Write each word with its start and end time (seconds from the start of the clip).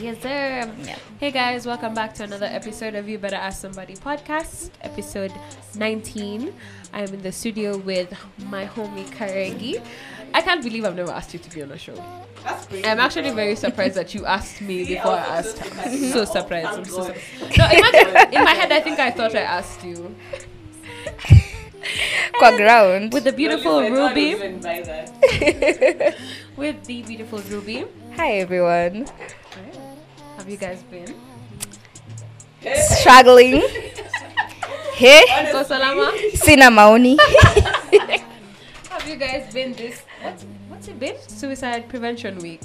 Yes, 0.00 0.20
sir. 0.22 0.70
Yeah. 0.82 0.98
Hey 1.20 1.30
guys, 1.30 1.64
welcome 1.66 1.94
back 1.94 2.12
to 2.14 2.24
another 2.24 2.46
episode 2.46 2.94
of 2.96 3.08
You 3.08 3.16
Better 3.18 3.36
Ask 3.36 3.60
Somebody 3.60 3.94
podcast, 3.94 4.70
episode 4.82 5.32
19. 5.76 6.52
I 6.92 7.02
am 7.02 7.14
in 7.14 7.22
the 7.22 7.30
studio 7.30 7.76
with 7.76 8.12
my 8.50 8.66
homie 8.66 9.06
Karegi. 9.10 9.80
I 10.34 10.42
can't 10.42 10.62
believe 10.64 10.84
I've 10.84 10.96
never 10.96 11.12
asked 11.12 11.32
you 11.32 11.38
to 11.38 11.50
be 11.54 11.62
on 11.62 11.70
a 11.70 11.78
show. 11.78 11.94
That's 12.44 12.66
crazy. 12.66 12.86
I'm 12.86 12.98
actually 12.98 13.30
very 13.30 13.54
surprised 13.54 13.94
that 13.96 14.14
you 14.14 14.26
asked 14.26 14.60
me 14.60 14.84
See, 14.86 14.94
before 14.94 15.12
I 15.12 15.16
I 15.18 15.36
asked. 15.38 15.58
so 15.58 15.64
her. 15.64 15.70
surprised. 15.70 16.12
so 16.12 16.24
surprised. 16.24 16.66
I'm 16.68 16.84
so 16.84 17.02
surprised. 17.04 17.58
No, 17.58 17.64
imagine, 17.70 18.34
in 18.34 18.44
my 18.44 18.54
head, 18.54 18.72
I 18.72 18.80
think 18.80 18.98
I 18.98 19.10
thought 19.12 19.34
I 19.36 19.40
asked 19.58 19.84
you. 19.84 20.14
Qua 22.38 22.56
ground. 22.56 23.12
With 23.12 23.24
the 23.24 23.32
beautiful 23.32 23.80
No, 23.80 23.88
listen, 23.88 23.94
Ruby. 24.08 24.20
even 24.22 24.60
buy 24.60 24.80
that. 24.82 26.16
With 26.56 26.84
the 26.84 27.02
beautiful 27.02 27.38
Ruby. 27.40 27.84
Hi 28.16 28.32
everyone. 28.38 29.06
Have 30.48 30.52
you 30.62 30.66
guys 30.66 30.82
been? 30.84 31.14
Struggling. 32.74 33.60
Hey, 34.94 35.52
Go 35.52 35.62
Salama. 35.62 36.10
sina 36.32 36.70
maoni. 36.70 37.18
Have 38.88 39.06
you 39.06 39.16
guys 39.16 39.52
been 39.52 39.74
this? 39.74 40.00
What's, 40.22 40.44
what's 40.68 40.88
it 40.88 40.98
been? 40.98 41.16
Suicide 41.28 41.90
Prevention 41.90 42.38
Week. 42.38 42.62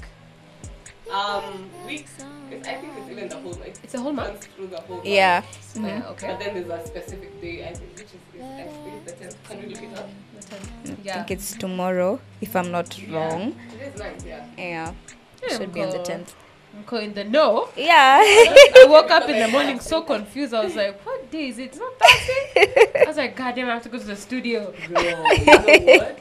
Um, 1.14 1.70
weeks. 1.86 2.14
It's, 2.52 2.66
I 2.66 2.76
think 2.76 2.94
it's 3.00 3.10
even 3.10 3.28
the 3.28 3.36
whole 3.36 3.52
like 3.60 3.76
It's 3.84 3.94
a 3.96 4.00
whole 4.00 4.14
month. 4.14 4.48
through 4.56 4.68
the 4.68 4.80
whole. 4.80 5.02
Yeah. 5.04 5.44
month. 5.76 5.86
Yeah, 5.86 6.00
But 6.00 6.10
okay. 6.12 6.38
then 6.40 6.54
there's 6.66 6.70
a 6.70 6.88
specific 6.88 7.42
day. 7.42 7.68
I 7.68 7.74
think 7.74 7.98
which 7.98 8.06
is, 8.06 8.14
is 8.34 8.42
I 8.42 8.64
think 8.64 9.06
the 9.06 9.12
tenth. 9.12 9.44
Can 9.50 9.62
we 9.62 9.68
look 9.68 9.84
it 9.84 9.98
up? 10.00 10.10
I 10.54 10.96
Yeah. 11.04 11.14
think 11.16 11.32
it's 11.32 11.52
tomorrow, 11.58 12.22
if 12.40 12.56
I'm 12.56 12.72
not 12.72 12.98
wrong. 13.12 13.58
Today's 13.72 14.00
ninth. 14.00 14.26
Yeah. 14.26 14.46
Yeah. 14.58 14.94
Yeah, 15.46 15.58
Should 15.58 15.74
be 15.74 15.82
on 15.84 15.90
the 15.90 15.98
10th. 16.00 16.30
Mko 16.30 16.43
in 16.74 17.14
the 17.14 17.24
know. 17.24 17.70
Yeah. 17.76 18.20
I 18.24 18.86
woke 18.90 19.12
up 19.12 19.30
in 19.30 19.40
the 19.40 19.48
morning 19.48 19.80
so 19.80 20.02
confused. 20.02 20.54
I 20.54 20.64
was 20.64 20.76
like, 20.76 21.00
what 21.06 21.30
day 21.32 21.48
is 21.50 21.60
it? 21.60 21.64
It's 21.66 21.78
not 21.78 21.94
Thursday. 22.00 22.92
I 23.02 23.08
was 23.08 23.18
like, 23.18 23.36
God 23.36 23.56
damn, 23.56 23.70
I 23.70 23.74
have 23.74 23.84
to 23.84 23.90
go 23.90 23.98
to 24.00 24.06
the 24.06 24.16
studio. 24.16 24.74
Bro, 24.88 25.02
you 25.02 25.46
know 25.46 25.98
what? 25.98 26.20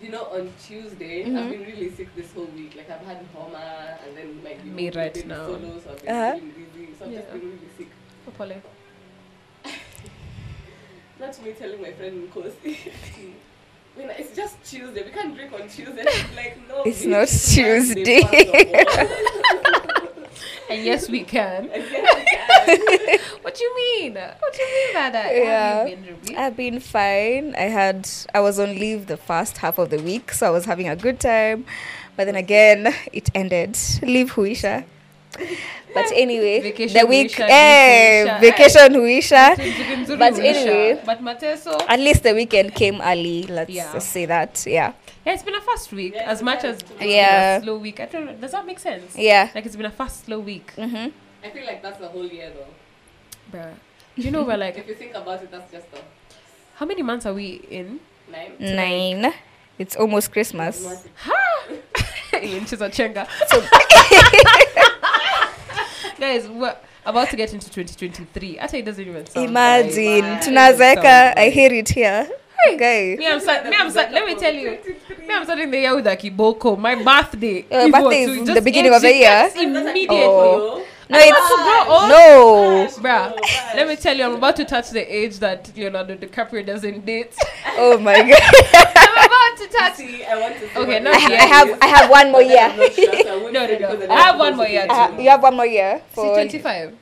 You 0.00 0.10
know, 0.10 0.24
on 0.26 0.52
Tuesday, 0.64 1.24
Mm-hmm. 1.24 1.36
I've 1.36 1.50
been 1.50 1.64
really 1.64 1.90
sick 1.90 2.14
this 2.14 2.32
whole 2.32 2.44
week. 2.54 2.76
Like, 2.76 2.88
I've 2.88 3.04
had 3.04 3.18
homa, 3.34 3.98
and 4.06 4.16
then 4.16 4.40
like 4.44 4.64
you 4.64 4.70
Me 4.70 4.90
know, 4.90 5.00
right 5.00 5.12
been 5.14 5.28
now. 5.28 5.46
Solo, 5.46 5.80
so 5.82 5.90
I've 5.90 6.00
been 6.02 6.14
Uh-huh. 6.14 6.34
feeling 6.38 6.52
dizzy. 6.72 6.88
So 6.98 7.04
I've 7.06 7.12
just 7.12 7.26
Yeah. 7.26 7.32
been 7.34 7.42
really 7.42 7.68
sick. 7.76 7.88
Popole. 8.26 8.62
Not 11.20 11.42
me 11.42 11.52
telling 11.52 11.82
my 11.82 11.92
friend 11.92 12.30
Nkosi. 12.32 12.76
When 13.98 14.10
it's 14.10 14.34
just 14.36 14.62
Tuesday, 14.64 15.02
we 15.04 15.10
can't 15.10 15.34
drink 15.34 15.52
on 15.52 15.62
Tuesday. 15.68 16.04
She's 16.08 16.36
like, 16.36 16.56
no, 16.68 16.82
It's 16.84 17.04
not 17.04 17.22
it's 17.22 17.52
Tuesday. 17.54 18.22
first 18.22 19.00
of 19.00 19.10
all. 19.10 20.04
And 20.70 20.84
yes, 20.84 21.08
we 21.08 21.24
can. 21.24 21.70
Yes, 21.74 21.88
we 21.90 22.86
can. 22.86 23.18
What 23.42 23.54
do 23.56 23.64
you 23.64 23.76
mean? 23.76 24.14
What 24.14 24.52
do 24.52 24.62
you 24.62 24.68
mean 24.84 24.94
by 24.94 25.10
that? 25.10 25.34
Yeah. 25.34 25.78
Have 25.78 25.88
you 25.88 26.16
been, 26.22 26.36
I've 26.36 26.56
been 26.56 26.78
fine. 26.80 27.54
I 27.56 27.68
had 27.80 28.06
I 28.34 28.40
was 28.40 28.58
on 28.58 28.74
leave 28.78 29.06
the 29.06 29.16
first 29.16 29.56
half 29.58 29.78
of 29.78 29.88
the 29.88 29.96
week, 29.98 30.30
so 30.32 30.46
I 30.46 30.50
was 30.50 30.66
having 30.66 30.86
a 30.86 30.94
good 30.94 31.18
time. 31.20 31.64
But 32.16 32.24
then 32.26 32.36
again, 32.36 32.94
it 33.12 33.30
ended. 33.34 33.78
Leave 34.02 34.34
Huisha. 34.34 34.84
But 35.94 36.06
anyway, 36.14 36.60
Vacation 36.60 37.00
the 37.00 37.06
week, 37.06 37.32
Huisha, 37.32 37.46
eh, 37.48 38.24
Huisha. 38.26 38.40
vacation 38.40 38.92
Huisha. 38.94 39.56
But 40.08 40.18
But 40.18 40.38
anyway- 40.38 41.00
but 41.04 41.22
Mateso. 41.22 41.80
At 41.88 41.98
least 42.00 42.22
the 42.22 42.34
weekend 42.34 42.74
came 42.74 43.00
early. 43.00 43.44
Let's 43.44 43.70
Yeah. 43.70 43.98
say 43.98 44.26
that. 44.26 44.64
Yeah, 44.66 44.92
Yeah, 45.26 45.34
it's 45.34 45.42
been 45.42 45.54
a 45.54 45.60
fast 45.60 45.92
week. 45.92 46.14
Yeah, 46.14 46.30
as 46.30 46.42
much 46.42 46.64
as 46.64 46.78
Yeah. 47.00 47.56
a 47.58 47.62
slow 47.62 47.78
week. 47.78 48.00
I 48.00 48.06
don't 48.06 48.26
know. 48.26 48.32
Does 48.34 48.52
that 48.52 48.64
make 48.66 48.78
sense? 48.78 49.14
yeah. 49.16 49.50
Like 49.54 49.66
it's 49.66 49.76
been 49.76 49.86
a 49.86 49.90
fast, 49.90 50.24
slow 50.26 50.38
week. 50.40 50.72
Mm-hmm. 50.76 51.08
I 51.44 51.50
feel 51.50 51.66
like 51.66 51.82
that's 51.82 51.98
the 51.98 52.08
whole 52.08 52.26
year, 52.26 52.50
though. 52.54 53.58
Bruh. 53.58 53.74
Do 54.16 54.22
you 54.22 54.30
know 54.30 54.42
we're 54.42 54.56
like, 54.56 54.76
If 54.82 54.88
you 54.88 54.94
think 54.94 55.14
about 55.14 55.42
it, 55.42 55.50
that's 55.50 55.70
just 55.72 55.86
a 55.94 55.98
how 56.78 56.86
many 56.86 57.02
months 57.02 57.26
are 57.26 57.34
we 57.34 57.60
in? 57.70 58.00
nine. 58.30 58.52
Nine. 58.60 59.32
It's 59.78 59.94
almost 59.96 60.32
Christmas. 60.32 60.84
in 62.42 62.64
Chizachenga. 62.66 63.26
Guys, 66.28 66.46
we're 66.46 66.76
about 67.06 67.30
to 67.30 67.36
get 67.36 67.54
into 67.54 67.70
2023. 67.70 68.58
Actually, 68.58 68.80
it 68.80 68.84
doesn't 68.84 69.08
even 69.08 69.24
sound 69.24 69.48
Imagine, 69.48 70.24
Right. 70.24 70.42
tunazeka. 70.42 71.32
I 71.38 71.48
hear 71.48 71.72
it 71.72 71.88
here. 71.88 72.28
Okay. 72.74 73.16
Me, 73.18 73.26
I'm 73.26 73.38
me, 73.70 73.76
I'm 73.80 73.90
sa- 73.90 74.10
let 74.12 74.26
me 74.26 74.34
tell 74.34 74.54
you. 74.54 74.72
Me, 75.26 75.32
I'm 75.32 75.44
starting 75.44 75.70
the 75.70 75.78
year 75.78 75.94
with 75.96 76.06
a 76.06 76.16
kiboko. 76.16 76.76
My 76.78 76.96
birthday. 76.96 77.64
Your 77.70 77.80
If 77.86 77.92
birthday 77.92 78.22
is 78.24 78.54
the 78.58 78.60
beginning 78.60 78.92
of 78.92 79.00
the 79.00 79.14
year? 79.14 79.50
Immediately. 79.56 80.06
Oh. 80.10 80.84
No, 81.10 81.18
it's 81.18 81.30
want 81.30 82.92
to 82.92 83.02
no. 83.02 83.08
Bruh, 83.08 83.40
let 83.74 83.88
me 83.88 83.96
tell 83.96 84.16
you, 84.16 84.24
I'm 84.24 84.34
about 84.34 84.56
to 84.56 84.64
touch 84.64 84.90
the 84.90 85.00
age 85.00 85.38
that 85.38 85.70
Leonardo 85.76 86.16
DiCaprio 86.16 86.64
doesn't 86.66 87.04
date. 87.06 87.34
Oh 87.80 87.96
my 87.96 88.14
god. 88.18 88.42
I'm 88.96 89.24
about 89.24 89.56
to 89.62 89.68
touch. 89.78 89.94
See, 89.94 90.24
I 90.24 90.36
want 90.40 90.54
to 90.56 90.68
see 90.68 90.78
Okay, 90.80 90.94
what 90.94 91.02
no, 91.04 91.10
I, 91.12 91.18
ha- 91.20 91.28
I 91.32 91.46
have 91.46 91.78
I 91.80 91.86
have 91.86 92.10
one 92.10 92.32
more 92.32 92.42
year. 92.42 92.58
I'm 92.58 92.76
not 92.76 92.92
sure, 92.92 93.22
so 93.22 93.32
I 93.32 93.36
wouldn't 93.36 93.52
No, 93.54 93.66
no, 93.66 94.06
no. 94.06 94.14
I 94.14 94.20
have 94.20 94.38
one 94.38 94.56
more 94.56 94.66
year 94.66 94.86
what 94.88 95.12
Uh, 95.14 95.18
you 95.20 95.30
have 95.30 95.42
one 95.42 95.54
more 95.56 95.66
year 95.66 96.02
See, 96.08 96.14
for 96.16 96.34
25. 96.34 96.96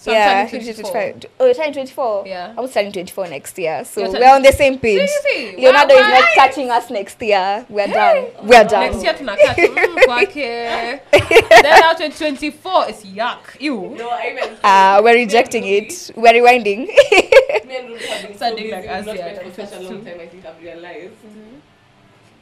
So 0.00 0.12
yeah, 0.12 0.44
I'm 0.44 0.48
turning 0.48 0.64
24. 0.72 1.14
Oh, 1.40 1.44
you're 1.44 1.54
turning 1.54 1.74
24. 1.74 2.24
Yeah. 2.26 2.54
I 2.56 2.60
was 2.62 2.72
turning 2.72 2.90
24 2.90 3.28
next 3.28 3.58
year, 3.58 3.84
so 3.84 4.00
You're 4.00 4.12
we're 4.12 4.34
on 4.34 4.40
the 4.40 4.50
same 4.52 4.78
page. 4.78 5.06
Seriously? 5.10 5.62
Leonardo 5.62 5.94
Why- 5.94 6.00
is 6.00 6.08
not 6.08 6.22
why? 6.22 6.34
touching 6.36 6.70
us 6.70 6.88
next 6.90 7.20
year. 7.20 7.66
We're 7.68 7.86
done. 7.86 8.24
We're 8.42 8.64
done. 8.64 8.80
Next 8.92 9.02
year 9.04 9.12
tunakaa 9.12 9.54
tu, 9.54 9.68
mm, 9.68 9.96
kwake. 10.08 11.00
Then 11.62 11.80
now 11.80 11.92
2024 11.92 12.88
is 12.88 13.04
yuck. 13.04 13.60
Ew. 13.60 13.94
No, 13.98 14.08
I 14.08 14.30
even. 14.32 14.56
Uh, 14.64 15.02
we're 15.04 15.16
rejecting 15.16 15.66
it. 15.66 16.10
We're 16.16 16.32
rewinding. 16.32 16.86
Me 17.68 17.76
and 17.76 17.88
Ruby 17.90 18.06
have 18.06 18.22
been 18.22 18.32
so 18.32 18.38
Sounding 18.38 18.64
busy. 18.70 18.76
like 18.76 18.88
us, 18.88 19.04
not 19.04 19.16
yeah, 19.16 19.26
met 19.26 19.54
for 19.54 19.66
such 19.66 19.78
a 19.78 19.82
long 19.82 20.02
time. 20.02 20.18
I 20.18 20.26
think 20.28 20.46
I've 20.46 20.62
realized. 20.62 21.12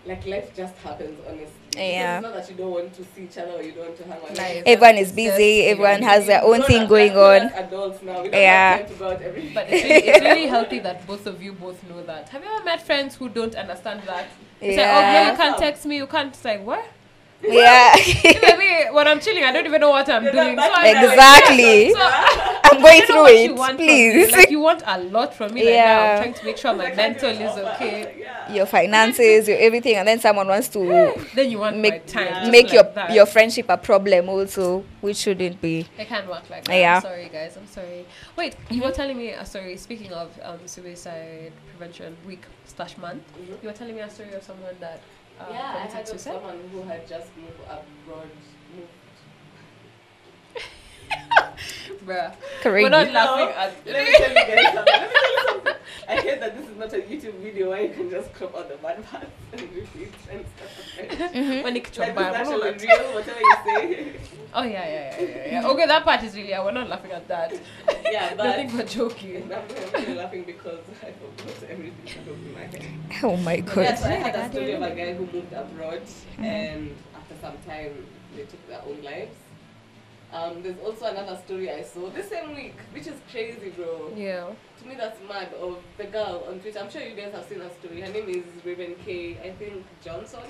Like 0.06 0.24
life 0.26 0.54
just 0.54 0.76
happens, 0.78 1.18
honestly. 1.26 1.57
Yeah. 1.76 2.18
It's 2.18 2.22
not 2.24 2.34
that 2.34 2.50
you 2.50 2.56
don't 2.56 2.70
want 2.72 2.94
to 2.94 3.04
see 3.14 3.24
each 3.24 3.38
other 3.38 3.52
or 3.52 3.62
you 3.62 3.72
don't 3.72 3.84
want 3.86 3.96
to 3.98 4.04
hang 4.04 4.12
out. 4.22 4.36
Life. 4.36 4.62
Everyone 4.66 4.96
is 4.96 5.12
busy. 5.12 5.62
Everyone 5.66 6.02
has 6.02 6.26
their 6.26 6.42
own 6.42 6.58
don't 6.58 6.66
thing 6.66 6.80
have- 6.80 6.88
going 6.88 7.14
we're 7.14 7.36
on. 7.36 7.42
not 7.46 7.58
Adults 7.58 8.02
now. 8.02 8.22
We 8.22 8.28
don't 8.30 8.40
Yeah. 8.40 8.76
have 8.76 8.80
time 8.80 8.88
to 8.88 8.94
go 8.94 9.10
out 9.10 9.22
every 9.22 9.50
But 9.54 9.66
it's 9.68 9.82
really, 9.84 9.94
it's 10.08 10.20
really 10.20 10.46
healthy 10.46 10.78
that 10.80 11.06
both 11.06 11.26
of 11.26 11.42
you 11.42 11.52
both 11.52 11.82
know 11.88 12.02
that. 12.04 12.28
Have 12.30 12.42
you 12.42 12.50
ever 12.54 12.64
met 12.64 12.82
friends 12.82 13.14
who 13.16 13.28
don't 13.28 13.54
understand 13.54 14.02
that? 14.06 14.26
It's 14.60 14.76
like, 14.76 14.86
oh, 14.86 14.90
girl, 14.92 15.02
Yeah. 15.02 15.30
you 15.30 15.36
can't 15.36 15.58
text 15.58 15.86
me, 15.86 15.96
you 15.96 16.06
can't. 16.06 16.28
It's 16.34 16.44
like, 16.44 16.64
what? 16.66 16.84
Yeah. 17.42 17.94
Maybe 18.24 18.90
when 18.92 19.06
I'm 19.06 19.20
chilling, 19.20 19.44
I 19.44 19.52
don't 19.52 19.64
even 19.66 19.80
know 19.80 19.90
what 19.90 20.08
I'm 20.08 20.24
You're 20.24 20.32
doing. 20.32 20.56
So 20.56 20.62
I'm 20.62 20.94
like, 20.94 21.10
Exactly. 21.10 21.92
So, 21.98 22.00
I'm 22.70 22.82
going 22.82 23.02
through 23.02 23.16
what 23.22 23.32
you 23.34 23.50
it, 23.52 23.56
want 23.56 23.76
please. 23.78 24.32
Like, 24.32 24.50
you 24.50 24.60
want 24.60 24.82
a 24.86 24.98
lot 25.04 25.34
from 25.34 25.54
me. 25.54 25.64
Like, 25.64 25.74
now. 25.74 25.76
Yeah. 25.76 26.14
I'm 26.16 26.22
trying 26.22 26.34
to 26.34 26.44
make 26.44 26.56
sure 26.58 26.74
my 26.74 26.94
mental 26.94 27.30
is 27.30 27.56
okay. 27.56 28.16
Yeah. 28.20 28.52
Your 28.52 28.66
finances, 28.66 29.48
your 29.48 29.56
everything, 29.58 29.94
and 29.96 30.06
then 30.06 30.20
someone 30.20 30.48
wants 30.48 30.68
to 30.68 31.14
Then 31.34 31.50
you 31.50 31.58
want 31.58 31.76
make 31.78 32.06
time. 32.06 32.26
Yeah. 32.26 32.50
make 32.50 32.64
like 32.66 32.72
your 32.74 32.82
that. 32.94 33.12
your 33.12 33.26
friendship 33.26 33.66
a 33.68 33.76
problem 33.78 34.28
also, 34.28 34.84
which 35.00 35.16
shouldn't 35.16 35.60
be. 35.60 35.86
It 35.98 36.08
can't 36.08 36.28
work 36.28 36.48
like 36.50 36.64
that. 36.64 36.76
Yeah. 36.76 36.96
I'm 36.96 37.02
sorry, 37.02 37.28
guys. 37.32 37.56
I'm 37.56 37.66
sorry. 37.66 38.04
Wait, 38.36 38.56
you 38.70 38.82
were 38.82 38.90
telling 38.92 39.16
me 39.16 39.30
a 39.30 39.46
story. 39.46 39.76
Speaking 39.76 40.12
of 40.12 40.30
um, 40.42 40.58
suicide 40.66 41.52
prevention 41.70 42.16
week 42.26 42.42
slash 42.66 42.96
month, 42.98 43.22
Mhm. 43.40 43.62
you 43.62 43.68
were 43.68 43.74
telling 43.74 43.94
me 43.94 44.00
a 44.02 44.10
story 44.10 44.32
of 44.34 44.42
someone 44.42 44.74
that 44.80 45.00
um, 45.40 45.46
Yeah, 45.52 45.84
I 45.84 45.86
of 46.10 46.20
someone 46.20 46.58
who 46.72 46.82
had 46.82 47.06
just 47.08 47.36
moved 47.36 47.60
abroad. 47.64 48.30
Moved. 48.74 48.88
Bruh. 52.04 52.32
Correct. 52.62 52.82
We're 52.84 52.88
not 52.88 53.10
laughing 53.12 53.46
know, 53.46 53.52
at. 53.52 53.72
Let 53.86 54.06
me 54.06 54.12
tell 54.16 54.30
you 54.30 54.34
guys 54.34 54.74
something. 54.74 54.94
Let 54.94 55.02
me 55.02 55.16
tell 55.18 55.32
you 55.32 55.48
something. 55.48 55.74
I 56.08 56.16
heard 56.22 56.40
that 56.40 56.56
this 56.56 56.68
is 56.70 56.76
not 56.78 56.92
a 56.94 56.98
YouTube 56.98 57.34
video 57.42 57.68
where 57.70 57.82
you 57.82 57.90
can 57.90 58.08
just 58.10 58.32
crop 58.32 58.56
out 58.56 58.68
the 58.70 58.76
bad 58.76 59.04
parts 59.10 59.26
and 59.52 59.60
repeat 59.60 60.12
and 60.30 60.44
stuff 60.56 60.98
like 60.98 61.18
that. 61.18 61.32
Mhm. 61.34 61.62
When 61.64 61.76
it 61.76 61.84
Like, 61.84 61.92
comes 61.92 61.96
this 61.96 62.14
by, 62.14 62.40
is 62.40 62.48
not 62.48 62.64
actually 62.64 62.86
real, 62.88 63.14
whatever 63.14 63.40
you 63.40 63.56
say. 63.64 64.12
Oh 64.54 64.62
yeah, 64.62 64.70
yeah, 64.88 65.20
yeah, 65.20 65.26
yeah, 65.28 65.52
yeah. 65.60 65.66
Okay, 65.68 65.86
that 65.86 66.04
part 66.04 66.22
is 66.22 66.34
really. 66.34 66.48
Yeah, 66.48 66.64
we're 66.64 66.72
not 66.72 66.88
laughing 66.88 67.12
at 67.12 67.28
that. 67.28 67.52
Yeah, 68.10 68.30
I 68.32 68.34
but 68.34 68.56
think 68.56 68.72
we're 68.72 68.84
joking. 68.84 69.52
I'm, 69.52 69.60
I'm 69.60 70.02
really 70.02 70.14
laughing 70.14 70.44
because 70.44 70.80
I 71.02 71.12
forgot 71.12 71.70
everything 71.70 72.24
that 72.24 72.32
was 72.32 72.40
in 72.40 72.54
my 72.54 72.60
head. 72.60 73.22
Oh 73.22 73.36
my 73.36 73.54
Yeah, 73.56 73.60
god. 73.60 73.98
so 73.98 74.06
I 74.06 74.12
had 74.12 74.34
a 74.34 74.38
God, 74.38 74.50
story 74.52 74.72
of 74.72 74.82
a 74.82 74.90
guy 74.94 75.12
who 75.12 75.26
moved 75.26 75.52
abroad 75.52 76.00
and 76.38 76.96
after 77.14 77.34
some 77.42 77.56
time 77.66 78.06
they 78.34 78.42
took 78.44 78.66
their 78.68 78.80
own 78.88 79.02
lives. 79.02 79.36
Um, 80.32 80.62
there's 80.62 80.78
also 80.84 81.06
another 81.06 81.38
story 81.46 81.70
I 81.70 81.82
saw 81.82 82.10
this 82.10 82.28
same 82.28 82.54
week, 82.54 82.74
which 82.92 83.06
is 83.06 83.14
crazy, 83.30 83.70
bro. 83.70 84.12
Yeah. 84.14 84.48
To 84.80 84.86
me, 84.88 84.94
that's 84.94 85.18
mad. 85.26 85.48
Of 85.54 85.78
the 85.96 86.04
girl 86.04 86.44
on 86.48 86.60
Twitter, 86.60 86.80
I'm 86.80 86.90
sure 86.90 87.00
you 87.02 87.16
guys 87.16 87.32
have 87.32 87.46
seen 87.46 87.60
her 87.60 87.70
story. 87.80 88.02
Her 88.02 88.12
name 88.12 88.28
is 88.28 88.44
Raven 88.64 88.94
K. 89.04 89.38
I 89.42 89.50
think 89.52 89.84
Johnson. 90.04 90.40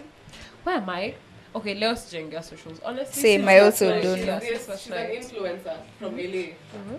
Where 0.65 0.77
am 0.77 0.91
I? 0.91 1.15
Okay, 1.55 1.75
let 1.75 1.93
us 1.93 2.13
Leo's 2.13 2.31
Jenga 2.31 2.45
socials. 2.45 2.81
Honestly, 2.85 3.23
Same, 3.23 3.41
since 3.41 3.49
I 3.49 3.59
also 3.61 3.91
night, 3.91 4.03
don't 4.03 4.19
yeah, 4.19 4.25
know. 4.27 4.41
since 4.41 4.69
Yes, 4.69 4.83
she's 4.83 4.93
an 4.93 5.07
influencer 5.11 5.77
from 5.99 6.17
LA. 6.17 6.55
Mhm. 6.77 6.99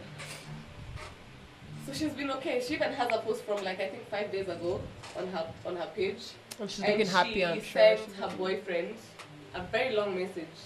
So 1.86 1.94
she's 1.94 2.12
been 2.14 2.32
okay. 2.32 2.62
She 2.66 2.74
even 2.75 2.92
has 2.94 3.12
a 3.12 3.18
post 3.20 3.44
from 3.44 3.64
like 3.64 3.80
I 3.80 3.90
think 3.90 4.08
five 4.10 4.32
days 4.32 4.48
ago 4.48 4.80
on 5.18 5.28
her 5.28 5.46
on 5.66 5.75
her 5.75 5.88
page. 5.96 6.22
And 6.60 6.70
she's 6.70 6.84
and 6.84 6.94
looking 6.98 7.08
happy, 7.08 7.34
she 7.34 7.46
I'm 7.46 7.62
sure. 7.62 7.98
sent 7.98 8.14
her 8.16 8.30
boyfriend 8.38 8.96
a 9.54 9.62
very 9.64 9.96
long 9.96 10.16
message 10.18 10.58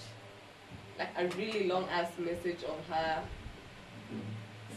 like 0.98 1.10
a 1.16 1.26
really 1.36 1.66
long 1.66 1.88
ass 1.90 2.10
message 2.18 2.62
of 2.64 2.78
her 2.88 3.22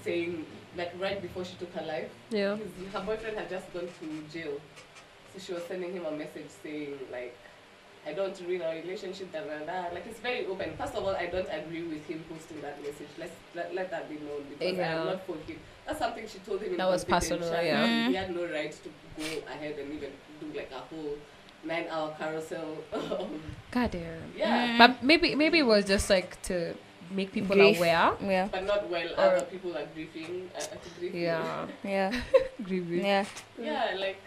saying 0.03 0.45
like 0.75 0.93
right 0.99 1.21
before 1.21 1.43
she 1.43 1.55
took 1.55 1.73
her 1.73 1.85
life. 1.85 2.09
Yeah. 2.29 2.55
His, 2.55 2.93
her 2.93 3.01
boyfriend 3.01 3.37
had 3.37 3.49
just 3.49 3.71
gone 3.73 3.87
to 3.99 4.07
jail, 4.31 4.59
so 5.33 5.39
she 5.39 5.53
was 5.53 5.63
sending 5.63 5.91
him 5.91 6.05
a 6.05 6.11
message 6.11 6.49
saying 6.63 6.97
like, 7.11 7.35
"I 8.05 8.13
don't 8.13 8.39
ruin 8.47 8.61
our 8.61 8.75
relationship." 8.75 9.31
Da, 9.31 9.41
da, 9.41 9.65
da. 9.65 9.93
Like 9.93 10.05
it's 10.07 10.19
very 10.19 10.45
open. 10.45 10.77
First 10.77 10.95
of 10.95 11.03
all, 11.03 11.15
I 11.15 11.25
don't 11.25 11.49
agree 11.51 11.83
with 11.83 12.05
him 12.05 12.23
posting 12.29 12.61
that 12.61 12.81
message. 12.81 13.09
Let's 13.17 13.35
let, 13.55 13.73
let 13.73 13.91
that 13.91 14.09
be 14.09 14.15
known 14.15 14.45
because 14.49 14.79
I 14.79 14.83
am 14.83 15.05
not 15.05 15.25
for 15.25 15.35
him. 15.47 15.59
That's 15.85 15.99
something 15.99 16.27
she 16.27 16.39
told 16.39 16.61
him. 16.61 16.71
In 16.71 16.77
That 16.77 16.89
was 16.89 17.03
personal, 17.05 17.49
yeah. 17.63 17.87
Mm. 17.87 18.07
He 18.09 18.15
had 18.15 18.35
no 18.35 18.45
right 18.45 18.71
to 18.71 18.89
go 19.17 19.47
ahead 19.49 19.79
and 19.79 19.93
even 19.93 20.11
do 20.39 20.47
like 20.55 20.71
a 20.71 20.79
whole 20.79 21.17
nine-hour 21.63 22.15
carousel. 22.19 22.77
um, 22.93 23.41
God 23.71 23.91
damn. 23.91 24.33
yeah, 24.35 24.67
Mm. 24.67 24.77
But 24.77 25.03
maybe 25.03 25.35
maybe 25.35 25.59
it 25.59 25.65
was 25.65 25.85
just 25.85 26.09
like 26.09 26.41
to 26.43 26.75
make 27.11 27.31
people 27.31 27.55
Grief. 27.55 27.77
aware. 27.77 28.11
Yeah. 28.21 28.47
but 28.51 28.65
not 28.65 28.89
while 28.89 29.09
Or- 29.17 29.19
other 29.35 29.45
people 29.45 29.75
are 29.77 29.85
grieving. 29.93 30.49
Uh, 30.55 30.61
grieving. 30.99 31.21
Yeah. 31.21 31.67
Yeah. 31.83 32.11
grieving. 32.63 33.05
Yeah. 33.05 33.25
Yeah, 33.59 33.95
like 33.97 34.21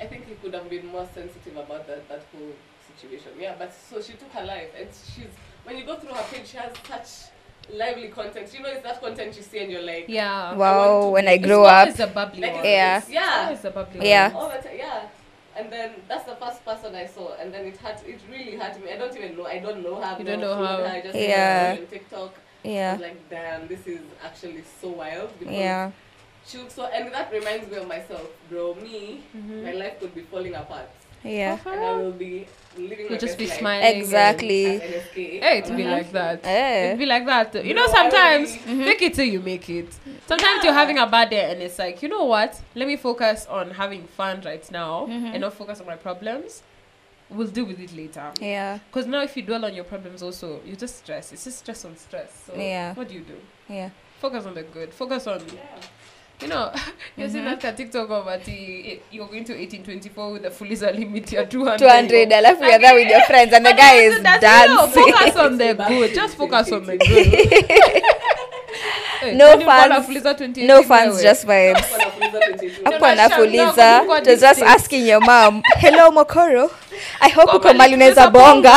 I 0.00 0.06
think 0.06 0.26
he 0.26 0.34
could 0.34 0.54
have 0.54 0.68
been 0.70 0.86
more 0.86 1.06
sensitive 1.14 1.56
about 1.56 1.86
that 1.86 2.08
that 2.08 2.22
whole 2.32 2.52
situation. 2.96 3.32
Yeah, 3.38 3.54
but 3.58 3.72
so 3.74 4.00
she 4.00 4.14
took 4.14 4.32
her 4.32 4.44
life, 4.44 4.70
and 4.78 4.88
she's 4.88 5.32
when 5.64 5.76
you 5.76 5.84
go 5.84 5.96
through 5.96 6.14
her 6.14 6.24
page, 6.32 6.46
she 6.48 6.56
has 6.56 6.72
such 6.88 7.30
lively 7.76 8.08
content. 8.08 8.48
You 8.54 8.62
know, 8.62 8.70
it's 8.70 8.82
that 8.82 9.00
content 9.00 9.36
you 9.36 9.42
see, 9.42 9.58
and 9.60 9.70
you're 9.70 9.82
like, 9.82 10.06
Yeah. 10.08 10.54
Wow. 10.54 11.02
to 11.02 11.10
When 11.10 11.28
I 11.28 11.32
It's 11.32 11.44
grow 11.46 11.64
up. 11.64 11.80
always 11.86 12.00
a 12.00 12.06
bubbly 12.06 12.40
like 12.40 12.54
one. 12.56 12.64
Yeah. 12.64 12.98
it's, 12.98 13.10
yeah, 13.10 13.50
It's 13.50 13.64
a 13.64 13.70
bubbly 13.70 14.08
Yeah. 14.08 14.32
one. 14.32 14.42
all 14.42 14.48
the 14.48 14.62
time, 14.68 14.76
yeah. 14.78 15.02
And 15.60 15.70
then 15.70 15.90
that's 16.08 16.24
the 16.24 16.36
first 16.36 16.64
person 16.64 16.94
I 16.94 17.04
saw, 17.06 17.34
and 17.40 17.52
then 17.52 17.66
it 17.66 17.76
hurt. 17.76 17.98
It 18.06 18.20
really 18.30 18.56
hurt 18.56 18.82
me. 18.82 18.92
I 18.92 18.96
don't 18.96 19.14
even 19.14 19.36
know. 19.36 19.44
I 19.46 19.58
don't 19.58 19.82
know 19.82 19.96
her. 20.00 20.16
You 20.18 20.24
don't 20.24 20.40
know 20.40 20.54
how- 20.54 20.78
her, 20.78 20.86
I 20.86 21.00
just 21.02 21.14
Yeah. 21.18 21.76
on 21.78 21.86
TikTok. 21.86 22.32
Yeah. 22.62 22.96
like, 23.00 23.28
damn, 23.30 23.66
this 23.68 23.86
is 23.86 24.00
actually 24.22 24.62
so 24.80 24.88
wild. 24.90 25.30
Because 25.38 25.54
Yeah. 25.54 25.90
She 26.46 26.58
would 26.58 26.72
so, 26.72 26.84
and 26.86 27.12
that 27.12 27.30
reminds 27.32 27.70
me 27.70 27.76
of 27.76 27.86
myself, 27.88 28.26
bro. 28.50 28.74
Me, 28.74 29.22
Mhm. 29.36 29.64
my 29.66 29.72
life 29.72 30.00
could 30.00 30.14
be 30.14 30.22
falling 30.22 30.54
apart, 30.54 30.88
Yeah. 31.22 31.58
and 31.66 31.80
I 31.84 31.92
will 31.96 32.12
be 32.12 32.34
living 32.34 32.46
my 32.46 32.59
You'll 32.78 33.18
just 33.18 33.36
be 33.36 33.46
life 33.46 33.58
smiling. 33.58 33.84
and- 33.86 33.96
Exactly. 33.96 34.66
as 34.66 34.82
NSK. 34.82 35.40
Hey, 35.40 35.58
it'd 35.58 35.76
be 35.76 35.84
like 35.84 36.12
that. 36.12 36.40
Eh. 36.44 36.86
It'd 36.86 36.98
be 36.98 37.06
like 37.06 37.26
that. 37.26 37.64
You 37.64 37.74
know, 37.74 37.86
No, 37.86 37.92
I 37.92 37.94
sometimes 37.94 38.58
really- 38.66 38.84
fake 38.84 39.02
it 39.02 39.14
till 39.14 39.24
you 39.24 39.40
make 39.40 39.68
it. 39.68 39.92
Sometimes 40.26 40.58
Yeah. 40.62 40.70
you're 40.70 40.78
having 40.78 40.98
a 40.98 41.06
bad 41.06 41.30
day 41.30 41.50
and 41.50 41.60
it's 41.62 41.78
like, 41.78 42.02
you 42.02 42.08
know 42.08 42.24
what? 42.24 42.60
Let 42.74 42.86
me 42.86 42.96
focus 42.96 43.46
on 43.50 43.72
having 43.72 44.06
fun 44.06 44.42
right 44.44 44.70
now 44.70 45.06
Mhm. 45.06 45.32
and 45.32 45.40
not 45.40 45.54
focus 45.54 45.80
on 45.80 45.86
my 45.86 45.96
problems. 45.96 46.62
We'll 47.28 47.46
deal 47.48 47.64
with 47.64 47.78
it 47.80 47.94
later. 47.96 48.32
Yeah. 48.40 48.78
Because 48.90 49.06
now, 49.06 49.22
if 49.22 49.36
you 49.36 49.42
dwell 49.42 49.64
on 49.64 49.74
your 49.74 49.84
problems, 49.84 50.22
also 50.22 50.60
you 50.64 50.74
just 50.76 50.98
stress. 50.98 51.32
It's 51.32 51.44
just 51.44 51.58
stress 51.60 51.84
on 51.84 51.96
stress. 51.96 52.30
So 52.46 52.54
Yeah. 52.56 52.94
what 52.94 53.08
do 53.08 53.14
you 53.14 53.20
do? 53.20 53.36
Yeah. 53.68 53.90
Focus 54.20 54.46
on 54.46 54.54
the 54.54 54.62
good. 54.64 54.92
Focus 54.92 55.26
on 55.26 55.40
Yeah. 55.40 55.60
You 56.42 56.48
know. 56.48 56.72
you're 57.16 57.28
mm-hmm. 57.28 57.32
seeing 57.32 57.44
that 57.44 57.76
TikTok 57.76 58.10
of 58.10 58.28
at 58.28 58.46
you're 58.48 59.26
going 59.26 59.44
to 59.44 59.52
1824 59.54 60.32
with 60.32 60.42
the 60.42 60.50
Fuliza 60.50 60.96
limit. 60.96 61.30
You're 61.32 61.46
200. 61.46 61.78
200. 61.78 62.32
I 62.32 62.40
love 62.40 62.60
you 62.60 62.78
there 62.78 62.94
with 62.94 63.08
your 63.08 63.22
friends, 63.22 63.52
and 63.52 63.64
the 63.64 63.72
guy 63.72 63.94
is 63.94 64.22
dancing. 64.22 64.74
know, 64.74 64.86
focus 64.86 65.36
on 65.36 65.58
the 65.58 65.74
good. 65.88 66.14
Just 66.14 66.36
focus 66.36 66.72
on 66.72 66.84
the 66.84 66.96
good. 66.96 68.02
No 69.34 69.60
fans- 69.60 70.06
Fuliza 70.06 70.34
28 70.34 70.66
No 70.66 70.82
fans, 70.82 71.20
just 71.20 71.46
vibes. 71.46 71.82
Hapo 71.82 72.00
na 72.00 72.10
Fuliza 72.10 72.38
22. 72.38 72.84
Hapo 72.84 72.90
Hapo 72.90 73.06
na 73.06 73.12
anafuliza 73.12 73.74
shamba, 73.76 74.20
just 74.20 74.62
asking 74.62 75.06
your 75.06 75.20
mom 75.20 75.62
hello 75.78 76.10
mokoro 76.10 76.70
i 77.20 77.30
hope 77.30 77.56
ukomali 77.56 77.56
uko 77.56 77.66
mali 77.66 77.78
mali 77.78 77.94
unaweza 77.94 78.30
bonga 78.30 78.74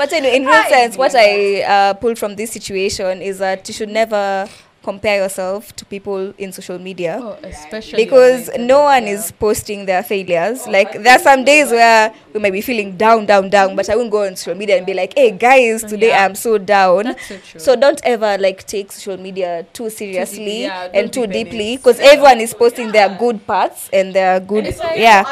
but 0.00 0.12
anyway, 0.14 0.36
in 0.36 0.44
real 0.46 0.54
Hi. 0.62 0.68
sense 0.70 0.96
what 0.96 1.14
i 1.14 1.60
uh, 1.62 1.92
pulled 1.94 2.18
from 2.18 2.34
this 2.34 2.50
situation 2.50 3.20
is 3.20 3.38
that 3.38 3.68
you 3.68 3.74
should 3.74 3.90
never 3.90 4.48
compare 4.82 5.22
yourself 5.22 5.76
to 5.76 5.84
people 5.84 6.32
in 6.38 6.52
social 6.52 6.78
media 6.78 7.18
Oh, 7.22 7.38
especially 7.42 8.02
because 8.02 8.48
on 8.48 8.66
no 8.66 8.80
one 8.84 9.02
internet, 9.02 9.26
is 9.26 9.32
posting 9.32 9.84
their 9.84 10.02
failures. 10.02 10.66
Oh, 10.66 10.70
like 10.70 10.92
there 10.92 11.16
are 11.16 11.18
some 11.18 11.44
days 11.44 11.70
where 11.70 12.14
we 12.32 12.40
might 12.40 12.52
be 12.54 12.62
feeling 12.62 12.96
down, 12.96 13.26
down, 13.26 13.50
down, 13.50 13.76
but 13.76 13.90
I 13.90 13.96
won't 13.96 14.10
go 14.10 14.24
on 14.24 14.36
social 14.36 14.54
media 14.58 14.78
and 14.78 14.86
be 14.86 14.94
like, 14.94 15.12
"Hey 15.14 15.32
guys, 15.32 15.84
today 15.84 16.08
Yeah. 16.08 16.24
I'm 16.24 16.34
so 16.34 16.56
down." 16.56 17.04
That's 17.04 17.26
so 17.28 17.36
true. 17.36 17.60
So 17.60 17.76
don't 17.76 18.00
ever 18.04 18.38
like 18.38 18.66
take 18.66 18.90
social 18.90 19.18
media 19.18 19.66
too 19.74 19.90
seriously 19.90 20.62
yeah, 20.62 20.88
don't 20.88 20.96
and 20.96 21.12
too 21.12 21.26
deeply 21.26 21.76
because 21.76 22.00
everyone 22.00 22.40
is 22.40 22.54
posting 22.54 22.90
their 22.90 23.10
good 23.10 23.46
parts 23.46 23.90
and 23.92 24.14
their 24.14 24.40
good 24.40 24.64
And 24.64 24.68
it's 24.68 24.80
okay 24.80 25.02
yeah 25.02 25.24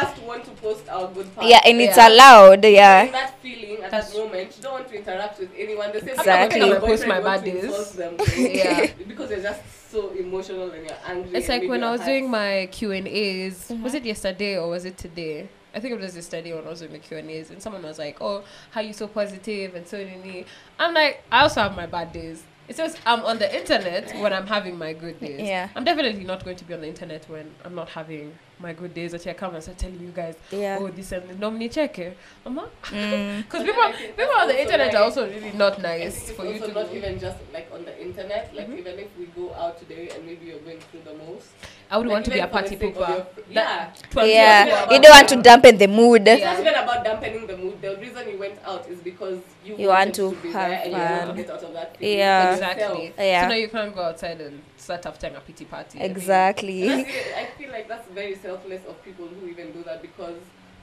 for 0.69 0.81
us 0.81 0.81
to 0.82 0.85
want 0.85 0.85
to 0.85 0.85
post 0.85 0.88
our 0.88 1.12
good 1.15 1.35
parts. 1.35 1.50
yeah 1.50 1.61
and 1.65 1.81
it's 1.81 1.97
Yeah. 1.97 2.09
allowed 2.09 2.65
In 2.65 2.75
yeah 2.75 3.06
that 3.11 3.35
feeling 3.43 3.76
at 3.82 3.91
That's- 3.91 4.12
that 4.12 4.19
moment, 4.19 4.56
you 4.56 4.62
don't 4.62 4.73
want 4.73 4.88
to 4.88 4.97
interact 4.99 5.38
with 5.41 5.50
anyone. 5.56 5.93
The 5.93 6.00
same 6.00 6.09
Exactly. 6.11 6.61
I'm 6.62 6.69
gonna 6.69 6.81
post 6.81 7.06
my 7.06 7.20
bad 7.20 7.44
days. 7.44 7.62
days. 7.62 7.93
Them, 7.93 8.17
Yeah. 8.37 8.87
because 9.09 9.31
you're 9.31 9.41
just 9.43 9.61
so 9.91 10.11
emotional 10.11 10.70
and 10.70 10.85
you're 10.87 10.99
angry. 11.06 11.38
it's 11.38 11.49
like 11.49 11.69
when 11.69 11.82
I 11.82 11.91
was 11.93 12.00
hurt. 12.00 12.06
doing 12.06 12.31
my 12.31 12.69
Q 12.70 12.93
and 12.93 13.09
A's. 13.09 13.69
Mhm. 13.70 13.82
Was 13.82 13.94
it 13.94 14.05
yesterday 14.05 14.59
or 14.59 14.69
was 14.69 14.85
it 14.85 14.99
today? 14.99 15.49
I 15.75 15.81
think 15.81 15.94
it 15.94 16.00
was 16.00 16.15
yesterday 16.17 16.53
when 16.55 16.67
I 16.67 16.71
was 16.71 16.81
doing 16.81 16.93
the 16.93 16.99
Q 16.99 17.19
and 17.19 17.31
A's, 17.31 17.50
and 17.50 17.62
someone 17.62 17.82
was 17.82 17.99
like, 17.99 18.17
"Oh, 18.21 18.43
how 18.71 18.81
you 18.81 18.93
so 18.93 19.06
positive 19.06 19.75
and 19.75 19.87
so 19.87 19.97
nini." 19.99 20.44
I'm 20.79 20.93
like, 20.94 21.23
I 21.31 21.43
also 21.43 21.61
have 21.62 21.76
my 21.76 21.87
bad 21.87 22.12
days. 22.12 22.43
It 22.69 22.76
says 22.76 22.97
I'm 23.06 23.25
on 23.25 23.38
the 23.38 23.49
internet 23.61 24.14
when 24.21 24.32
I'm 24.32 24.47
having 24.47 24.76
my 24.76 24.93
good 24.93 25.21
days. 25.21 25.41
Yeah. 25.41 25.69
I'm 25.76 25.85
definitely 25.85 26.25
not 26.25 26.44
going 26.44 26.56
to 26.56 26.64
be 26.64 26.75
on 26.75 26.81
the 26.82 26.88
internet 26.88 27.25
when 27.29 27.55
I'm 27.64 27.75
not 27.75 27.88
having 27.91 28.35
my 28.61 28.73
good 28.73 28.95
days. 28.95 29.13
That 29.13 29.27
I 29.27 29.33
come 29.35 29.55
and 29.55 29.63
start 29.63 29.79
telling 29.79 30.01
you 30.01 30.09
guys, 30.15 30.35
yeah 30.51 30.79
"Oh, 30.81 30.89
this 30.89 31.13
and. 31.13 31.39
Normally 31.41 31.69
check 31.69 31.99
it, 31.99 32.17
Mama. 32.45 32.69
mm. 32.85 33.43
Because 33.45 33.65
people, 33.65 33.83
I 33.83 33.93
people 33.93 34.25
on 34.37 34.49
the 34.49 34.55
also 34.55 34.63
internet 34.63 34.95
are 34.95 35.03
also 35.05 35.29
really 35.29 35.53
not 35.53 35.81
nice 35.81 36.31
for 36.33 36.45
you 36.45 36.55
also 36.55 36.67
to 36.69 36.73
not 36.73 36.91
do. 36.91 36.97
even 36.99 37.19
just 37.19 37.39
like 37.53 37.69
on 37.73 37.85
the 37.85 37.95
internet. 38.01 38.55
Like 38.55 38.69
Mhm. 38.69 38.79
even 38.79 38.99
if 38.99 39.09
we 39.19 39.27
go 39.27 39.55
out 39.55 39.79
today 39.79 40.11
and 40.15 40.25
maybe 40.27 40.47
you're 40.47 40.59
going 40.61 40.81
through 40.91 41.03
the 41.05 41.15
most. 41.25 41.49
I 41.91 41.97
would 41.97 42.07
like, 42.07 42.13
want 42.17 42.25
to 42.27 42.31
be 42.33 42.39
a 42.41 42.47
party 42.47 42.77
pooper. 42.77 43.09
your- 43.09 43.27
That- 43.55 43.97
Yeah. 44.17 44.67
Yeah 44.67 44.91
you 44.93 45.01
don't 45.01 45.11
want 45.15 45.29
to 45.31 45.37
dampen 45.43 45.79
the 45.79 45.87
mood 45.89 46.29
It's 46.29 46.41
Yeah. 46.41 46.53
not 46.53 46.61
even 46.61 46.75
about 46.75 47.03
dampening 47.05 47.47
the 47.47 47.57
mood. 47.57 47.81
The 47.81 47.97
reason 47.97 48.29
you 48.31 48.39
went 48.39 48.59
out 48.67 48.87
is 48.89 48.99
because 49.01 49.39
you, 49.65 49.77
You 49.79 49.89
want 49.89 50.19
wanted 50.19 50.37
to 50.37 50.43
be 50.43 50.53
have 50.53 50.69
there 50.71 50.83
and 50.85 50.93
you 50.93 50.99
want 50.99 51.21
fun. 51.21 51.29
to 51.37 51.43
get 51.43 51.51
out 51.51 51.63
of 51.63 51.73
that 51.73 51.97
feeling 51.97 52.19
Yeah. 52.19 52.53
Exactly. 52.53 53.13
Yeah. 53.19 53.43
So 53.43 53.49
now 53.49 53.55
you 53.55 53.69
can't 53.69 53.95
go 53.95 54.03
outside 54.03 54.41
and 54.43 54.61
start 54.96 55.23
having 55.23 55.37
a 55.37 55.40
pity 55.40 55.64
party. 55.64 55.99
I 55.99 56.02
mean, 56.02 56.11
exactly 56.11 56.90
I 57.43 57.46
feel 57.58 57.70
like 57.70 57.88
that's 57.88 58.08
very 58.11 58.35
selfless 58.37 58.82
of 58.87 59.02
people 59.05 59.26
who 59.26 59.46
even 59.49 59.73
do 59.73 59.82
that 59.85 60.02
because 60.02 60.37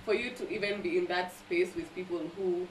for 0.05 0.13
you 0.13 0.29
to 0.31 0.49
even 0.53 0.81
be 0.81 0.97
in 0.97 1.05
that 1.07 1.33
space 1.35 1.75
with 1.75 1.93
people 1.95 2.21
who 2.37 2.67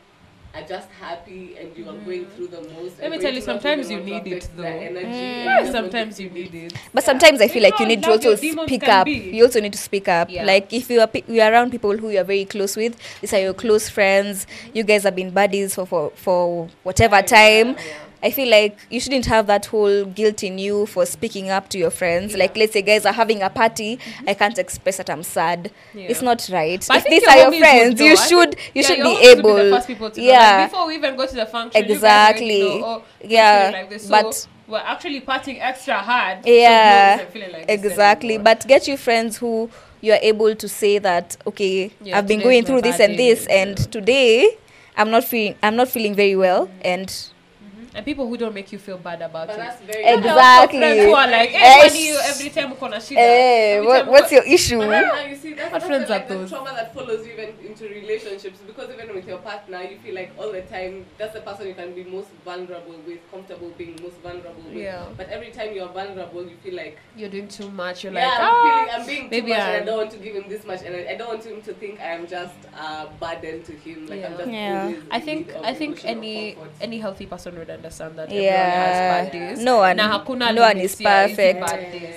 are 0.54 0.62
just 0.62 0.88
happy 0.90 1.56
and 1.58 1.76
you 1.76 1.88
are 1.88 1.94
going 1.94 2.26
through 2.26 2.46
the 2.46 2.60
most. 2.60 3.00
Let 3.03 3.10
me 3.10 3.19
tell 3.19 3.34
you, 3.34 3.41
sometimes 3.41 3.91
you 3.91 3.98
need 3.98 4.24
it, 4.29 4.48
though. 4.56 4.62
Energy 4.62 5.08
Mm. 5.08 5.44
Yeah, 5.44 5.70
sometimes 5.72 6.20
you 6.20 6.31
need 6.31 6.55
it. 6.55 6.72
but 6.93 7.03
sometimes 7.05 7.41
i 7.41 7.48
feel 7.48 7.62
like 7.62 7.79
you 7.81 7.86
need 7.86 8.03
to 8.03 8.10
also 8.10 8.34
speak 8.36 8.84
up 8.84 9.06
be. 9.06 9.31
you 9.36 9.44
also 9.44 9.60
need 9.60 9.72
to 9.72 9.79
speak 9.79 10.08
up 10.08 10.31
Yeah. 10.31 10.44
like 10.44 10.72
if 10.72 10.88
you 10.91 11.00
are 11.00 11.06
pe- 11.06 11.24
you 11.29 11.41
are 11.43 11.53
around 11.53 11.70
people 11.70 11.96
who 11.98 12.10
you 12.10 12.20
are 12.20 12.24
very 12.24 12.44
close 12.44 12.76
with 12.76 12.96
these 13.20 13.32
are 13.34 13.41
your 13.41 13.53
close 13.55 13.88
friends 13.88 14.46
you 14.72 14.82
guys 14.84 15.03
have 15.03 15.17
been 15.17 15.31
buddies 15.31 15.74
for 15.74 15.86
for, 15.86 16.10
for 16.17 16.69
whatever 16.84 17.20
time 17.22 17.76
I 18.24 18.31
feel 18.31 18.48
like 18.48 18.78
you 18.88 19.00
shouldn't 19.00 19.26
have 19.26 19.46
that 19.48 19.66
whole 19.66 20.06
guilt 20.06 20.43
in 20.43 20.58
you 20.58 20.86
for 20.86 21.04
speaking 21.04 21.50
up 21.50 21.69
to 21.69 21.78
your 21.78 21.90
friends. 21.90 22.32
Yeah. 22.32 22.38
Like, 22.38 22.56
let's 22.56 22.72
say 22.72 22.81
guys 22.81 23.04
are 23.04 23.12
having 23.12 23.43
a 23.43 23.50
party, 23.50 23.98
mm-hmm. 23.98 24.28
I 24.31 24.32
can't 24.32 24.58
express 24.58 24.96
that 24.96 25.10
I'm 25.10 25.22
sad. 25.22 25.70
Yeah. 25.93 26.08
It's 26.08 26.22
not 26.22 26.48
right. 26.50 26.82
But 26.88 27.04
if 27.04 27.04
these 27.04 27.26
are 27.28 27.36
your 27.36 27.52
friends, 27.60 28.00
you 28.00 28.16
should 28.16 28.56
you 28.74 28.81
yeah, 28.81 28.82
should 28.82 29.02
be 29.02 29.16
able. 29.26 29.54
the 29.56 29.70
first 29.70 29.86
people 29.86 30.10
to. 30.10 30.22
Yeah. 30.22 30.56
Like, 30.62 30.70
before 30.70 30.86
we 30.86 30.94
even 30.94 31.16
go 31.16 31.26
to 31.26 31.34
the 31.34 31.44
function, 31.44 31.82
you 31.82 31.88
guys 31.88 31.96
Exactly. 31.96 32.60
know, 32.81 32.84
oh, 32.84 33.04
Yeah, 33.22 33.70
Like. 33.74 34.00
So 34.00 34.08
but- 34.08 34.48
we're 34.66 34.78
actually 34.78 35.20
partying 35.20 35.58
extra 35.60 35.98
hard. 35.98 36.38
Yeah, 36.46 37.19
So 37.19 37.38
like 37.38 37.66
exactly. 37.69 38.38
But 38.38 38.66
get 38.66 38.88
you 38.88 38.96
friends 38.96 39.36
who 39.36 39.69
you 40.00 40.14
are 40.14 40.19
able 40.22 40.54
to 40.54 40.66
say 40.66 40.98
that 40.98 41.36
okay, 41.46 41.93
I've 42.12 42.26
been 42.26 42.40
going 42.40 42.64
through 42.64 42.81
this 42.81 42.98
and 43.00 43.19
this, 43.19 43.46
and 43.48 43.76
today 43.93 44.56
I'm 44.96 45.10
not 45.10 45.24
feeling 45.24 45.56
I'm 45.62 45.76
not 45.76 45.88
feeling 45.88 46.14
very 46.14 46.36
well, 46.36 46.69
mm. 46.69 46.72
and 46.82 47.28
and 47.94 48.05
people 48.05 48.27
who 48.29 48.36
don't 48.36 48.55
make 48.55 48.72
you 48.72 48.79
feel 48.79 48.98
bad 48.98 49.22
about 49.22 49.46
But 49.48 49.56
it. 49.56 49.58
that's 49.58 49.81
very 49.82 50.05
Exactly. 50.05 50.79
Friends 50.79 51.01
who 51.05 51.15
are 51.15 51.29
like, 51.31 51.51
Eh, 51.55 51.58
hey, 51.58 51.79
why 51.79 51.89
sh- 51.89 51.93
do 51.93 51.98
you 52.03 52.19
every 52.24 52.51
time 52.51 52.72
uko 52.74 52.91
na 52.91 52.96
shida? 52.98 53.19
eh, 53.19 53.77
Every 53.79 53.86
what, 53.86 53.98
time 54.05 54.08
what's 54.13 54.29
uko- 54.31 54.32
your 54.32 54.46
issue? 54.46 54.79
But 54.79 54.89
now 54.91 55.24
you 55.24 55.36
see 55.36 55.55
that's, 55.55 55.72
What 55.72 55.81
that's 55.81 55.86
friends 55.86 56.08
the, 56.08 56.15
are 56.15 56.19
like, 56.19 56.29
the 56.29 56.34
those? 56.34 56.51
trauma 56.51 56.70
that 56.74 56.94
follows 56.94 57.27
you 57.27 57.32
even 57.34 57.51
into 57.65 57.84
relationships 57.89 58.58
because 58.67 58.91
even 58.91 59.15
with 59.15 59.27
your 59.29 59.39
partner 59.39 59.82
you 59.82 59.98
feel 59.98 60.15
like 60.15 60.32
all 60.39 60.51
the 60.53 60.63
time 60.63 61.06
that's 61.19 61.34
the 61.34 61.41
person 61.41 61.69
you 61.69 61.74
can 61.74 61.94
be 61.94 62.05
most 62.05 62.29
vulnerable 62.44 62.96
with, 63.06 63.20
comfortable 63.31 63.70
being 63.79 63.94
most 64.03 64.17
vulnerable 64.22 64.63
with. 64.67 64.74
Yeah. 64.74 65.05
But 65.17 65.29
every 65.31 65.51
time 65.51 65.74
you're 65.74 65.89
vulnerable 65.89 66.43
you 66.43 66.56
feel 66.63 66.74
like 66.74 66.98
You're 67.17 67.31
doing 67.31 67.48
too 67.48 67.70
much. 67.70 68.03
You're 68.05 68.13
yeah, 68.13 68.27
like, 68.27 68.41
I'm 68.41 68.51
ah, 68.51 68.63
feeling 68.65 68.89
I'm 69.01 69.06
being 69.06 69.24
too 69.24 69.31
maybe 69.31 69.51
much 69.51 69.58
and 69.60 69.82
I 69.82 69.84
don't 69.86 69.98
want 69.98 70.10
to 70.10 70.19
give 70.19 70.34
him 70.34 70.46
this 70.48 70.65
much 70.65 70.82
and 70.82 70.96
I, 70.96 71.13
I 71.13 71.15
don't 71.17 71.29
want 71.29 71.44
him 71.44 71.63
to 71.63 71.72
think 71.74 72.01
I 72.01 72.10
am 72.19 72.27
just 72.27 72.55
a 72.74 73.06
burden 73.20 73.63
to 73.63 73.72
him. 73.72 74.06
Like 74.06 74.24
I'm 74.24 74.32
Yeah. 74.34 74.39
just 74.39 74.51
Yeah. 74.51 74.93
I 75.10 75.20
think 75.20 75.51
I 75.63 75.72
think 75.74 76.05
any 76.05 76.56
any 76.81 76.98
healthy 76.98 77.27
person 77.27 77.56
would 77.58 77.70
understand 77.84 78.17
that. 78.19 78.31
Yeah. 78.31 78.70
Has 78.70 79.31
bad 79.31 79.32
days. 79.32 79.58
No 79.64 79.79
one- 79.79 79.96
Na 79.96 80.08
hakuna 80.19 80.55
no 80.55 80.62
one 80.62 80.79
is 80.81 80.94
perfect. 80.96 81.62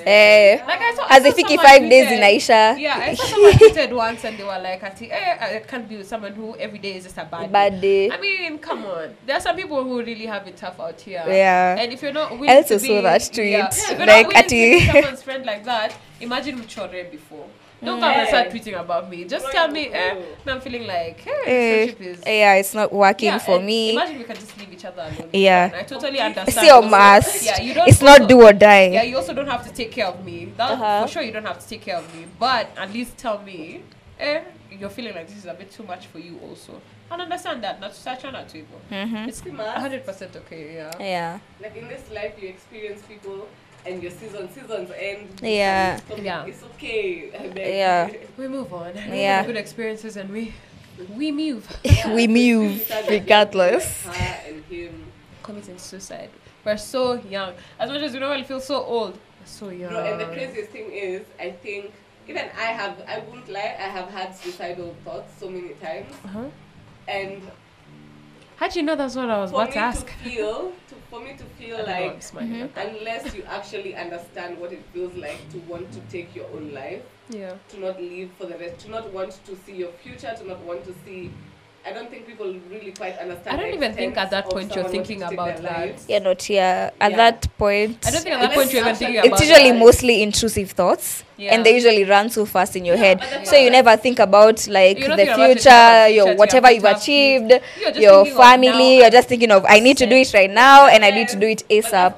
Eh, 0.06 0.60
Like 0.66 0.82
I 0.82 0.94
saw, 0.96 1.06
I 1.10 1.18
if 1.18 1.36
someone 1.36 1.58
five 1.66 1.90
days 1.90 2.08
tweeted- 2.08 2.18
inaisha. 2.18 2.80
Yeah, 2.80 2.98
I 2.98 3.14
saw 3.14 3.26
someone 3.26 3.52
tweeted 3.54 3.94
once 3.94 4.24
and 4.26 4.38
they 4.38 4.44
were 4.44 4.60
like, 4.60 4.84
"Ati, 4.84 5.12
eh, 5.12 5.38
I 5.58 5.60
can't 5.68 5.88
be 5.90 5.98
with 5.98 6.08
someone 6.08 6.34
who 6.34 6.56
every 6.58 6.80
day 6.80 6.96
is 6.98 7.04
just 7.04 7.18
a 7.18 7.26
bad, 7.26 7.52
Bad 7.52 7.82
day. 7.82 8.10
I 8.12 8.18
mean, 8.18 8.58
come 8.60 8.86
on. 8.86 9.16
There 9.26 9.36
are 9.36 9.42
some 9.42 9.56
people 9.56 9.84
who 9.84 10.00
really 10.00 10.26
have 10.26 10.48
it 10.48 10.56
tough 10.58 10.80
out 10.80 11.00
here. 11.02 11.24
Yeah. 11.28 11.76
And 11.80 11.92
if 11.92 12.02
you're 12.02 12.14
not 12.14 12.32
willing 12.32 12.50
I 12.50 12.58
also 12.58 12.78
to 12.78 12.82
be, 12.82 12.88
saw 12.88 13.02
that 13.02 13.30
tweet. 13.34 13.52
Yeah, 13.52 13.68
if 13.68 13.90
you're 13.90 14.00
Like, 14.00 14.08
not 14.08 14.28
willing 14.28 14.32
to 14.32 14.40
ati- 14.40 14.80
be 14.80 14.86
someone's 14.86 15.24
friend 15.24 15.46
like 15.46 15.64
that, 15.66 15.94
imagine 16.22 16.60
Mchore 16.62 17.12
before. 17.12 17.46
Don't 17.84 18.00
come 18.00 18.12
and 18.12 18.28
start 18.28 18.50
tweeting 18.50 18.80
about 18.80 19.10
me. 19.10 19.24
Just 19.26 19.52
tell 19.52 19.68
me, 19.68 19.88
eh, 19.94 20.16
I'm 20.48 20.60
feeling 20.62 20.88
like, 20.88 21.20
hey, 21.22 21.90
Eh, 21.90 22.04
is. 22.06 22.24
yeah, 22.26 22.56
it's 22.56 22.74
not 22.74 22.92
working 22.92 23.28
Yeah, 23.30 23.38
for 23.38 23.58
and 23.58 23.66
me. 23.66 23.92
Imagine 23.94 24.18
we 24.18 24.24
can 24.24 24.36
just 24.36 24.58
leave 24.58 24.74
each 24.74 24.86
other 24.86 25.04
alone. 25.04 25.30
Yeah. 25.32 25.66
And 25.66 25.76
I 25.76 25.84
totally 25.84 26.20
understand. 26.20 26.50
It's 26.50 26.64
your 26.64 26.76
also- 26.76 26.90
must. 26.90 27.46
Yeah, 27.46 27.62
you 27.62 27.74
don't 27.76 27.88
It's 27.88 28.02
not 28.02 28.28
do 28.28 28.42
or 28.42 28.54
die. 28.54 28.88
Yeah, 28.90 29.04
you 29.04 29.16
also 29.18 29.34
don't 29.34 29.48
have 29.48 29.64
to 29.68 29.74
take 29.74 29.92
care 29.92 30.08
of 30.08 30.24
me. 30.26 30.46
That 30.58 30.72
Uh-huh. 30.72 31.02
for 31.06 31.08
sure 31.12 31.22
you 31.22 31.32
don't 31.32 31.46
have 31.46 31.60
to 31.60 31.68
take 31.68 31.82
care 31.82 31.98
of 31.98 32.16
me. 32.16 32.26
But 32.40 32.70
at 32.78 32.92
least 32.92 33.16
tell 33.18 33.40
me, 33.40 33.84
eh, 34.20 34.42
you're 34.72 34.90
feeling 34.90 35.14
like 35.14 35.28
this 35.28 35.38
is 35.38 35.46
a 35.46 35.54
bit 35.54 35.72
too 35.72 35.84
much 35.84 36.08
for 36.08 36.18
you 36.20 36.40
also. 36.50 36.82
And 37.12 37.22
understand 37.22 37.64
that. 37.64 37.80
Not 37.80 37.94
to 37.94 38.00
start 38.00 38.20
trying 38.20 38.34
not 38.34 38.50
to 38.50 38.58
even. 38.58 38.80
Mhm. 38.92 39.28
It's 39.30 39.42
You 39.46 39.54
hundred 39.56 40.04
percent 40.06 40.36
okay, 40.36 40.76
yeah. 40.76 40.92
Yeah. 41.00 41.40
Like 41.62 41.76
in 41.78 41.88
this 41.88 42.02
life, 42.12 42.34
you 42.42 42.50
experience 42.50 43.02
people, 43.08 43.48
and 43.88 44.02
your 44.04 44.12
season 44.12 44.50
seasons 44.52 44.92
end. 44.96 45.40
Yeah. 45.42 46.00
and. 46.12 46.24
Yeah. 46.24 46.46
It's 46.46 46.64
okay. 46.64 47.32
Yeah. 47.78 48.12
We 48.38 48.48
move 48.48 48.72
on. 48.74 48.94
We 48.94 49.22
Yeah. 49.22 49.46
Good 49.46 49.58
experiences 49.58 50.18
and 50.18 50.30
we 50.30 50.54
we 51.16 51.32
move. 51.32 51.64
we 52.18 52.28
move 52.28 52.72
It's 52.78 52.88
sad 52.88 53.06
that 53.06 53.10
regardless. 53.12 54.04
Her 54.06 54.36
and 54.48 54.64
him. 54.66 55.06
Committing 55.44 55.78
suicide. 55.78 56.30
We're 56.66 56.78
so 56.78 57.14
young. 57.38 57.54
As 57.80 57.90
much 57.90 58.02
as 58.02 58.14
we 58.14 58.20
normally 58.20 58.44
feel 58.44 58.60
so 58.60 58.84
old, 58.84 59.14
we're 59.14 59.46
so 59.46 59.70
young. 59.70 59.94
No, 59.94 60.00
and 60.04 60.20
the 60.20 60.26
craziest 60.26 60.72
thing 60.72 60.92
is, 60.92 61.22
I 61.40 61.52
think 61.52 61.94
even 62.28 62.46
I 62.58 62.70
have, 62.80 62.96
I 63.08 63.20
won't 63.20 63.48
lie, 63.48 63.76
I 63.80 63.88
have 63.98 64.10
had 64.10 64.36
suicidal 64.36 64.94
thoughts 65.06 65.32
so 65.40 65.50
many 65.50 65.70
times, 65.86 66.12
Uh-huh. 66.26 66.44
and 67.08 67.42
How'd 68.58 68.76
you 68.76 68.84
know 68.84 68.96
that's 68.98 69.16
what 69.16 69.30
I 69.30 69.38
was 69.40 69.52
about 69.52 69.72
to 69.74 69.78
ask? 69.78 70.06
to 70.08 70.14
feel, 70.30 70.72
to, 70.87 70.87
for 71.18 71.24
me 71.24 71.34
to 71.38 71.44
feel 71.44 71.76
I 71.76 71.80
don't 71.80 71.88
know, 71.88 71.94
I'm 71.96 72.08
like, 72.14 72.24
smiling 72.24 72.50
mm-hmm. 72.52 72.62
at 72.64 72.76
that. 72.76 72.96
unless 72.96 73.36
you 73.36 73.44
actually 73.44 73.96
understand 73.96 74.58
what 74.60 74.72
it 74.72 74.84
feels 74.94 75.16
like 75.16 75.50
to 75.52 75.58
want 75.60 75.92
to 75.94 76.00
take 76.12 76.36
your 76.36 76.46
own 76.56 76.74
life, 76.74 77.02
Yeah. 77.30 77.56
to 77.70 77.80
not 77.80 78.02
live 78.02 78.32
for 78.38 78.46
the 78.46 78.58
rest, 78.58 78.80
to 78.86 78.92
not 78.92 79.12
want 79.12 79.40
to 79.46 79.56
see 79.66 79.76
your 79.76 79.92
future, 80.04 80.34
to 80.38 80.48
not 80.48 80.60
want 80.62 80.86
to 80.86 80.94
see. 81.06 81.32
I 81.88 81.94
don't 81.94 82.10
think 82.10 82.28
people 82.28 82.54
really 82.70 82.92
quite 82.92 83.18
understand. 83.18 83.58
I 83.60 83.64
don't 83.64 83.74
even 83.74 83.94
think 83.94 84.18
at 84.18 84.30
that 84.32 84.50
point 84.50 84.76
you're 84.76 84.84
thinking 84.90 85.22
wanting 85.22 85.30
to 85.30 85.30
take 85.30 85.34
about 85.40 85.62
their 85.62 85.72
that. 85.72 85.80
lives. 85.88 86.06
You're 86.10 86.20
not 86.20 86.42
here. 86.42 86.92
At 87.00 87.12
Yeah. 87.12 87.18
that 87.18 87.58
point, 87.58 87.98
I 88.06 88.12
don't 88.12 88.22
think 88.24 88.36
at 88.36 88.42
that 88.42 88.52
point 88.54 88.74
you're 88.74 88.82
even 88.82 88.96
thinking 88.96 89.18
actually- 89.18 89.30
about 89.30 89.40
it's 89.42 89.50
usually 89.50 89.72
that. 89.72 89.80
mostly 89.80 90.22
intrusive 90.22 90.72
thoughts. 90.72 91.24
Yeah. 91.38 91.54
And 91.54 91.66
they 91.66 91.76
usually 91.76 92.04
run 92.04 92.30
so 92.30 92.46
fast 92.46 92.76
in 92.76 92.84
your 92.84 92.96
Yeah, 92.98 93.04
head. 93.22 93.48
So 93.48 93.56
you 93.56 93.70
never 93.70 93.96
think 93.96 94.20
about 94.20 94.68
like 94.68 94.98
the 95.00 95.06
thinking 95.06 95.28
about 95.30 95.36
future, 95.38 95.54
yourself, 95.54 96.12
your 96.16 96.36
whatever 96.36 96.70
you 96.72 96.76
you've 96.76 96.84
achieved, 96.86 97.52
You're 97.52 97.92
your 97.94 97.94
thinking 97.94 98.08
of 98.10 98.28
now 98.38 98.42
family. 98.44 98.98
You're 98.98 99.10
just 99.12 99.30
thinking 99.30 99.52
of 99.52 99.66
I 99.70 99.80
need 99.80 99.98
to 99.98 100.06
do 100.08 100.16
it 100.16 100.34
right 100.34 100.50
now 100.50 100.88
and 100.88 101.06
I 101.06 101.12
need 101.12 101.28
to 101.30 101.38
do 101.38 101.48
it 101.48 101.64
But 101.70 101.78
ASAP. 101.78 102.14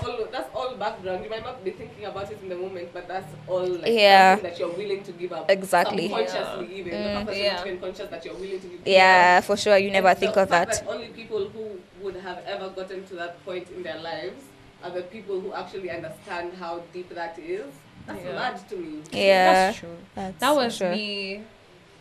That's 0.80 0.98
all, 0.98 1.04
that's 1.04 1.08
all 1.08 1.20
background. 1.20 1.24
You 1.24 1.30
might 1.30 1.44
not 1.44 1.64
be 1.64 1.72
thinking 1.72 2.06
about 2.06 2.32
it 2.32 2.40
in 2.42 2.50
the 2.50 2.56
moment, 2.56 2.90
but 2.94 3.08
that's 3.08 3.28
all 3.48 3.66
like 3.68 3.92
Yeah. 3.92 4.36
that 4.38 4.58
you're 4.60 4.72
willing 4.72 5.04
to 5.04 5.12
give 5.12 5.32
up. 5.34 5.50
Exactly. 5.52 6.08
Subconsciously, 6.10 6.76
even 6.80 6.94
Mm. 6.94 7.04
the 7.04 7.14
fact 7.14 7.26
that 7.28 7.38
Yeah. 7.38 7.58
you're 7.58 7.68
even 7.68 7.80
conscious 7.80 8.10
that 8.10 8.26
you're 8.26 8.34
willing 8.36 8.60
to 8.62 8.68
give 8.68 8.88
Yeah, 8.88 9.36
give 9.36 9.44
up. 9.44 9.44
for 9.46 9.58
sure. 9.58 9.78
You 9.78 9.92
never 9.92 10.08
And 10.10 10.18
think 10.20 10.34
the 10.34 10.42
of 10.44 10.50
fact 10.50 10.72
that. 10.72 10.88
Only 10.88 11.08
people 11.10 11.50
who 11.50 11.80
would 12.02 12.16
have 12.18 12.40
ever 12.48 12.70
gotten 12.70 13.06
to 13.08 13.16
that 13.16 13.44
point 13.46 13.68
in 13.76 13.84
their 13.84 14.00
lives 14.00 14.44
are 14.84 14.90
the 14.92 15.02
people 15.04 15.40
who 15.40 15.54
actually 15.54 15.90
understand 15.92 16.54
how 16.60 16.82
deep 16.94 17.10
that 17.14 17.38
is. 17.38 17.66
That's 18.08 18.24
Yeah. 18.24 18.34
mad 18.36 18.70
to 18.70 18.76
me. 18.76 19.04
Yeah. 19.12 19.54
That's 19.54 19.78
true. 19.80 19.98
That's 20.16 20.40
That 20.40 20.56
was 20.56 20.78
sure. 20.78 20.92
me. 20.92 21.44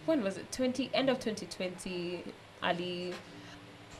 When 0.06 0.22
was 0.22 0.38
it? 0.38 0.50
Twenty 0.52 0.88
end 0.94 1.10
of 1.10 1.20
twenty 1.20 1.44
twenty, 1.46 2.24
Ali. 2.62 3.12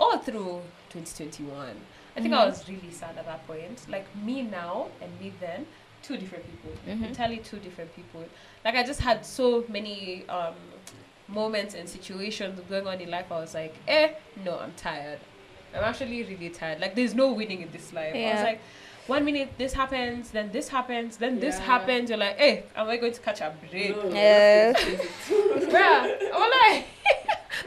All 0.00 0.16
through 0.18 0.62
twenty 0.88 1.12
twenty 1.14 1.42
one. 1.44 1.76
I 2.16 2.20
think 2.20 2.34
I 2.34 2.38
Mhm. 2.38 2.46
was 2.50 2.68
really 2.68 2.90
sad 2.90 3.16
at 3.16 3.26
that 3.26 3.46
point. 3.46 3.86
Like 3.88 4.06
me 4.16 4.42
now 4.42 4.88
and 5.00 5.10
me 5.20 5.32
then, 5.40 5.66
two 6.02 6.16
different 6.16 6.44
people. 6.50 6.72
Mhm. 6.86 7.08
Entirely 7.08 7.38
two 7.38 7.58
different 7.58 7.94
people. 7.94 8.24
Like 8.64 8.74
I 8.74 8.82
just 8.82 9.00
had 9.00 9.24
so 9.24 9.64
many 9.68 10.24
um 10.28 10.54
moments 11.28 11.74
and 11.74 11.88
situations 11.88 12.58
going 12.70 12.86
on 12.86 13.00
in 13.00 13.10
life. 13.10 13.26
I 13.30 13.40
was 13.40 13.54
like, 13.54 13.74
eh, 13.86 14.12
no, 14.44 14.58
I'm 14.58 14.72
tired. 14.76 15.18
I'm 15.74 15.84
actually 15.84 16.22
really 16.22 16.48
tired. 16.48 16.80
Like 16.80 16.94
there's 16.94 17.14
no 17.14 17.32
winning 17.32 17.60
in 17.62 17.70
this 17.70 17.92
life. 17.92 18.14
I 18.14 18.32
was 18.32 18.42
like, 18.42 18.60
one 19.06 19.24
minute 19.24 19.50
this 19.58 19.72
happens, 19.74 20.30
then 20.30 20.50
this 20.52 20.68
happens, 20.68 21.16
then 21.18 21.38
this 21.40 21.58
happens. 21.58 22.08
You're 22.10 22.18
like, 22.18 22.36
hey, 22.38 22.64
am 22.76 22.88
I 22.88 22.96
going 22.96 23.12
to 23.12 23.20
catch 23.20 23.40
a 23.42 23.54
break? 23.70 23.96
No, 23.96 24.10
Yeah. 24.14 24.72
Bruh, 24.72 26.18
I'm 26.32 26.50
like, 26.50 26.84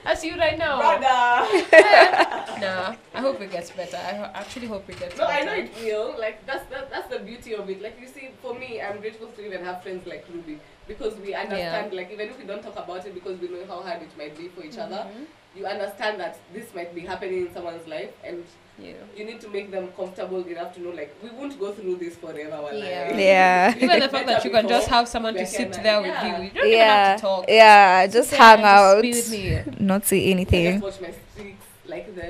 that's 0.04 0.24
you 0.24 0.38
right 0.38 0.58
now. 0.58 0.78
Brother. 0.80 1.66
Nah, 2.62 2.96
I 3.16 3.20
hope 3.22 3.42
it 3.42 3.52
gets 3.52 3.72
better. 3.72 3.98
I 3.98 4.14
ho- 4.14 4.32
actually 4.36 4.68
hope 4.68 4.88
it 4.90 5.00
gets 5.00 5.18
No, 5.18 5.26
better. 5.28 5.46
No, 5.46 5.52
I 5.52 5.58
know 5.58 5.64
it 5.64 5.72
will. 5.84 6.16
Like 6.20 6.46
that's 6.46 6.64
that, 6.70 6.92
that's 6.92 7.08
the 7.10 7.20
beauty 7.20 7.56
of 7.56 7.68
it. 7.70 7.82
Like 7.82 8.00
you 8.00 8.08
see, 8.08 8.30
for 8.42 8.54
me, 8.54 8.80
I'm 8.82 9.00
grateful 9.00 9.28
to 9.30 9.46
even 9.46 9.64
have 9.64 9.82
friends 9.82 10.06
like 10.06 10.26
Ruby 10.32 10.60
because 10.94 11.14
we 11.26 11.34
understand. 11.34 11.94
Like 11.94 12.10
even 12.12 12.30
if 12.30 12.38
we 12.40 12.46
don't 12.46 12.64
talk 12.64 12.78
about 12.84 13.06
it, 13.06 13.14
because 13.14 13.40
we 13.40 13.48
know 13.54 13.66
how 13.68 13.82
hard 13.82 14.02
it 14.02 14.14
might 14.18 14.38
be 14.38 14.48
for 14.56 14.64
each 14.64 14.78
other, 14.78 15.02
Mhm. 15.10 15.26
you 15.58 15.66
understand 15.66 16.20
that 16.24 16.34
this 16.54 16.68
might 16.76 16.92
be 16.96 17.02
happening 17.12 17.40
in 17.48 17.54
someone's 17.54 17.88
life, 17.88 18.12
and 18.24 18.44
Yeah. 18.80 18.94
you 19.18 19.24
need 19.30 19.40
to 19.42 19.50
make 19.56 19.68
them 19.76 19.86
comfortable 20.00 20.44
enough 20.54 20.74
to 20.76 20.82
know, 20.84 20.92
like, 21.02 21.12
we 21.24 21.30
won't 21.38 21.56
go 21.64 21.72
through 21.78 21.96
this 22.04 22.16
forever. 22.24 22.56
Our 22.56 22.74
Yeah. 22.74 23.08
life. 23.10 23.20
Yeah. 23.20 23.74
Even 23.86 24.00
the 24.00 24.10
fact 24.10 24.28
that 24.28 24.44
you 24.46 24.52
can 24.52 24.68
just 24.68 24.88
have 24.96 25.08
someone 25.08 25.36
to 25.36 25.46
sit 25.46 25.72
there 25.84 26.02
with 26.02 26.18
you. 26.24 26.30
You 26.46 26.50
don't 26.56 26.66
even 26.68 26.72
Yeah. 26.72 26.96
have 27.12 27.16
to 27.18 27.22
talk. 27.22 27.46
Yeah. 27.48 28.08
Just 28.08 28.30
Sit 28.32 28.40
hang 28.40 28.58
and 28.58 28.66
out. 28.66 29.04
Just 29.04 29.32
be 29.32 29.56
with 29.56 29.68
me. 29.68 29.86
Not 29.92 30.06
say 30.06 30.18
I 30.18 30.20
just 30.22 30.32
anything. 30.36 30.80
watch 30.82 31.00
my 31.02 31.14
streaks, 31.34 31.66
like 31.86 32.08
the. 32.16 32.30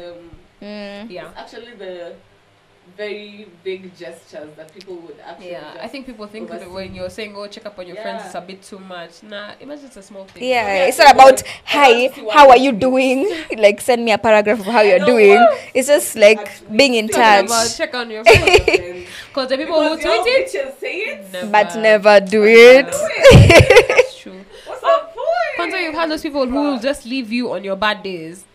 Mm. 0.62 1.10
Yeah. 1.10 1.30
It's 1.30 1.38
actually 1.44 1.74
the 1.84 2.14
very 3.02 3.48
big 3.64 3.82
gestures 3.98 4.50
that 4.58 4.70
people 4.74 4.96
would 5.04 5.18
actually. 5.20 5.52
Yeah, 5.52 5.86
I 5.86 5.88
think 5.88 6.06
people 6.06 6.28
think 6.28 6.50
that 6.50 6.62
oversee. 6.62 6.76
when 6.76 6.90
you're 6.96 7.10
saying, 7.10 7.34
"Oh, 7.36 7.48
check 7.48 7.66
up 7.66 7.78
on 7.82 7.88
your 7.88 7.98
friends," 8.04 8.26
it's 8.26 8.36
a 8.36 8.42
bit 8.42 8.62
too 8.62 8.80
much. 8.80 9.24
Nah, 9.24 9.58
imagine 9.60 9.86
it's 9.90 9.98
a 9.98 10.06
small 10.10 10.26
thing. 10.26 10.44
Yeah, 10.44 10.68
Yeah, 10.68 10.86
it's 10.90 11.00
not 11.02 11.16
about 11.16 11.42
hi, 11.66 11.90
want 11.90 12.14
to 12.14 12.20
see 12.20 12.26
what 12.28 12.36
how 12.36 12.46
are 12.54 12.58
you're 12.58 12.82
doing? 12.90 13.20
Like 13.66 13.82
send 13.82 14.06
me 14.06 14.12
a 14.12 14.18
paragraph 14.28 14.60
of 14.60 14.66
how 14.76 14.82
you're 14.82 15.06
doing. 15.14 15.40
It's 15.74 15.88
just 15.88 16.16
like 16.16 16.40
Actually, 16.40 16.78
being 16.78 16.94
in 17.02 17.08
touch, 17.10 17.46
about 17.46 17.74
check 17.76 17.94
on 17.96 18.10
your 18.10 18.24
friends. 18.30 18.46
Because 18.68 19.08
Because 19.34 19.50
the 19.50 19.58
people 19.58 19.82
who 19.82 19.96
tweet 19.98 20.28
it, 20.28 20.46
bitches 20.48 20.80
say 20.80 20.96
it. 21.10 21.32
never. 21.34 21.52
but 21.56 21.70
never 21.90 22.20
do 22.20 22.44
it. 22.46 22.86
That's 23.90 24.18
true. 24.22 24.46
What's 24.68 24.82
the 24.82 24.88
oh, 24.88 25.10
point? 25.18 25.54
Kwanzaa, 25.58 25.84
you've 25.84 25.96
had 25.96 26.10
those 26.12 26.22
people 26.22 26.46
who 26.46 26.62
will 26.68 26.80
just 26.80 27.06
leave 27.06 27.32
you 27.32 27.52
on 27.54 27.64
your 27.64 27.76
bad 27.76 28.04
days. 28.04 28.46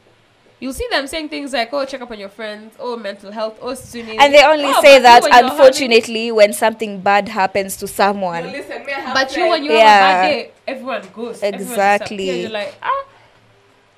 You'll 0.58 0.72
see 0.72 0.86
them 0.90 1.06
saying 1.06 1.28
things 1.28 1.52
like, 1.52 1.68
"Oh, 1.72 1.84
check 1.84 2.00
up 2.00 2.10
on 2.10 2.18
your 2.18 2.30
friends. 2.30 2.74
Oh, 2.78 2.96
mental 2.96 3.30
health. 3.30 3.58
Oh, 3.60 3.74
Sunni." 3.74 4.18
And 4.18 4.32
they 4.34 4.42
only 4.42 4.72
Oh, 4.72 4.80
say 4.80 4.98
that 4.98 5.24
you 5.24 5.30
when 5.30 5.44
unfortunately 5.44 6.32
when 6.32 6.52
something 6.54 7.00
bad 7.00 7.28
happens 7.28 7.76
to 7.78 7.84
No, 7.84 7.92
someone. 7.92 8.44
listen, 8.52 8.84
me, 8.86 8.92
I 8.92 9.00
have 9.00 9.14
But 9.14 9.36
you, 9.36 9.48
when 9.48 9.64
you 9.64 9.70
friends, 9.72 9.84
have 9.84 10.00
a 10.00 10.22
bad 10.22 10.28
day, 10.28 10.50
everyone 10.66 11.02
goes. 11.14 11.42
Exactly. 11.42 12.16
disappears. 12.16 12.42
You're 12.42 12.50
like, 12.52 12.74
ah, 12.82 13.04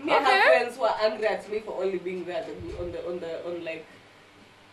me, 0.04 0.12
I 0.12 0.16
have 0.16 0.26
Okay. 0.26 0.40
friends 0.48 0.76
who 0.76 0.82
are 0.82 0.96
angry 1.00 1.26
at 1.28 1.48
me 1.50 1.60
for 1.60 1.82
only 1.82 1.98
being 1.98 2.24
there 2.24 2.44
on 2.80 2.90
the, 2.92 3.08
on 3.08 3.20
the, 3.20 3.46
on 3.46 3.64
like, 3.64 3.86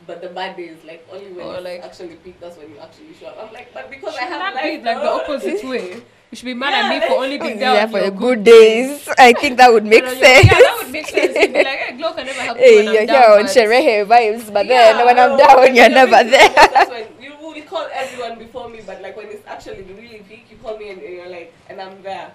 but 0.07 0.21
the 0.21 0.29
bad 0.29 0.55
days, 0.57 0.77
like 0.85 1.07
only 1.11 1.31
when 1.31 1.45
Or 1.47 1.55
it's 1.55 1.63
like- 1.63 1.83
actually 1.83 2.15
peak, 2.23 2.39
that's 2.39 2.57
when 2.57 2.69
you 2.69 2.77
actually 2.79 3.13
show 3.19 3.27
up. 3.27 3.47
I'm 3.47 3.53
like, 3.53 3.73
but 3.73 3.89
because 3.89 4.15
I 4.15 4.23
have 4.23 4.39
that 4.41 4.55
life, 4.55 4.79
be 4.81 4.85
like 4.85 5.01
the 5.01 5.09
opposite 5.11 5.63
way? 5.69 6.03
You 6.31 6.35
should 6.37 6.45
be 6.45 6.53
mad 6.53 6.71
Yeah, 6.71 6.83
at 6.83 6.89
me 7.01 7.07
for 7.07 7.23
only 7.23 7.37
being 7.37 7.59
there 7.59 7.73
Yeah, 7.75 7.87
for 7.87 7.99
your 7.99 8.09
the 8.11 8.17
good 8.17 8.43
days. 8.43 9.07
I 9.17 9.31
think 9.33 9.57
that 9.57 9.71
would 9.71 9.85
make 9.85 10.03
And 10.03 10.17
your- 10.17 10.25
sense. 10.25 10.45
Yeah, 10.45 10.59
that 10.59 10.77
would 10.83 10.91
make 10.91 11.07
sense. 11.07 11.37
You'd 11.37 11.53
be 11.53 11.63
like, 11.63 11.79
hey, 11.79 11.97
Glow 11.97 12.13
can 12.13 12.25
never 12.25 12.41
help 12.41 12.57
you 12.57 12.63
Hey, 12.63 12.75
when 12.75 12.85
you're 12.93 13.01
I'm 13.03 13.07
here 13.07 13.19
down, 13.21 13.31
on 13.39 13.45
but- 13.45 13.51
Sherehe 13.55 14.05
vibes, 14.05 14.53
but 14.53 14.65
Yeah, 14.65 14.93
then 14.93 15.05
when 15.05 15.17
I'm 15.19 15.31
oh, 15.31 15.37
down, 15.37 15.59
when 15.59 15.75
you're 15.75 15.85
you're 15.85 15.93
never 15.95 16.17
busy, 16.23 16.29
there. 16.31 16.49
That's 16.73 16.89
when 16.89 17.07
you 17.21 17.31
will 17.39 17.61
call 17.63 17.87
everyone 17.93 18.37
before 18.39 18.69
me, 18.69 18.81
but 18.85 19.01
like 19.01 19.15
when 19.15 19.27
it's 19.27 19.47
actually 19.47 19.83
really 19.83 20.19
peak, 20.27 20.45
you 20.51 20.57
call 20.57 20.77
me 20.77 20.89
and, 20.89 21.01
and 21.01 21.13
you're 21.13 21.29
like, 21.29 21.53
and 21.69 21.79
I'm 21.81 22.01
there. 22.03 22.31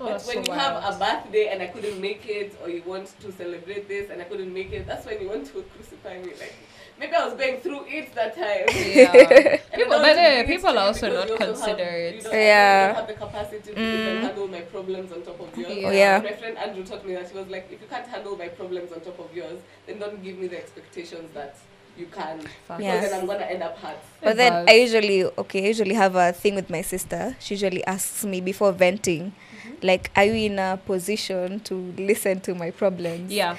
Oh, 0.00 0.06
but 0.06 0.22
when 0.26 0.44
so 0.44 0.52
you 0.52 0.58
have 0.58 0.82
wild. 0.82 0.94
a 0.94 0.98
birthday 0.98 1.48
and 1.48 1.62
I 1.62 1.66
couldn't 1.68 2.00
make 2.00 2.26
it, 2.28 2.56
or 2.62 2.68
you 2.70 2.82
want 2.86 3.12
to 3.20 3.32
celebrate 3.32 3.88
this 3.88 4.10
and 4.10 4.20
I 4.22 4.24
couldn't 4.24 4.52
make 4.52 4.72
it, 4.72 4.86
that's 4.86 5.04
when 5.06 5.20
you 5.20 5.28
want 5.28 5.46
to 5.46 5.62
crucify 5.74 6.18
me. 6.22 6.32
Like 6.38 6.54
maybe 6.98 7.14
I 7.14 7.24
was 7.26 7.34
going 7.34 7.60
through 7.60 7.84
it 7.86 8.14
that 8.14 8.34
time. 8.34 8.66
Yeah. 8.74 9.56
People, 9.78 9.90
but 9.90 10.02
want 10.02 10.04
to 10.04 10.10
uh, 10.10 10.14
bring 10.14 10.38
it 10.40 10.46
people 10.48 10.70
are 10.78 10.86
also 10.88 11.06
not 11.12 11.26
you 11.28 11.32
also 11.34 11.46
have- 11.46 11.54
considerate. 11.56 12.14
You 12.16 12.22
don't, 12.22 12.32
Yeah. 12.34 12.88
you 12.88 12.94
don't 12.94 12.96
have 12.96 13.06
the 13.08 13.14
capacity 13.26 13.58
to 13.60 13.70
even 13.72 14.16
Mm. 14.16 14.22
handle 14.22 14.48
my 14.48 14.60
problems 14.62 15.12
on 15.12 15.22
top 15.22 15.40
of 15.40 15.56
yours. 15.56 15.68
Yeah. 15.76 15.88
Oh, 15.88 15.92
yeah. 15.92 16.20
My 16.22 16.32
friend 16.32 16.58
Andrew 16.58 16.84
taught 16.84 17.06
me 17.06 17.14
that 17.14 17.28
she 17.30 17.36
was 17.36 17.48
like, 17.48 17.68
if 17.70 17.80
you 17.80 17.86
can't 17.88 18.06
handle 18.06 18.36
my 18.36 18.48
problems 18.48 18.92
on 18.92 19.00
top 19.00 19.18
of 19.18 19.34
yours, 19.34 19.60
then 19.86 19.98
don't 19.98 20.22
give 20.22 20.36
me 20.38 20.46
the 20.48 20.58
expectations 20.58 21.30
that 21.34 21.56
you 21.96 22.06
can. 22.06 22.40
Fuck. 22.66 22.80
Yeah. 22.80 22.96
Because 22.96 23.10
then 23.10 23.20
I'm 23.20 23.26
gonna 23.26 23.44
end 23.44 23.62
up 23.62 23.76
hurt. 23.78 23.98
But 24.22 24.36
then 24.36 24.68
I 24.68 24.74
usually 24.74 25.24
okay, 25.24 25.64
I 25.64 25.68
usually 25.68 25.94
have 25.94 26.14
a 26.16 26.32
thing 26.32 26.54
with 26.54 26.70
my 26.70 26.82
sister. 26.82 27.36
She 27.40 27.54
usually 27.54 27.84
asks 27.84 28.24
me 28.24 28.40
before 28.40 28.72
venting, 28.72 29.32
Mm-hmm. 29.58 29.86
like, 29.86 30.10
are 30.16 30.22
you 30.24 30.34
in 30.52 30.58
a 30.60 30.78
position 30.86 31.58
to 31.60 31.74
listen 31.98 32.38
to 32.42 32.54
my 32.54 32.70
problems? 32.70 33.32
Yeah. 33.32 33.56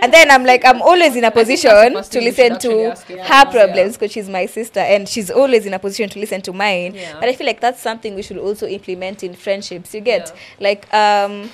And 0.00 0.12
then 0.12 0.30
I'm 0.30 0.44
like, 0.44 0.64
I'm 0.64 0.80
always 0.82 1.16
in 1.16 1.24
a 1.24 1.28
I 1.28 1.30
think 1.30 1.62
that's 1.62 1.74
the 1.88 1.90
position 1.90 1.94
to 1.94 2.20
thing 2.20 2.22
you 2.22 2.32
should 2.32 2.52
listen 2.52 2.58
to 2.60 3.14
her 3.16 3.16
yeah. 3.16 3.44
problems 3.50 3.96
because 3.96 4.12
she's 4.12 4.28
my 4.28 4.46
sister 4.46 4.80
and 4.80 5.08
she's 5.08 5.30
always 5.30 5.66
in 5.66 5.74
a 5.74 5.78
position 5.78 6.08
to 6.10 6.18
listen 6.18 6.42
to 6.42 6.52
mine. 6.52 6.94
Yeah. 6.94 7.18
But 7.18 7.28
I 7.28 7.34
feel 7.34 7.46
like 7.46 7.60
that's 7.60 7.80
something 7.80 8.14
we 8.14 8.22
should 8.22 8.38
also 8.38 8.66
implement 8.66 9.22
in 9.24 9.34
friendships. 9.34 9.94
You 9.94 10.00
get 10.00 10.28
Yeah. 10.28 10.40
like 10.60 10.94
um, 10.94 11.50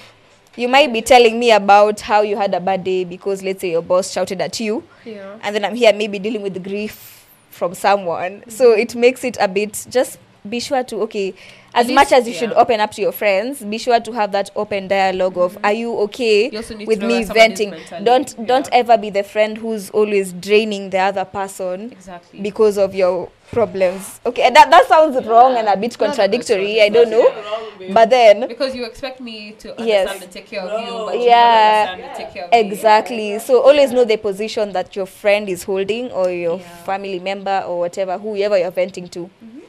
you 0.57 0.69
might 0.69 0.93
be 0.93 1.03
telling 1.03 1.39
me 1.39 1.51
about 1.53 2.01
how 2.01 2.23
you 2.23 2.37
had 2.37 2.55
a 2.55 2.61
bad 2.61 2.85
day 2.85 3.05
because 3.05 3.43
let's 3.43 3.61
say 3.61 3.71
your 3.71 3.83
boss 3.83 4.11
shouted 4.13 4.41
at 4.41 4.59
you, 4.61 4.83
Yeah. 5.05 5.39
and 5.43 5.55
then 5.55 5.65
I'm 5.65 5.75
here 5.75 5.93
maybe 5.93 6.19
dealing 6.19 6.43
with 6.43 6.55
the 6.55 6.61
grief 6.61 7.27
from 7.51 7.75
someone. 7.75 8.43
So 8.49 8.71
Mm-hmm. 8.71 8.81
it 8.81 8.95
makes 8.97 9.25
it 9.25 9.37
a 9.41 9.49
bit 9.49 9.87
just 9.91 10.19
be 10.49 10.61
sure 10.61 10.85
to 10.85 10.97
okay 11.03 11.35
as 11.77 11.89
At 11.89 11.95
much 11.95 12.11
as 12.13 12.27
you 12.27 12.33
should 12.35 12.53
open 12.55 12.81
up 12.81 12.91
to 12.93 13.03
your 13.03 13.13
friends 13.13 13.63
be 13.65 13.79
sure 13.79 14.01
to 14.01 14.13
have 14.13 14.33
that 14.33 14.51
open 14.57 14.89
dialogue 14.89 15.37
of 15.37 15.59
are 15.63 15.73
you 15.75 15.97
okay 15.99 16.49
You 16.51 16.87
with 16.87 17.03
me 17.03 17.25
venting 17.25 17.75
don't 18.03 18.35
don't 18.47 18.67
yeah. 18.73 18.79
ever 18.81 18.97
be 18.99 19.11
the 19.11 19.23
friend 19.23 19.59
who's 19.59 19.91
always 19.91 20.33
draining 20.33 20.91
the 20.91 20.99
other 20.99 21.25
person 21.25 21.93
Exactly. 21.93 22.41
because 22.41 22.79
of 22.79 22.95
your 22.95 23.31
problems 23.53 24.21
okay 24.27 24.51
that 24.51 24.71
that 24.71 24.89
sounds 24.89 25.25
wrong 25.27 25.57
and 25.57 25.69
a 25.69 25.77
bit 25.77 25.93
No, 26.01 26.07
no, 26.07 26.11
no, 26.11 26.17
contradictory 26.17 26.81
i 26.83 26.89
don't 26.89 27.11
know 27.11 27.23
Nothing 27.23 27.45
wrong, 27.45 27.79
babe. 27.79 27.95
but 27.95 28.11
then 28.11 28.49
because 28.49 28.75
you 28.75 28.85
expect 28.85 29.21
me 29.21 29.53
to 29.59 29.71
understand 29.79 29.89
Yes. 29.89 30.23
and 30.23 30.33
take 30.33 30.47
care 30.47 30.63
of 30.63 30.81
you, 30.81 30.87
No. 30.87 31.07
but 31.07 31.15
you 31.19 31.25
Yeah. 31.27 31.85
don't 31.87 31.93
understand 31.95 32.01
and 32.03 32.17
take 32.17 32.33
care 32.35 32.45
of 32.47 32.51
me. 32.51 32.59
exactly 32.59 33.39
so 33.39 33.61
always 33.63 33.93
know 33.93 34.05
the 34.05 34.17
position 34.17 34.73
that 34.73 34.97
your 34.97 35.07
friend 35.07 35.49
is 35.49 35.63
holding 35.65 36.11
or 36.11 36.31
your 36.31 36.59
Yeah. 36.59 36.85
family 36.85 37.19
member 37.21 37.63
or 37.69 37.79
whatever 37.81 38.19
whoever 38.19 38.59
you're 38.59 38.71
venting 38.73 39.07
to 39.09 39.21
mm-hmm. 39.21 39.61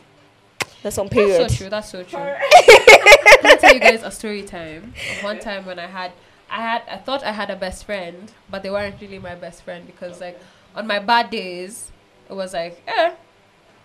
That's 0.87 0.97
on 0.97 1.09
period 1.09 1.41
That's 1.41 1.53
so 1.53 1.57
true. 1.57 1.69
That's 1.69 1.89
so 1.89 2.03
true. 2.03 2.19
Can 2.19 3.45
I 3.45 3.57
tell 3.59 3.73
you 3.73 3.79
guys 3.79 4.03
a 4.03 4.11
story 4.11 4.43
time? 4.43 4.93
One 5.21 5.37
time 5.39 5.65
when 5.65 5.79
I 5.79 5.87
had, 5.87 6.13
I 6.49 6.61
had, 6.61 6.81
I 6.89 6.97
thought 6.97 7.23
I 7.23 7.31
had 7.31 7.49
a 7.49 7.57
best 7.57 7.85
friend, 7.85 8.31
but 8.49 8.63
they 8.63 8.69
weren't 8.69 8.99
really 9.01 9.19
my 9.19 9.35
best 9.35 9.63
friend 9.63 9.85
because 9.85 10.21
like 10.21 10.39
on 10.75 10.87
my 10.87 10.99
bad 10.99 11.29
days, 11.29 11.91
it 12.29 12.33
was 12.33 12.53
like, 12.53 12.81
eh, 12.87 13.11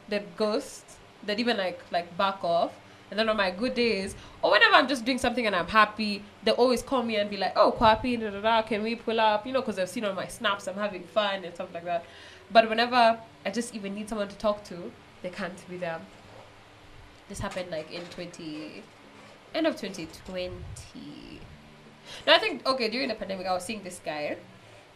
they'd 0.08 0.36
ghost, 0.36 0.84
they'd 1.24 1.40
even 1.40 1.56
like 1.56 1.80
like 1.90 2.16
back 2.16 2.44
off. 2.44 2.72
And 3.10 3.18
then 3.18 3.28
on 3.28 3.36
my 3.36 3.50
good 3.50 3.74
days, 3.74 4.14
or 4.40 4.52
whenever 4.52 4.74
I'm 4.74 4.88
just 4.88 5.04
doing 5.04 5.18
something 5.18 5.46
and 5.46 5.54
I'm 5.54 5.66
happy, 5.66 6.22
they 6.44 6.52
always 6.52 6.82
call 6.82 7.02
me 7.02 7.16
and 7.16 7.28
be 7.28 7.36
like, 7.36 7.52
"Oh, 7.56 7.74
Kwapi, 7.78 8.18
da 8.18 8.30
da 8.30 8.40
da, 8.40 8.62
can 8.62 8.82
we 8.82 8.94
pull 8.94 9.20
up?" 9.20 9.44
You 9.46 9.52
know, 9.52 9.60
because 9.60 9.76
they've 9.76 9.88
seen 9.88 10.04
on 10.04 10.14
my 10.14 10.28
snaps 10.28 10.66
I'm 10.68 10.76
having 10.76 11.02
fun 11.02 11.44
and 11.44 11.54
stuff 11.54 11.74
like 11.74 11.84
that. 11.84 12.04
But 12.50 12.70
whenever 12.70 13.18
I 13.44 13.50
just 13.50 13.74
even 13.74 13.94
need 13.94 14.08
someone 14.08 14.28
to 14.28 14.36
talk 14.36 14.64
to, 14.64 14.92
they 15.22 15.28
can't 15.30 15.68
be 15.68 15.76
there. 15.76 16.00
This 17.32 17.40
happened 17.40 17.70
like 17.70 17.90
in 17.90 18.02
20, 18.10 18.82
end 19.54 19.66
of 19.66 19.74
2020. 19.80 20.52
No, 22.26 22.34
I 22.34 22.38
think 22.38 22.66
okay 22.66 22.90
during 22.90 23.08
the 23.08 23.14
pandemic 23.14 23.46
I 23.46 23.54
was 23.54 23.64
seeing 23.64 23.82
this 23.82 24.02
guy, 24.04 24.36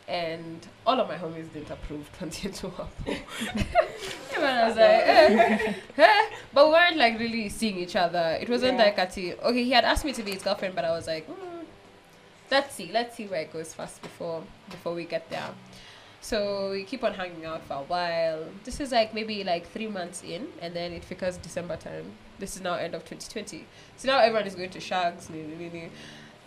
and 0.07 0.61
all 0.87 1.01
of 1.01 1.09
my 1.09 1.17
homies 1.17 1.51
didn't 1.51 1.71
approve. 1.71 2.13
Continue 2.19 2.55
to 2.59 2.67
approve. 2.67 3.23
and 4.37 4.45
I 4.45 4.69
was 4.69 4.77
like, 4.77 5.01
eh, 5.15 5.73
eh. 5.97 6.25
but 6.53 6.67
we 6.67 6.73
weren't 6.75 6.99
like 6.99 7.19
really 7.19 7.49
seeing 7.49 7.79
each 7.79 7.97
other. 7.97 8.37
It 8.39 8.51
wasn't 8.51 8.77
Yeah. 8.77 8.85
like 8.85 8.99
at 8.99 9.17
okay. 9.17 9.65
He 9.65 9.71
had 9.71 9.87
asked 9.87 10.05
me 10.05 10.13
to 10.13 10.23
be 10.23 10.33
his 10.33 10.43
girlfriend, 10.43 10.75
but 10.75 10.85
I 10.85 10.91
was 10.91 11.07
like, 11.07 11.27
mm, 11.27 11.65
let's 12.51 12.75
see, 12.75 12.91
let's 12.93 13.17
see 13.17 13.25
where 13.29 13.41
it 13.41 13.51
goes 13.51 13.73
first 13.73 14.03
before 14.03 14.43
before 14.69 14.93
we 14.93 15.07
get 15.07 15.31
there. 15.31 15.55
So 16.27 16.71
we 16.73 16.83
keep 16.83 17.05
on 17.05 17.15
hanging 17.15 17.45
out 17.45 17.63
for 17.69 17.75
a 17.75 17.83
while. 17.83 18.47
This 18.65 18.81
is 18.81 18.91
like 18.91 19.15
maybe 19.15 19.45
like 19.45 19.71
three 19.71 19.87
months 19.87 20.25
in, 20.25 20.49
and 20.61 20.75
then 20.75 20.91
it 20.91 21.05
figures 21.05 21.37
December 21.37 21.77
time. 21.77 22.11
This 22.41 22.57
is 22.57 22.63
now 22.63 22.75
end 22.75 22.97
of 22.97 23.05
2020. 23.05 23.65
So 23.97 24.09
now 24.09 24.19
everyone 24.19 24.45
is 24.45 24.57
going 24.57 24.71
to 24.71 24.81
Shags. 24.81 25.31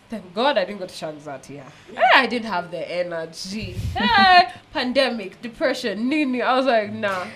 Thank 0.09 0.33
God 0.33 0.57
I 0.57 0.65
didn't 0.65 0.79
go 0.79 0.85
to 0.85 0.93
Shags 0.93 1.23
that 1.23 1.49
year. 1.49 1.63
Eh, 1.95 2.01
I 2.13 2.27
didn't 2.27 2.49
have 2.49 2.71
the 2.71 2.91
energy. 2.91 3.77
Eh, 3.95 4.51
pandemic, 4.73 5.41
depression, 5.41 6.09
nini. 6.09 6.41
I 6.41 6.57
was 6.57 6.65
like, 6.65 6.91
nah. 6.91 7.27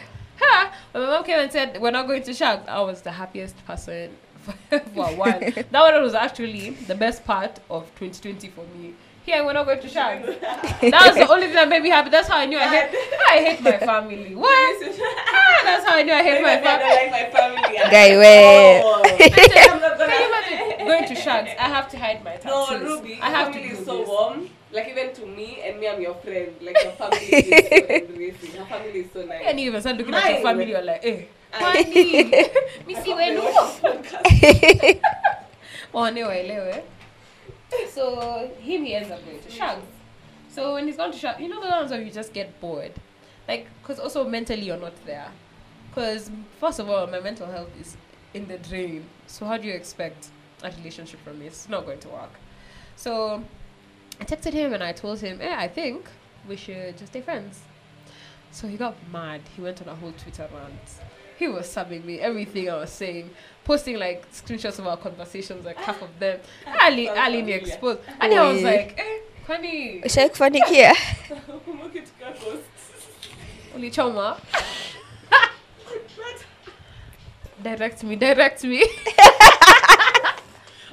Ha! 0.42 0.74
When 0.92 1.04
my 1.04 1.10
mom 1.12 1.24
came 1.24 1.40
and 1.40 1.50
said 1.50 1.82
we're 1.82 1.92
not 1.92 2.08
going 2.08 2.24
to 2.24 2.34
Shags, 2.34 2.68
I 2.68 2.82
was 2.82 3.04
the 3.04 3.12
happiest 3.12 3.56
person 3.66 4.18
for, 4.42 4.52
for 4.80 5.06
a 5.08 5.16
while. 5.16 5.40
that 5.72 5.72
one 5.72 6.04
was 6.04 6.14
actually 6.14 6.72
the 6.72 6.96
best 6.96 7.24
part 7.24 7.62
of 7.70 7.86
2020 7.96 8.50
for 8.50 8.66
me. 8.78 8.96
Here, 9.25 9.44
we're 9.46 9.53
not 9.53 9.65
going 9.65 9.80
to 9.80 9.88
Shags. 9.88 10.27
That 10.42 11.03
was 11.08 11.15
the 11.15 11.32
only 11.32 11.46
thing 11.48 11.56
that 11.56 11.70
made 11.70 11.82
me 11.82 11.89
happy. 11.89 12.10
That's 12.10 12.27
how 12.27 12.38
I 12.38 12.46
knew 12.46 12.58
I 12.60 12.68
hate. 12.68 12.89
I 13.32 13.38
hate 13.44 13.62
my 13.62 13.77
family. 13.77 14.36
What? 14.36 14.84
Ah, 14.84 15.62
that's 15.63 15.86
how 15.88 15.95
I 15.95 16.04
knew 16.04 16.12
I 16.13 16.21
hate 16.24 16.41
my 16.41 16.56
don't 16.56 16.65
like 16.84 17.12
my 17.12 17.26
family. 17.32 17.78
Guy, 17.89 18.17
where- 18.17 18.82
Oh. 18.84 19.02
I'm 19.02 19.19
Can 19.19 20.19
you 20.19 20.28
imagine 20.28 20.88
going 20.88 21.06
to 21.08 21.15
Shags? 21.15 21.52
I 21.58 21.69
have 21.69 21.89
to 21.91 21.98
hide 21.98 22.21
my 22.24 22.36
tattoos. 22.36 22.82
No. 22.82 22.95
Ruby, 22.98 23.19
I 23.21 23.30
have 23.30 23.54
family 23.54 23.69
to 23.69 23.76
is 23.76 23.86
so 23.86 23.98
this. 24.00 24.08
warm. 24.10 24.50
Like 24.74 24.89
even 24.89 25.13
to 25.13 25.26
me 25.26 25.62
and 25.63 25.80
me, 25.80 25.88
I'm 25.88 26.02
your 26.02 26.15
friend. 26.15 26.52
Like 26.62 26.84
your 26.84 26.91
family 26.93 27.17
is 27.17 27.48
so 27.48 27.95
embracing. 27.95 28.56
Your 28.56 28.65
family 28.65 29.00
is 29.00 29.12
so 29.13 29.24
nice. 29.26 29.43
And 29.45 29.60
even 29.60 29.80
start 29.82 29.98
looking 29.98 30.13
at 30.15 30.32
your 30.32 30.41
family, 30.41 30.69
you're 30.69 30.82
like, 30.82 31.06
eh, 31.06 31.21
kwani? 31.54 31.93
Me 32.88 32.95
I 32.95 33.04
see 33.04 33.12
hope 33.12 33.17
when 33.17 33.34
So 37.90 38.52
him, 38.60 38.84
he 38.86 38.96
ends 38.96 39.12
up 39.12 39.24
going 39.26 39.40
to 39.40 39.50
Shags. 39.52 39.86
So 40.50 40.74
when 40.74 40.88
he's 40.88 40.98
gone 40.98 41.12
to 41.12 41.18
Shags, 41.18 41.40
you 41.40 41.48
know 41.48 41.62
the 41.62 41.70
ones 41.70 41.92
where 41.92 42.02
you 42.02 42.12
just 42.12 42.34
get 42.34 42.60
bored, 42.60 42.94
like 43.48 43.68
because 43.82 44.00
also 44.00 44.28
mentally 44.28 44.64
you're 44.64 44.78
not 44.78 44.94
there. 45.06 45.30
Because 45.90 46.32
first 46.60 46.80
of 46.80 46.90
all, 46.90 47.06
my 47.08 47.20
mental 47.20 47.48
health 47.48 47.70
is 47.80 47.98
in 48.34 48.48
the 48.48 48.58
drain. 48.58 49.06
So 49.28 49.46
how 49.46 49.58
do 49.58 49.68
you 49.68 49.74
expect 49.74 50.30
a 50.64 50.72
relationship 50.72 51.20
from 51.24 51.40
me? 51.40 51.48
It's 51.48 51.70
not 51.70 51.86
going 51.86 52.00
to 52.00 52.10
work. 52.10 52.32
So 52.96 53.44
I 54.20 54.26
texted 54.26 54.54
him 54.54 54.74
and 54.74 54.84
I 54.84 54.92
told 54.92 55.20
him, 55.20 55.40
"Eh, 55.42 55.56
I 55.56 55.68
think 55.68 56.08
we 56.48 56.56
should 56.56 56.98
just 56.98 57.12
stay 57.12 57.22
friends." 57.22 57.62
So 58.52 58.68
he 58.68 58.78
got 58.78 58.96
mad. 59.12 59.42
He 59.56 59.62
went 59.62 59.82
on 59.82 59.88
a 59.88 59.96
whole 59.96 60.14
Twitter 60.14 60.48
rant. 60.54 60.90
He 61.38 61.48
was 61.48 61.66
subbing 61.68 62.06
me 62.06 62.20
everything 62.20 62.70
I 62.70 62.78
was 62.78 62.92
saying, 62.92 63.32
posting 63.63 63.97
like 63.99 64.30
screenshots 64.32 64.80
of 64.80 64.88
our 64.88 64.97
conversations, 64.97 65.65
like 65.65 65.78
half 65.78 66.02
of 66.02 66.10
them. 66.19 66.39
Ali, 66.82 67.06
Sounds 67.08 67.19
Ali, 67.19 67.39
familiar. 67.39 67.58
exposed, 67.58 67.99
and 68.19 68.34
I 68.34 68.52
was 68.52 68.62
like, 68.63 68.95
eh, 68.97 69.19
kwani 69.47 70.02
Ushai 70.06 70.30
kufanikia 70.30 70.95
Kumbuki 71.65 72.02
tukapost. 72.02 72.63
ulichoma? 73.76 74.38
direct 77.63 78.04
me, 78.04 78.15
direct 78.17 78.63
me. 78.65 78.84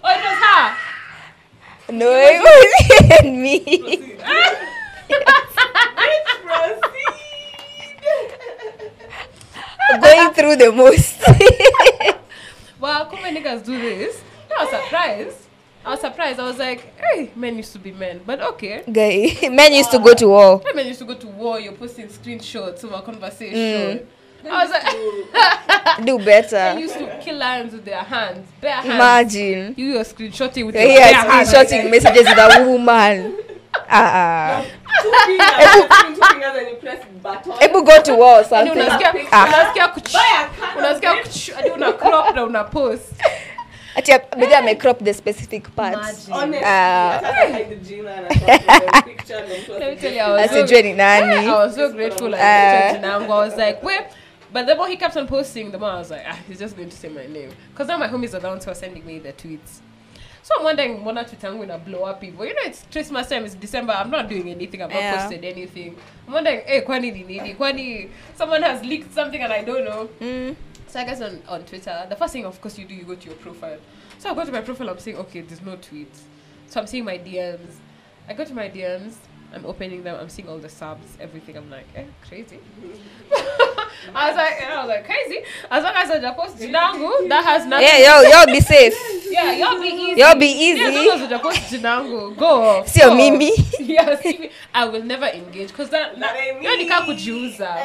oh, 0.04 0.10
it 0.10 0.22
was 0.24 0.38
her. 0.38 0.76
no 1.92 2.06
it 2.12 2.40
wasn't 2.40 3.36
me 3.42 3.58
going 10.00 10.32
through 10.34 10.56
the 10.56 10.70
most 10.72 11.18
Well, 12.80 13.06
come 13.06 13.18
niggas 13.18 13.64
do 13.64 13.78
this. 13.78 14.22
I 14.58 14.64
was 14.64 14.70
surprised. 14.82 15.36
I 15.84 15.90
was 15.90 16.00
surprised. 16.00 16.40
I 16.40 16.44
was 16.44 16.58
like, 16.58 16.98
hey, 16.98 17.30
men 17.36 17.56
used 17.56 17.72
to 17.72 17.78
be 17.78 17.92
men, 17.92 18.20
but 18.26 18.40
okay. 18.40 18.82
guy 18.90 19.48
men 19.50 19.72
used 19.72 19.90
to 19.92 19.98
go 19.98 20.14
to 20.14 20.28
war 20.28 20.62
men 20.74 20.86
used 20.86 20.98
to 20.98 21.04
go 21.04 21.14
to 21.14 21.26
war. 21.26 21.60
You're 21.60 21.72
posting 21.72 22.06
screenshots 22.08 22.84
of 22.84 22.92
our 22.92 23.02
conversation. 23.02 24.06
Mm. 24.06 24.06
I 24.50 24.64
was 24.64 24.70
like, 24.70 26.04
do 26.06 26.18
they 26.18 26.24
better 26.24 26.78
used 26.80 26.94
to 26.94 27.18
kill 27.20 27.36
lions 27.36 27.72
with 27.74 27.84
their 27.84 28.02
hands, 28.02 28.48
bare 28.60 28.72
hands. 28.72 28.86
imagine 29.34 29.74
You 29.76 29.94
were 29.94 30.00
screenshotting 30.00 30.64
with 30.66 30.74
You're 30.74 30.84
your 30.84 30.92
here 30.92 31.12
bare 31.12 31.14
hands. 31.14 31.52
screenshotting 31.52 31.90
messages 31.90 32.24
with 32.26 32.38
a 32.38 32.66
woman 32.66 33.36
ah 33.90 34.64
Two 34.64 34.79
fingers, 35.26 36.16
two 36.18 36.24
fingers 36.26 36.56
and 36.58 36.68
you 36.68 36.76
press 36.76 37.04
button. 37.22 37.52
able 37.60 37.82
go 37.82 38.02
to 38.02 38.14
war 38.14 38.40
or 38.40 38.42
Yaani 38.42 38.48
something 38.48 38.72
unasikia 38.72 39.14
Ah. 39.32 39.46
unasikia 39.48 39.86
kuch- 39.88 40.12
Buy 40.12 40.20
a 40.20 40.48
can 40.60 40.68
of 40.70 40.76
unasikia 40.78 41.12
it. 41.20 41.26
kuch- 41.26 41.54
hadi 41.54 41.70
una 41.70 41.92
crop 41.92 42.34
na 42.34 42.44
una 42.44 42.64
post. 42.64 43.12
ati 43.96 44.12
maybe 44.36 44.54
I 44.54 44.62
may 44.62 44.74
crop 44.74 44.98
the 45.04 45.14
specific 45.14 45.74
parts 45.76 45.96
Imagine. 46.28 46.32
Honestly, 46.34 46.64
Ah. 46.66 47.20
hata 47.22 47.52
hide 47.52 47.68
the 47.68 47.76
jina 47.76 48.10
and 48.10 48.26
a 48.26 49.02
picture 49.02 49.36
and 49.36 49.68
Let 49.68 49.90
me 49.90 49.96
tell 49.96 50.12
you, 50.14 50.20
I 50.20 50.30
was 50.42 50.50
so, 50.50 50.56
asijue 50.62 50.82
ni 50.82 50.90
I 50.90 50.94
nani 50.94 51.48
was 51.48 51.74
so 51.74 51.92
grateful. 51.92 52.28
Like, 52.30 52.42
Ah. 52.42 52.92
uh, 53.02 53.24
I 53.24 53.28
was 53.28 53.56
like, 53.56 53.82
wait. 53.82 54.02
But 54.52 54.66
the 54.66 54.74
more 54.74 54.88
he 54.88 54.96
kept 54.96 55.16
on 55.16 55.26
posting, 55.28 55.70
the 55.70 55.78
more 55.78 55.90
I 55.92 55.98
was 55.98 56.10
like, 56.10 56.24
ah, 56.28 56.36
he's 56.48 56.58
just 56.58 56.76
going 56.76 56.88
to 56.90 56.96
say 56.96 57.08
my 57.08 57.26
name. 57.26 57.50
Because 57.72 57.86
now 57.88 57.98
my 57.98 58.08
homies 58.08 58.34
are 58.34 58.40
the 58.40 58.48
ones 58.48 58.64
who 58.64 58.70
are 58.72 58.74
sending 58.74 59.04
me 59.06 59.18
the 59.20 59.32
tweets. 59.32 59.80
So 60.50 60.58
I'm 60.58 60.64
wondering, 60.64 61.04
one 61.04 61.16
or 61.16 61.22
two 61.22 61.36
times 61.36 61.58
when 61.60 61.70
I 61.70 61.76
blow 61.76 62.02
up 62.02 62.20
people. 62.20 62.44
You 62.44 62.52
know, 62.54 62.62
it's 62.64 62.84
Christmas 62.90 63.28
time, 63.28 63.44
it's 63.44 63.54
December. 63.54 63.92
I'm 63.92 64.10
not 64.10 64.28
doing 64.28 64.48
anything. 64.48 64.82
I've 64.82 64.90
not 64.90 65.00
Yeah. 65.00 65.20
posted 65.22 65.44
anything. 65.44 65.96
I'm 66.26 66.32
wondering, 66.32 66.62
hey, 66.66 66.80
kwani 66.80 67.12
ni 67.12 67.22
nini? 67.22 67.54
Kwani 67.54 68.10
someone 68.34 68.60
has 68.62 68.82
leaked 68.84 69.14
something 69.14 69.40
and 69.40 69.52
I 69.52 69.62
don't 69.62 69.84
know. 69.84 70.08
Mm. 70.20 70.56
So 70.88 70.98
I 70.98 71.04
guess 71.04 71.20
on, 71.20 71.40
on 71.46 71.62
Twitter, 71.62 72.04
the 72.08 72.16
first 72.16 72.32
thing, 72.32 72.44
of 72.46 72.60
course, 72.60 72.76
you 72.78 72.84
do, 72.84 72.94
you 72.96 73.04
go 73.04 73.14
to 73.14 73.26
your 73.26 73.36
profile. 73.36 73.78
So 74.18 74.28
I 74.28 74.34
go 74.34 74.44
to 74.44 74.50
my 74.50 74.60
profile, 74.60 74.88
I'm 74.88 74.98
saying, 74.98 75.18
okay, 75.18 75.40
there's 75.42 75.62
no 75.62 75.76
tweets. 75.76 76.22
So 76.66 76.80
I'm 76.80 76.88
seeing 76.88 77.04
my 77.04 77.16
DMs. 77.18 77.76
I 78.28 78.32
go 78.32 78.44
to 78.44 78.52
my 78.52 78.68
DMs, 78.68 79.14
I'm 79.52 79.66
opening 79.66 80.04
them, 80.04 80.16
I'm 80.20 80.28
seeing 80.28 80.48
all 80.48 80.58
the 80.58 80.68
subs, 80.68 81.06
everything. 81.20 81.56
I'm 81.56 81.68
like, 81.70 81.86
eh, 81.96 82.04
crazy. 82.28 82.60
I 84.14 84.28
was 84.28 84.36
like, 84.36 84.62
I 84.62 84.78
was 84.78 84.88
like 84.88 85.04
crazy. 85.04 85.38
As 85.70 85.82
long 85.84 85.92
as 85.94 86.10
I 86.24 86.32
post 86.34 86.56
Jinangu, 86.56 87.28
that 87.28 87.44
has 87.44 87.66
nothing. 87.66 87.86
Yeah, 87.86 88.22
yo, 88.22 88.30
y'all 88.30 88.46
be 88.46 88.60
safe. 88.60 88.94
yeah, 89.30 89.52
y'all 89.52 89.80
be 89.80 89.88
easy. 89.88 90.20
Y'all 90.20 90.38
be 90.38 90.46
Yeah, 90.46 90.72
easy. 90.72 90.80
as 90.82 90.94
long 91.06 91.20
as 91.20 91.32
I 91.32 91.38
post 91.38 91.58
Jinangu, 91.72 92.36
go 92.36 92.62
off. 92.62 92.86
Sio 92.86 93.08
go 93.08 93.14
mimi. 93.16 93.52
yeah, 93.80 94.16
see 94.20 94.38
me. 94.38 94.50
I 94.72 94.84
will 94.86 95.02
never 95.02 95.26
engage 95.26 95.68
because 95.68 95.90
that. 95.90 96.16
Not 96.18 96.34
me. 96.34 96.66
Yani 96.66 96.88
kaa 96.88 97.02
kujiuza. 97.04 97.76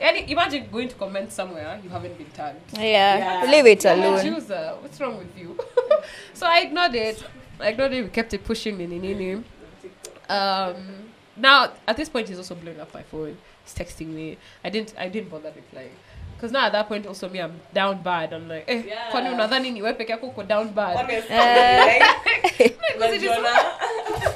Yani 0.00 0.28
imagine 0.30 0.66
going 0.70 0.88
to 0.88 0.94
comment 0.96 1.32
somewhere 1.32 1.78
you 1.82 1.90
haven't 1.90 2.18
been 2.18 2.30
tagged. 2.30 2.60
Yeah, 2.76 3.18
Yeah. 3.18 3.50
leave 3.50 3.66
it 3.66 3.84
Yeah, 3.84 3.94
alone. 3.94 4.22
Chooser, 4.22 4.74
what's 4.80 5.00
wrong 5.00 5.16
with 5.18 5.36
you? 5.38 5.56
so 6.34 6.46
I 6.46 6.60
ignored 6.60 6.94
it. 6.94 7.22
I 7.60 7.68
ignored 7.68 7.92
it. 7.92 8.02
We 8.02 8.10
kept 8.10 8.34
it 8.34 8.44
pushing. 8.44 8.76
Nini, 8.78 8.98
nini. 8.98 9.44
Um, 10.28 11.10
now 11.36 11.72
at 11.86 11.96
this 11.96 12.08
point, 12.08 12.28
he's 12.28 12.38
also 12.38 12.54
blowing 12.54 12.80
up 12.80 12.92
my 12.94 13.02
phone. 13.02 13.36
He's 13.64 13.74
texting 13.74 14.08
me. 14.08 14.36
I 14.64 14.70
didn't. 14.70 14.94
I 14.98 15.08
didn't 15.08 15.30
bother 15.30 15.52
replying. 15.54 15.90
Because 16.36 16.52
now 16.52 16.66
at 16.66 16.72
that 16.72 16.86
point, 16.86 17.04
also 17.06 17.28
me, 17.28 17.40
I'm 17.40 17.60
down 17.74 18.00
bad. 18.02 18.32
I'm 18.32 18.48
like, 18.48 18.64
eh, 18.68 18.82
Yeah. 18.86 19.10
kwani 19.10 19.30
unadhani 19.34 19.72
ni 19.72 19.80
peke 19.80 20.10
yako 20.10 20.32
uko 20.32 20.46
down 20.46 20.68
bad? 20.68 20.96
Honestly, 20.96 21.34
like, 21.36 22.78
Because 22.94 23.14
it 23.14 23.22
is- 23.22 24.34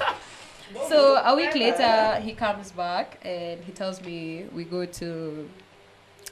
So 0.88 1.16
a 1.16 1.36
week 1.36 1.54
later, 1.54 2.18
he 2.22 2.32
comes 2.32 2.72
back 2.72 3.18
and 3.24 3.62
he 3.62 3.72
tells 3.72 4.00
me 4.02 4.46
we 4.52 4.64
go 4.64 4.84
to 4.86 5.48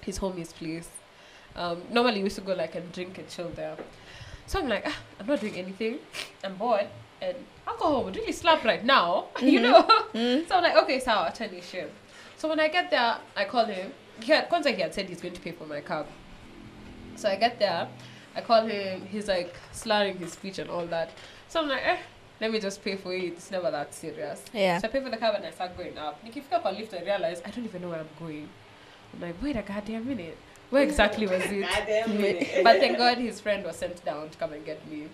his 0.03 0.18
homie's 0.18 0.53
place. 0.53 0.88
Um, 1.55 1.83
normally 1.90 2.18
we 2.18 2.25
used 2.25 2.37
to 2.37 2.42
go 2.42 2.55
like 2.55 2.75
and 2.75 2.90
drink 2.92 3.18
and 3.18 3.29
chill 3.29 3.51
there. 3.55 3.77
So 4.46 4.59
I'm 4.59 4.68
like, 4.68 4.85
ah, 4.87 4.96
I'm 5.20 5.27
not 5.27 5.40
doing 5.40 5.55
anything. 5.57 5.99
I'm 6.42 6.57
bored, 6.57 6.87
and 7.22 7.37
alcohol 7.66 8.04
would 8.04 8.16
really 8.16 8.33
slap 8.33 8.64
right 8.64 8.85
now, 8.85 9.26
you 9.40 9.61
know. 9.61 9.83
Mm. 10.14 10.48
So 10.48 10.56
I'm 10.56 10.62
like, 10.62 10.76
okay, 10.83 11.00
so 11.00 11.12
I'll 11.12 11.33
turn 11.33 11.50
share. 11.62 11.88
So 12.37 12.48
when 12.48 12.61
I 12.61 12.68
get 12.68 12.90
there, 12.90 13.18
I 13.37 13.44
call 13.44 13.66
him. 13.66 13.92
He 14.22 14.33
had, 14.33 14.48
Kwanzaa 14.48 14.74
he 14.74 14.83
had 14.83 14.94
said 14.94 15.09
he's 15.09 15.20
going 15.20 15.35
to 15.35 15.40
pay 15.40 15.52
for 15.52 15.66
my 15.66 15.80
cab. 15.80 16.06
So 17.16 17.28
I 17.28 17.37
get 17.37 17.59
there, 17.59 17.88
I 18.35 18.40
call 18.40 18.66
him. 18.66 19.06
He's 19.06 19.28
like 19.28 19.54
slurring 19.72 20.18
his 20.18 20.33
speech 20.33 20.59
and 20.59 20.70
all 20.70 20.87
that. 20.87 21.11
So 21.48 21.61
I'm 21.61 21.68
like, 21.68 21.83
eh, 21.85 21.98
let 22.40 22.50
me 22.50 22.61
just 22.61 22.83
pay 22.83 22.96
for 22.96 23.12
it. 23.12 23.24
It's 23.24 23.50
never 23.50 23.70
that 23.70 23.94
serious. 23.94 24.42
Yeah. 24.54 24.78
So 24.78 24.88
I 24.88 24.90
pay 24.90 25.02
for 25.02 25.11
the 25.11 25.16
cab 25.16 25.35
and 25.35 25.44
I 25.44 25.50
start 25.50 25.76
going 25.76 25.98
up. 25.98 26.24
Nikifika 26.24 26.61
kwa 26.62 26.70
lift, 26.70 26.94
I 26.94 27.02
realize 27.02 27.42
I 27.44 27.50
don't 27.50 27.64
even 27.64 27.83
know 27.83 27.90
where 27.90 28.00
I'm 28.00 28.09
going. 28.18 28.48
I'm 29.12 29.20
like, 29.20 29.42
wait 29.42 29.56
a 29.56 29.62
goddamn 29.62 30.06
minute. 30.06 30.38
Where 30.70 30.83
exactly 30.83 31.26
was 31.26 31.42
it? 31.46 32.64
But 32.64 32.78
thank 32.78 32.96
God 32.96 33.18
his 33.18 33.40
friend 33.40 33.64
was 33.64 33.76
sent 33.76 34.04
down 34.04 34.30
to 34.30 34.38
come 34.38 34.52
and 34.52 34.64
get 34.64 34.87
me. 34.88 35.09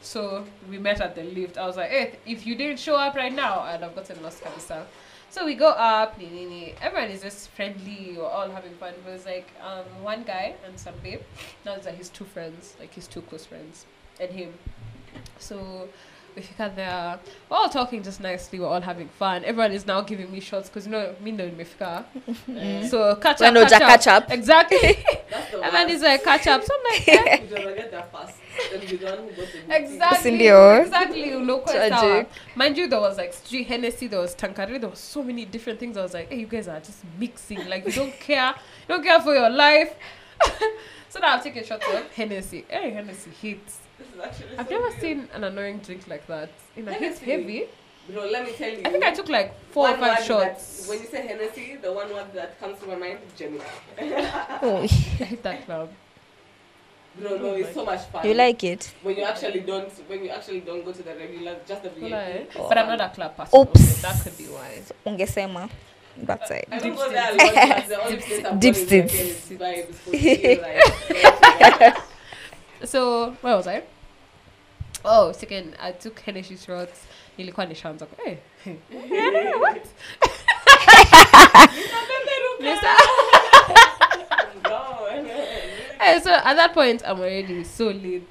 So 0.00 0.44
we 0.70 0.78
met 0.78 1.00
at 1.00 1.14
the 1.14 1.24
lift. 1.24 1.58
I 1.58 1.66
was 1.66 1.76
like, 1.76 1.90
hey, 1.90 2.18
if 2.26 2.46
you 2.46 2.54
didn't 2.54 2.78
show 2.78 2.96
up 2.96 3.14
right 3.16 3.32
now, 3.32 3.60
I'd 3.60 3.80
have 3.80 3.94
gotten 3.94 4.22
lost 4.22 4.42
kabisa. 4.42 4.84
So 5.30 5.44
we 5.44 5.54
go 5.54 5.68
up, 5.70 6.16
ni, 6.18 6.26
ni, 6.26 6.44
ni. 6.46 6.74
everyone 6.80 7.10
is 7.10 7.20
just 7.20 7.50
friendly, 7.50 8.14
we're 8.16 8.24
all 8.26 8.48
having 8.50 8.72
fun. 8.76 8.94
It 8.94 9.10
was 9.10 9.26
like 9.26 9.46
um, 9.62 9.84
one 10.02 10.22
guy 10.22 10.54
and 10.66 10.78
some 10.80 10.94
babe. 11.02 11.20
Now 11.66 11.74
it's 11.74 11.84
like 11.84 11.96
his 11.96 12.08
two 12.08 12.24
friends, 12.24 12.74
like 12.80 12.94
his 12.94 13.06
two 13.06 13.20
close 13.22 13.44
friends, 13.44 13.84
and 14.18 14.30
him. 14.30 14.54
So 15.38 15.88
we 16.34 16.44
got 16.56 16.76
there, 16.76 17.18
we're 17.50 17.56
all 17.58 17.68
talking 17.68 18.02
just 18.02 18.20
nicely, 18.22 18.58
we're 18.58 18.68
all 18.68 18.80
having 18.80 19.08
fun. 19.08 19.44
Everyone 19.44 19.72
is 19.72 19.86
now 19.86 20.00
giving 20.00 20.32
me 20.32 20.40
shots 20.40 20.70
because 20.70 20.86
you 20.86 20.92
know, 20.92 21.14
me 21.20 21.32
no 21.32 21.46
nimefika. 21.50 22.04
So 22.88 23.14
catch 23.16 23.40
When 23.40 23.54
up, 23.56 23.66
Oja 23.66 23.70
catch, 23.78 23.80
catch 23.80 24.06
up. 24.06 24.22
up. 24.24 24.32
Exactly. 24.32 25.04
That's 25.30 25.50
the 25.50 25.56
and 25.62 25.74
then 25.74 25.88
worst. 25.88 25.90
he's 25.90 26.02
like, 26.02 26.24
catch 26.24 26.46
up. 26.46 26.64
So 26.64 26.72
I'm 26.74 26.84
like, 26.84 27.08
eh, 27.08 27.90
You 28.58 28.78
don't 28.78 28.80
get 28.88 28.98
there 28.98 28.98
fast. 28.98 28.98
Then 28.98 28.98
you're 28.98 28.98
the 28.98 29.16
one 29.16 29.28
who 29.28 29.42
got 29.42 29.52
the 29.52 29.58
meeting. 29.58 29.70
Exactly. 29.70 30.30
Sindio. 30.30 30.78
Oh. 30.78 30.82
Exactly. 30.82 31.22
Ulokwe 31.30 31.66
sawa. 31.68 31.88
Tragic. 31.88 32.28
Mind 32.54 32.76
you, 32.78 32.86
there 32.88 33.00
was 33.00 33.16
like 33.16 33.32
street 33.32 33.66
Hennessy, 33.66 34.06
there 34.06 34.20
was 34.20 34.34
Tanqueray, 34.34 34.78
there 34.78 34.90
was 34.90 34.98
so 34.98 35.22
many 35.22 35.44
different 35.44 35.78
things. 35.78 35.96
I 35.96 36.02
was 36.02 36.14
like, 36.14 36.28
hey, 36.28 36.40
you 36.40 36.46
guys 36.46 36.68
are 36.68 36.80
just 36.80 37.04
mixing. 37.18 37.68
Like, 37.68 37.86
you 37.86 37.92
don't 37.92 38.12
care. 38.20 38.54
You 38.88 38.94
don't 38.94 39.02
care 39.04 39.20
for 39.20 39.34
your 39.34 39.50
life. 39.50 39.94
so 41.08 41.18
now 41.20 41.34
I've 41.36 41.42
taken 41.42 41.64
shots 41.64 41.86
of 41.92 42.10
Hennessy. 42.12 42.64
Hey, 42.68 42.90
Hennessy 42.90 43.30
hits. 43.30 43.78
This 43.98 44.08
is 44.14 44.20
actually 44.20 44.58
I've 44.58 44.68
so 44.68 44.74
never 44.78 44.90
good. 44.90 45.00
seen 45.00 45.28
an 45.34 45.44
annoying 45.44 45.78
drink 45.78 46.06
like 46.06 46.26
that. 46.28 46.50
You 46.76 46.84
know, 46.84 46.92
it's 46.92 47.18
Hennessy. 47.18 47.24
heavy. 47.24 47.64
Bro, 48.10 48.26
let 48.30 48.44
me 48.46 48.52
tell 48.52 48.70
you. 48.70 48.82
I 48.86 48.90
think 48.90 49.04
I 49.04 49.10
took 49.12 49.28
like 49.28 49.54
four 49.70 49.90
or 49.90 49.96
five 49.98 50.24
shots. 50.24 50.82
That, 50.82 50.88
when 50.88 51.00
you 51.02 51.08
say 51.08 51.26
Hennessy, 51.26 51.76
the 51.76 51.92
one 51.92 52.08
word 52.12 52.32
that 52.34 52.58
comes 52.58 52.78
to 52.80 52.86
my 52.86 52.94
mind 52.94 53.18
is 53.26 53.32
Gemini. 53.38 53.64
Oh, 54.62 54.80
I 54.82 54.86
hate 54.86 55.42
that 55.42 55.66
club. 55.66 55.90
Bro, 57.20 57.36
no, 57.38 57.54
it's 57.54 57.74
so 57.74 57.84
much 57.84 58.00
fun. 58.12 58.26
you 58.26 58.34
like 58.34 58.62
it? 58.64 58.92
when 59.02 59.16
you 59.16 59.24
actually 59.24 59.60
don't 59.60 59.90
when 60.08 60.24
you 60.24 60.30
actually 60.30 60.60
don't 60.60 60.84
go 60.84 60.92
to 60.92 61.02
the 61.02 61.14
regular 61.14 61.56
just 61.66 61.82
the 61.82 61.90
VIP. 61.90 62.12
It's 62.12 62.54
But 62.56 62.78
I'm 62.78 62.86
not 62.88 63.00
a 63.00 63.08
club 63.14 63.36
person. 63.36 63.60
Oops. 63.60 63.80
Okay, 63.80 64.00
That 64.02 64.22
could 64.22 64.38
be 64.38 64.44
why. 64.44 64.82
Ungesema. 65.06 65.68
That's 66.16 66.50
it. 66.50 66.68
Deep 66.82 66.96
go 66.96 67.08
there 67.10 67.34
a 67.34 67.38
state. 67.38 67.88
the 67.88 68.00
only 68.02 68.16
place 68.16 68.44
I've 68.44 68.60
Deep 68.60 68.74
is 68.76 69.50
like, 69.60 69.88
like, 71.80 71.96
so 72.84 73.30
where 73.40 73.56
was 73.56 73.66
I? 73.66 73.82
Oh, 75.04 75.32
second, 75.32 75.76
I 75.80 75.92
took 75.92 76.18
Hennessy 76.20 76.56
shots. 76.56 77.06
Nilikuwa 77.38 77.66
nishaanza 77.66 78.06
ku- 78.06 78.22
eh, 78.26 78.36
what? 79.60 79.86
No, 84.64 85.06
Eh, 86.00 86.20
so 86.20 86.30
at 86.32 86.54
that 86.54 86.72
point, 86.74 87.02
I'm 87.04 87.18
already 87.18 87.64
so 87.64 87.86
late. 87.88 88.26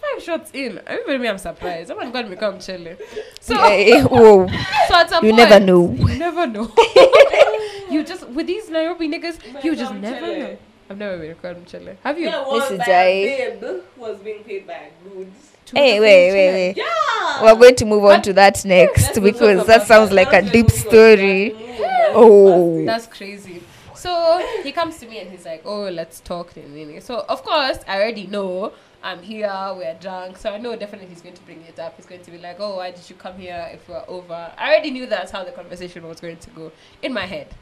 Five 0.00 0.22
shots 0.22 0.50
in. 0.52 0.80
Everybody, 0.86 1.18
me, 1.18 1.28
I'm 1.28 1.38
surprised. 1.38 1.90
Oh 1.90 1.96
my 1.96 2.10
god, 2.10 2.28
me 2.28 2.36
come 2.36 2.58
chilling. 2.58 2.96
So, 3.40 3.54
Eh, 3.64 4.02
whoa. 4.02 4.46
so 4.88 4.94
at 4.96 5.08
some 5.08 5.24
You 5.24 5.32
point, 5.32 5.48
never 5.48 5.64
know. 5.64 5.92
You 5.92 6.18
never 6.18 6.46
know. 6.46 6.72
you 7.90 8.02
just 8.04 8.26
with 8.28 8.46
these 8.48 8.68
Nairobi 8.68 9.08
niggas, 9.08 9.64
you 9.64 9.76
just 9.76 9.94
never 9.94 10.18
chilling. 10.26 10.38
know. 10.40 10.58
I've 10.90 10.98
never 10.98 11.16
been 11.18 11.28
recording 11.28 11.64
chilling. 11.64 11.96
Have 12.02 12.18
you? 12.18 12.30
There 12.30 12.42
was 12.42 12.68
This 12.68 12.78
Jai. 12.86 13.12
babe 13.24 13.60
who 13.60 13.82
was 13.96 14.18
being 14.18 14.42
paid 14.44 14.66
by 14.66 14.90
dudes. 15.04 15.52
To 15.66 15.76
Hey, 15.76 16.00
wait, 16.00 16.32
wait, 16.32 16.52
wait. 16.52 16.76
Yeah. 16.76 17.42
We're 17.44 17.54
going 17.54 17.76
to 17.76 17.84
move 17.84 18.04
on 18.04 18.16
But- 18.16 18.24
to 18.24 18.32
that 18.34 18.64
next 18.64 19.18
because 19.20 19.64
that 19.68 19.86
sounds 19.86 20.10
like 20.10 20.32
a 20.32 20.42
deep 20.42 20.70
story. 20.70 21.50
Let's 21.54 21.68
move 21.68 21.80
on. 21.80 22.12
Oh. 22.14 22.84
That's 22.84 23.06
crazy. 23.06 23.62
So 24.02 24.44
he 24.64 24.72
comes 24.72 24.98
to 24.98 25.06
me 25.06 25.20
and 25.20 25.30
he's 25.30 25.44
like, 25.44 25.62
"Oh, 25.64 25.84
let's 25.88 26.18
talk." 26.18 26.54
So 27.00 27.24
of 27.28 27.44
course 27.44 27.78
I 27.86 28.00
already 28.00 28.26
know 28.26 28.72
I'm 29.00 29.22
here. 29.22 29.72
We're 29.76 29.94
drunk, 29.94 30.38
so 30.38 30.50
I 30.52 30.58
know 30.58 30.74
definitely 30.74 31.06
he's 31.06 31.22
going 31.22 31.36
to 31.36 31.42
bring 31.42 31.62
it 31.62 31.78
up. 31.78 31.94
He's 31.96 32.06
going 32.06 32.22
to 32.22 32.32
be 32.32 32.38
like, 32.38 32.56
"Oh, 32.58 32.78
why 32.78 32.90
did 32.90 33.08
you 33.08 33.14
come 33.14 33.36
here 33.38 33.70
if 33.72 33.88
we're 33.88 34.02
over?" 34.08 34.52
I 34.58 34.70
already 34.70 34.90
knew 34.90 35.06
that's 35.06 35.30
how 35.30 35.44
the 35.44 35.52
conversation 35.52 36.08
was 36.08 36.18
going 36.18 36.38
to 36.38 36.50
go 36.50 36.72
in 37.00 37.12
my 37.12 37.26
head. 37.26 37.54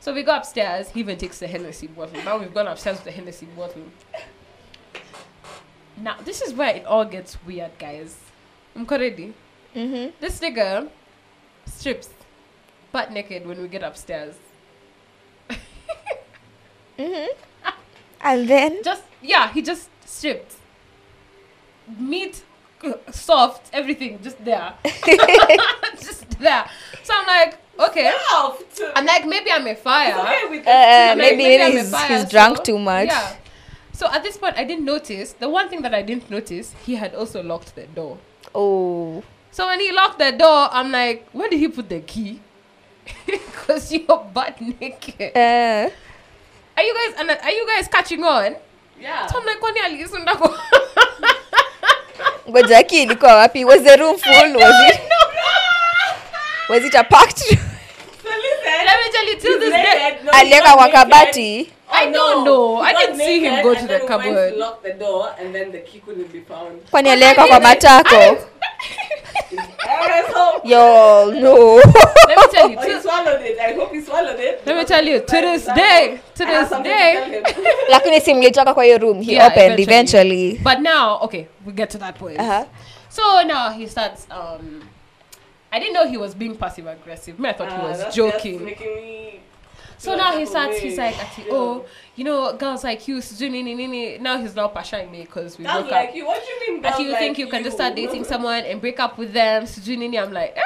So 0.00 0.12
we 0.12 0.22
go 0.22 0.36
upstairs. 0.36 0.90
He 0.90 1.00
even 1.00 1.16
takes 1.16 1.38
the 1.38 1.46
Hennessy 1.46 1.86
bottle. 1.86 2.22
Now 2.22 2.36
we've 2.36 2.52
gone 2.52 2.66
upstairs 2.66 2.98
with 2.98 3.06
the 3.06 3.12
Hennessy 3.12 3.46
bottle. 3.46 3.84
Now 5.96 6.16
this 6.22 6.42
is 6.42 6.52
where 6.52 6.76
it 6.76 6.84
all 6.84 7.06
gets 7.06 7.42
weird, 7.46 7.78
guys. 7.78 8.18
I'm 8.76 8.84
ready. 8.84 9.32
Mm-hmm. 9.74 10.10
This 10.20 10.40
nigga 10.40 10.90
strips 11.64 12.10
butt 12.92 13.10
naked 13.10 13.46
when 13.46 13.62
we 13.62 13.68
get 13.68 13.82
upstairs. 13.82 14.34
Mm-hmm. 16.98 17.70
And 18.20 18.48
then 18.48 18.82
Just 18.82 19.02
yeah, 19.22 19.52
he 19.52 19.62
just 19.62 19.88
stripped. 20.06 20.54
Meat, 21.98 22.42
soft, 23.10 23.68
everything 23.72 24.18
just 24.22 24.42
there, 24.44 24.72
just 26.00 26.30
there. 26.38 26.64
So 27.02 27.12
I'm 27.14 27.26
like, 27.26 27.58
okay. 27.90 28.10
Soft. 28.30 28.80
I'm 28.96 29.04
like, 29.04 29.26
maybe 29.26 29.50
I'm 29.50 29.66
a 29.66 29.74
fire. 29.74 30.14
Okay 30.18 30.42
with 30.48 30.66
uh, 30.66 30.70
I'm 30.70 31.18
like, 31.18 31.36
maybe, 31.36 31.62
I'm 31.62 31.72
a 31.76 31.80
he's, 31.80 31.90
fire, 31.90 32.08
he's 32.18 32.30
drunk 32.30 32.58
so- 32.58 32.62
too 32.62 32.78
much. 32.78 33.08
Yeah. 33.08 33.36
So 33.92 34.10
at 34.10 34.22
this 34.22 34.36
point, 34.38 34.56
I 34.56 34.64
didn't 34.64 34.84
notice. 34.86 35.34
The 35.34 35.48
one 35.48 35.68
thing 35.68 35.82
that 35.82 35.94
I 35.94 36.02
didn't 36.02 36.28
notice, 36.30 36.74
he 36.84 36.94
had 36.96 37.14
also 37.14 37.42
locked 37.42 37.74
the 37.76 37.86
door. 37.86 38.18
Oh. 38.54 39.22
So 39.52 39.66
when 39.66 39.78
he 39.78 39.92
locked 39.92 40.18
the 40.18 40.32
door, 40.32 40.68
I'm 40.72 40.90
like, 40.90 41.28
where 41.32 41.48
did 41.48 41.60
he 41.60 41.68
put 41.68 41.88
the 41.88 42.00
key? 42.00 42.40
Because 43.26 43.92
you're 43.92 44.18
butt 44.32 44.60
naked. 44.60 45.36
Uh, 45.36 45.90
Are 46.76 46.82
you 46.82 46.94
guys? 46.94 47.38
Are 47.42 47.50
you 47.50 47.66
guys 47.66 47.88
catching 47.88 48.22
on? 48.24 48.56
Yeah. 49.00 49.26
So 49.26 49.38
I'm 49.38 49.46
like, 49.46 49.58
kwani 49.60 49.80
alisunda 49.80 50.34
kwa- 50.36 50.58
ngoja 52.50 52.82
ki 52.82 53.02
ilikuwa 53.02 53.34
wapi? 53.34 53.64
Was 53.64 53.82
the 53.82 53.96
room 53.96 54.16
full? 54.18 54.56
Was 54.56 54.74
it 54.94 55.00
was 56.68 56.84
it 56.84 56.94
a 56.94 57.04
packed 57.04 57.40
room? 57.50 57.58
So 58.22 58.28
listen. 58.28 58.84
Let 58.84 58.98
me 59.00 59.12
tell 59.12 59.28
you, 59.28 59.36
till 59.40 59.60
this 59.60 59.70
day. 59.70 60.18
No, 60.24 60.32
Aliweka 60.32 60.72
kwa 60.76 60.88
kabati. 60.88 61.70
I 61.92 62.06
Oh, 62.08 62.12
don't 62.12 62.44
know. 62.44 62.82
I 62.82 62.92
didn't 62.94 63.18
see 63.18 63.40
him 63.40 63.62
go 63.62 63.74
to 63.74 63.80
the 63.80 63.86
then 63.86 64.00
we 64.00 64.08
went 64.08 64.08
cupboard. 64.08 64.54
lock 64.56 64.82
the 64.82 64.92
door 64.94 65.28
and 65.38 65.54
then 65.54 65.70
the 65.72 65.78
key 65.80 66.00
couldn't 66.00 66.32
be 66.32 66.40
found. 66.40 66.82
Kwani 66.90 67.10
aliweka 67.10 67.44
kwa 67.46 67.60
matako? 67.60 68.36
So 70.32 70.60
Yo, 70.64 71.30
no. 71.40 71.76
let 71.76 72.36
me 72.38 72.44
tell 72.52 72.70
you, 72.70 72.76
Oh, 72.78 72.82
he 72.82 72.88
till, 72.88 73.00
swallowed 73.02 73.40
it. 73.42 73.58
I 73.58 73.72
hope 73.74 73.92
he 73.92 74.00
swallowed 74.00 74.40
it. 74.40 74.62
let 74.66 74.76
me 74.76 74.84
tell 74.84 75.04
you, 75.04 75.18
to 75.20 75.26
this 75.26 75.66
day, 75.66 76.20
to 76.34 76.44
this 76.44 76.70
day. 76.70 77.14
tell 77.14 77.30
him. 77.30 77.44
Lakini 77.90 78.20
si 78.20 78.34
mlitoka 78.34 78.74
kwa 78.74 78.84
hiyo 78.84 78.98
room. 78.98 79.22
He 79.22 79.32
Yeah, 79.32 79.46
opened 79.46 79.80
eventually. 79.80 80.58
But 80.62 80.80
now, 80.80 81.18
okay, 81.22 81.46
we 81.66 81.72
get 81.72 81.90
to 81.90 81.98
that 81.98 82.18
point. 82.18 82.40
Uh-huh. 82.40 82.64
So 83.10 83.42
now 83.46 83.70
he 83.70 83.86
starts. 83.86 84.26
Um, 84.30 84.82
I 85.72 85.78
didn't 85.80 85.94
know 85.94 86.08
he 86.08 86.16
was 86.16 86.34
being 86.34 86.56
passive 86.56 86.86
aggressive. 86.86 87.38
Me, 87.38 87.48
I 87.48 87.52
thought 87.52 87.70
he 87.72 87.78
Ah, 87.78 87.88
was 87.88 87.98
that's 87.98 88.16
just 88.16 88.34
joking. 88.34 88.64
making 88.64 88.94
me 88.96 89.40
So 89.98 90.16
now 90.16 90.36
he 90.38 90.44
starts, 90.46 90.78
he's 90.78 90.98
like, 90.98 91.16
ati, 91.18 91.44
oh, 91.50 91.84
you 92.16 92.24
know, 92.24 92.56
girls 92.56 92.84
like 92.84 93.06
you, 93.08 93.16
sijui 93.18 93.50
nini 93.50 93.74
nini. 93.74 94.18
Now 94.18 94.38
he's 94.38 94.54
now 94.54 94.68
passioning 94.68 95.10
me 95.10 95.22
because 95.22 95.58
we 95.58 95.64
Girls 95.64 95.80
broke 95.82 95.90
like 95.92 96.08
up. 96.10 96.14
you. 96.14 96.26
What 96.26 96.42
do 96.44 96.48
you 96.66 96.72
mean? 96.74 96.82
That 96.82 96.92
girls 96.96 97.02
you 97.06 97.10
like 97.12 97.18
think 97.20 97.38
you 97.38 97.48
can 97.48 97.64
just 97.64 97.76
start 97.76 97.94
dating 97.94 98.24
someone 98.24 98.64
and 98.64 98.80
break 98.80 99.00
up 99.00 99.16
with 99.18 99.32
them, 99.32 99.64
sijui 99.64 99.96
nini. 99.98 100.18
I'm 100.18 100.32
like, 100.32 100.56
eh. 100.56 100.60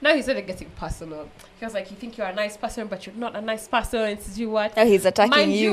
Now 0.00 0.14
he 0.14 0.20
started 0.22 0.46
getting 0.46 0.68
personal. 0.70 1.28
He 1.58 1.64
was 1.64 1.72
like, 1.72 1.90
you 1.90 1.96
think 1.96 2.18
you're 2.18 2.26
a 2.26 2.34
nice 2.34 2.56
person, 2.58 2.88
but 2.88 3.06
you're 3.06 3.14
not 3.14 3.34
a 3.34 3.40
nice 3.40 3.66
person, 3.66 4.00
and 4.00 4.18
sijui 4.20 4.48
what. 4.50 4.76
Now 4.76 4.84
he's 4.84 5.04
attacking 5.06 5.30
Mind 5.30 5.52
you. 5.52 5.72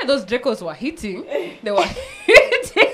you, 0.00 0.06
those 0.06 0.24
Dracos 0.24 0.62
were 0.62 0.74
hitting. 0.74 1.24
They 1.62 1.70
were 1.70 1.82
hitting. 2.26 2.88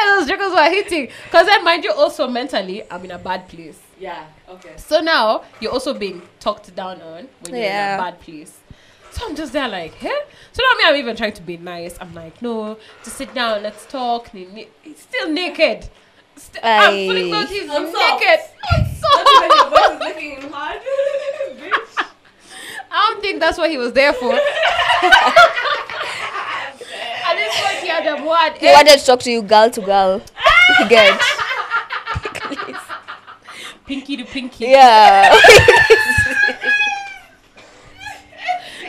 And 0.00 0.28
those 0.28 0.28
Dracos 0.28 0.54
were 0.54 0.70
hitting. 0.70 1.08
Because 1.24 1.46
then, 1.46 1.64
mind 1.64 1.84
you, 1.84 1.92
also 1.92 2.26
mentally, 2.28 2.82
I'm 2.90 3.04
in 3.04 3.10
a 3.12 3.18
bad 3.18 3.48
place. 3.48 3.78
Yeah. 3.98 4.24
Okay. 4.48 4.72
So 4.76 5.00
now 5.00 5.44
you're 5.60 5.72
also 5.72 5.92
being 5.94 6.22
talked 6.40 6.74
down 6.74 7.00
on 7.02 7.28
when 7.42 7.54
you're 7.54 7.64
Yeah. 7.64 7.94
in 7.94 8.00
a 8.00 8.02
bad 8.02 8.20
place. 8.20 8.56
So 9.12 9.26
I'm 9.26 9.34
just 9.36 9.52
there 9.52 9.68
like, 9.68 9.92
hey. 9.94 10.18
So 10.52 10.62
now 10.62 10.78
me, 10.78 10.84
I'm 10.86 10.96
even 10.96 11.16
trying 11.16 11.32
to 11.34 11.42
be 11.42 11.56
nice. 11.56 11.96
I'm 12.00 12.14
like, 12.14 12.40
no, 12.40 12.78
just 13.04 13.16
sit 13.16 13.34
down, 13.34 13.62
let's 13.62 13.84
talk. 13.86 14.32
Ni- 14.32 14.46
ni- 14.46 14.68
He's 14.82 14.98
still 15.00 15.28
naked. 15.28 15.88
St- 16.36 16.64
I'm 16.64 16.90
fully 17.08 17.24
Aye. 17.24 17.28
clothed. 17.28 17.50
He's 17.50 17.68
On 17.70 17.92
socks. 17.92 18.20
naked. 18.22 18.40
On 18.72 19.24
Not 19.24 19.26
even 19.36 19.50
your 19.50 19.58
socks. 19.58 19.70
voice 19.70 19.90
is 19.90 19.98
making 20.14 20.40
him 20.42 20.52
hard. 20.52 20.80
Bitch. 21.56 22.06
I 22.92 23.10
don't 23.10 23.20
think 23.20 23.40
that's 23.40 23.58
what 23.58 23.68
he 23.70 23.76
was 23.78 23.92
there 23.92 24.12
for. 24.12 24.32
At 28.00 28.16
this 28.16 28.20
point, 28.20 28.20
he 28.20 28.20
had 28.20 28.20
a 28.20 28.24
word. 28.26 28.58
He 28.58 28.66
wanted 28.66 28.98
to 28.98 29.04
talk 29.06 29.20
to 29.20 29.30
you 29.30 29.42
girl 29.42 29.70
to 29.70 29.80
girl. 29.80 30.22
You 30.80 30.88
get? 30.88 31.20
pinky 33.86 34.16
to 34.16 34.24
pinky. 34.24 34.64
Yeah. 34.66 35.34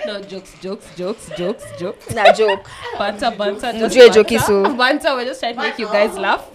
No 0.06 0.20
jokes, 0.22 0.54
jokes, 0.62 0.88
jokes, 0.96 1.30
jokes, 1.38 1.64
jokes. 1.80 2.10
Na 2.14 2.34
joke. 2.34 2.68
Banter, 2.98 3.32
banter. 3.38 3.72
just 3.74 3.96
Mjue 3.96 4.08
banter. 4.08 4.24
jokisu. 4.24 4.78
Banter. 4.78 5.16
We're 5.16 5.26
just 5.26 5.40
trying 5.40 5.56
to 5.56 5.62
make 5.62 5.78
you 5.78 5.86
guys 5.88 6.18
laugh. 6.18 6.48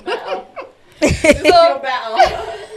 Just 1.00 1.22
So- 1.22 1.42
feel 1.42 1.78
better. 1.78 2.72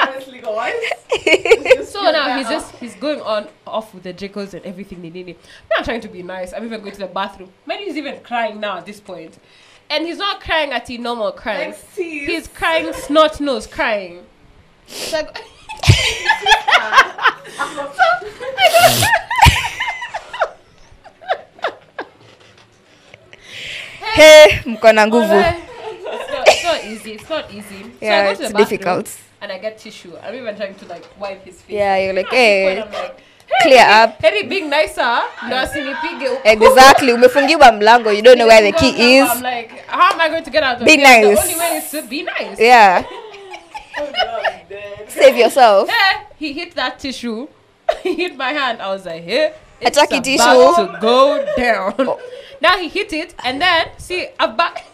Honestly, 0.00 0.40
guys. 0.40 0.74
Just 1.24 1.92
So 1.92 2.10
now 2.10 2.36
he's 2.38 2.48
just 2.48 2.74
he's 2.76 2.94
going 2.96 3.20
on 3.20 3.48
off 3.66 3.94
with 3.94 4.02
the 4.02 4.12
Jacos 4.14 4.54
and 4.54 4.64
everything. 4.64 5.00
Ni, 5.02 5.10
ni, 5.10 5.22
ni. 5.22 5.32
Now 5.32 5.76
I'm 5.78 5.84
trying 5.84 6.00
to 6.02 6.08
be 6.08 6.22
nice. 6.22 6.52
I'm 6.52 6.64
even 6.64 6.80
going 6.80 6.92
to 6.92 6.98
the 6.98 7.06
bathroom. 7.06 7.50
Maybe 7.66 7.84
he's 7.84 7.96
even 7.96 8.20
crying 8.20 8.60
now 8.60 8.78
at 8.78 8.86
this 8.86 9.00
point, 9.00 9.38
and 9.90 10.06
he's 10.06 10.18
not 10.18 10.40
crying 10.40 10.72
at 10.72 10.86
the 10.86 10.98
normal 10.98 11.32
crying. 11.32 11.70
Like. 11.70 11.94
He's 11.96 12.48
crying 12.48 12.92
snot 12.92 13.40
nose 13.40 13.66
crying. 13.66 14.24
It's 14.86 15.12
like 15.12 15.38
Hey, 24.18 24.60
mko 24.66 24.92
na 24.92 25.06
nguvu. 25.06 25.44
It's 26.46 26.64
not, 26.64 26.84
easy. 26.84 27.12
It's 27.12 27.30
not 27.30 27.54
easy. 27.54 27.82
So 27.82 27.88
I 28.02 28.06
Yeah, 28.06 28.24
go 28.24 28.34
to 28.34 28.42
it's 28.44 28.52
bathroom 28.52 28.56
difficult. 28.56 29.18
And 29.40 29.52
I 29.52 29.58
get 29.58 29.78
tissue. 29.78 30.16
I'm 30.22 30.34
even 30.34 30.56
trying 30.56 30.74
to 30.74 30.86
like 30.86 31.06
wipe 31.18 31.44
his 31.44 31.62
face. 31.62 31.76
Yeah, 31.76 31.96
you're 31.98 32.12
like, 32.12 32.26
At 32.26 32.30
this 32.30 32.84
point, 32.84 32.94
hey, 32.94 33.00
I'm 33.00 33.04
like, 33.04 33.22
clear 33.62 33.86
up. 33.86 34.20
Heri 34.22 34.42
being 34.48 34.68
nicer. 34.70 35.22
Ndo 35.46 35.56
asinipige 35.56 36.28
huku. 36.28 36.48
Exactly. 36.48 37.12
Umefungiwa 37.12 37.72
mlango. 37.72 38.12
You 38.12 38.22
don't 38.22 38.38
know 38.38 38.46
where 38.48 38.62
the 38.72 38.78
key 38.78 39.18
is. 39.18 39.30
I'm 39.30 39.42
like, 39.42 39.84
how 39.86 40.12
am 40.12 40.20
I 40.20 40.28
going 40.28 40.44
to 40.44 40.50
get 40.50 40.62
out 40.62 40.80
of 40.80 40.84
Be 40.86 40.96
here? 40.96 41.20
The 41.20 41.34
nice. 41.34 41.42
only 41.42 41.58
way 41.58 41.76
is 41.76 41.90
to 41.90 42.02
be 42.02 42.22
nice. 42.22 42.58
Yeah. 42.60 43.04
Oh, 44.00 44.12
God, 44.12 44.60
damn. 44.68 45.08
Save 45.08 45.36
yourself. 45.36 45.88
Eh, 45.88 46.20
he 46.36 46.52
hit 46.52 46.74
that 46.74 46.98
tissue. 46.98 47.48
he 48.02 48.14
hit 48.14 48.36
my 48.36 48.52
hand. 48.52 48.82
I 48.82 48.88
was 48.88 49.06
like, 49.06 49.22
hey, 49.22 49.54
it's 49.80 49.98
Ataki 49.98 50.18
about 50.18 50.24
tissue. 50.24 50.92
to 50.92 50.98
go 51.00 51.46
down. 51.56 51.94
Now 52.60 52.76
he 52.76 52.88
hit 52.88 53.12
it, 53.12 53.34
and 53.44 53.60
then 53.62 53.88
see, 53.98 54.28
I'm 54.38 54.56
back. 54.56 54.84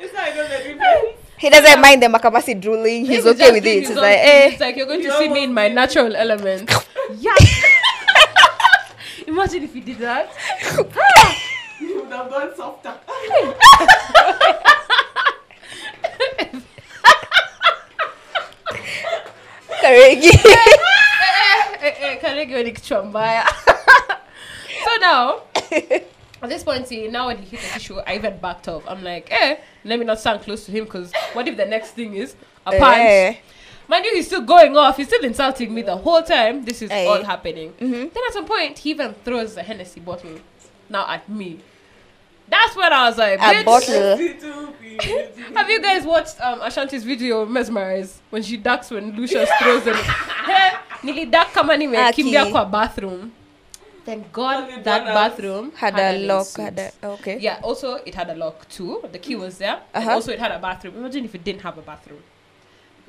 It's 0.00 0.14
not 0.14 0.28
even 0.28 0.44
the 0.50 0.56
difference. 0.58 1.25
He 1.38 1.50
doesn't 1.50 1.80
mind 1.80 2.02
the 2.02 2.06
makamasi 2.06 2.58
drooling. 2.60 3.04
He's 3.04 3.24
He's 3.24 3.26
okay 3.26 3.52
with 3.52 3.66
it. 3.66 3.80
his 3.80 3.88
He's 3.88 3.96
like, 3.96 4.18
thing. 4.20 4.28
eh. 4.28 4.48
It's 4.52 4.60
like 4.60 4.76
you're 4.76 4.86
going 4.86 5.02
to 5.02 5.12
see 5.18 5.28
me 5.28 5.44
in 5.44 5.52
my 5.52 5.68
natural 5.68 6.16
element. 6.16 6.70
yeah. 7.18 7.34
Imagine 9.26 9.64
if 9.64 9.74
he 9.74 9.80
did 9.80 9.98
that. 9.98 10.30
You 11.80 12.00
would 12.02 12.12
have 12.12 12.30
gone 12.30 12.56
softer. 12.56 12.94
Karegi. 19.82 20.30
Eh, 21.82 21.94
eh, 22.00 22.16
Karegi 22.20 22.52
wewe 22.54 22.64
ni 22.64 22.72
kichwa 22.72 23.02
mbaya. 23.02 23.46
so 24.84 24.90
now, 25.00 25.40
at 26.42 26.48
this 26.48 26.62
point, 26.62 26.86
see, 26.86 27.08
now 27.08 27.26
when 27.28 27.38
he 27.38 27.56
hit 27.56 27.60
the 27.60 27.66
tissue, 27.78 27.98
I 28.06 28.16
even 28.16 28.38
backed 28.38 28.68
off. 28.68 28.82
I'm 28.86 29.02
like, 29.02 29.28
eh, 29.30 29.56
let 29.84 29.98
me 29.98 30.04
not 30.04 30.18
stand 30.20 30.42
close 30.42 30.66
to 30.66 30.72
him 30.72 30.84
because 30.84 31.12
what 31.32 31.48
if 31.48 31.56
the 31.56 31.64
next 31.66 31.92
thing 31.92 32.14
is 32.14 32.34
a 32.66 32.78
punch? 32.78 32.98
Eh. 32.98 33.36
Mind 33.88 34.04
you, 34.04 34.14
he's 34.14 34.26
still 34.26 34.42
going 34.42 34.76
off. 34.76 34.96
He's 34.96 35.06
still 35.06 35.24
insulting 35.24 35.72
me 35.72 35.82
the 35.82 35.96
whole 35.96 36.22
time. 36.22 36.64
This 36.64 36.82
is 36.82 36.90
Aye. 36.90 37.06
all 37.06 37.22
happening. 37.22 37.72
Mhm. 37.74 38.12
Then 38.12 38.22
at 38.26 38.32
some 38.32 38.44
point, 38.44 38.78
he 38.78 38.90
even 38.90 39.14
throws 39.24 39.56
a 39.56 39.62
Hennessy 39.62 40.00
bottle 40.00 40.40
now 40.88 41.08
at 41.08 41.28
me. 41.28 41.60
That's 42.48 42.76
when 42.76 42.92
I 42.92 43.08
was 43.08 43.18
like, 43.18 43.40
A 43.40 43.64
bottle. 43.64 44.16
have 45.54 45.70
you 45.70 45.80
guys 45.80 46.04
watched 46.04 46.40
um, 46.40 46.60
Ashanti's 46.60 47.04
video 47.04 47.44
Mesmerize 47.44 48.20
when 48.30 48.42
she 48.42 48.56
ducks 48.56 48.90
when 48.90 49.16
Lucius 49.16 49.50
throws 49.60 49.84
them? 49.84 49.96
niliduck 51.02 51.52
kama 51.52 51.76
nimekimbia 51.76 52.46
kwa 52.46 52.64
bathroom. 52.64 53.30
Thank 54.06 54.32
God 54.32 54.84
that 54.84 55.04
bathroom 55.04 55.72
Had 55.72 55.98
a 55.98 56.24
lock. 56.26 56.46
Had 56.56 56.78
a, 56.78 56.92
okay. 57.02 57.38
Yeah, 57.40 57.58
also 57.60 57.94
it 57.94 58.14
had 58.14 58.30
a 58.30 58.36
lock 58.36 58.68
too. 58.68 59.02
The 59.10 59.18
key 59.18 59.34
was 59.34 59.58
there. 59.58 59.80
Uh-huh. 59.92 60.12
also 60.12 60.30
it 60.32 60.38
had 60.38 60.52
a 60.52 60.60
bathroom. 60.60 60.96
Imagine 60.96 61.24
if 61.24 61.34
it 61.34 61.42
didn't 61.42 61.62
have 61.62 61.76
a 61.76 61.82
bathroom. 61.82 62.22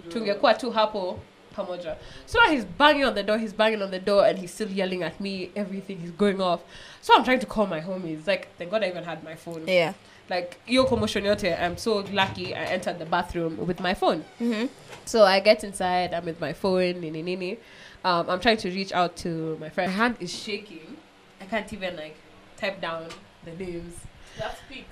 Tungekuwa 0.10 0.58
tu 0.60 0.72
hapo 0.72 1.20
pamoja. 1.56 1.98
So 2.26 2.40
now 2.40 2.52
he's 2.52 2.66
banging 2.66 3.06
on 3.06 3.14
the 3.14 3.22
door, 3.22 3.38
he's 3.38 3.54
banging 3.54 3.84
on 3.84 3.92
the 3.92 4.00
door 4.00 4.26
and 4.26 4.40
he's 4.40 4.52
still 4.52 4.70
yelling 4.70 5.04
at 5.04 5.22
me, 5.22 5.52
everything 5.56 6.02
is 6.04 6.12
going 6.12 6.42
off. 6.42 6.62
So 7.02 7.16
I'm 7.16 7.24
trying 7.24 7.40
to 7.42 7.46
call 7.46 7.68
my 7.68 7.80
homies. 7.80 8.26
Like 8.26 8.56
thank 8.58 8.72
God 8.72 8.84
I 8.84 8.88
even 8.88 9.04
had 9.04 9.24
my 9.24 9.36
phone. 9.36 9.68
Yeah. 9.68 9.94
Like 10.32 10.60
yo 10.66 10.86
commotion 10.86 11.24
yote, 11.26 11.62
I'm 11.62 11.78
so 11.78 11.98
lucky 12.12 12.56
I 12.56 12.64
entered 12.64 12.98
the 12.98 13.06
bathroom 13.06 13.68
with 13.68 13.80
my 13.80 13.94
phone. 13.94 14.26
Mm-hmm. 14.42 14.66
So 15.06 15.24
I 15.24 15.42
get 15.42 15.64
inside, 15.64 16.14
I'm 16.14 16.26
with 16.26 16.42
my 16.42 16.54
phone, 16.54 17.02
nini 17.02 17.22
nini. 17.22 17.60
Um, 18.08 18.30
I'm 18.30 18.40
trying 18.40 18.56
to 18.58 18.70
reach 18.70 18.94
out 18.94 19.18
to 19.18 19.58
my 19.60 19.68
friend. 19.70 19.92
My 19.92 19.98
hand 19.98 20.16
is 20.22 20.34
shaking. 20.34 20.96
I 21.42 21.46
can't 21.46 21.72
even 21.74 21.98
like 21.98 22.16
type 22.56 22.80
down 22.80 23.08
the 23.44 23.52
names. 23.52 23.96
That's 24.40 24.60
peak. 24.70 24.88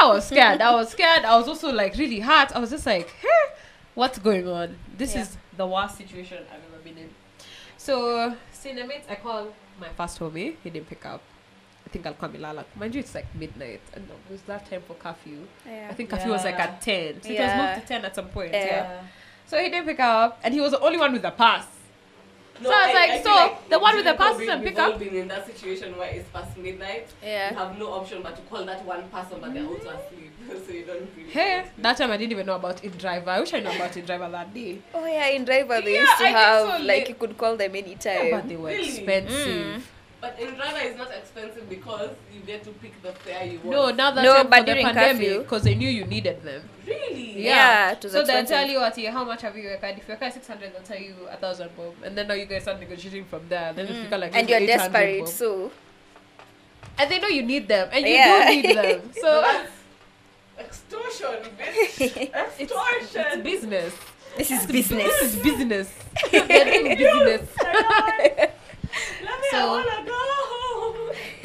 I 0.00 0.06
was 0.08 0.26
scared. 0.26 0.60
I 0.60 0.74
was 0.74 0.90
scared. 0.90 1.24
I 1.24 1.34
was 1.38 1.48
also 1.48 1.72
like 1.72 1.96
really 1.96 2.20
hurt. 2.20 2.52
I 2.54 2.58
was 2.58 2.68
just 2.68 2.84
like, 2.84 3.08
hey, 3.08 3.54
what's 3.94 4.18
going 4.18 4.46
on? 4.46 4.76
This 4.98 5.14
Yeah. 5.14 5.22
is 5.22 5.38
the 5.56 5.66
worst 5.66 5.96
situation 5.96 6.38
I've 6.52 6.60
ever 6.70 6.82
been 6.84 6.98
in. 6.98 7.10
So, 7.78 8.34
cinemate, 8.52 9.04
I 9.08 9.14
called 9.14 9.54
my 9.80 9.88
first 9.96 10.18
homie. 10.18 10.56
He 10.62 10.68
didn't 10.68 10.88
pick 10.90 11.06
up. 11.06 11.22
I 11.86 11.88
think 11.88 12.04
I'll 12.04 12.12
call 12.14 12.28
Milala. 12.28 12.64
Mind 12.74 12.94
you, 12.94 13.00
it's 13.00 13.14
like 13.14 13.32
midnight. 13.34 13.80
And 13.94 14.04
it 14.10 14.30
was 14.32 14.42
that 14.42 14.68
time 14.68 14.82
for 14.86 14.92
curfew. 14.94 15.46
Yeah. 15.64 15.88
I 15.90 15.94
think 15.94 16.10
curfew 16.10 16.32
was 16.32 16.44
like 16.44 16.58
at 16.58 16.82
10. 16.82 17.22
So 17.22 17.30
it 17.30 17.38
was 17.40 17.56
moved 17.56 17.80
to 17.80 17.94
10 17.94 18.04
at 18.04 18.14
some 18.14 18.28
point. 18.28 18.52
Yeah. 18.52 18.64
Yeah. 18.66 19.00
So 19.46 19.56
he 19.58 19.70
didn't 19.70 19.86
pick 19.86 20.00
up. 20.00 20.38
And 20.44 20.52
he 20.52 20.60
was 20.60 20.72
the 20.72 20.80
only 20.80 20.98
one 20.98 21.12
with 21.14 21.22
the 21.22 21.30
pass. 21.30 21.66
No, 22.60 22.70
So 22.70 22.74
I 22.76 22.86
was 22.86 22.94
like, 22.94 23.22
feel 23.22 23.34
so, 23.36 23.58
the 23.70 23.78
one 23.78 23.96
with 23.96 24.04
the 24.04 24.10
we've 24.12 24.18
pass 24.18 24.32
all 24.32 24.38
been- 24.38 24.46
doesn't 24.46 24.64
we've 24.64 24.68
pick 24.74 24.78
up? 24.78 24.92
all 24.92 24.98
been 24.98 25.14
in 25.16 25.28
that 25.28 25.46
situation 25.46 25.96
where 25.98 26.08
it's 26.10 26.28
past 26.30 26.56
midnight. 26.56 27.06
Yeah. 27.22 27.50
You 27.50 27.56
have 27.56 27.78
no 27.78 27.92
option 27.92 28.22
but 28.22 28.36
to 28.36 28.42
call 28.42 28.64
that 28.64 28.84
one 28.84 29.08
person, 29.08 29.38
but 29.40 29.52
they're 29.54 29.66
also 29.66 29.88
asleep, 29.90 30.32
so 30.66 30.72
you 30.72 30.84
don't 30.84 31.08
really. 31.16 31.30
Hey, 31.30 31.50
know 31.50 31.62
what 31.62 31.76
to 31.76 31.82
that 31.82 31.96
time 31.98 32.10
I 32.12 32.16
didn't 32.16 32.32
even 32.32 32.46
know 32.46 32.54
about 32.56 32.82
InDriver. 32.82 33.28
I 33.28 33.40
wish 33.40 33.52
I 33.54 33.60
knew 33.60 33.68
about 33.70 33.92
InDriver 33.92 34.30
that 34.30 34.54
day. 34.54 34.78
Oh 34.94 35.04
yeah, 35.06 35.30
InDriver 35.36 35.84
they 35.84 35.94
Yeah, 35.94 36.00
used 36.00 36.18
to 36.18 36.24
I 36.24 36.28
have 36.30 36.80
so, 36.80 36.84
like 36.86 37.08
you 37.08 37.14
could 37.14 37.36
call 37.36 37.56
them 37.56 37.74
anytime. 37.76 38.30
but 38.30 38.48
they 38.48 38.56
were 38.56 38.68
Really? 38.70 38.88
expensive. 38.88 39.76
Mm. 39.76 39.82
But 40.26 40.38
InDriver 40.40 40.84
is 40.90 40.96
not 40.96 41.10
expensive 41.12 41.68
because 41.70 42.10
you 42.34 42.40
get 42.40 42.64
to 42.64 42.70
pick 42.82 43.00
the 43.00 43.12
fare 43.12 43.44
you 43.46 43.60
No, 43.64 43.82
want. 43.84 43.96
now 43.96 44.10
that 44.10 44.24
No, 44.24 44.34
time 44.34 44.50
but 44.50 44.58
for 44.58 44.64
the 44.66 44.72
during 44.72 44.86
pandemic, 44.86 45.38
because 45.38 45.62
they 45.62 45.74
knew 45.76 45.88
you 45.88 46.04
needed 46.04 46.42
them. 46.42 46.68
Really? 46.84 47.44
Yeah, 47.44 47.92
it 47.92 48.02
was 48.02 48.12
so 48.12 48.24
they'll 48.24 48.44
tell 48.44 48.66
you 48.66 48.80
what, 48.80 48.98
how 48.98 49.24
much 49.24 49.42
have 49.42 49.56
you 49.56 49.68
worked? 49.68 49.84
If 49.84 50.08
you 50.08 50.14
work 50.20 50.32
600, 50.32 50.72
they'll 50.72 50.82
tell 50.82 50.98
you 50.98 51.14
a 51.30 51.36
thousand 51.36 51.70
bob. 51.76 51.94
And 52.04 52.18
then 52.18 52.26
now 52.26 52.34
you 52.34 52.46
guys 52.46 52.62
start 52.62 52.80
negotiating 52.80 53.26
from 53.26 53.42
there. 53.48 53.72
Then 53.72 53.86
if 53.86 53.96
you 54.02 54.08
got 54.08 54.18
like 54.20 54.32
Mm. 54.32 54.38
and 54.40 54.48
you're 54.50 54.66
desperate, 54.66 55.20
bob. 55.20 55.28
so 55.28 55.70
And 56.98 57.10
they 57.10 57.20
know 57.20 57.28
you 57.28 57.42
need 57.44 57.68
them. 57.68 57.88
And 57.92 58.04
you 58.04 58.14
Yeah. 58.14 58.50
do 58.50 58.62
need 58.62 58.76
them. 58.76 59.10
So 59.14 59.44
So 59.44 59.66
extortion, 60.58 61.50
bitch. 61.58 62.30
Extortion. 62.60 63.26
it's 63.32 63.42
business. 63.42 63.94
this 64.36 64.50
is 64.50 64.66
business. 64.66 65.04
This 65.06 65.22
is 65.34 65.42
business. 65.42 65.88
They're 66.32 66.48
doing 66.48 66.96
business. 66.96 67.48
Let 67.62 69.40
me, 69.40 69.48
So- 69.50 69.58
I 69.58 69.66
wanna 69.66 69.84
go. 69.84 69.95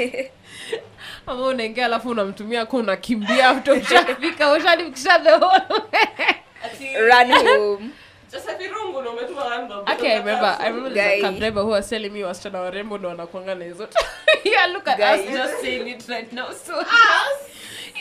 ama 1.28 1.46
unaingia 1.48 1.86
alafu 1.86 2.10
unamtumia 2.10 2.66
ku 2.66 2.78
unakimbia 2.78 3.52
utoshafika 3.54 4.52
ushanifikisha 4.52 5.20
the 5.20 5.32
whole 5.32 5.64
way. 5.94 6.36
Ati, 6.66 6.98
Run 6.98 7.32
home. 7.48 7.90
Just 8.32 8.50
a 8.50 8.56
virungu 8.56 9.02
no 9.02 9.12
umetuma 9.12 9.46
one, 9.46 9.68
but 9.68 9.90
Okay, 9.90 10.12
I 10.14 10.18
remember. 10.20 10.58
I 10.60 10.68
remember 10.68 10.94
there's 10.94 11.20
a 11.20 11.22
cab 11.22 11.38
driver 11.40 11.62
who 11.64 11.70
was 11.72 11.90
telling 11.90 12.10
me 12.14 12.24
wasichana 12.24 12.62
warembo 12.62 12.98
ndo 12.98 13.10
wanakuanga 13.10 13.56
na 13.56 13.66
hizo. 13.66 13.88
yeah, 14.44 14.68
look 14.74 14.88
at 14.88 14.98
Guy. 14.98 15.14
us 15.26 15.32
just 15.38 15.62
saying 15.62 15.88
it 15.88 16.08
right 16.10 16.32
now. 16.34 16.46
So 16.66 16.74
he 16.84 16.86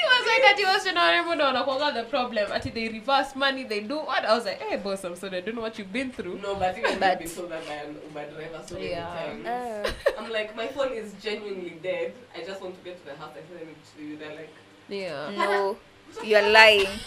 was 0.05 0.27
like 0.27 0.45
ati 0.51 0.65
wasichana 0.65 1.03
warembo 1.05 1.35
ndo 1.35 1.45
wanakuanga 1.45 1.93
the 1.93 2.03
problem. 2.03 2.53
Ati 2.53 2.71
they 2.71 2.89
reverse 2.89 3.35
money, 3.37 3.65
they 3.65 3.81
do 3.81 3.97
what? 3.99 4.25
I 4.25 4.35
was 4.35 4.45
like, 4.45 4.61
hey 4.63 4.77
boss, 4.77 5.05
I'm 5.05 5.17
sorry, 5.17 5.39
I 5.39 5.41
don't 5.41 5.55
know 5.55 5.63
what 5.63 5.79
you've 5.79 5.93
been 5.93 6.11
through. 6.13 6.39
No, 6.43 6.55
but 6.55 6.79
even 6.79 6.99
But- 6.99 7.09
I've 7.11 7.19
been 7.19 7.29
told 7.29 7.51
that 7.51 7.67
by 7.67 7.75
an 7.75 7.97
Uber 8.09 8.31
driver 8.31 8.63
so 8.67 8.75
many 8.75 8.91
Yeah. 8.91 9.07
times. 9.07 9.47
Uh, 9.47 9.93
I'm 10.19 10.31
like, 10.33 10.55
my 10.57 10.67
phone 10.69 10.93
is 10.93 11.13
genuinely 11.23 11.79
dead. 11.83 12.13
I 12.37 12.45
just 12.45 12.61
want 12.63 12.77
to 12.79 12.85
get 12.85 12.99
to 13.05 13.13
the 13.13 13.17
house. 13.19 13.33
I 13.37 13.41
tell 13.41 13.59
them 13.59 13.75
to 13.97 14.03
you. 14.03 14.17
They're 14.17 14.35
like, 14.37 14.51
Yeah. 14.89 15.31
no, 15.37 15.77
you're 16.25 16.49
lying. 16.51 16.89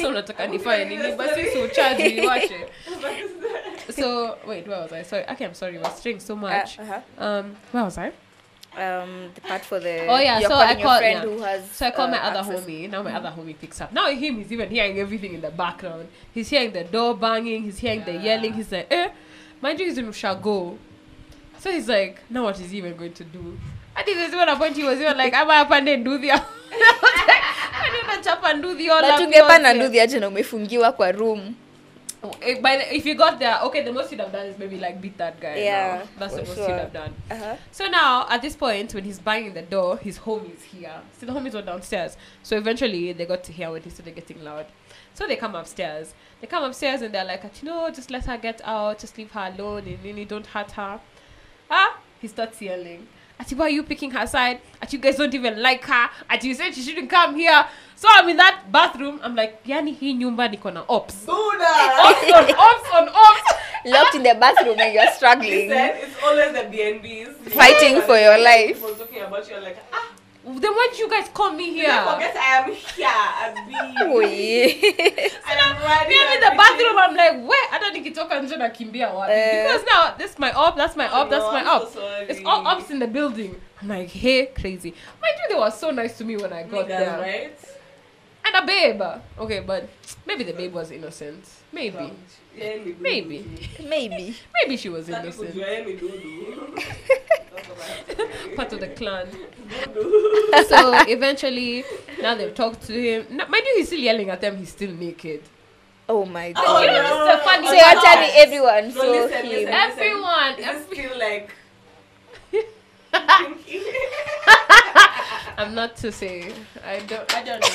So 0.00 0.08
unataka 0.08 0.46
nifanye 0.46 0.84
nini? 0.84 1.12
Basi 1.12 1.50
si 1.52 1.58
ucharge 1.58 2.08
niwashe. 2.08 2.66
So 3.90 4.38
wait, 4.46 4.66
where 4.66 4.80
was 4.80 4.92
I? 4.92 5.02
Sorry. 5.02 5.24
Okay, 5.28 5.44
I'm 5.44 5.54
sorry. 5.54 5.74
You 5.74 5.80
were 5.80 5.90
straying 5.90 6.20
so 6.20 6.34
Uh, 6.34 6.36
much. 6.38 6.78
uh-huh. 6.78 7.00
Um, 7.18 7.56
where 7.72 7.84
was 7.84 7.98
I? 7.98 8.12
Um, 8.76 9.30
the 9.34 9.40
part 9.40 9.64
for 9.64 9.80
the. 9.80 10.06
Oh, 10.06 10.18
yeah, 10.18 10.38
so 10.40 10.54
I 10.54 10.74
call 10.74 10.98
friend 10.98 11.24
yeah. 11.24 11.36
who 11.36 11.42
has. 11.42 11.70
So 11.70 11.86
I 11.86 11.90
call 11.90 12.08
my 12.08 12.18
uh, 12.18 12.28
other 12.28 12.40
access. 12.40 12.66
homie. 12.66 12.90
Now 12.90 13.02
my 13.02 13.14
other 13.14 13.30
homie 13.30 13.58
picks 13.58 13.80
up. 13.80 13.90
Now 13.92 14.10
him, 14.10 14.36
he's 14.36 14.52
even 14.52 14.68
hearing 14.68 14.98
everything 14.98 15.32
in 15.34 15.40
the 15.40 15.50
background. 15.50 16.08
He's 16.32 16.50
hearing 16.50 16.72
the 16.72 16.84
door 16.84 17.16
banging. 17.16 17.62
He's 17.62 17.78
hearing 17.78 18.04
the 18.04 18.12
yelling. 18.12 18.52
He's 18.52 18.70
like, 18.70 18.88
eh. 18.90 19.08
Mind 19.62 19.80
you, 19.80 19.86
he's 19.86 19.96
in 19.96 20.06
Shago 20.08 20.76
So 21.58 21.70
he's 21.70 21.88
like, 21.88 22.20
now 22.28 22.44
what 22.44 22.60
is 22.60 22.70
he 22.70 22.78
even 22.78 22.96
going 22.96 23.14
to 23.14 23.24
do? 23.24 23.58
I 23.96 24.02
think 24.02 24.18
there's 24.18 24.34
one 24.34 24.56
point 24.58 24.76
he 24.76 24.84
was 24.84 25.00
even 25.00 25.16
like, 25.16 25.32
I'm 25.32 25.48
up 25.48 25.70
and 25.70 25.86
then 25.86 26.04
do 26.04 26.18
the. 26.18 26.32
I 26.32 27.90
didn't 27.90 28.24
chop 28.24 28.44
and 28.44 28.62
do 28.62 28.74
the 28.76 28.90
all 28.90 29.04
up 29.04 29.20
tungepanda 29.20 29.68
yote. 29.68 29.78
nduthi 29.78 30.00
aje 30.00 30.20
na 30.20 30.28
umefungiwa 30.28 30.92
kwa 30.92 31.12
room 31.12 31.54
Eh, 32.42 32.60
By 32.60 32.76
the, 32.76 32.94
if 32.94 33.04
you 33.06 33.14
got 33.14 33.38
there, 33.38 33.58
okay, 33.64 33.82
the 33.82 33.92
most 33.92 34.10
you'd 34.10 34.20
have 34.20 34.32
done 34.32 34.46
is 34.46 34.58
maybe 34.58 34.78
like 34.78 35.00
beat 35.00 35.16
that 35.18 35.40
guy. 35.40 35.56
Yeah, 35.56 35.98
now. 35.98 36.08
that's 36.18 36.34
the 36.34 36.42
most 36.42 36.54
sure. 36.54 36.68
you'd 36.68 36.78
have 36.78 36.92
done. 36.92 37.14
uh-huh. 37.30 37.56
So 37.72 37.86
now, 37.88 38.26
at 38.28 38.42
this 38.42 38.56
point, 38.56 38.94
when 38.94 39.04
he's 39.04 39.18
banging 39.18 39.54
the 39.54 39.62
door, 39.62 39.96
his 39.98 40.18
homies 40.18 40.62
here. 40.62 41.00
So 41.18 41.26
the 41.26 41.32
homies 41.32 41.54
were 41.54 41.62
downstairs. 41.62 42.16
So 42.42 42.56
eventually, 42.56 43.12
they 43.12 43.26
got 43.26 43.44
to 43.44 43.52
hear 43.52 43.70
when 43.70 43.82
he 43.82 43.90
started 43.90 44.14
getting 44.14 44.42
loud. 44.44 44.66
So 45.14 45.26
they 45.26 45.36
come 45.36 45.54
upstairs. 45.54 46.14
They 46.40 46.46
come 46.46 46.64
upstairs 46.64 47.02
and 47.02 47.14
they're 47.14 47.24
like, 47.24 47.42
you 47.62 47.68
know, 47.68 47.88
just 47.90 48.10
let 48.10 48.26
her 48.26 48.36
get 48.36 48.60
out. 48.64 48.98
Just 48.98 49.16
leave 49.16 49.30
her 49.32 49.52
alone. 49.56 49.84
And 49.86 50.02
really 50.04 50.24
don't 50.24 50.46
hurt 50.46 50.72
her. 50.72 51.00
Ah, 51.70 51.98
he 52.20 52.28
starts 52.28 52.60
yelling. 52.60 53.06
Ati, 53.38 53.54
why 53.54 53.66
are 53.66 53.70
you 53.70 53.82
picking 53.82 54.10
her 54.10 54.26
side? 54.26 54.60
Ati, 54.82 54.96
you 54.96 55.02
guys 55.02 55.16
don't 55.16 55.34
even 55.34 55.60
like 55.62 55.84
her. 55.84 56.08
Ati, 56.30 56.48
you 56.48 56.54
said 56.54 56.74
she 56.74 56.82
shouldn't 56.82 57.10
come 57.10 57.36
here. 57.36 57.66
So 57.94 58.08
I'm 58.10 58.28
in 58.28 58.36
that 58.36 58.70
bathroom. 58.72 59.20
I'm 59.22 59.34
like, 59.34 59.64
yani 59.64 59.92
hii 59.92 60.14
nyumba 60.14 60.48
niko 60.48 60.72
na 60.72 60.84
ops. 60.88 61.26
Buddha! 61.26 61.64
Ops 62.08 62.32
on 62.32 62.50
ops 62.50 62.90
on 62.94 63.08
ops. 63.08 63.52
locked 63.86 64.14
in 64.16 64.22
the 64.22 64.34
bathroom 64.34 64.78
and 64.78 64.92
you're 64.94 65.10
struggling 65.12 65.68
Listen, 65.68 65.90
it's 66.02 66.22
always 66.22 66.52
the 66.52 66.76
BNBs. 66.76 67.52
Fighting 67.52 68.02
for 68.02 68.18
your 68.18 68.38
life. 68.38 68.74
People 68.74 68.94
talking 68.94 69.22
about 69.22 69.48
you, 69.48 69.60
like, 69.60 69.78
ah, 69.92 70.10
Then 70.46 70.72
why 70.72 70.88
did 70.92 71.00
you 71.00 71.10
guys 71.10 71.28
call 71.34 71.50
me 71.52 71.76
yeah. 71.76 72.04
here? 72.04 72.14
forget 72.14 72.36
I 72.36 72.62
am 72.62 72.72
here. 72.72 73.08
Abi. 73.42 74.14
Oi. 74.14 74.78
And 75.50 75.58
I'm 75.60 75.76
riding 75.82 76.08
Me 76.08 76.16
I'm 76.22 76.34
in 76.34 76.40
the 76.40 76.54
bathroom. 76.56 76.98
I'm 76.98 77.16
like, 77.16 77.48
where? 77.48 77.66
I 77.72 77.78
don't 77.80 77.92
think 77.92 78.06
Hata 78.16 78.28
nikitoka 78.28 78.40
nje 78.40 78.56
nakimbia 78.56 79.08
wapi? 79.10 79.32
Eh. 79.32 79.62
Because 79.66 79.84
now 79.92 80.14
this 80.16 80.30
is 80.32 80.38
my 80.38 80.52
op, 80.52 80.76
that's 80.76 80.96
my 80.96 81.08
op, 81.08 81.30
that's 81.30 81.44
No, 81.44 81.52
my 81.52 81.60
I'm 81.62 81.66
op. 81.66 81.82
so 81.92 82.00
sorry. 82.00 82.26
It's 82.28 82.40
all 82.44 82.64
ops 82.66 82.90
in 82.90 83.00
the 83.00 83.08
building. 83.08 83.60
I'm 83.82 83.88
like, 83.88 84.08
hey, 84.08 84.46
crazy. 84.46 84.94
Mind 85.20 85.34
you, 85.42 85.54
they 85.56 85.60
were 85.60 85.70
so 85.70 85.90
nice 85.90 86.16
to 86.18 86.24
me 86.24 86.36
when 86.36 86.52
I 86.52 86.62
got 86.62 86.86
Niggas, 86.86 86.88
there. 86.88 87.18
right? 87.20 87.58
And 88.46 88.54
a 88.62 88.66
babe. 88.66 89.02
Okay, 89.38 89.60
but 89.60 89.88
maybe 90.26 90.44
the 90.44 90.52
babe 90.52 90.72
was 90.72 90.90
innocent. 90.90 91.44
Maybe. 91.72 92.12
Maybe. 93.00 93.44
maybe 93.82 94.34
Maybe 94.54 94.76
she 94.76 94.88
was 94.88 95.08
innocent. 95.08 95.50
kujua 95.54 95.66
yeye 95.68 95.84
ni 95.84 95.92
dudu. 95.94 96.74
That's 97.54 97.68
what 97.68 97.78
I 97.80 97.84
have 97.84 98.06
to 98.06 98.46
say. 98.48 98.54
Part 98.56 98.72
of 98.72 98.80
the 98.80 98.88
clan. 98.88 99.26
So 100.68 100.94
eventually, 101.08 101.84
now 102.22 102.34
they've 102.34 102.54
talked 102.54 102.86
to 102.86 102.92
him. 102.92 103.26
Now, 103.30 103.46
mind 103.48 103.64
you, 103.66 103.74
he's 103.78 103.86
still 103.88 104.00
yelling 104.00 104.30
at 104.30 104.40
them. 104.40 104.56
He's 104.56 104.70
still 104.70 104.92
naked. 104.92 105.42
oh 106.08 106.24
my 106.24 106.52
Oh, 106.56 106.62
god 106.62 106.80
You 106.82 106.86
know, 106.92 107.02
this 107.02 107.34
is 107.34 107.38
the 107.40 107.44
funny 107.44 107.66
so 107.66 107.72
no. 107.72 107.78
you're 107.82 108.02
telling 108.02 108.30
everyone 108.44 108.84
No, 108.94 109.00
so 109.00 109.10
listen, 109.10 109.44
him 109.44 109.52
listen. 109.52 109.74
Everyone. 109.74 110.52
Is 110.58 110.66
every- 110.66 110.96
still 110.96 111.18
like 111.18 111.50
I'm 115.58 115.74
not 115.74 115.96
to 115.96 116.12
say. 116.12 116.52
I 116.84 116.98
don't. 117.00 117.34
I 117.34 117.42
don't 117.42 117.60
know. 117.60 117.68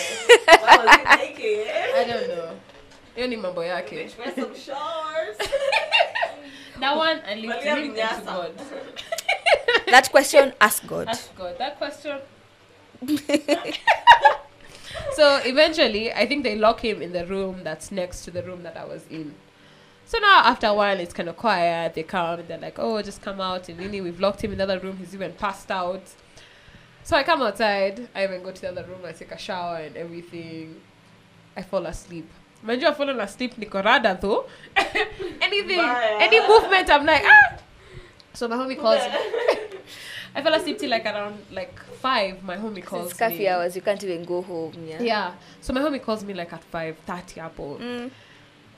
Why 0.46 0.78
was 0.78 0.96
he 0.96 1.04
naked? 1.18 1.68
I 1.96 2.04
don't 2.06 2.28
know. 2.30 2.56
Hiyo 3.16 3.28
ni 3.30 3.36
mambo 3.36 3.64
yake. 3.64 3.96
Bitch, 3.96 4.18
wear 4.18 4.34
some 4.36 4.56
shorts. 4.56 5.40
That 6.82 6.98
one 6.98 7.22
I 7.28 7.36
leave 7.36 7.52
to 7.52 7.58
Malia 7.58 7.76
him 7.76 7.96
and 7.96 8.20
to. 8.20 8.26
God. 8.26 8.52
that 9.92 10.10
question 10.10 10.52
ask 10.60 10.88
god 10.88 11.08
Ask 11.10 11.36
God 11.38 11.56
that 11.60 11.78
question. 11.78 12.20
so 15.14 15.38
eventually, 15.46 16.12
I 16.12 16.26
think 16.26 16.44
they 16.44 16.56
lock 16.56 16.80
him 16.84 17.02
in 17.04 17.12
the 17.14 17.24
room 17.28 17.62
that's 17.64 17.92
next 17.92 18.24
to 18.26 18.32
the 18.32 18.42
room 18.42 18.64
that 18.64 18.78
I 18.78 18.86
was 18.86 19.06
in. 19.12 19.36
So 20.12 20.18
now, 20.20 20.42
after 20.44 20.68
a 20.68 20.74
while, 20.74 21.00
it's 21.00 21.14
kind 21.14 21.30
of 21.30 21.38
quiet. 21.38 21.94
They 21.94 22.04
come 22.04 22.42
and 22.42 22.48
they're 22.50 22.58
like, 22.58 22.78
"Oh, 22.78 23.02
just 23.02 23.22
come 23.22 23.40
out." 23.40 23.70
And 23.70 23.80
really, 23.80 24.02
we've 24.02 24.20
locked 24.20 24.44
him 24.44 24.52
in 24.52 24.58
the 24.58 24.66
other 24.66 24.78
room. 24.78 24.98
He's 24.98 25.14
even 25.16 25.32
passed 25.32 25.72
out. 25.72 26.04
So 27.02 27.16
I 27.16 27.24
come 27.24 27.42
outside. 27.42 28.10
I 28.14 28.26
even 28.26 28.44
go 28.44 28.52
to 28.52 28.60
the 28.60 28.72
other 28.72 28.84
room. 28.84 29.00
I 29.06 29.14
take 29.14 29.32
a 29.32 29.38
shower 29.38 29.78
and 29.78 29.96
everything. 29.96 30.82
I 31.56 31.62
fall 31.62 31.86
asleep. 31.86 32.30
Mind 32.62 32.82
you, 32.82 32.90
I've 32.90 32.98
fallen 32.98 33.22
asleep. 33.22 33.56
Nicorada 33.56 34.20
though. 34.20 34.48
Anything, 35.42 35.78
Bye. 35.78 36.18
any 36.20 36.46
movement, 36.46 36.90
I'm 36.90 37.06
like 37.06 37.24
ah. 37.26 37.58
So 38.34 38.50
my 38.50 38.58
homie 38.58 38.78
calls. 38.78 39.00
me. 39.00 39.14
I 40.36 40.42
fell 40.42 40.54
asleep 40.54 40.78
till 40.78 40.90
like 40.90 41.06
around 41.06 41.38
like 41.52 41.80
five. 42.02 42.44
My 42.44 42.58
homie 42.58 42.84
calls 42.84 43.12
it's 43.12 43.18
coffee 43.18 43.38
me. 43.38 43.48
hours 43.48 43.78
you 43.78 43.82
can't 43.82 44.04
even 44.04 44.26
go 44.26 44.42
home 44.42 44.74
yeah, 44.86 45.02
Yeah. 45.02 45.34
So 45.62 45.72
my 45.72 45.80
homie 45.80 46.04
calls 46.04 46.26
me 46.26 46.34
like 46.34 46.52
at 46.52 46.66
five 46.66 46.98
thirty 47.06 47.40
apple. 47.40 47.78
Mm. 47.82 48.12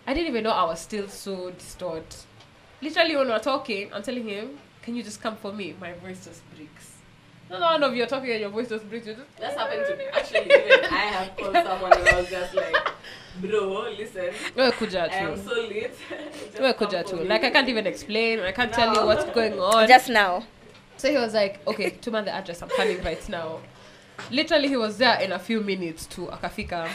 I 0.05 0.13
didn't 0.13 0.27
even 0.29 0.43
know 0.43 0.51
I 0.51 0.63
was 0.65 0.81
still 0.81 1.07
so 1.07 1.51
disturbed. 1.51 2.15
Literally, 2.81 3.15
when 3.15 3.27
we 3.27 3.31
we're 3.33 3.39
talking, 3.39 3.89
I'm 3.93 4.03
telling 4.03 4.27
him, 4.27 4.57
"Can 4.81 4.95
you 4.95 5.03
just 5.03 5.21
come 5.21 5.37
for 5.37 5.53
me?" 5.53 5.75
My 5.79 5.93
voice 5.93 6.25
just 6.25 6.41
breaks. 6.55 6.97
No, 7.49 7.59
no, 7.59 7.77
no. 7.77 7.91
You're 7.91 8.07
talking 8.07 8.31
and 8.31 8.41
your 8.41 8.49
voice 8.49 8.69
just 8.69 8.89
breaks. 8.89 9.05
You're 9.05 9.15
just 9.15 9.27
That's 9.39 9.55
happened 9.55 9.85
to 9.87 9.95
me. 9.95 10.03
Actually, 10.13 10.45
even 10.45 10.85
I 10.85 11.05
have 11.15 11.37
called 11.37 11.53
someone 11.67 11.93
and 11.93 12.07
I 12.09 12.19
was 12.19 12.29
just 12.29 12.53
like, 12.55 12.75
bro, 13.39 13.93
listen, 13.97 14.33
Wewe 14.55 14.71
kuja 14.71 15.09
I 15.09 15.15
am 15.15 15.37
so 15.41 15.53
late. 15.53 15.91
Where 16.57 16.73
Wewe 16.73 16.77
come 16.77 16.87
kuja 16.89 17.03
for 17.03 17.09
tu. 17.17 17.23
me. 17.23 17.29
Like 17.29 17.43
I 17.43 17.49
can't 17.51 17.69
even 17.69 17.87
explain. 17.87 18.39
I 18.41 18.51
can't 18.51 18.73
tell 18.73 18.93
you 18.93 19.05
what's 19.05 19.25
going 19.33 19.59
on. 19.59 19.87
just 19.87 20.09
now 20.09 20.43
So 20.97 21.09
he 21.09 21.17
was 21.17 21.33
like, 21.33 21.59
okay, 21.67 21.91
tuma 21.91 22.23
the 22.23 22.31
address, 22.31 22.61
I'm 22.61 22.69
coming 22.69 23.01
right 23.03 23.27
now. 23.29 23.59
Literally, 24.31 24.67
he 24.69 24.77
was 24.77 24.97
there 24.97 25.19
in 25.21 25.31
a 25.31 25.39
few 25.39 25.61
minutes 25.61 26.05
to 26.07 26.27
Akafika. 26.27 26.89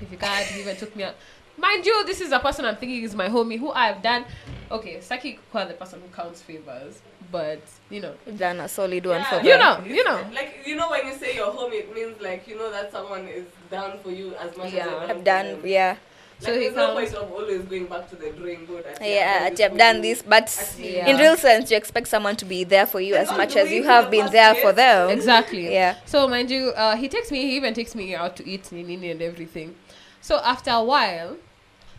If 0.00 0.10
you 0.12 0.18
can't, 0.18 0.46
he 0.46 0.60
even 0.60 0.76
took 0.76 0.94
me 0.94 1.04
out. 1.04 1.14
Mind 1.58 1.86
you, 1.86 2.04
this 2.04 2.20
is 2.20 2.32
a 2.32 2.38
person 2.38 2.64
I'm 2.64 2.76
thinking 2.76 3.02
is 3.02 3.14
my 3.14 3.28
homie 3.28 3.58
who 3.58 3.70
I've 3.72 4.02
done. 4.02 4.24
Okay, 4.70 5.00
Saki 5.00 5.38
Kwa, 5.50 5.66
the 5.66 5.74
person 5.74 6.00
who 6.00 6.08
counts 6.14 6.42
favors, 6.42 7.00
but 7.32 7.60
you 7.88 8.00
know, 8.00 8.14
done 8.36 8.60
a 8.60 8.68
solid 8.68 9.06
one 9.06 9.20
Yeah. 9.20 9.30
for 9.30 9.36
You 9.44 9.52
them. 9.52 9.60
know, 9.60 9.94
you 9.94 10.04
know. 10.04 10.20
Like 10.34 10.62
you 10.66 10.76
know 10.76 10.90
when 10.90 11.06
you 11.06 11.14
say 11.14 11.34
your 11.36 11.50
home, 11.52 11.72
it 11.72 11.94
means 11.94 12.20
like 12.20 12.46
you 12.46 12.58
know 12.58 12.70
that 12.70 12.92
someone 12.92 13.26
is 13.28 13.46
down 13.70 13.98
for 14.02 14.10
you 14.10 14.34
as 14.34 14.56
much 14.56 14.72
Yeah. 14.72 14.84
as 14.84 14.90
you're 14.90 15.00
down 15.00 15.10
I've 15.10 15.16
for 15.18 15.22
done 15.24 15.46
them. 15.46 15.60
yeah 15.66 15.96
Like, 16.38 16.44
So 16.44 16.52
he 16.52 16.58
there's 16.64 16.76
no 16.76 16.86
comes- 16.94 17.10
point 17.12 17.14
of 17.24 17.32
always 17.32 17.62
going 17.62 17.86
back 17.86 18.10
to 18.10 18.16
the 18.16 18.30
drawing 18.30 18.66
board. 18.66 18.84
at, 18.84 19.00
yeah 19.00 19.44
I've 19.46 19.58
you 19.58 19.62
have 19.68 19.78
done 19.78 20.02
this 20.02 20.20
but 20.22 20.42
Actually, 20.44 20.96
Yeah. 20.96 21.06
in 21.08 21.16
real 21.16 21.36
sense 21.36 21.70
you 21.70 21.76
expect 21.78 22.08
someone 22.08 22.36
to 22.36 22.44
be 22.44 22.62
there 22.64 22.86
for 22.86 23.00
you 23.00 23.14
And 23.14 23.26
as 23.26 23.34
much 23.36 23.56
as 23.56 23.70
you 23.72 23.84
have 23.84 24.10
been 24.10 24.30
there 24.30 24.54
for 24.56 24.72
them 24.72 25.08
Exactly. 25.10 25.72
yeah 25.72 25.94
So 26.04 26.28
mind 26.28 26.50
you, 26.50 26.72
uh, 26.76 26.96
he 26.96 27.08
takes 27.08 27.30
me. 27.30 27.40
He 27.42 27.56
even 27.56 27.72
takes 27.72 27.94
me 27.94 28.14
out 28.14 28.36
to 28.36 28.46
eat 28.46 28.70
nini 28.72 29.10
and 29.10 29.22
everything. 29.22 29.74
So 30.20 30.36
after 30.44 30.70
a 30.72 30.82
while, 30.82 31.36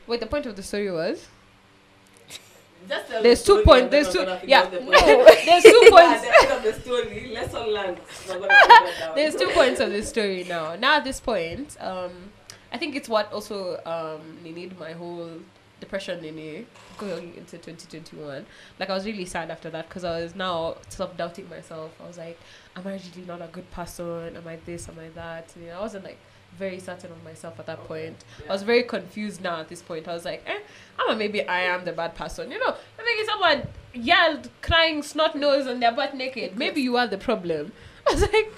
wait, 0.07 0.19
the 0.19 0.25
point 0.25 0.45
of 0.45 0.55
the 0.55 0.63
story 0.63 0.91
was 0.91 1.27
Just 2.87 3.09
there's 3.09 3.43
the 3.43 3.55
two 3.55 3.63
points. 3.63 3.89
There's 3.91 4.13
two. 4.13 4.19
Yeah, 4.47 4.69
the 4.69 4.79
no, 4.79 4.91
there's 4.91 5.63
two 5.63 5.81
At 5.85 5.91
points. 5.91 6.21
the 6.21 6.33
end 6.41 6.51
of 6.51 6.63
the 6.63 6.73
story, 6.81 7.31
lesson 7.33 7.67
learned. 7.73 7.99
We're 8.27 8.33
gonna 8.39 8.47
write 8.47 8.67
that 8.69 8.95
down. 8.99 9.15
There's 9.15 9.35
two 9.35 9.49
points 9.49 9.79
of 9.79 9.91
the 9.91 10.03
story 10.03 10.45
now. 10.47 10.75
Now 10.75 10.97
at 10.97 11.03
this 11.03 11.19
point, 11.19 11.75
um, 11.81 12.11
I 12.71 12.77
think 12.77 12.95
it's 12.95 13.09
what 13.09 13.31
also 13.33 13.81
um 13.85 14.21
needed 14.43 14.79
my 14.79 14.91
whole 14.93 15.29
depression 15.79 16.23
in 16.25 16.37
it 16.39 16.67
going 16.97 17.33
into 17.35 17.57
2021. 17.57 18.45
Like 18.79 18.89
I 18.89 18.93
was 18.93 19.05
really 19.05 19.25
sad 19.25 19.51
after 19.51 19.69
that 19.69 19.87
because 19.89 20.03
I 20.03 20.21
was 20.21 20.33
now 20.35 20.77
self 20.89 21.15
doubting 21.17 21.49
myself. 21.49 21.91
I 22.03 22.07
was 22.07 22.17
like, 22.17 22.39
am 22.75 22.87
I 22.87 22.91
really 22.93 23.25
not 23.27 23.41
a 23.41 23.47
good 23.51 23.69
person? 23.71 24.35
Am 24.37 24.47
I 24.47 24.57
this? 24.65 24.87
Am 24.89 24.97
I 24.99 25.09
that? 25.15 25.53
You 25.59 25.67
know, 25.67 25.77
I 25.77 25.81
wasn't 25.81 26.05
like 26.05 26.17
very 26.57 26.79
certain 26.79 27.11
of 27.11 27.23
myself 27.23 27.59
at 27.59 27.65
that 27.67 27.83
point. 27.85 28.23
I 28.49 28.51
was 28.51 28.63
very 28.63 28.83
confused 28.83 29.41
now 29.41 29.59
at 29.59 29.67
this 29.67 29.81
point. 29.81 30.07
I 30.07 30.13
was 30.13 30.25
like, 30.25 30.43
eh, 30.47 30.59
I'm 30.99 31.15
a, 31.15 31.15
maybe 31.15 31.47
I 31.47 31.61
am 31.61 31.85
the 31.85 31.91
bad 31.93 32.15
person. 32.15 32.51
You 32.51 32.59
know, 32.59 32.69
I 32.71 33.03
think 33.03 33.21
if 33.21 33.27
someone 33.27 33.67
yelled, 33.93 34.49
crying, 34.61 35.03
snot 35.03 35.35
nose, 35.35 35.67
and 35.67 35.81
they're 35.81 35.91
butt 35.91 36.15
naked, 36.15 36.57
maybe 36.57 36.81
you 36.81 36.97
are 36.97 37.07
the 37.07 37.17
problem. 37.17 37.71
I 38.07 38.13
was 38.13 38.21
like, 38.21 38.53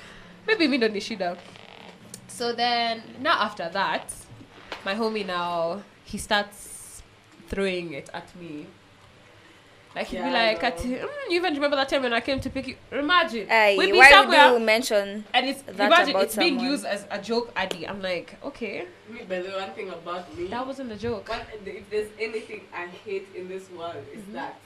maybe 0.48 0.68
me 0.68 0.78
don't 0.78 0.94
Nishida. 0.94 1.38
So 2.28 2.54
then, 2.54 3.04
now 3.20 3.42
after 3.42 3.70
that, 3.70 4.14
my 4.86 4.96
homie 4.96 5.26
now, 5.26 5.84
he 6.06 6.18
starts 6.18 7.04
throwing 7.48 7.94
it 7.94 8.10
at 8.14 8.34
me. 8.40 8.68
Like 9.96 10.08
he'd 10.08 10.18
be 10.18 10.22
Yeah, 10.24 10.28
I 10.30 10.54
like, 10.54 10.64
at, 10.64 10.86
know. 10.86 10.92
mm, 10.92 11.10
"You 11.30 11.36
even 11.40 11.54
remember 11.56 11.76
that 11.76 11.90
time 11.90 12.04
when 12.04 12.14
I 12.14 12.20
came 12.22 12.40
to 12.42 12.50
pick 12.50 12.68
you? 12.68 12.76
Imagine 12.92 13.48
Aye, 13.50 13.76
we'd 13.78 13.92
be 13.92 13.98
why 13.98 14.10
somewhere 14.12 14.52
would 14.52 14.60
you 14.60 14.66
mention? 14.66 15.26
and 15.34 15.50
it's 15.50 15.62
that 15.64 15.88
imagine 15.88 16.10
about 16.12 16.24
it's 16.24 16.36
being 16.36 16.60
used 16.60 16.86
as 16.86 17.08
a 17.10 17.20
joke, 17.20 17.52
Addy. 17.56 17.88
I'm 17.88 18.02
like, 18.02 18.36
okay, 18.44 18.86
Me, 19.10 19.22
but 19.28 19.44
the 19.44 19.52
one 19.52 19.72
thing 19.72 19.90
about 19.90 20.36
me, 20.38 20.48
that 20.48 20.66
wasn't 20.66 20.92
a 20.92 20.96
joke. 20.96 21.28
What, 21.28 21.46
if 21.66 21.90
there's 21.90 22.10
anything 22.20 22.62
I 22.74 22.86
hate 22.88 23.28
in 23.36 23.48
this 23.50 23.70
world, 23.72 24.04
is 24.14 24.22
Mhm. 24.22 24.34
that. 24.34 24.60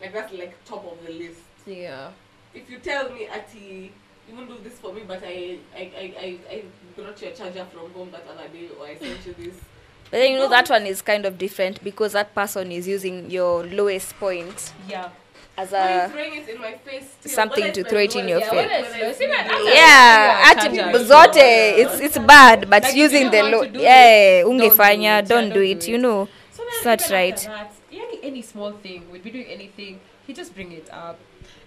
Like, 0.00 0.12
that's 0.12 0.32
like 0.32 0.52
top 0.64 0.84
of 0.84 0.98
the 1.06 1.12
list. 1.12 1.40
Yeah, 1.66 2.10
If 2.52 2.68
you 2.68 2.78
tell 2.78 3.10
me, 3.10 3.26
Ati, 3.28 3.92
you 4.28 4.34
won't 4.36 4.48
do 4.48 4.58
this 4.62 4.74
for 4.80 4.92
me, 4.92 5.02
but 5.06 5.22
I, 5.24 5.58
I, 5.74 5.82
I, 6.02 6.14
I, 6.24 6.38
I 6.54 6.62
brought 6.96 7.20
your 7.22 7.30
charger 7.32 7.64
from 7.72 7.92
home 7.92 8.10
that 8.10 8.24
other 8.28 8.48
day, 8.48 8.68
or 8.78 8.86
I 8.86 8.96
sent 8.96 9.24
you 9.26 9.34
this. 9.38 9.54
But 10.10 10.18
then 10.18 10.32
you 10.32 10.38
know 10.38 10.48
that 10.48 10.68
one 10.70 10.86
is 10.86 11.02
kind 11.02 11.24
of 11.26 11.38
different 11.38 11.82
because 11.82 12.12
that 12.12 12.34
person 12.34 12.70
is 12.72 12.86
using 12.86 13.30
your 13.30 13.64
lowest 13.64 14.18
point 14.20 14.72
yeah. 14.88 15.08
as 15.56 15.70
Why 15.72 15.78
are 15.78 15.94
you 15.94 16.00
a 16.02 16.08
throwing 16.08 16.34
it 16.34 16.48
in 16.48 16.60
my 16.60 16.74
face? 16.74 17.16
something 17.26 17.72
to 17.72 17.84
throw 17.84 17.98
it 18.00 18.14
in 18.16 18.28
your 18.28 18.40
face. 18.40 18.50
whether 18.52 18.68
Yes, 18.68 18.86
it's 18.86 19.20
yes, 19.20 19.20
my 19.20 19.24
even 19.24 19.44
video. 19.48 19.64
that's 19.64 19.76
yeah 19.76 20.54
charger. 20.54 21.04
zote 21.10 21.78
it's 21.82 22.00
it's 22.00 22.18
bad 22.18 22.70
but 22.70 22.82
Like, 22.84 22.94
using 22.94 23.30
the 23.30 23.42
low 23.42 23.62
yeah 23.62 24.40
it, 24.40 24.42
don't 24.44 24.56
do 24.58 24.64
ungefanya 24.70 25.18
it, 25.22 25.28
don't 25.28 25.50
do 25.52 25.62
it 25.62 25.88
you 25.88 25.98
know 25.98 26.28
So 26.56 26.62
then 26.62 26.84
That's 26.84 27.10
right. 27.10 27.48
any 28.22 28.42
small 28.42 28.72
thing, 28.72 29.10
we'd 29.10 29.22
be 29.24 29.30
doing 29.30 29.46
anything, 29.46 30.00
he'd 30.26 30.36
just 30.36 30.54
bring 30.54 30.70
it 30.72 30.88
up, 30.90 31.18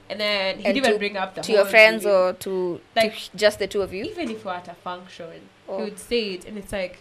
and 0.09 0.19
then 0.19 0.57
he'd 0.57 0.65
And 0.67 0.77
even 0.77 0.93
to- 0.93 0.97
bring 0.97 1.17
up 1.17 1.35
the 1.35 1.41
to 1.41 1.51
your 1.51 1.65
friends 1.65 2.05
or 2.05 2.33
to, 2.45 2.81
Like- 2.95 3.13
to 3.15 3.37
just 3.37 3.59
the 3.59 3.67
two 3.67 3.81
of 3.83 3.93
you 3.93 4.03
even 4.05 4.31
if 4.31 4.43
we're 4.45 4.53
at 4.53 4.67
a 4.67 4.73
function, 4.73 5.49
Oh. 5.69 5.77
he 5.77 5.83
would 5.83 5.99
say 5.99 6.21
it, 6.35 6.45
and 6.47 6.57
it's 6.57 6.71
like, 6.71 6.97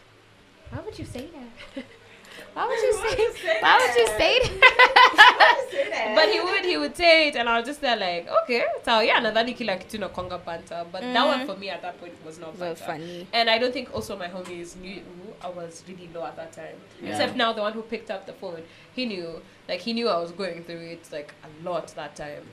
why 0.70 0.80
would 0.84 0.98
you 0.98 1.04
say 1.04 1.28
that? 1.36 1.84
why 2.54 2.66
would 2.66 2.78
you 2.82 2.94
Why 2.96 3.10
say? 3.10 3.16
would 3.16 3.18
you 3.18 3.32
say 3.32 3.58
Why 3.60 3.78
would 3.78 3.96
you 4.00 4.06
that? 4.06 4.18
say 4.18 4.38
that? 4.60 5.66
Say 5.70 5.90
that. 5.90 6.14
but 6.16 6.28
he 6.32 6.40
would 6.40 6.64
he 6.64 6.76
would 6.76 6.96
say 6.96 7.28
it 7.28 7.36
and 7.36 7.48
I 7.48 7.58
was 7.58 7.66
just 7.66 7.80
there 7.80 7.96
like 7.96 8.28
okay 8.42 8.64
so 8.84 9.00
yeah 9.00 9.20
nadhani 9.20 9.54
kila 9.54 9.76
kitu 9.76 9.96
inakwanga 9.96 10.38
banter 10.38 10.84
but 10.92 11.00
that 11.00 11.26
one 11.26 11.40
Mm. 11.40 11.46
for 11.46 11.56
me 11.56 11.70
at 11.70 11.82
that 11.82 11.98
point 12.00 12.14
was 12.26 12.38
not 12.38 12.54
funny 12.78 13.26
and 13.32 13.50
I 13.50 13.58
don't 13.58 13.72
think 13.72 13.94
also 13.94 14.16
my 14.16 14.28
homies 14.28 14.76
knew 14.76 15.02
I 15.42 15.48
was 15.50 15.84
really 15.88 16.08
low 16.14 16.24
at 16.26 16.36
that 16.36 16.52
time 16.52 16.76
Yeah. 17.02 17.10
except 17.10 17.36
now 17.36 17.52
the 17.52 17.62
one 17.62 17.72
who 17.72 17.82
picked 17.82 18.10
up 18.10 18.26
the 18.26 18.32
phone 18.32 18.62
he 18.96 19.06
knew 19.06 19.40
like 19.68 19.80
he 19.80 19.92
knew 19.92 20.08
I 20.08 20.18
was 20.18 20.32
going 20.32 20.64
through 20.64 20.86
it 20.94 21.12
like 21.12 21.34
a 21.44 21.50
lot 21.68 21.94
that 21.96 22.16
time 22.16 22.44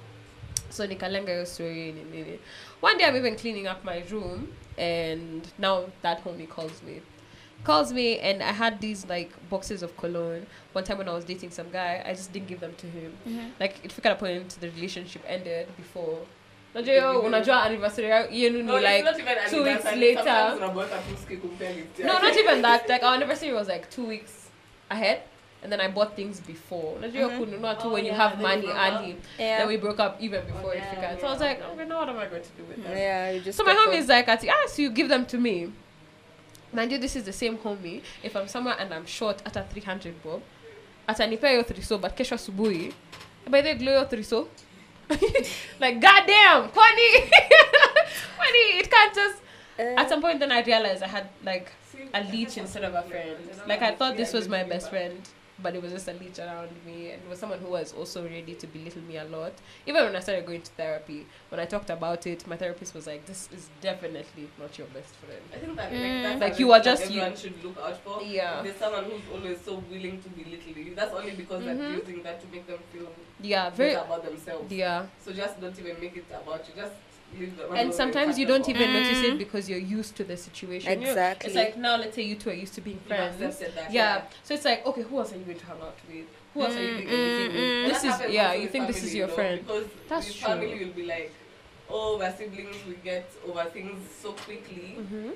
so 0.70 0.88
nikalenga 0.88 1.32
hiyo 1.32 1.46
story 1.46 1.92
nini 1.92 2.40
one 2.82 2.98
day 2.98 3.06
I'm 3.06 3.16
even 3.18 3.36
cleaning 3.36 3.68
up 3.68 3.84
my 3.86 4.00
room 4.12 4.48
and 4.78 5.48
now 5.60 5.86
that 6.02 6.24
homie 6.26 6.48
calls 6.48 6.84
me 6.84 7.02
calls 7.64 7.94
me 7.94 8.20
and 8.20 8.42
I 8.44 8.52
had 8.52 8.80
these 8.82 9.06
like 9.10 9.32
boxes 9.50 9.84
of 9.84 9.96
cologne. 9.98 10.46
One 10.74 10.84
time 10.84 10.98
when 10.98 11.08
I 11.10 11.14
was 11.14 11.26
dating 11.26 11.52
some 11.52 11.70
guy, 11.72 12.04
I 12.06 12.14
just 12.14 12.32
didn't 12.34 12.48
give 12.48 12.60
them 12.60 12.74
to 12.78 12.88
him. 12.88 13.14
Like 13.60 13.76
it 13.84 13.92
figured 13.92 14.14
a 14.14 14.16
point 14.20 14.50
the 14.60 14.70
relationship 14.70 15.24
ended 15.28 15.68
before. 15.78 16.18
Unajua 16.76 16.94
hiyo, 16.94 17.20
unajua 17.20 17.64
anniversary 17.64 18.08
ya- 18.10 18.28
yenu 18.32 18.58
ni 18.58 18.64
No, 18.64 18.78
it's 18.78 18.86
like 18.88 19.04
not 19.04 19.20
even 19.20 19.38
two 19.50 19.64
weeks 19.64 19.86
anniversary. 19.86 20.00
later. 20.16 20.24
Sometimes 20.24 20.58
unabweka 20.58 20.98
tu 20.98 21.18
ski 21.24 21.38
kumpea 21.38 21.74
gift 21.74 22.00
no, 22.00 22.14
not 22.20 22.38
even 22.38 22.62
that. 22.62 22.82
Like 22.90 23.04
our 23.06 23.14
anniversary 23.16 23.54
was 23.54 23.68
like 23.68 23.90
two 23.90 24.06
weeks 24.08 24.50
ahead, 24.90 25.20
and 25.64 25.72
then 25.72 25.80
I 25.82 25.88
bought 25.88 26.16
things 26.16 26.42
before. 26.42 26.96
Unajua 26.98 27.12
hiyo 27.22 27.30
Mhm. 27.30 27.40
kununua 27.40 27.76
tu 27.76 27.88
Oh, 27.88 27.94
when 27.94 28.06
you 28.06 28.12
yeah, 28.12 28.22
have 28.22 28.36
then 28.38 28.42
you 28.42 28.48
money 28.48 28.62
broke 28.68 28.80
up. 28.88 29.02
early. 29.02 29.16
yeah 29.40 29.58
Then 29.60 29.68
we 29.68 29.78
broke 29.78 30.04
up 30.04 30.16
even 30.24 30.42
before 30.46 30.78
it 30.78 30.84
yeah, 30.84 30.94
figured. 30.96 31.20
So 31.22 31.28
I 31.28 31.30
was 31.32 31.42
yeah. 31.42 31.50
like, 31.52 31.64
okay, 31.74 31.86
now 31.86 31.98
what 32.00 32.10
am 32.10 32.18
I 32.20 32.26
going 32.26 32.44
to 32.44 32.50
do 32.58 32.64
with 32.70 32.84
that? 32.84 32.98
yeah 32.98 33.32
you 33.36 33.40
just 33.42 33.58
So 33.58 33.64
my 33.64 33.74
go 33.74 33.80
for- 33.84 33.92
homie 33.92 34.00
is 34.00 34.10
like, 34.10 34.28
Ati, 34.32 34.50
ah, 34.50 34.68
so 34.68 34.82
you 34.82 34.90
give 34.90 35.10
them 35.10 35.26
to 35.26 35.38
me. 35.38 35.72
Mind 36.74 36.92
you, 36.92 36.98
this 36.98 37.16
is 37.16 37.24
the 37.24 37.34
same 37.34 37.58
homie. 37.58 38.02
If 38.24 38.36
I'm 38.36 38.48
somewhere 38.48 38.76
and 38.80 38.94
I'm 38.94 39.06
short 39.06 39.42
at 39.46 39.56
a 39.56 39.64
300 39.64 40.24
bob, 40.24 40.42
atanipea 41.08 41.50
hiyo 41.50 41.64
thriso, 41.64 42.02
but 42.02 42.16
kesho 42.16 42.36
asubuhi, 42.36 42.94
by 43.50 43.62
the 43.62 43.76
glow 43.76 43.92
hiyo 43.94 44.06
thriso. 44.06 44.48
like, 45.80 46.00
goddamn, 46.00 46.70
kwani, 46.70 47.30
kwani, 48.38 48.80
it 48.80 48.90
can't 48.90 49.14
just. 49.14 49.42
Uh, 49.78 50.00
At 50.00 50.10
some 50.10 50.22
point, 50.22 50.40
then 50.40 50.52
I 50.52 50.62
realized 50.62 51.04
I 51.04 51.08
had 51.08 51.28
like 51.44 51.72
a 52.14 52.22
leech 52.24 52.58
instead 52.58 52.84
of 52.84 52.94
a 52.94 53.02
friend. 53.04 53.38
Like 53.68 53.82
I 53.82 53.96
thought 53.96 54.18
this 54.18 54.34
was 54.34 54.48
my 54.48 54.64
best 54.64 54.90
friend, 54.90 55.20
but 55.62 55.76
it 55.76 55.82
was 55.82 55.92
just 55.92 56.08
a 56.08 56.14
leech 56.14 56.40
around 56.40 56.70
me, 56.86 57.12
and 57.12 57.22
it 57.22 57.30
was 57.30 57.40
someone 57.40 57.60
who 57.60 57.70
was 57.70 57.94
also 57.94 58.24
ready 58.24 58.56
to 58.56 58.68
belittle 58.68 59.02
me 59.04 59.18
a 59.18 59.24
lot. 59.26 59.54
Even 59.86 60.04
when 60.06 60.16
I 60.16 60.20
started 60.20 60.46
going 60.46 60.62
to 60.62 60.72
therapy, 60.72 61.26
when 61.50 61.60
I 61.60 61.66
talked 61.66 61.90
about 61.90 62.26
it, 62.26 62.46
my 62.48 62.58
therapist 62.58 62.94
was 62.96 63.06
like, 63.08 63.26
"This 63.26 63.50
is 63.54 63.70
definitely 63.82 64.50
not 64.60 64.78
your 64.78 64.88
best 64.88 65.14
friend." 65.16 65.42
I 65.54 65.58
think 65.58 65.76
that 65.76 65.92
Mm. 65.92 66.02
like, 66.02 66.24
that's 66.24 66.42
Like, 66.42 66.60
you 66.60 66.72
are 66.72 66.80
that 66.80 66.86
just 66.86 67.12
you. 67.12 67.20
everyone 67.22 67.38
should 67.38 67.64
look 67.64 67.78
out 67.78 67.98
for. 68.04 68.22
Yeah. 68.24 68.62
There's 68.64 68.78
someone 68.78 69.04
who's 69.06 69.22
always 69.32 69.62
so 69.62 69.76
willing 69.92 70.22
to 70.22 70.30
belittle 70.30 70.78
you. 70.84 70.96
That's 70.96 71.14
only 71.14 71.32
because 71.32 71.62
Mhm. 71.64 71.78
they're 71.78 71.90
using 72.00 72.24
that 72.24 72.42
to 72.42 72.48
make 72.48 72.66
them 72.68 72.80
feel 72.92 73.10
Yeah, 73.40 73.70
very. 73.70 73.94
about 73.94 74.24
themselves. 74.24 74.72
Yeah, 74.72 75.06
So 75.24 75.32
just 75.34 75.62
don't 75.62 75.78
even 75.80 76.00
make 76.00 76.18
it 76.18 76.26
about 76.32 76.68
you. 76.68 76.74
Just 76.76 76.94
leave 76.94 76.96
them. 76.96 77.13
And 77.76 77.94
sometimes 77.94 78.38
you 78.38 78.46
don't 78.46 78.68
even 78.70 78.94
notice 78.94 79.22
Mm. 79.22 79.32
it 79.34 79.38
because 79.38 79.70
you're 79.70 79.80
used 79.80 80.16
to 80.18 80.24
the 80.24 80.38
situation. 80.38 80.92
Exactly. 80.92 81.48
It's 81.48 81.56
like 81.56 81.78
now, 81.78 81.98
let's 81.98 82.16
say 82.16 82.24
you 82.24 82.36
two 82.36 82.50
are 82.50 82.54
used 82.66 82.76
to 82.76 82.82
being 82.82 83.00
friends. 83.00 83.40
That, 83.60 83.92
Yeah. 83.92 84.22
So 84.44 84.54
it's 84.54 84.66
like, 84.66 84.86
okay, 84.86 85.02
who 85.02 85.20
else 85.20 85.34
are 85.34 85.38
you 85.38 85.44
going 85.46 85.60
to 85.60 85.66
hang 85.66 85.82
out 85.82 85.98
with? 86.08 86.26
Who 86.54 86.62
else 86.64 86.78
are 86.78 86.84
you 86.84 86.94
doing 86.96 87.08
anything 87.08 87.50
Mm, 87.52 87.56
with? 87.56 87.72
mm, 87.72 87.88
This 87.88 88.04
is 88.04 88.34
yeah. 88.34 88.54
You 88.54 88.62
with 88.64 88.72
think 88.72 88.88
this 88.88 89.04
is 89.04 89.16
your 89.16 89.28
know, 89.28 89.34
friend? 89.34 89.60
Because 89.66 89.86
That's 90.08 90.28
with 90.28 90.36
true. 90.38 90.48
family 90.48 90.86
will 90.86 90.94
be 90.94 91.06
like, 91.06 91.34
oh, 91.90 92.18
we're 92.20 92.36
siblings, 92.36 92.76
we 92.88 92.96
get 93.04 93.30
over 93.48 93.64
things 93.66 94.00
so 94.22 94.34
quickly. 94.34 94.98
hmm 95.12 95.30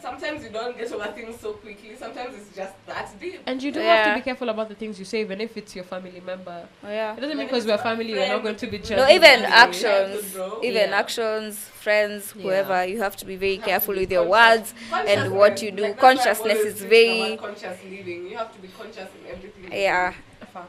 Sometimes 0.00 0.44
you 0.44 0.50
don't 0.50 0.76
get 0.78 0.92
over 0.92 1.06
things 1.12 1.40
so 1.40 1.52
quickly. 1.54 1.96
Sometimes 1.96 2.34
it's 2.36 2.54
just 2.56 2.72
that 2.86 3.10
deep. 3.20 3.40
And 3.46 3.60
you 3.62 3.72
do 3.72 3.80
have 3.80 4.06
to 4.06 4.14
be 4.14 4.20
careful 4.22 4.48
about 4.48 4.68
the 4.68 4.74
things 4.76 4.98
you 4.98 5.04
say, 5.04 5.20
even 5.22 5.40
if 5.40 5.56
it's 5.56 5.74
your 5.74 5.84
family 5.84 6.20
member. 6.24 6.68
oh, 6.84 6.88
yeah 6.88 7.16
It 7.16 7.20
doesn't 7.20 7.36
mean 7.36 7.46
because 7.46 7.64
it's 7.64 7.68
we're 7.68 7.74
a 7.74 7.78
family, 7.78 8.14
we're 8.14 8.28
not 8.28 8.42
going 8.44 8.56
to 8.56 8.66
be 8.66 8.78
friend, 8.78 8.84
judged. 8.84 9.00
no 9.00 9.08
even 9.08 9.44
actions 9.44 10.32
good, 10.34 10.64
even 10.64 10.90
Yeah. 10.90 10.96
actions 10.98 11.58
friends 11.58 12.32
Yeah. 12.36 12.42
whoever 12.42 12.84
you 12.86 12.98
have 13.02 13.16
to 13.16 13.24
be 13.24 13.36
very 13.36 13.54
You 13.54 13.60
careful 13.62 13.94
be 13.94 14.00
with 14.00 14.12
your 14.12 14.24
words 14.24 14.72
and 15.06 15.34
what 15.34 15.62
you 15.62 15.70
do. 15.72 15.82
Like, 15.82 16.00
that's 16.00 16.02
why 16.02 16.10
I'm 16.10 16.16
Consciousness 16.18 16.58
is 16.64 16.80
very- 16.82 17.36
conscious 17.36 17.78
living. 17.84 18.28
You 18.30 18.36
have 18.36 18.52
to 18.54 18.58
be 18.60 18.68
conscious 18.68 19.08
in 19.20 19.30
everything. 19.32 19.72
yeah 19.72 20.12
do. 20.12 20.16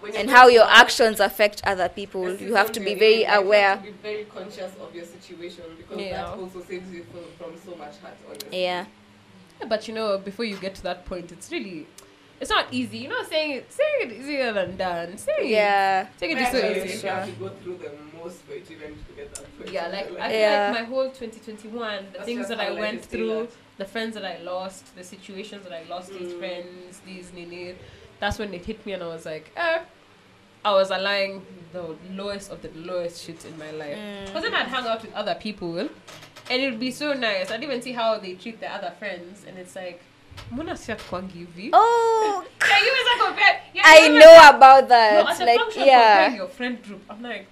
When 0.02 0.12
you're 0.12 0.22
and 0.22 0.30
how 0.30 0.48
your 0.48 0.66
actions 0.70 1.20
affect 1.20 1.62
other 1.66 1.90
people 1.90 2.26
the 2.26 2.44
you 2.44 2.56
have 2.56 2.72
to 2.74 2.80
be 2.80 2.94
very 2.96 3.24
in, 3.24 3.30
like, 3.30 3.40
You 3.40 3.46
aware 3.46 3.70
have 3.70 3.86
to 3.86 3.92
be 3.92 3.98
very 4.10 4.26
conscious 4.26 4.72
of 4.82 4.94
your 4.96 5.06
situation 5.06 5.64
because 5.78 5.98
Yeah. 6.00 6.18
that 6.24 6.28
also 6.38 6.62
saves 6.64 6.92
you 6.94 7.06
from, 7.12 7.26
from 7.38 7.52
so 7.66 7.76
much 7.78 7.96
hurt. 8.04 8.18
Honestly. 8.28 8.64
yeah 8.64 8.86
Yeah, 9.60 9.68
but 9.68 9.88
you 9.88 9.94
know, 9.94 10.18
before 10.18 10.46
you 10.46 10.58
get 10.58 10.76
to 10.76 10.84
that 10.84 11.06
point, 11.06 11.32
it's 11.32 11.52
really, 11.52 11.86
it's 12.40 12.50
not 12.50 12.68
easy. 12.72 13.00
You 13.00 13.10
know, 13.10 13.24
saying 13.24 13.52
it, 13.52 13.72
saying 13.74 13.96
it 14.02 14.12
easier 14.14 14.54
than 14.54 14.78
done. 14.78 15.18
Saying 15.18 15.50
yeah 15.50 16.02
it, 16.04 16.08
saying 16.20 16.32
it 16.32 16.42
Well, 16.42 16.52
so 16.52 16.58
actually, 16.60 16.84
easy. 16.94 17.08
You 17.08 17.14
have 17.14 17.26
to 17.26 17.32
go 17.34 17.50
through 17.50 17.78
the 17.78 17.92
most 18.18 18.38
for 18.44 18.54
it 18.54 18.72
even 18.72 18.96
to 18.96 19.12
get 19.16 19.34
that 19.36 19.58
point. 19.58 19.72
Yeah, 19.72 19.88
like 19.88 20.12
I 20.20 20.30
feel 20.30 20.40
Yeah. 20.40 20.72
like 20.72 20.82
my 20.82 20.86
whole 20.88 21.10
2021, 21.10 22.06
the 22.06 22.12
That's 22.14 22.26
things 22.26 22.48
that 22.48 22.60
I 22.60 22.72
went 22.72 23.04
through, 23.06 23.28
tailored. 23.28 23.50
the 23.78 23.86
friends 23.86 24.14
that 24.16 24.26
I 24.26 24.38
lost, 24.44 24.96
the 24.96 25.04
situations 25.04 25.64
that 25.66 25.74
I 25.74 25.84
lost, 25.90 26.10
these 26.10 26.34
Mm. 26.34 26.40
friends, 26.40 27.02
these 27.06 27.32
nini, 27.34 27.76
that's 28.20 28.40
when 28.40 28.54
it 28.54 28.66
hit 28.66 28.86
me, 28.86 28.94
and 28.94 29.04
I 29.04 29.08
was 29.08 29.26
like, 29.26 29.52
eh. 29.58 29.80
I 30.66 30.74
was 30.74 30.92
allowing 30.92 31.46
the 31.72 31.96
lowest 32.12 32.52
of 32.52 32.62
the 32.62 32.70
lowest 32.76 33.24
shit 33.26 33.46
in 33.46 33.58
my 33.58 33.72
life. 33.72 33.98
Mm. 33.98 34.26
Because 34.26 34.44
then 34.44 34.54
I'd 34.54 34.68
hang 34.68 34.86
out 34.86 35.02
with 35.02 35.14
other 35.14 35.36
people, 35.36 35.88
and 36.50 36.62
it 36.62 36.70
would 36.72 36.80
be 36.80 36.92
so 36.92 37.14
nice. 37.14 37.52
I'd 37.52 37.64
even 37.64 37.82
see 37.82 37.94
how 37.94 38.18
they 38.20 38.34
treat 38.34 38.60
their 38.60 38.72
other 38.72 38.92
friends, 39.00 39.46
and 39.48 39.58
it's 39.58 39.76
like, 39.76 40.02
mbona 40.52 40.78
si 40.78 40.92
hatukwangi 40.92 41.38
hivi? 41.38 41.70
oh 41.74 42.44
Yeah, 42.62 42.80
you 42.86 42.92
guys 42.92 43.08
are 43.14 43.26
compared. 43.26 43.58
Yeah, 43.74 43.84
i 43.86 44.08
know 44.10 44.50
about 44.58 44.84
No, 44.84 44.90
that 44.90 45.30
at 45.30 45.42
a 45.42 45.46
like 45.46 45.76
yeah 45.76 46.36
your 46.36 46.48
friend 46.48 46.82
group, 46.84 47.02
I'm 47.10 47.22
like, 47.24 47.46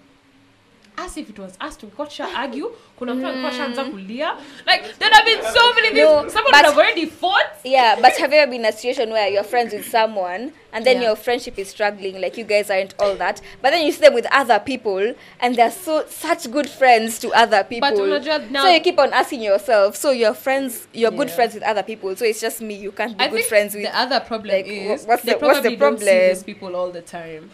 as 0.98 1.16
if 1.18 1.30
it 1.30 1.38
was 1.40 1.58
us 1.62 1.78
to 1.78 1.86
got 1.88 2.20
argue. 2.20 2.70
Kuna 2.98 3.14
mtu 3.16 3.28
alikuwa 3.28 3.52
shaanza 3.52 3.84
kulia. 3.86 4.34
Like 4.66 4.84
there 5.00 5.12
have 5.14 5.26
been 5.26 5.42
so 5.54 5.74
many 5.76 5.88
things. 5.90 6.00
No, 6.00 6.30
Someone 6.30 6.52
but- 6.52 6.54
would 6.54 6.66
have 6.66 6.78
already 6.78 7.06
fought. 7.06 7.46
yeah 7.64 7.96
but 8.02 8.14
have 8.18 8.34
you 8.36 8.42
ever 8.42 8.52
been 8.52 8.62
in 8.62 8.66
a 8.66 8.72
situation 8.72 9.12
where 9.12 9.28
you're 9.30 9.44
friends 9.44 9.74
with 9.74 9.86
someone 9.92 10.52
and 10.72 10.86
then 10.86 10.98
Yeah. 10.98 11.08
your 11.10 11.16
friendship 11.16 11.60
is 11.60 11.70
struggling 11.70 12.22
like 12.22 12.38
you 12.38 12.46
guys 12.46 12.70
aren't 12.72 12.94
all 13.00 13.16
that 13.16 13.42
but 13.62 13.72
then 13.72 13.86
you 13.86 13.92
see 13.92 14.00
them 14.02 14.14
with 14.14 14.26
other 14.32 14.60
people 14.60 15.14
and 15.40 15.56
they're 15.56 15.72
so 15.86 16.04
such 16.10 16.50
good 16.52 16.70
friends 16.70 17.20
to 17.20 17.30
other 17.34 17.64
people 17.64 17.90
But 17.90 18.00
unajua 18.00 18.40
now, 18.52 18.64
so 18.64 18.70
you 18.72 18.80
keep 18.80 19.00
on 19.00 19.14
asking 19.14 19.44
yourself 19.44 19.96
so 19.96 20.12
you're 20.12 20.34
friends 20.36 20.88
you're 20.94 21.12
good 21.18 21.30
friends 21.30 21.54
with 21.54 21.64
other 21.64 21.84
people 21.84 22.16
so 22.16 22.26
it's 22.26 22.42
just 22.42 22.62
me 22.62 22.74
you 22.76 22.92
can't 22.92 23.18
be 23.18 23.24
I 23.26 23.28
good 23.30 23.44
friends 23.46 23.76
with 23.76 23.84
the 23.84 23.98
other 24.00 24.20
problem 24.22 24.56
like, 24.56 24.68
is 24.68 25.06
what's 25.06 25.24
they 25.24 25.34
the- 25.34 25.46
what's 25.46 25.62
the 25.62 25.76
probably 25.76 25.76
don't 25.76 26.00
see 26.00 26.06
problem? 26.06 26.30
these 26.30 26.44
people 26.44 26.76
all 26.76 26.92
the 26.92 27.02
time. 27.02 27.52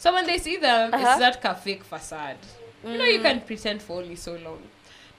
So 0.00 0.12
when 0.12 0.26
they 0.26 0.38
see 0.38 0.56
them, 0.58 0.94
Uh-huh. 0.94 1.06
it's 1.10 1.40
that 1.42 1.64
fake 1.64 1.82
facade. 1.84 2.36
You 2.92 2.98
know, 2.98 3.04
you 3.04 3.20
can't 3.20 3.44
pretend 3.46 3.82
for 3.82 4.00
only 4.00 4.16
so 4.16 4.32
long. 4.36 4.62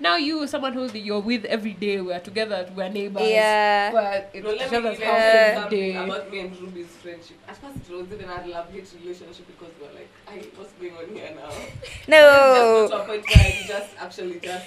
Now 0.02 0.16
you, 0.16 0.48
someone 0.48 0.72
who 0.74 0.88
you're 0.94 1.20
with 1.20 1.44
every 1.46 1.74
day, 1.74 2.00
we're 2.00 2.20
together, 2.22 2.70
we're 2.74 2.88
neighbors. 2.88 3.22
yeah 3.28 3.92
We're 3.92 4.26
in 4.34 4.44
No, 4.44 4.50
let 4.52 4.62
each 4.68 4.72
me 4.72 4.78
other's 4.78 5.00
house 5.00 5.20
every 5.20 5.70
day. 5.78 5.96
about 5.98 6.32
me 6.32 6.40
and 6.40 6.62
Ruby's 6.62 6.88
friendship. 6.88 7.36
At 7.50 7.58
first, 7.58 7.90
it 7.90 7.94
was 7.94 8.08
even 8.14 8.30
a 8.30 8.48
love-hate 8.48 8.88
relationship 9.04 9.46
because 9.48 9.74
we 9.78 9.88
were 9.88 9.94
like, 9.94 10.10
"Hey, 10.26 10.48
what's 10.56 10.72
going 10.74 10.94
on 10.96 11.14
here 11.14 11.32
now?" 11.36 11.50
Just 11.84 12.08
no 12.08 12.88
got 12.90 12.98
to 12.98 13.04
a 13.04 13.06
point 13.08 13.26
where 13.36 13.48
you 13.62 13.68
just 13.68 13.90
actually 14.00 14.40
just 14.40 14.66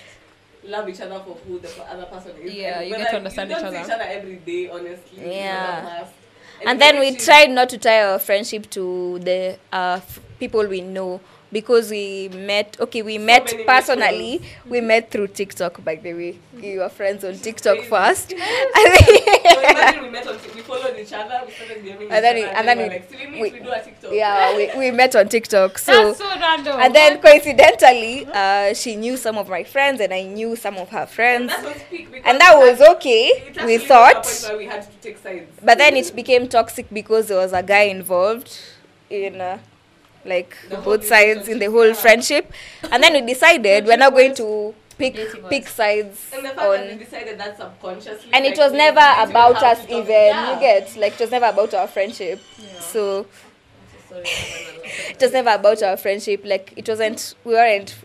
love 0.64 0.88
each 0.90 1.00
other 1.00 1.18
for 1.20 1.34
who 1.46 1.58
the 1.60 1.70
other 1.90 2.04
person 2.04 2.32
is. 2.42 2.52
Yeah, 2.52 2.80
And 2.80 2.88
you 2.88 2.90
when 2.92 3.00
get 3.00 3.08
to 3.10 3.14
I- 3.14 3.18
understand 3.18 3.50
you 3.50 3.56
each 3.56 3.62
don't 3.62 3.72
see 3.72 3.78
other. 3.78 3.86
each 3.88 3.94
other 3.94 4.04
every 4.10 4.36
day, 4.36 4.68
honestly. 4.68 5.30
Yeah. 5.32 5.64
that 5.80 5.84
mask. 5.84 6.12
and 6.66 6.78
then 6.80 7.00
we 7.00 7.06
eventually- 7.06 7.24
tried 7.24 7.50
not 7.50 7.68
to 7.70 7.78
tie 7.78 8.02
our 8.04 8.18
friendship 8.18 8.68
to 8.70 9.18
the 9.20 9.58
uh, 9.72 9.94
f- 9.96 10.20
people 10.38 10.66
we 10.66 10.82
know 10.82 11.20
because 11.52 11.90
we 11.90 12.28
met 12.34 12.76
okay 12.80 13.02
we 13.02 13.18
met 13.18 13.44
many 13.52 13.64
personally 13.64 14.42
we 14.68 14.80
met 14.80 15.10
through 15.10 15.26
tiktok 15.26 15.84
by 15.84 15.94
the 15.96 16.12
way 16.14 16.38
we 16.60 16.78
were 16.78 16.88
friends 16.88 17.24
on 17.24 17.34
tiktok 17.34 17.76
crazy. 17.76 17.90
first 17.90 18.30
So 18.30 18.36
imagine 18.36 20.02
we 20.04 20.10
met 20.10 20.26
on 20.26 20.38
Tik- 20.38 20.54
we 20.54 20.60
followed 20.62 20.96
each 20.98 21.12
other, 21.12 21.42
we 21.46 21.52
started 21.52 21.84
DMing 21.84 22.08
And 22.10 22.24
then 22.24 22.36
each 22.38 22.44
we- 22.44 22.48
other, 22.48 22.56
and 22.58 22.68
then 22.68 22.78
we 22.78 22.82
we- 22.84 22.88
were 22.88 22.94
like, 22.94 23.10
we 23.10 23.40
we- 23.42 23.50
we 23.52 23.58
do 23.60 23.70
a 23.70 23.82
TikTok. 23.82 24.12
yeah 24.12 24.56
we, 24.56 24.78
we 24.78 24.90
met 24.90 25.14
on 25.16 25.28
tiktok 25.28 25.78
so 25.78 25.92
That's 25.92 26.18
so 26.18 26.26
random. 26.40 26.80
and 26.80 26.94
then 26.94 27.20
coincidentally 27.20 28.26
uh, 28.32 28.72
she 28.74 28.96
knew 28.96 29.16
some 29.16 29.36
of 29.38 29.48
my 29.48 29.64
friends 29.64 30.00
and 30.00 30.12
i 30.14 30.22
knew 30.22 30.56
some 30.56 30.76
of 30.76 30.88
her 30.90 31.06
friends 31.06 31.48
that 31.50 31.64
was 31.64 31.82
peak 31.90 32.10
because 32.10 32.24
and 32.28 32.40
that 32.40 32.56
was 32.56 32.80
okay 32.96 33.30
we 33.46 33.50
got 33.52 33.66
to 33.66 33.74
a 33.74 33.78
point 33.78 33.82
thought 33.88 34.58
we 34.58 34.64
had 34.66 34.82
to 34.82 34.96
take 35.02 35.18
sides. 35.18 35.50
but 35.62 35.76
then 35.78 35.96
it 35.96 36.14
became 36.16 36.48
toxic 36.48 36.86
because 36.92 37.28
there 37.28 37.38
was 37.38 37.52
a 37.52 37.62
guy 37.62 37.82
involved 37.82 38.58
in 39.10 39.40
uh, 39.40 39.58
like 40.24 40.56
both 40.84 41.04
sides 41.06 41.48
in 41.48 41.58
the 41.58 41.66
whole 41.70 41.88
yeah. 41.88 41.92
friendship 41.94 42.52
and 42.90 43.02
then 43.02 43.12
we 43.12 43.20
decided 43.32 43.86
we're 43.86 43.96
not 43.96 44.12
going 44.12 44.34
to 44.34 44.74
pick 44.98 45.16
pick 45.48 45.66
sides 45.66 46.30
And 46.34 46.44
the 46.44 46.50
fact 46.50 46.56
that 46.58 46.86
we 46.86 46.92
on 46.92 46.98
decided 46.98 47.38
that 47.40 47.56
subconsciously. 47.56 48.30
and 48.32 48.44
like, 48.44 48.52
it 48.52 48.58
was 48.58 48.72
never 48.72 49.00
about 49.30 49.62
us 49.62 49.80
even 49.88 50.06
Yeah. 50.06 50.54
you 50.54 50.60
get 50.60 50.96
like 50.96 51.14
it 51.14 51.20
was 51.20 51.30
never 51.30 51.46
about 51.46 51.74
our 51.74 51.88
friendship 51.88 52.40
Yeah. 52.58 52.80
so 52.80 53.26
Sorry, 54.08 54.22
it 54.24 55.16
was 55.20 55.32
never 55.32 55.50
about 55.50 55.82
our 55.82 55.96
friendship 55.96 56.42
like 56.44 56.72
it 56.76 56.86
wasn't 56.88 57.34
we 57.44 57.54
weren't 57.54 57.96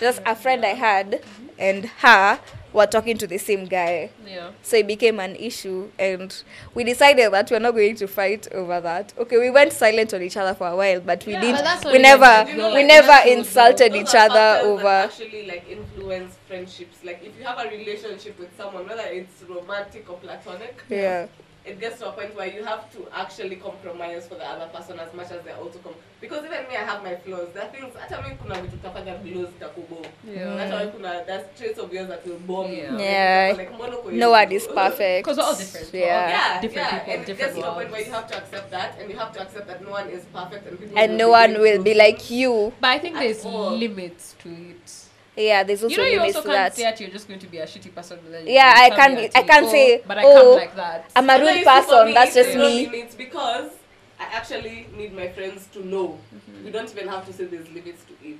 just 0.00 0.20
a 0.24 0.34
friend 0.34 0.64
i 0.64 0.70
had 0.74 1.22
and 1.58 1.84
her 1.98 2.40
were 2.72 2.86
talking 2.86 3.16
to 3.18 3.26
the 3.26 3.38
same 3.38 3.66
guy. 3.66 4.10
Yeah. 4.26 4.50
so 4.62 4.76
it 4.76 4.86
became 4.86 5.20
an 5.20 5.36
issue 5.36 5.90
and 5.98 6.42
we 6.74 6.84
decided 6.84 7.32
that 7.32 7.50
we're 7.50 7.58
not 7.58 7.72
going 7.72 7.96
to 7.96 8.06
fight 8.06 8.48
over 8.52 8.80
that. 8.80 9.12
Okay 9.18 9.38
we 9.38 9.50
went 9.50 9.72
silent 9.72 10.14
on 10.14 10.22
each 10.22 10.36
other 10.36 10.54
for 10.54 10.68
a 10.68 10.76
while 10.76 11.00
but 11.00 11.24
we 11.26 11.32
Yeah, 11.32 11.40
didn't 11.40 11.64
but 11.64 11.92
we 11.92 11.98
never 11.98 12.48
You 12.50 12.56
know, 12.56 12.74
we 12.74 12.82
never 12.84 13.28
insulted 13.28 13.94
each 13.94 14.14
other 14.14 14.60
over 14.66 14.86
actually 14.86 15.46
like 15.46 15.68
influence 15.68 16.36
friendships. 16.46 16.98
Like 17.04 17.22
if 17.24 17.36
you 17.38 17.44
have 17.44 17.58
a 17.58 17.68
relationship 17.70 18.38
with 18.38 18.56
someone, 18.56 18.86
whether 18.86 19.02
it's 19.06 19.42
romantic 19.48 20.08
or 20.10 20.16
platonic, 20.18 20.82
yeah 20.88 21.26
it 21.70 21.80
gets 21.80 21.98
to 22.00 22.08
a 22.08 22.12
point 22.12 22.34
where 22.36 22.46
you 22.56 22.64
have 22.64 22.82
to 22.94 22.98
actually 23.22 23.56
compromise 23.56 24.26
for 24.28 24.34
the 24.36 24.46
other 24.52 24.66
person 24.76 24.98
as 25.00 25.12
much 25.14 25.30
as 25.30 25.42
they're 25.44 25.56
also 25.64 25.78
com- 25.78 25.94
because 26.20 26.44
even 26.44 26.62
me 26.68 26.76
I 26.76 26.84
have 26.84 27.02
my 27.02 27.14
flaws. 27.16 27.48
There 27.54 27.62
are 27.64 27.70
things 27.74 27.94
hata 28.00 28.22
mimi 28.22 28.34
kuna 28.36 28.54
vitu 28.62 28.76
utafanya 28.76 29.14
blows 29.14 29.48
takubo. 29.60 29.98
Yeah. 30.36 30.58
Hata 30.58 30.76
wewe 30.76 30.86
kuna 30.92 31.24
there's 31.24 31.44
traits 31.58 31.78
of 31.78 31.92
yours 31.92 32.08
that 32.08 32.26
will 32.26 32.38
bomb 32.38 32.70
you. 32.72 32.76
Yeah. 32.76 33.00
Yeah. 33.00 33.56
Like 33.56 33.70
mbona 33.74 33.98
uko 33.98 34.10
no 34.12 34.30
one 34.30 34.52
is 34.56 34.66
perfect 34.66 35.24
Because 35.26 35.38
we're 35.38 35.46
all 35.46 35.56
different. 35.58 35.92
We're 35.92 36.02
all 36.02 36.08
yeah 36.08 36.30
Yeah, 36.30 36.60
Different 36.60 36.88
yeah. 36.88 36.98
people, 36.98 37.12
and 37.12 37.22
it 37.22 37.26
different 37.26 37.54
gets 37.54 37.64
to 37.66 37.70
a 37.70 37.74
point 37.74 37.90
where 37.92 38.00
you 38.06 38.12
have 38.12 38.26
to 38.28 38.36
accept 38.36 38.70
that, 38.70 38.98
and 39.00 39.10
you 39.10 39.18
have 39.18 39.32
to 39.32 39.40
accept 39.42 39.66
that 39.66 39.82
no 39.84 39.90
one 39.90 40.08
is 40.10 40.24
perfect, 40.34 40.66
and 40.66 40.78
people 40.80 40.98
and 40.98 41.10
will 41.12 41.18
no 41.18 41.26
be 41.26 41.30
one 41.30 41.52
will 41.62 41.82
be 41.82 41.94
like 41.94 42.30
you 42.30 42.72
But 42.80 42.88
I 42.90 42.98
think 42.98 43.14
there's 43.16 43.44
all. 43.44 43.70
limits 43.76 44.34
to 44.42 44.48
it. 44.48 44.99
Yeah 45.40 45.62
there's 45.62 45.82
also 45.82 45.94
you 45.94 45.98
know, 45.98 46.04
you 46.08 46.18
limits 46.20 46.36
also 46.36 46.48
can't 46.48 46.58
that 46.58 46.76
say 46.76 46.82
that 46.82 47.00
you're 47.00 47.10
just 47.10 47.26
going 47.28 47.40
to 47.40 47.46
be 47.46 47.58
a 47.58 47.66
shitty 47.66 47.94
person. 47.94 48.18
but 48.22 48.32
then 48.32 48.46
you 48.46 48.52
Yeah, 48.54 48.72
I 48.76 48.88
can't 48.90 48.96
can't 49.00 49.16
be 49.16 49.22
be- 49.22 49.32
a 49.34 49.38
I 49.38 49.42
can't 49.42 49.68
say, 49.68 49.98
oh, 49.98 50.02
but 50.06 50.18
I 50.18 50.22
oh, 50.24 50.40
can't 50.42 50.56
like 50.56 50.76
that. 50.76 51.10
i'm 51.16 51.30
a 51.30 51.38
rude 51.38 51.58
you 51.58 51.64
person 51.64 52.06
me, 52.06 52.12
that's 52.14 52.34
just 52.34 52.56
me 52.56 52.86
limits 52.86 53.14
because 53.14 53.70
I 54.18 54.24
actually 54.24 54.86
need 54.96 55.14
my 55.14 55.28
friends 55.28 55.66
to 55.72 55.86
know. 55.86 56.18
We 56.64 56.70
don't 56.70 56.90
even 56.90 57.08
have 57.08 57.24
to 57.26 57.32
say 57.32 57.44
there's 57.46 57.70
limits 57.70 58.02
to 58.04 58.28
it. 58.28 58.38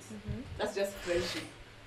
That's 0.59 0.75
just 0.75 0.93
friendship. 0.97 1.43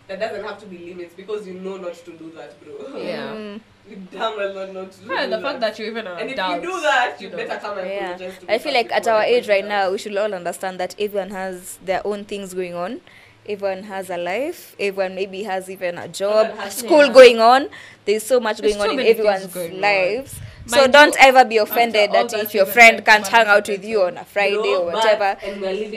There 0.07 0.17
doesn't 0.17 0.43
have 0.43 0.59
to 0.61 0.65
be 0.65 0.79
limits 0.79 1.13
because 1.15 1.45
you 1.47 1.53
know 1.53 1.77
not 1.77 1.93
to 1.93 2.11
do 2.11 2.31
that, 2.35 2.51
bro. 2.63 2.97
Yeah. 2.97 3.33
Mm, 3.35 3.59
You 3.89 3.97
damn 4.11 4.35
well 4.37 4.53
know 4.53 4.71
not 4.71 4.91
to 4.93 4.99
do 5.01 5.13
Yeah, 5.13 5.25
the 5.27 5.37
that. 5.37 5.41
fact 5.41 5.59
that 5.59 5.77
you 5.77 5.85
even 5.87 6.07
are 6.07 6.17
and 6.17 6.29
if 6.29 6.37
you 6.37 6.61
do 6.61 6.81
that, 6.81 7.17
you 7.21 7.29
know. 7.29 7.37
better 7.37 7.57
come 7.59 7.77
and 7.79 7.87
yeah 7.89 8.13
apologize 8.15 8.39
to 8.39 8.51
i 8.53 8.57
feel 8.57 8.73
like 8.73 8.91
at 8.93 9.07
our 9.09 9.23
age 9.23 9.49
right 9.49 9.67
now 9.67 9.91
we 9.91 9.97
should 9.97 10.15
all 10.17 10.33
understand 10.33 10.79
that 10.79 10.95
everyone 10.97 11.29
has 11.31 11.77
their 11.83 12.01
own 12.07 12.23
things 12.23 12.53
going 12.53 12.73
on 12.73 13.01
everyone 13.47 13.83
has 13.83 14.09
a 14.09 14.17
life 14.17 14.75
everyone 14.79 15.15
maybe 15.15 15.43
has 15.43 15.69
even 15.69 15.97
a 15.97 16.07
job 16.07 16.47
school 16.71 17.05
Yeah. 17.07 17.13
going 17.13 17.39
on 17.39 17.69
there's 18.05 18.23
so 18.23 18.39
much 18.39 18.57
There's 18.59 18.75
going 18.77 18.91
on 18.91 18.99
in 18.99 19.05
everyone's 19.07 19.55
lives 19.55 20.39
on. 20.39 20.69
so 20.69 20.77
Mind 20.81 20.93
don't 20.93 21.15
you, 21.15 21.19
ever 21.27 21.45
be 21.45 21.57
offended 21.57 22.11
that 22.13 22.31
if 22.33 22.53
your 22.53 22.65
friend 22.65 23.03
can't 23.05 23.27
hang 23.27 23.47
out 23.47 23.67
with 23.67 23.83
you 23.83 24.03
on 24.03 24.17
a 24.17 24.23
friday 24.25 24.55
no, 24.55 24.83
or 24.83 24.93
whatever 24.93 25.37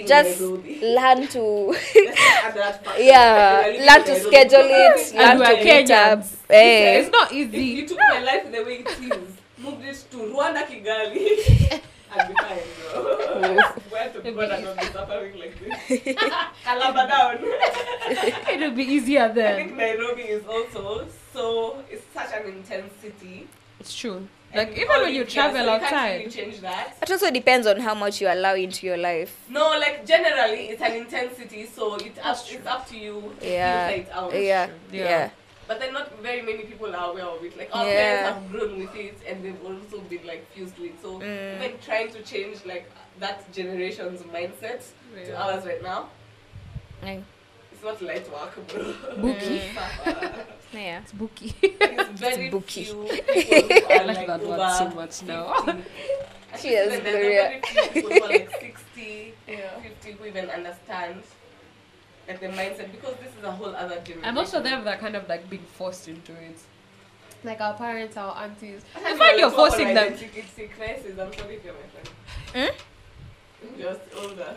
just 0.07 0.41
learn 0.41 1.27
to 1.29 1.75
yeah 2.99 3.63
learn 3.87 4.05
to 4.05 4.21
schedule 4.21 4.67
it 4.67 5.15
learn 5.15 5.39
to 5.39 5.63
catch 5.63 5.91
up. 5.91 6.25
Eh. 6.51 6.99
It's 7.01 7.11
not 7.11 7.33
easy. 7.33 7.59
you 7.65 7.87
took 7.89 7.99
my 7.99 8.21
life 8.21 8.51
the 8.53 8.63
way 8.65 8.85
it 8.85 8.89
is, 8.89 9.33
moved 9.59 9.85
it 9.85 10.05
to 10.11 10.17
Rwanda, 10.19 10.63
Kigali, 10.67 11.81
I'd 12.19 12.29
be 12.29 12.35
fine, 12.35 12.59
bro. 12.93 13.57
Where 13.91 14.09
to 14.13 14.33
God 14.33 14.51
and 14.51 14.65
not 14.65 14.93
suffering 14.93 15.39
like 15.39 15.59
this? 15.61 16.17
Calaba 16.65 17.09
down. 17.09 17.39
It'll 18.55 18.71
be 18.73 18.85
easier 18.85 19.33
then. 19.33 19.53
I 19.53 19.57
think 19.57 19.77
then. 19.77 19.99
Nairobi 19.99 20.23
is 20.23 20.47
also 20.47 21.07
so 21.33 21.83
it's 21.91 22.05
such 22.15 22.31
an 22.35 22.47
intense 22.53 22.93
city. 23.01 23.47
It's 23.81 23.95
true. 23.95 24.27
And 24.53 24.69
Like 24.69 24.79
even 24.79 25.01
when 25.03 25.13
you 25.13 25.21
yeah, 25.23 25.27
travel 25.27 25.57
so 25.67 25.75
you 25.75 25.81
can't 25.81 25.83
outside. 25.83 26.17
really 26.19 26.31
change 26.31 26.61
that. 26.61 26.97
it 27.03 27.11
also 27.11 27.31
depends 27.31 27.67
on 27.67 27.81
how 27.81 27.95
much 27.95 28.21
you 28.21 28.29
allow 28.29 28.55
into 28.55 28.87
your 28.87 28.97
life 28.97 29.37
No, 29.51 29.71
like 29.79 30.07
generally 30.07 30.69
it's 30.71 30.81
an 30.81 30.93
intensity, 30.93 31.67
so 31.67 31.97
it's 31.97 32.19
up, 32.23 32.39
it's 32.49 32.67
up 32.67 32.89
to 32.89 32.97
you. 32.97 33.35
to 33.41 33.47
Yeah. 33.47 33.89
it 33.89 34.09
out. 34.13 34.33
yeah 34.33 34.69
Yeah. 34.93 35.05
yeah 35.05 35.31
But 35.69 35.81
then 35.81 35.93
not 35.93 36.13
very 36.23 36.43
many 36.43 36.63
people 36.65 36.95
are 36.95 37.11
aware 37.11 37.25
of 37.25 37.43
it. 37.45 37.57
Like 37.57 37.71
our 37.73 37.85
Yeah. 37.87 37.95
parents 37.95 38.29
have 38.39 38.51
grown 38.53 38.79
with 38.79 38.95
it 38.95 39.19
and 39.29 39.45
they've 39.45 39.65
also 39.65 39.99
been 40.09 40.25
like 40.27 40.47
fused 40.53 40.77
to 40.77 40.85
it. 40.85 40.95
So 41.03 41.19
Mm. 41.21 41.57
even 41.65 41.79
trying 41.85 42.11
to 42.13 42.23
change 42.23 42.65
like 42.65 42.91
that 43.19 43.51
generation's 43.53 44.23
mindset 44.23 44.83
to 45.27 45.33
ours 45.37 45.65
right 45.67 45.83
now, 45.83 46.09
Mm. 47.03 47.23
it's 47.73 47.83
not 47.83 48.01
light 48.01 48.27
work, 48.33 48.55
bro. 48.69 48.95
Bookie. 49.19 49.63
Yeah 50.73 51.01
It's 51.03 51.13
booky. 51.13 51.55
It's 51.63 52.21
very 52.21 52.49
bookie. 52.51 52.85
few 52.85 53.05
people 53.33 53.79
who 53.79 53.87
I 53.95 53.99
are 53.99 54.05
like 54.07 54.17
like 54.19 54.27
that 54.27 54.41
over 54.41 54.59
word 54.59 54.73
so 54.79 54.89
much 54.91 55.23
now. 55.23 55.53
50. 55.55 55.71
I 55.71 56.57
think 56.59 56.63
Cheers, 56.63 56.93
even 56.93 57.05
there- 57.05 57.13
there 57.13 57.23
are 57.23 57.23
Gloria. 57.23 57.43
very 57.49 57.61
few 57.63 57.83
people 57.93 58.11
who 58.11 58.25
are 58.25 58.29
like 58.29 58.51
60, 58.61 59.35
Yeah. 59.49 59.81
50 59.81 60.13
who 60.13 60.25
even 60.27 60.51
understand 60.51 61.23
like 62.29 62.41
the 62.41 62.49
mindset 62.49 62.91
because 62.93 63.15
this 63.23 63.33
is 63.39 63.45
a 63.45 63.51
whole 63.53 63.75
other 63.75 63.97
generation. 63.97 64.25
And 64.25 64.35
most 64.35 64.55
of 64.55 64.63
them 64.65 64.87
are 64.87 64.97
kind 64.97 65.17
of 65.17 65.29
like 65.29 65.49
being 65.49 65.63
forced 65.63 66.09
into 66.09 66.33
it. 66.33 66.57
Like 67.45 67.61
our 67.61 67.75
parents, 67.75 68.17
our 68.17 68.35
aunties. 68.43 68.83
I 68.95 68.99
I 69.01 69.03
find 69.05 69.19
find 69.19 69.39
you're 69.39 69.51
forcing 69.51 69.89
them. 69.95 70.13
Identity 70.13 70.69
crisis. 70.77 71.19
I'm 71.19 71.33
sorry 71.33 71.57
if 71.57 71.65
you're 71.65 71.75
my 71.75 71.89
friend. 71.93 72.09
Hmm? 72.75 73.69
I'm 73.73 73.81
just 73.81 74.01
older. 74.17 74.57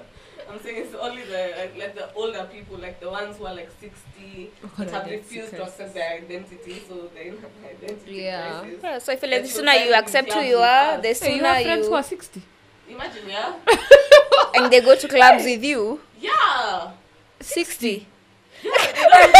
I'm 0.49 0.59
saying 0.63 0.77
it's 0.85 0.95
only 0.95 1.23
the 1.25 1.53
like, 1.59 1.77
like 1.77 1.95
the 1.95 2.11
older 2.15 2.47
people, 2.51 2.77
like 2.77 2.99
the 2.99 3.09
ones 3.09 3.37
who 3.37 3.45
are 3.45 3.53
like 3.53 3.69
60, 3.79 4.49
Oh, 4.63 4.69
that 4.83 4.89
have 4.91 5.05
refused 5.05 5.51
to 5.51 5.63
accept 5.63 5.93
their 5.93 6.13
identity, 6.13 6.81
so 6.87 7.07
they 7.13 7.25
have 7.25 7.35
an 7.43 7.65
identity 7.69 8.13
Yeah. 8.13 8.59
crisis. 8.61 8.79
Yeah, 8.83 8.97
so 8.99 9.13
I 9.13 9.15
feel 9.17 9.29
like 9.29 9.41
the 9.43 9.47
sooner 9.49 9.71
you 9.73 9.93
accept 9.93 10.33
who 10.33 10.39
you 10.41 10.57
are, 10.57 10.93
us. 10.97 11.01
the 11.01 11.07
Hey, 11.25 11.31
you 11.33 11.37
sooner 11.37 11.53
have 11.53 11.63
friends 11.63 11.87
who 11.87 11.93
are 11.93 12.03
60. 12.03 12.41
Imagine, 12.89 13.29
yeah, 13.29 13.53
and 14.55 14.73
they 14.73 14.81
go 14.81 14.95
to 14.95 15.07
clubs 15.07 15.43
with 15.43 15.63
you. 15.63 15.99
yeah. 16.19 16.91
60. 17.41 18.07
Yeah, 18.63 18.71
they 18.71 18.93
don't- 18.93 19.33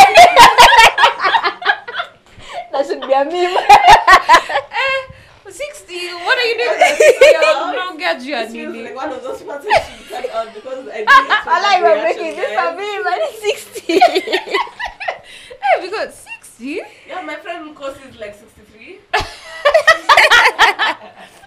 That 2.72 2.86
should 2.86 3.02
be 3.02 3.14
a 3.14 3.26
meme. 3.26 3.58
Eh, 4.72 5.52
60? 5.52 5.94
What 6.14 6.38
are 6.38 6.44
you 6.46 6.58
doing 6.58 6.70
with 6.78 6.98
60? 6.98 7.16
Yeah. 7.32 7.42
Don't 7.74 7.98
get 7.98 8.22
you 8.22 8.36
This 8.36 8.52
feels 8.54 8.76
like 8.78 8.96
one 8.96 9.12
of 9.12 9.24
those 9.24 9.42
parts 9.42 9.66
that 9.66 9.90
cut 10.10 10.30
out 10.30 10.54
because 10.54 10.88
I 10.88 11.04
I 11.08 11.62
like 11.62 11.82
we're 11.84 12.04
making 12.04 12.36
this 12.36 12.52
a 12.58 12.72
meme 12.72 13.06
it's 13.22 13.42
60. 13.74 14.00
Hey, 14.00 15.82
because 15.82 16.14
60? 16.44 16.82
Yeah, 17.08 17.22
my 17.24 17.36
friend 17.36 17.76
Nkosi 17.76 18.10
is 18.10 18.20
like 18.20 18.36
63. 18.36 19.00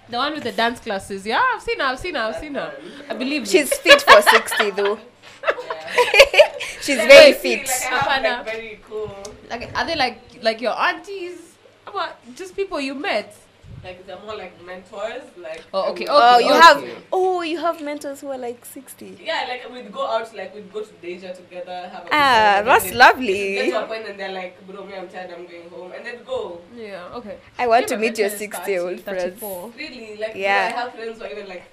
The 0.08 0.18
one 0.18 0.34
with 0.34 0.42
the 0.42 0.52
dance 0.52 0.78
classes. 0.80 1.24
Yeah, 1.24 1.40
I've 1.54 1.62
seen 1.62 1.78
her, 1.80 1.86
I've 1.86 1.98
seen 1.98 2.14
her, 2.16 2.20
I've 2.20 2.36
seen 2.36 2.54
her. 2.54 2.74
I 3.08 3.14
believe. 3.14 3.48
She's 3.48 3.72
fit 3.78 4.02
for 4.02 4.20
60 4.20 4.70
though. 4.72 4.98
Yeah. 5.44 6.52
She's 6.80 6.96
very 6.96 7.32
fit. 7.32 7.60
Like, 7.66 7.70
I 7.70 7.96
have 7.96 8.02
Hapana. 8.22 8.36
like 8.38 8.44
very 8.46 8.80
cool. 8.88 9.16
Like, 9.50 9.70
are 9.76 9.86
they 9.86 9.96
like 9.96 10.18
like 10.42 10.60
your 10.60 10.72
aunties? 10.78 11.38
About 11.86 12.14
just 12.34 12.54
people 12.56 12.80
you 12.80 12.94
met? 12.94 13.36
Like 13.84 14.06
they're 14.06 14.18
more 14.20 14.36
like 14.36 14.54
mentors. 14.64 15.22
Like 15.36 15.62
Oh, 15.74 15.90
okay, 15.90 16.06
Oh, 16.08 16.36
okay, 16.36 16.46
you 16.46 16.52
okay. 16.52 16.60
have 16.60 16.84
oh, 17.12 17.42
you 17.42 17.58
have 17.58 17.82
mentors 17.82 18.20
who 18.20 18.28
are 18.30 18.38
like 18.38 18.64
60. 18.64 19.18
Yeah, 19.22 19.44
like 19.48 19.68
we'd 19.72 19.90
go 19.92 20.06
out, 20.06 20.34
like 20.36 20.54
we'd 20.54 20.72
go 20.72 20.82
to 20.84 20.92
Deja 21.02 21.32
together, 21.32 21.88
have 21.92 22.02
a 22.02 22.04
good 22.04 22.12
Ah, 22.12 22.54
time, 22.56 22.64
that's 22.66 22.84
then 22.84 22.98
lovely. 22.98 23.54
Get 23.54 23.70
to 23.70 23.84
a 23.84 23.86
point 23.86 24.06
and 24.06 24.18
they're 24.20 24.32
like, 24.32 24.64
bro, 24.66 24.84
me, 24.86 24.94
I'm 24.94 25.08
tired, 25.08 25.32
I'm 25.32 25.46
going 25.46 25.68
home, 25.68 25.92
and 25.92 26.06
they'd 26.06 26.24
go. 26.24 26.60
Yeah, 26.76 27.08
okay. 27.16 27.38
I 27.58 27.66
want 27.66 27.88
to 27.88 27.96
meet 27.96 28.16
your 28.18 28.30
60 28.30 28.70
year 28.70 28.82
old 28.82 29.00
friends. 29.00 29.42
Really, 29.42 30.16
like 30.16 30.34
Yeah. 30.36 30.68
yeah. 30.68 30.74
I 30.76 30.80
have 30.80 30.94
friends 30.94 31.18
who 31.18 31.24
are 31.24 31.30
even 31.30 31.48
like, 31.48 31.64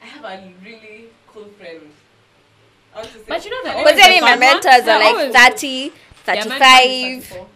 I 0.00 0.06
have 0.06 0.24
a 0.24 0.52
really 0.64 1.06
cool 1.26 1.46
friend. 1.58 1.80
I 1.80 1.80
want 1.80 1.80
to 1.82 1.82
say, 1.82 1.90
But 2.94 3.44
you 3.44 3.50
know, 3.50 3.60
they're 3.64 3.72
Can 3.72 3.78
always 3.80 3.84
But 3.84 3.96
then 3.96 4.20
my 4.22 4.36
mentors 4.36 4.82
they're 4.84 4.98
like 4.98 5.14
always- 5.14 5.34
30, 5.34 5.66
Yeah, 5.68 6.34
mine- 6.34 6.36
mine 6.36 6.38
is 6.38 6.44
35. 6.44 7.24
34. 7.24 7.46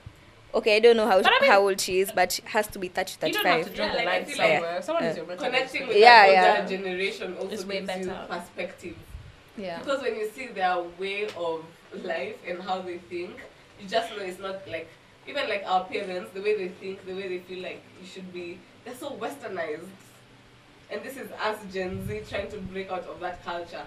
Okay, 0.54 0.76
I 0.76 0.78
don't 0.80 0.96
know 0.96 1.06
how 1.06 1.20
But 1.22 1.32
I 1.32 1.40
mean- 1.40 1.50
how 1.50 1.60
old 1.60 1.80
she 1.80 2.00
is, 2.00 2.12
but 2.12 2.32
she 2.32 2.42
has 2.46 2.66
to 2.68 2.78
be 2.78 2.88
30, 2.88 3.26
You 3.26 3.32
don't 3.34 3.44
have 3.44 3.58
to 3.58 3.64
35. 3.64 3.76
draw 3.76 3.84
Yeah, 3.86 3.92
the 3.92 3.96
like, 3.98 4.06
line 4.06 4.24
feel 4.24 4.38
like- 4.38 4.52
somewhere. 4.52 4.82
Someone 4.82 5.04
is 5.04 5.16
your 5.16 5.26
mentor. 5.26 5.44
Connecting 5.46 5.86
with 5.88 5.96
Yeah, 5.98 6.26
yeah. 6.26 6.56
older 6.60 6.68
generation 6.76 7.36
also 7.36 7.50
It's 7.54 7.64
way 7.66 7.80
gives 7.80 8.06
you 8.06 8.12
perspective. 8.28 8.96
Yeah. 9.58 9.78
Because 9.80 10.02
when 10.02 10.16
you 10.16 10.30
see 10.34 10.46
their 10.46 10.78
way 10.98 11.26
of 11.36 11.64
life 12.02 12.36
and 12.48 12.62
how 12.62 12.80
they 12.80 12.98
think, 12.98 13.36
you 13.80 13.88
just 13.88 14.10
know 14.16 14.22
it's 14.22 14.38
not 14.38 14.66
like 14.68 14.88
even 15.26 15.48
like 15.48 15.64
our 15.66 15.84
parents, 15.84 16.30
the 16.32 16.40
way 16.40 16.56
they 16.56 16.68
think, 16.68 17.04
the 17.04 17.12
way 17.14 17.28
they 17.28 17.38
feel 17.40 17.62
like 17.62 17.82
you 18.00 18.06
should 18.06 18.32
be, 18.32 18.58
they're 18.84 18.94
so 18.94 19.10
westernized. 19.10 19.88
And 20.90 21.02
this 21.02 21.16
is 21.16 21.30
us 21.32 21.58
Gen 21.72 22.06
Z 22.06 22.22
trying 22.30 22.48
to 22.52 22.58
break 22.58 22.90
out 22.90 23.04
of 23.06 23.18
that 23.20 23.44
culture. 23.44 23.86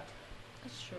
That's 0.62 0.82
true. 0.82 0.98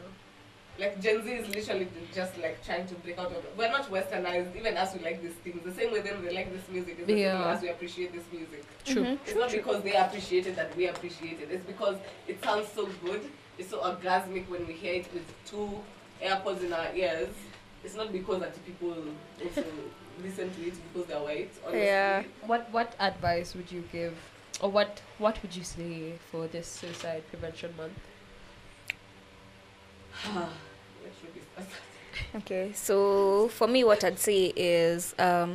Like 0.82 1.00
Gen 1.00 1.24
Z 1.24 1.32
is 1.32 1.48
literally 1.56 1.88
just 2.12 2.36
like 2.40 2.66
trying 2.66 2.88
to 2.88 2.96
break 2.96 3.20
out 3.20 3.28
of. 3.28 3.46
We're 3.56 3.70
not 3.70 3.88
westernized. 3.92 4.56
Even 4.56 4.76
us, 4.76 4.96
we 4.96 5.02
like 5.04 5.22
these 5.22 5.34
things. 5.44 5.64
The 5.64 5.72
same 5.72 5.94
way 5.94 6.02
them 6.02 6.26
they 6.26 6.34
like 6.34 6.52
this 6.52 6.68
music 6.70 6.98
is 7.00 7.06
the 7.06 7.14
same 7.14 7.40
way 7.40 7.54
as 7.54 7.62
we 7.62 7.70
appreciate 7.70 8.12
this 8.12 8.24
music. 8.34 8.66
True. 8.84 9.04
Mhm. 9.04 9.20
It's 9.24 9.36
not 9.36 9.52
because 9.52 9.84
they 9.84 9.94
appreciate 9.94 10.48
it 10.48 10.56
that 10.56 10.76
we 10.76 10.88
appreciate 10.88 11.40
it. 11.40 11.52
It's 11.52 11.64
because 11.66 11.98
it 12.28 12.44
sounds 12.44 12.68
so 12.74 12.88
good. 13.06 13.22
It's 13.60 13.70
so 13.70 13.80
orgasmic 13.84 14.50
when 14.50 14.66
we 14.66 14.74
hear 14.74 14.96
it 14.96 15.14
with 15.14 15.28
two 15.46 15.70
AirPods 16.20 16.64
in 16.64 16.74
our 16.74 16.92
ears. 16.96 17.30
It's 17.84 17.94
not 17.96 18.12
because 18.12 18.40
that 18.40 18.66
people 18.66 18.96
also 19.44 19.64
listen 20.24 20.50
to 20.52 20.62
it 20.68 20.74
because 20.88 21.08
they're 21.08 21.20
white. 21.20 21.52
Honestly. 21.64 21.86
Yeah. 21.86 22.24
What 22.48 22.68
what 22.72 22.96
advice 23.00 23.54
would 23.54 23.72
you 23.72 23.84
give, 23.92 24.16
or 24.60 24.72
what 24.72 25.00
what 25.20 25.40
would 25.44 25.56
you 25.56 25.64
say 25.64 26.14
for 26.32 26.48
this 26.48 26.66
suicide 26.68 27.22
prevention 27.30 27.72
month? 27.78 28.00
Where 31.02 31.12
should 31.20 31.34
we 31.34 31.42
start? 31.42 31.51
Okay, 32.36 32.72
so 32.74 33.48
for 33.50 33.68
me, 33.68 33.84
what 33.84 34.04
I'd 34.04 34.20
say 34.20 34.54
is 34.56 35.16
um, 35.20 35.54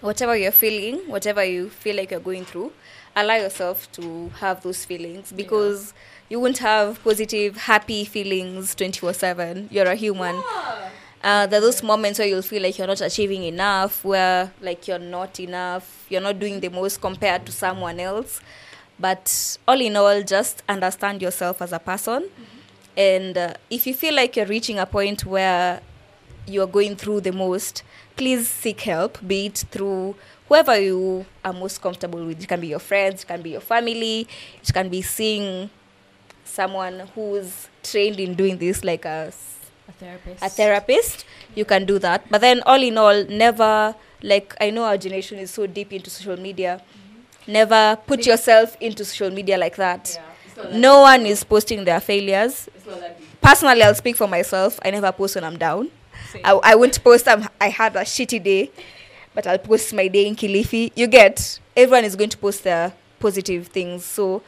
whatever 0.00 0.36
you're 0.36 0.52
feeling, 0.52 1.08
whatever 1.08 1.44
you 1.44 1.70
feel 1.70 1.96
like 1.96 2.10
you're 2.10 2.20
going 2.20 2.44
through, 2.44 2.72
allow 3.16 3.36
yourself 3.36 3.90
to 3.92 4.28
have 4.40 4.62
those 4.62 4.84
feelings 4.84 5.32
because 5.32 5.92
you 6.28 6.40
won't 6.40 6.58
have 6.58 7.02
positive, 7.02 7.56
happy 7.56 8.04
feelings 8.04 8.74
24 8.74 9.12
7. 9.12 9.68
You're 9.70 9.86
a 9.86 9.94
human. 9.94 10.36
Yeah. 10.36 10.88
Uh, 11.22 11.46
there 11.46 11.58
are 11.58 11.62
those 11.62 11.82
moments 11.84 12.18
where 12.18 12.26
you'll 12.26 12.42
feel 12.42 12.62
like 12.62 12.76
you're 12.78 12.86
not 12.86 13.00
achieving 13.00 13.44
enough, 13.44 14.04
where 14.04 14.52
like 14.60 14.88
you're 14.88 14.98
not 14.98 15.38
enough, 15.38 16.04
you're 16.08 16.20
not 16.20 16.38
doing 16.38 16.58
the 16.58 16.68
most 16.68 17.00
compared 17.00 17.46
to 17.46 17.52
someone 17.52 18.00
else. 18.00 18.40
But 18.98 19.56
all 19.68 19.80
in 19.80 19.96
all, 19.96 20.22
just 20.22 20.62
understand 20.68 21.22
yourself 21.22 21.62
as 21.62 21.72
a 21.72 21.78
person. 21.78 22.28
And 22.96 23.36
uh, 23.38 23.54
if 23.70 23.86
you 23.86 23.94
feel 23.94 24.14
like 24.14 24.36
you're 24.36 24.46
reaching 24.46 24.78
a 24.78 24.86
point 24.86 25.24
where 25.24 25.80
you're 26.46 26.66
going 26.66 26.96
through 26.96 27.20
the 27.22 27.32
most, 27.32 27.82
please 28.16 28.48
seek 28.48 28.80
help, 28.82 29.18
be 29.26 29.46
it 29.46 29.64
through 29.70 30.14
whoever 30.48 30.78
you 30.78 31.24
are 31.44 31.52
most 31.52 31.80
comfortable 31.80 32.24
with. 32.26 32.42
It 32.42 32.48
can 32.48 32.60
be 32.60 32.68
your 32.68 32.78
friends, 32.80 33.22
it 33.22 33.26
can 33.26 33.40
be 33.42 33.50
your 33.50 33.60
family, 33.60 34.28
it 34.62 34.72
can 34.72 34.88
be 34.88 35.00
seeing 35.02 35.70
someone 36.44 37.08
who's 37.14 37.68
trained 37.82 38.20
in 38.20 38.34
doing 38.34 38.58
this, 38.58 38.84
like 38.84 39.04
a 39.04 39.32
A 39.88 39.92
therapist. 39.92 40.42
a 40.44 40.48
therapist 40.48 41.24
you 41.54 41.64
can 41.64 41.84
do 41.84 41.98
that 41.98 42.22
but 42.30 42.40
then 42.40 42.62
all 42.66 42.80
in 42.82 42.96
all 42.96 43.24
never 43.24 43.94
like 44.22 44.54
i 44.60 44.70
know 44.70 44.84
our 44.84 44.96
generation 44.96 45.38
is 45.38 45.50
so 45.50 45.66
deep 45.66 45.92
into 45.92 46.08
social 46.08 46.36
media 46.38 46.80
never 47.46 47.96
put 48.06 48.24
yourself 48.24 48.76
into 48.80 49.04
social 49.04 49.30
media 49.30 49.58
like 49.58 49.76
that 49.76 50.12
Yeah. 50.14 50.22
It's 50.62 50.64
not 50.64 50.72
that. 50.72 50.78
No 50.80 51.00
one 51.02 51.26
is 51.26 51.44
posting 51.44 51.84
their 51.84 52.00
failures. 52.00 52.68
It's 52.74 52.86
not 52.86 53.00
that 53.00 53.18
deep. 53.18 53.28
personally 53.40 53.82
i'll 53.82 53.94
speak 53.94 54.16
for 54.16 54.28
myself. 54.28 54.78
I 54.84 54.90
never 54.90 55.12
post 55.12 55.34
when 55.34 55.44
i'm 55.44 55.58
down. 55.58 55.90
Same. 56.30 56.42
I, 56.44 56.50
I 56.52 56.74
won't 56.74 57.02
post 57.02 57.28
I'm, 57.28 57.48
i 57.60 57.68
had 57.68 57.96
a 57.96 58.00
shitty 58.00 58.42
day 58.42 58.70
but 59.34 59.46
i'll 59.46 59.58
post 59.58 59.92
my 59.94 60.08
day 60.08 60.26
in 60.26 60.36
kilifi. 60.36 60.92
You 60.94 61.06
get 61.06 61.58
everyone 61.76 62.04
is 62.04 62.16
going 62.16 62.30
to 62.30 62.38
post 62.38 62.64
their 62.64 62.92
positive 63.18 63.68
things 63.68 64.04
so 64.04 64.42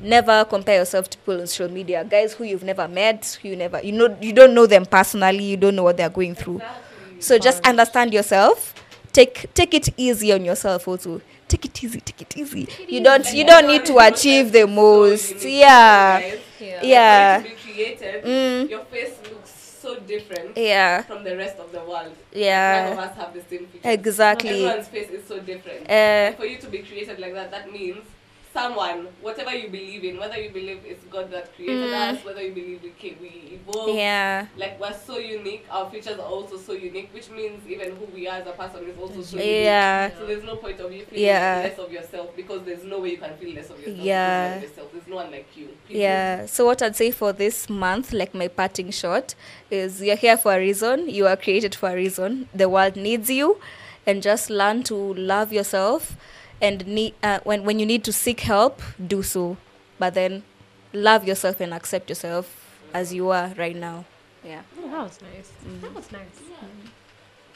never 0.00 0.44
compare 0.44 0.78
yourself 0.80 1.08
to 1.10 1.18
people 1.18 1.40
on 1.40 1.46
social 1.46 1.70
media. 1.72 2.04
Guys 2.04 2.32
who 2.34 2.44
you've 2.44 2.64
never 2.64 2.88
met 2.88 3.38
who 3.42 3.48
you 3.48 3.56
never 3.56 3.80
you 3.82 3.92
know 3.92 4.16
you 4.20 4.32
don't 4.32 4.54
know 4.54 4.66
them 4.66 4.86
personally 4.86 5.44
you 5.44 5.56
don't 5.56 5.76
know 5.76 5.84
what 5.84 5.96
they're 5.96 6.08
going 6.10 6.34
through. 6.34 6.56
Exactly. 6.56 7.20
so 7.20 7.38
just 7.38 7.66
understand 7.66 8.12
yourself. 8.12 8.74
Take 9.12 9.52
take 9.54 9.74
it 9.74 9.88
easy 9.96 10.32
on 10.32 10.44
yourself 10.44 10.88
also 10.88 11.20
take 11.52 11.64
it 11.70 11.76
easy 11.84 12.00
take 12.00 12.22
it 12.26 12.32
easy 12.42 12.64
you 12.94 13.00
don't 13.08 13.26
you 13.38 13.44
don't 13.44 13.66
need 13.72 13.84
to 13.90 13.94
achieve 13.98 14.46
the 14.52 14.66
most 14.66 15.44
unique, 15.44 15.60
yeah 15.60 16.20
yeah. 16.20 16.30
Like, 16.30 16.82
Yeah. 16.82 17.40
for 17.42 17.48
you 17.48 17.54
to 17.54 17.62
be 17.64 17.72
created, 17.72 18.24
mm, 18.24 18.70
your 18.70 18.84
face 18.94 19.14
looks 19.30 19.50
so 19.82 19.90
different 20.00 20.56
yeah 20.56 21.02
from 21.02 21.24
the 21.24 21.36
rest 21.36 21.58
of 21.58 21.72
the 21.72 21.80
world. 21.90 22.14
None 22.34 22.86
of 22.92 22.98
yeah 22.98 23.04
us 23.06 23.14
have 23.16 23.30
the 23.34 23.42
same 23.50 23.66
features. 23.66 23.92
exactly 23.98 24.64
Everyone's 24.64 24.88
face 24.88 25.10
is 25.10 25.24
so 25.26 25.40
different. 25.40 25.90
uh, 25.90 26.32
for 26.40 26.46
you 26.46 26.58
to 26.58 26.68
be 26.68 26.78
created 26.88 27.18
like 27.18 27.34
that, 27.34 27.50
that 27.50 27.70
means 27.72 28.04
someone, 28.52 29.06
whatever 29.22 29.54
you 29.54 29.68
believe 29.68 30.04
in, 30.04 30.18
whether 30.18 30.36
you 30.36 30.50
believe 30.50 30.80
it's 30.84 31.02
God 31.04 31.30
that 31.30 31.54
created 31.56 31.90
Mm. 31.90 31.94
us, 32.18 32.24
whether 32.24 32.42
you 32.42 32.52
believe 32.52 32.82
we 32.82 32.90
came, 32.90 33.16
we 33.20 33.58
evolved, 33.58 33.96
yeah 33.96 34.46
like 34.56 34.78
we're 34.80 34.92
so 35.06 35.16
unique, 35.18 35.64
our 35.70 35.88
features 35.90 36.18
are 36.18 36.26
also 36.36 36.56
so 36.58 36.72
unique, 36.72 37.08
which 37.14 37.30
means 37.30 37.66
even 37.66 37.96
who 37.96 38.04
we 38.14 38.28
are 38.28 38.38
as 38.40 38.46
a 38.46 38.52
person 38.52 38.86
is 38.90 38.98
also 38.98 39.22
so 39.22 39.36
unique. 39.38 39.64
yeah 39.64 40.10
So 40.18 40.26
there's 40.26 40.44
no 40.44 40.56
point 40.56 40.80
of 40.80 40.92
you 40.92 41.04
feeling 41.06 41.24
Yeah. 41.24 41.62
less 41.68 41.78
of 41.78 41.90
yourself 41.92 42.36
because 42.36 42.62
there's 42.64 42.84
no 42.84 43.00
way 43.00 43.10
you 43.12 43.18
can 43.18 43.34
feel 43.38 43.54
less 43.54 43.70
of 43.70 43.78
yourself. 43.80 43.98
Yeah. 44.06 44.60
yourself. 44.60 44.88
There's 44.92 45.06
no 45.08 45.16
one 45.16 45.30
like 45.30 45.48
you. 45.56 45.68
period. 45.88 46.02
Yeah. 46.02 46.46
So 46.46 46.66
what 46.66 46.82
I'd 46.82 46.96
say 46.96 47.10
for 47.10 47.32
this 47.32 47.70
month, 47.70 48.12
like 48.12 48.34
my 48.34 48.48
parting 48.48 48.90
shot, 48.90 49.34
is 49.70 50.02
you're 50.02 50.16
here 50.16 50.36
for 50.36 50.52
a 50.54 50.58
reason. 50.58 51.08
You 51.08 51.26
are 51.26 51.36
created 51.36 51.74
for 51.74 51.88
a 51.90 51.94
reason. 51.94 52.48
The 52.54 52.68
world 52.68 52.96
needs 52.96 53.30
you, 53.30 53.58
and 54.06 54.22
just 54.22 54.50
learn 54.50 54.82
to 54.84 54.94
love 55.14 55.52
yourself. 55.52 56.16
And 56.62 56.86
need, 56.86 57.14
uh, 57.22 57.40
when 57.44 57.64
when 57.64 57.78
you 57.80 57.86
need 57.86 58.04
to 58.04 58.12
seek 58.12 58.40
help, 58.40 58.80
do 59.04 59.22
so. 59.22 59.56
But 59.98 60.14
then, 60.14 60.44
love 60.92 61.26
yourself 61.26 61.60
and 61.60 61.74
accept 61.74 62.08
yourself 62.08 62.78
as 62.94 63.12
you 63.12 63.30
are 63.30 63.52
right 63.58 63.74
now. 63.76 64.04
Yeah. 64.44 64.62
Oh, 64.78 64.88
that 64.90 65.02
was 65.02 65.18
nice. 65.22 65.50
Mhm. 65.66 65.80
That 65.82 65.94
was 65.94 66.12
nice. 66.12 66.38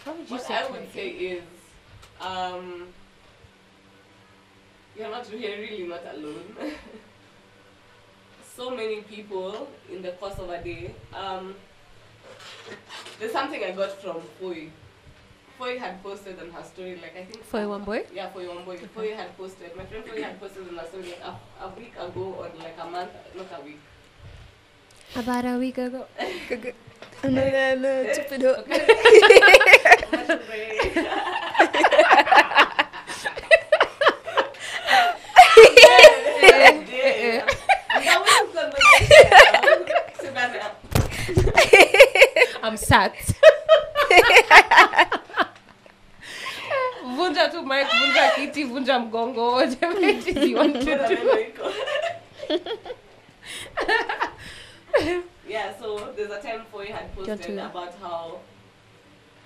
What 0.04 0.18
would 0.18 0.28
you 0.30 0.36
What 0.36 0.42
say? 0.46 0.54
I 0.54 0.66
would 0.70 0.82
it? 0.82 0.92
say 0.92 1.09
is, 1.11 1.42
um, 2.20 2.88
you're 4.98 5.11
not 5.11 5.30
you're 5.30 5.59
really 5.59 5.86
not 5.86 6.02
alone. 6.14 6.57
so 8.57 8.70
many 8.70 9.02
people 9.02 9.68
in 9.92 10.02
the 10.02 10.12
course 10.12 10.38
of 10.38 10.50
a 10.50 10.62
day. 10.62 10.94
Um, 11.14 11.54
there's 13.18 13.32
something 13.32 13.62
I 13.62 13.70
got 13.72 13.92
from 14.02 14.20
Foy. 14.40 14.68
Foy 15.59 15.78
had 15.78 16.02
posted 16.02 16.38
on 16.40 16.50
her 16.50 16.62
story, 16.62 16.96
like 17.00 17.16
I 17.16 17.24
think. 17.24 17.42
Foy 17.44 17.66
one 17.68 17.84
boy? 17.84 18.04
Yeah, 18.12 18.28
Foy 18.30 18.46
one 18.48 18.64
boy. 18.64 18.76
Foy 18.94 19.14
had 19.14 19.36
posted. 19.36 19.74
My 19.76 19.84
friend 19.86 20.04
Foy 20.04 20.22
had 20.22 20.38
posted 20.38 20.68
on 20.68 20.76
her 20.76 20.86
story 20.86 21.04
like 21.04 21.20
a, 21.24 21.64
a 21.64 21.68
week 21.78 21.94
ago 21.96 22.34
or 22.38 22.48
like 22.59 22.76
a 22.78 22.86
month, 22.90 23.11
not 23.34 23.46
a 23.59 23.64
week. 23.64 23.80
About 25.14 25.44
a 25.46 25.59
week 25.59 25.78
ago. 25.78 26.07
No, 27.24 27.30
no, 27.30 27.74
no, 27.76 28.04
stupido. 28.12 28.68
Much 28.68 30.26
break. 30.46 30.94
Yeah. 36.92 37.46
That 38.04 38.18
was 38.20 38.30
a 38.50 38.54
conversation. 38.54 39.80
Savannah. 40.20 40.72
I'm 42.62 42.76
sat. 42.76 43.14
Vunja 47.16 47.50
tu 47.50 47.62
mic, 47.62 47.88
vunja 47.88 48.30
kiti, 48.34 48.64
vunja 48.64 48.98
mgongo, 48.98 49.52
whatever 49.52 49.98
it 49.98 50.26
is 50.26 50.48
you 50.48 50.56
want 50.56 50.74
to 50.74 50.84
do. 50.84 50.90
yeah, 55.48 55.78
so 55.78 56.12
there's 56.16 56.30
a 56.30 56.40
time 56.40 56.62
Foy 56.70 56.86
had 56.86 57.14
posted 57.14 57.58
about 57.58 57.94
how 58.00 58.38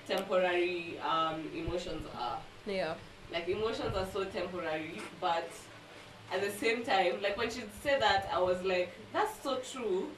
temporary 0.07 0.99
um, 0.99 1.49
emotions 1.55 2.05
are. 2.17 2.39
Yeah. 2.65 2.95
Like 3.31 3.47
emotions 3.47 3.95
are 3.95 4.07
so 4.11 4.25
temporary, 4.25 4.99
but 5.19 5.49
at 6.33 6.41
the 6.41 6.51
same 6.51 6.83
time, 6.83 7.21
like 7.21 7.37
when 7.37 7.49
she 7.49 7.63
said 7.83 8.01
that, 8.01 8.29
I 8.33 8.39
was 8.39 8.61
like, 8.63 8.91
that's 9.13 9.41
so 9.41 9.59
true. 9.59 10.09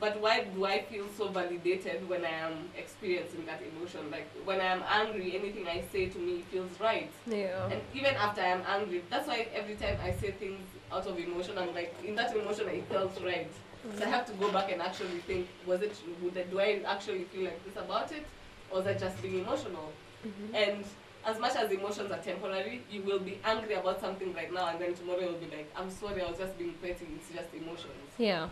But 0.00 0.20
why 0.20 0.44
do 0.44 0.64
I 0.66 0.82
feel 0.82 1.06
so 1.16 1.28
validated 1.28 2.08
when 2.08 2.24
I 2.24 2.30
am 2.30 2.68
experiencing 2.76 3.46
that 3.46 3.62
emotion? 3.62 4.10
Like 4.10 4.28
when 4.44 4.60
I 4.60 4.64
am 4.64 4.82
angry, 4.88 5.36
anything 5.36 5.66
I 5.68 5.82
say 5.92 6.06
to 6.08 6.18
me 6.18 6.42
feels 6.50 6.78
right. 6.80 7.10
Yeah. 7.26 7.68
And 7.70 7.80
even 7.94 8.14
after 8.16 8.40
I'm 8.42 8.62
angry, 8.68 9.02
that's 9.08 9.28
why 9.28 9.46
every 9.54 9.76
time 9.76 9.96
I 10.02 10.12
say 10.12 10.32
things 10.32 10.60
out 10.92 11.06
of 11.06 11.18
emotion, 11.18 11.56
I'm 11.58 11.74
like, 11.74 11.94
in 12.04 12.14
that 12.16 12.34
emotion, 12.36 12.68
it 12.68 12.84
felt 12.88 13.18
right. 13.24 13.50
So 13.98 14.04
I 14.04 14.08
have 14.08 14.26
to 14.26 14.32
go 14.34 14.50
back 14.50 14.72
and 14.72 14.82
actually 14.82 15.18
think, 15.20 15.46
was 15.66 15.82
it, 15.82 15.94
would 16.22 16.36
I, 16.36 16.42
do 16.44 16.58
I 16.60 16.80
actually 16.86 17.24
feel 17.24 17.44
like 17.44 17.64
this 17.64 17.76
about 17.76 18.10
it? 18.12 18.26
Or 18.70 18.78
was 18.78 18.86
I 18.86 18.94
just 18.94 19.20
being 19.22 19.40
emotional? 19.40 19.92
Mhm. 20.26 20.54
And 20.54 20.84
as 21.24 21.38
much 21.38 21.54
as 21.54 21.70
emotions 21.70 22.10
are 22.10 22.18
temporary, 22.18 22.82
you 22.90 23.02
will 23.02 23.18
be 23.20 23.38
angry 23.44 23.74
about 23.74 24.00
something 24.00 24.34
right 24.34 24.52
now, 24.52 24.68
and 24.68 24.80
then 24.80 24.94
tomorrow 24.94 25.20
you'll 25.20 25.32
be 25.34 25.54
like, 25.54 25.70
I'm 25.76 25.90
sorry, 25.90 26.22
I 26.22 26.28
was 26.28 26.38
just 26.38 26.58
being 26.58 26.72
petty, 26.82 27.06
it's 27.16 27.30
just 27.30 27.48
emotions. 27.54 28.08
Yeah. 28.18 28.48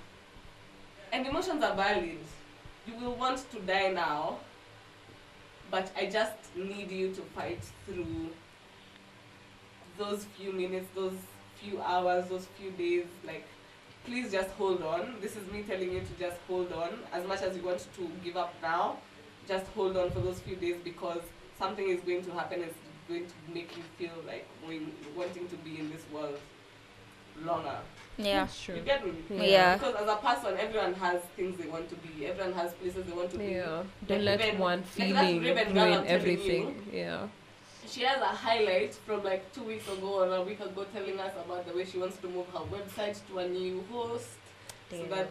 And 1.13 1.27
emotions 1.27 1.63
are 1.63 1.75
valid. 1.75 2.19
You 2.87 2.97
will 2.99 3.15
want 3.15 3.45
to 3.53 3.61
die 3.61 3.93
now, 3.93 4.39
but 5.71 5.91
I 5.97 6.07
just 6.07 6.33
need 6.57 6.91
you 6.91 7.13
to 7.13 7.21
fight 7.37 7.61
through 7.87 8.31
those 9.99 10.25
few 10.37 10.53
minutes, 10.53 10.89
those 10.95 11.13
few 11.61 11.81
hours, 11.83 12.29
those 12.29 12.47
few 12.59 12.71
days. 12.71 13.05
Like, 13.27 13.47
please 14.07 14.33
just 14.33 14.49
hold 14.53 14.83
on. 14.83 15.17
This 15.21 15.37
is 15.37 15.53
me 15.53 15.63
telling 15.63 15.93
you 15.93 16.01
to 16.01 16.15
just 16.19 16.39
hold 16.49 16.73
on. 16.73 16.89
As 17.13 17.27
much 17.27 17.43
as 17.43 17.55
you 17.57 17.63
want 17.63 17.87
to 17.95 18.11
give 18.25 18.39
up 18.39 18.55
now, 18.63 18.97
just 19.47 19.67
hold 19.73 19.97
on 19.99 20.11
for 20.11 20.21
those 20.21 20.41
few 20.41 20.57
days 20.57 20.77
because 20.83 21.21
something 21.59 21.89
is 21.89 22.01
going 22.01 22.25
to 22.25 22.33
happen. 22.33 22.63
It's 22.63 22.75
going 23.07 23.27
to 23.27 23.55
make 23.55 23.77
you 23.77 23.83
feel 23.99 24.17
like 24.27 24.49
wanting 25.15 25.49
to 25.49 25.57
be 25.57 25.79
in 25.79 25.91
this 25.91 26.03
world 26.13 26.39
longer. 27.45 27.77
Yeah. 28.19 28.41
That's 28.45 28.63
true. 28.63 28.75
You 28.77 28.83
get 28.83 29.05
me? 29.07 29.13
Yeah. 29.51 29.77
Because 29.79 29.95
as 29.97 30.09
a 30.09 30.17
person, 30.17 30.57
everyone 30.59 30.95
has 30.95 31.21
things 31.37 31.57
they 31.59 31.69
want 31.69 31.89
to 31.89 31.97
be. 31.97 32.27
Everyone 32.27 32.53
has 32.55 32.73
places 32.75 33.05
they 33.07 33.13
want 33.13 33.31
to 33.31 33.39
be. 33.39 33.47
Yeah. 33.47 33.83
Don't 34.07 34.25
Like 34.25 34.39
let 34.39 34.49
even- 34.49 34.61
one 34.61 34.83
feeling 34.83 35.41
Raven 35.43 35.75
ruin 35.75 35.75
telling 35.75 36.07
everything. 36.07 36.87
Yeah. 36.93 37.29
She 37.89 38.03
has 38.03 38.21
a 38.21 38.27
highlight 38.27 38.95
from 38.95 39.23
like 39.25 39.53
two 39.53 39.65
weeks 39.65 39.87
ago 39.89 40.23
or 40.25 40.35
a 40.35 40.43
week 40.43 40.61
ago 40.61 40.85
telling 40.95 41.19
us 41.19 41.33
about 41.45 41.67
the 41.67 41.75
way 41.77 41.85
she 41.85 41.99
wants 41.99 42.17
to 42.19 42.29
move 42.29 42.47
her 42.53 42.61
website 42.61 43.19
to 43.29 43.39
a 43.39 43.49
new 43.49 43.83
host 43.91 44.29
so 44.91 45.03
that 45.11 45.29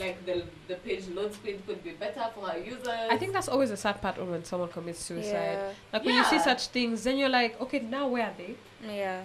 like 0.00 0.24
the 0.26 0.44
the 0.66 0.74
page 0.76 1.06
load 1.08 1.32
speed 1.34 1.62
could 1.66 1.84
be 1.84 1.90
better 1.90 2.24
for 2.34 2.48
her 2.48 2.58
users. 2.58 2.88
I 3.10 3.16
think 3.18 3.32
that's 3.32 3.48
always 3.48 3.70
a 3.70 3.76
sad 3.76 4.00
part 4.00 4.18
of 4.18 4.28
when 4.28 4.44
someone 4.44 4.70
commits 4.70 5.00
suicide. 5.00 5.32
Yeah. 5.32 5.72
Like 5.92 6.04
when 6.04 6.14
you 6.16 6.24
see 6.24 6.38
such 6.38 6.68
things, 6.68 7.04
then 7.04 7.16
you're 7.18 7.28
like, 7.28 7.60
okay, 7.60 7.80
now 7.80 8.08
where 8.08 8.24
are 8.26 8.34
they? 8.36 8.54
Yeah. 8.84 9.22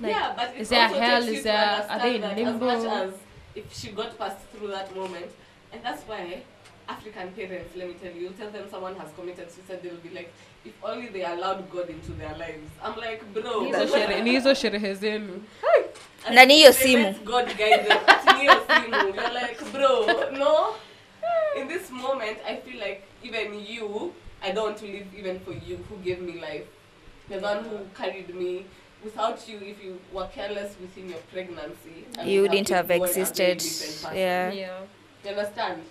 Like, 0.00 0.12
yeah, 0.12 0.32
but 0.36 0.54
it 0.54 0.60
is 0.60 0.68
there 0.68 0.86
also 0.88 1.00
hell? 1.00 1.20
takes 1.20 1.26
you 1.26 1.32
Is 1.32 1.38
to 1.38 1.44
there- 1.44 1.56
are 1.58 1.74
understand 1.74 2.02
they 2.02 2.14
in 2.14 2.20
that 2.22 2.36
limbo? 2.36 2.68
As 2.68 2.84
much 2.84 2.92
as 3.08 3.14
if 3.54 3.76
she 3.76 3.88
got 3.92 4.18
past 4.18 4.38
through 4.52 4.68
that 4.68 4.94
moment, 4.94 5.26
and 5.72 5.82
that's 5.82 6.02
why 6.04 6.42
African 6.88 7.32
parents, 7.32 7.76
let 7.76 7.88
me 7.88 7.94
tell 7.94 8.12
you, 8.12 8.20
you 8.22 8.28
tell 8.30 8.50
them 8.50 8.64
someone 8.70 8.94
has 8.96 9.08
committed 9.16 9.50
suicide, 9.50 9.80
they'll 9.82 9.96
be 9.96 10.10
like, 10.10 10.32
if 10.64 10.72
only 10.84 11.08
they 11.08 11.24
allowed 11.24 11.68
God 11.70 11.90
into 11.90 12.12
their 12.12 12.34
lives. 12.36 12.70
I'm 12.82 12.96
like, 12.96 13.22
bro. 13.34 13.60
Nizo 13.62 13.86
shere- 13.88 14.22
nizo 14.26 14.54
sherehe 14.54 14.94
zenu. 14.94 15.42
And 16.26 16.34
Na 16.34 16.44
ni 16.44 16.54
hiyo 16.62 16.72
they 16.72 16.86
simu. 16.96 17.24
God 17.24 17.46
guide 17.58 17.86
them. 17.88 17.98
Ati 18.06 18.32
ni 18.34 18.40
hiyo 18.40 18.54
simu. 18.66 19.14
You're 19.14 19.34
like, 19.34 19.72
bro, 19.72 20.06
no. 20.32 20.74
In 21.56 21.68
this 21.68 21.90
moment, 21.90 22.38
I 22.46 22.56
feel 22.56 22.78
like 22.80 23.02
even 23.22 23.54
you, 23.66 24.12
I 24.42 24.52
don't 24.52 24.64
want 24.64 24.78
to 24.78 24.86
live 24.86 25.06
even 25.18 25.40
for 25.40 25.52
you 25.52 25.76
who 25.88 25.96
gave 26.04 26.20
me 26.20 26.40
life. 26.40 26.66
The 27.28 27.38
one 27.40 27.64
who 27.64 27.78
carried 27.94 28.34
me. 28.34 28.64
Without 29.08 29.48
you, 29.48 29.58
if 29.62 29.82
you 29.82 29.98
were 30.12 30.26
careless 30.26 30.76
within 30.78 31.08
your 31.08 31.18
pregnancy, 31.32 32.04
I 32.18 32.24
would 32.24 32.30
You 32.30 32.42
wouldn't 32.42 32.68
been 32.68 32.76
have 32.76 32.88
born 32.88 33.00
a 33.00 33.06
very 33.06 33.20
existed. 33.22 33.62
Yeah. 34.14 34.52
Yeah. 34.52 34.80
You 35.24 35.30
understand? 35.30 35.82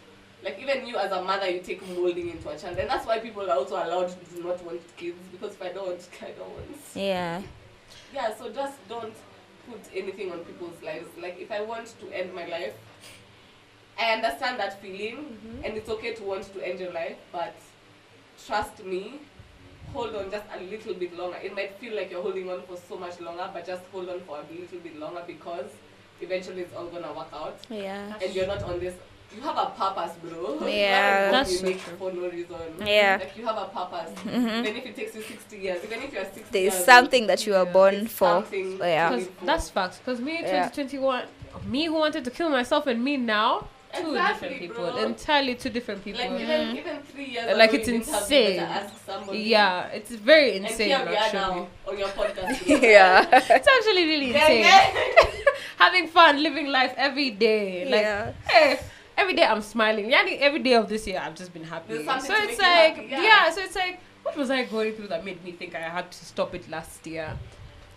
Like 0.43 0.59
even 0.61 0.86
you 0.86 0.97
as 0.97 1.11
a 1.11 1.24
mother, 1.24 1.49
you 1.49 1.61
take 1.61 1.82
molding 1.97 2.30
into 2.30 2.47
a 2.49 2.57
child, 2.57 2.78
and 2.78 2.88
that's 2.88 3.07
why 3.07 3.18
people 3.18 3.49
are 3.49 3.57
also 3.57 3.76
allowed 3.76 4.09
to 4.09 4.36
do 4.36 4.43
not 4.43 4.63
want 4.63 4.82
kids 4.97 5.18
because 5.32 5.53
if 5.53 5.61
I 5.63 5.70
don't, 5.70 5.88
want 5.88 5.97
kids, 5.97 6.22
I 6.22 6.32
don't 6.39 6.49
want. 6.51 6.78
Yeah. 6.93 7.41
Yeah, 8.13 8.36
so 8.38 8.51
just 8.51 8.78
don't 8.88 9.15
put 9.68 9.82
anything 9.95 10.32
on 10.32 10.39
people's 10.39 10.80
lives. 10.84 11.09
Like 11.20 11.39
if 11.39 11.51
I 11.51 11.61
want 11.61 11.95
to 11.99 12.11
end 12.15 12.36
my 12.36 12.45
life, 12.45 12.76
I 13.99 14.13
understand 14.13 14.59
that 14.59 14.80
feeling, 14.80 15.18
mm-hmm. 15.18 15.65
and 15.65 15.76
it's 15.76 15.89
okay 15.89 16.13
to 16.13 16.24
want 16.24 16.53
to 16.53 16.68
end 16.68 16.80
your 16.80 16.93
life, 16.93 17.18
but 17.32 17.55
trust 18.45 18.86
me, 18.86 19.22
hold 19.94 20.16
on 20.16 20.30
just 20.32 20.46
a 20.56 20.60
little 20.64 20.94
bit 20.94 21.18
longer. 21.18 21.38
It 21.44 21.56
might 21.56 21.78
feel 21.80 21.96
like 21.96 22.12
you're 22.12 22.22
holding 22.22 22.50
on 22.50 22.62
for 22.64 22.78
so 22.78 22.98
much 22.98 23.20
longer, 23.20 23.50
but 23.54 23.66
just 23.66 23.84
hold 23.92 24.10
on 24.10 24.20
for 24.22 24.38
a 24.40 24.54
little 24.54 24.80
bit 24.80 24.98
longer 25.00 25.24
because 25.26 25.66
eventually 26.22 26.62
it's 26.62 26.76
all 26.76 26.88
gonna 26.88 27.14
work 27.14 27.28
out, 27.34 27.58
Yeah. 27.70 28.14
and 28.22 28.34
you're 28.34 28.48
not 28.48 28.64
on 28.64 28.80
this. 28.80 28.94
You 29.36 29.42
have 29.42 29.58
a 29.58 29.66
purpose, 29.78 30.14
bro. 30.24 30.66
Yeah. 30.68 31.32
That's 31.32 31.52
you 31.52 31.58
so 31.58 31.66
make 31.66 31.84
true. 31.84 31.98
for 31.98 32.12
no 32.14 32.30
reason. 32.30 32.56
Yeah. 32.86 33.18
Like 33.20 33.36
you 33.38 33.46
have 33.46 33.58
a 33.58 33.66
purpose, 33.66 34.12
Mhm. 34.24 34.60
even 34.66 34.76
if 34.78 34.86
it 34.86 34.96
takes 34.96 35.16
you 35.16 35.22
60 35.22 35.58
years, 35.58 35.84
even 35.84 36.02
if 36.04 36.14
you're 36.14 36.24
60 36.24 36.44
There's 36.52 36.74
years 36.74 36.86
something 36.86 37.28
that 37.28 37.46
you 37.46 37.54
are 37.56 37.66
Yeah. 37.66 37.72
born 37.74 37.96
It's 37.96 38.14
for. 38.14 38.26
something 38.26 38.78
Yeah. 38.80 39.10
to 39.10 39.16
Because 39.16 39.28
live 39.28 39.36
for. 39.40 39.46
that's 39.46 39.70
facts. 39.70 39.98
Because 40.00 40.20
me, 40.22 40.34
Yeah. 40.42 40.70
2021, 40.70 41.24
me 41.66 41.86
who 41.86 41.94
wanted 41.96 42.24
to 42.24 42.32
kill 42.32 42.50
myself, 42.50 42.88
and 42.88 43.04
me 43.04 43.18
now, 43.18 43.68
two 44.02 44.10
Exactly, 44.12 44.50
different 44.50 44.60
people, 44.62 44.91
bro. 44.91 45.04
entirely 45.06 45.56
two 45.56 45.70
different 45.70 46.04
people. 46.04 46.22
Like 46.22 46.41
even 46.41 46.78
even 46.78 47.02
three 47.04 47.26
years 47.26 47.58
Like, 47.58 47.74
it's 47.74 47.88
you 47.88 48.00
to 48.00 48.10
insane. 48.12 48.60
ask 48.60 48.93
somebody. 49.06 49.39
yeah, 49.39 49.88
it's 49.88 50.12
very 50.12 50.58
And 50.58 50.66
insane. 50.66 50.88
here 50.89 51.00
we 51.06 51.16
are 51.16 51.18
Actually, 51.18 51.39
now 51.39 51.68
on 51.88 51.98
your 51.98 52.08
podcast. 52.10 52.68
yeah. 52.82 53.28
it's 53.32 53.68
actually 53.78 54.06
really 54.06 54.30
insane. 54.34 54.62
yeah. 54.64 55.36
Having 55.78 56.08
fun, 56.08 56.41
living 56.41 56.68
life 56.68 56.93
every 56.98 57.30
day. 57.32 57.86
Like, 57.86 58.02
yeah. 58.02 58.32
hey, 58.48 58.80
every 59.18 59.34
day 59.34 59.43
I'm 59.43 59.62
smiling. 59.62 60.10
Yeah, 60.10 60.26
every 60.39 60.60
day 60.60 60.74
of 60.74 60.89
this 60.89 61.06
year 61.08 61.20
I've 61.24 61.36
just 61.36 61.54
been 61.54 61.64
happy. 61.64 62.04
So 62.04 62.14
it's 62.34 62.60
like, 62.60 62.95
happy, 62.95 63.08
yeah. 63.10 63.22
yeah. 63.22 63.50
So 63.52 63.62
it's 63.62 63.76
like, 63.76 64.00
what 64.24 64.36
was 64.36 64.50
I 64.50 64.64
going 64.66 64.93
through 64.93 65.08
that 65.08 65.24
made 65.24 65.43
me 65.43 65.52
think 65.52 65.76
I 65.76 65.80
had 65.82 66.12
to 66.12 66.26
stop 66.26 66.54
it 66.56 66.70
last 66.70 67.06
year? 67.08 67.38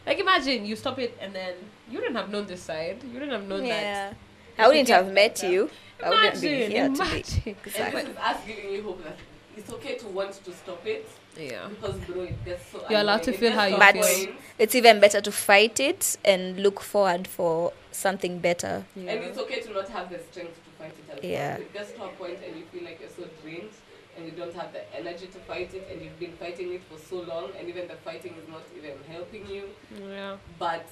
Like, 0.07 0.19
imagine 0.19 0.65
you 0.65 0.77
stop 0.77 0.99
it 0.99 1.17
and 1.21 1.35
then 1.35 1.55
you 1.91 1.99
wouldn't 1.99 2.17
have 2.17 2.31
known 2.31 2.47
this 2.47 2.63
side. 2.63 3.03
You 3.03 3.13
wouldn't 3.15 3.33
have 3.33 3.47
known 3.47 3.63
that. 3.65 3.83
Yeah. 3.83 4.13
I 4.59 4.69
wouldn't 4.69 4.89
have 4.89 5.07
met 5.13 5.37
better. 5.37 5.49
you. 5.51 5.71
I 6.03 6.09
wouldn't 6.11 6.41
be 6.41 6.49
Imagine, 6.49 6.71
here 6.71 6.85
imagine. 6.87 7.23
today. 7.23 7.41
And 7.47 7.57
Exactly. 7.67 8.01
this 8.03 8.11
is 8.11 8.17
us 8.17 8.37
giving 8.47 8.73
you 8.73 8.83
hope 8.83 9.05
that 9.05 9.17
it's 9.57 9.71
okay 9.73 9.97
to 9.99 10.07
want 10.09 10.33
to 10.45 10.53
stop 10.53 10.87
it 10.87 11.09
Yeah. 11.37 11.69
because 11.69 11.97
bro, 12.07 12.23
it 12.23 12.45
gets 12.45 12.67
so. 12.71 12.85
You're 12.89 13.01
allowed 13.01 13.23
to 13.25 13.33
feel 13.33 13.53
how 13.53 13.65
you 13.67 13.77
a 13.77 13.79
But- 13.79 14.05
feel. 14.05 14.35
It's 14.59 14.75
even 14.75 15.01
better 15.01 15.21
to 15.21 15.33
fight 15.33 15.81
it 15.81 16.17
and 16.25 16.61
look 16.63 16.81
forward 16.81 17.27
for 17.27 17.73
something 17.93 18.39
better. 18.39 18.85
Yeah. 18.97 19.13
And 19.13 19.25
it's 19.25 19.39
okay 19.39 19.61
to 19.61 19.73
not 19.73 19.89
have 19.89 20.11
the 20.11 20.19
strength 20.31 20.55
to 20.65 20.71
fight 20.79 20.93
it 20.93 21.19
as 21.19 21.25
Yeah. 21.25 21.53
well. 21.55 21.61
It 21.63 21.73
gets 21.73 21.93
to 21.93 22.05
a 22.05 22.09
point 22.09 22.39
and 22.47 22.57
you 22.57 22.65
feel 22.73 22.85
like 22.85 23.01
you're 23.01 23.11
so 23.11 23.25
drained 23.43 23.71
and 24.17 24.25
you 24.27 24.33
don't 24.33 24.55
have 24.55 24.73
the 24.73 24.83
energy 24.97 25.27
to 25.27 25.39
fight 25.41 25.73
it 25.75 25.89
and 25.91 26.01
you've 26.03 26.19
been 26.19 26.33
fighting 26.39 26.73
it 26.75 26.83
for 26.91 26.99
so 26.99 27.17
long 27.23 27.51
and 27.59 27.69
even 27.69 27.89
the 27.89 27.97
fighting 27.97 28.35
is 28.41 28.49
not 28.49 28.63
even 28.77 28.93
helping 29.11 29.47
you. 29.47 29.65
yeah. 30.09 30.37
But 30.59 30.87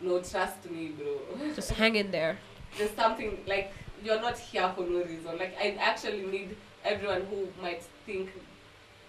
no, 0.00 0.18
trust 0.20 0.68
me, 0.70 0.88
bro. 0.88 1.20
Just 1.54 1.70
hang 1.72 1.94
in 1.96 2.10
there. 2.10 2.38
There's 2.78 2.90
something 2.92 3.38
like 3.46 3.72
you're 4.04 4.20
not 4.20 4.38
here 4.38 4.70
for 4.76 4.82
no 4.82 5.02
reason. 5.02 5.38
Like 5.38 5.56
I 5.60 5.76
actually 5.80 6.22
need 6.26 6.56
everyone 6.84 7.22
who 7.30 7.48
might 7.62 7.82
think 8.06 8.30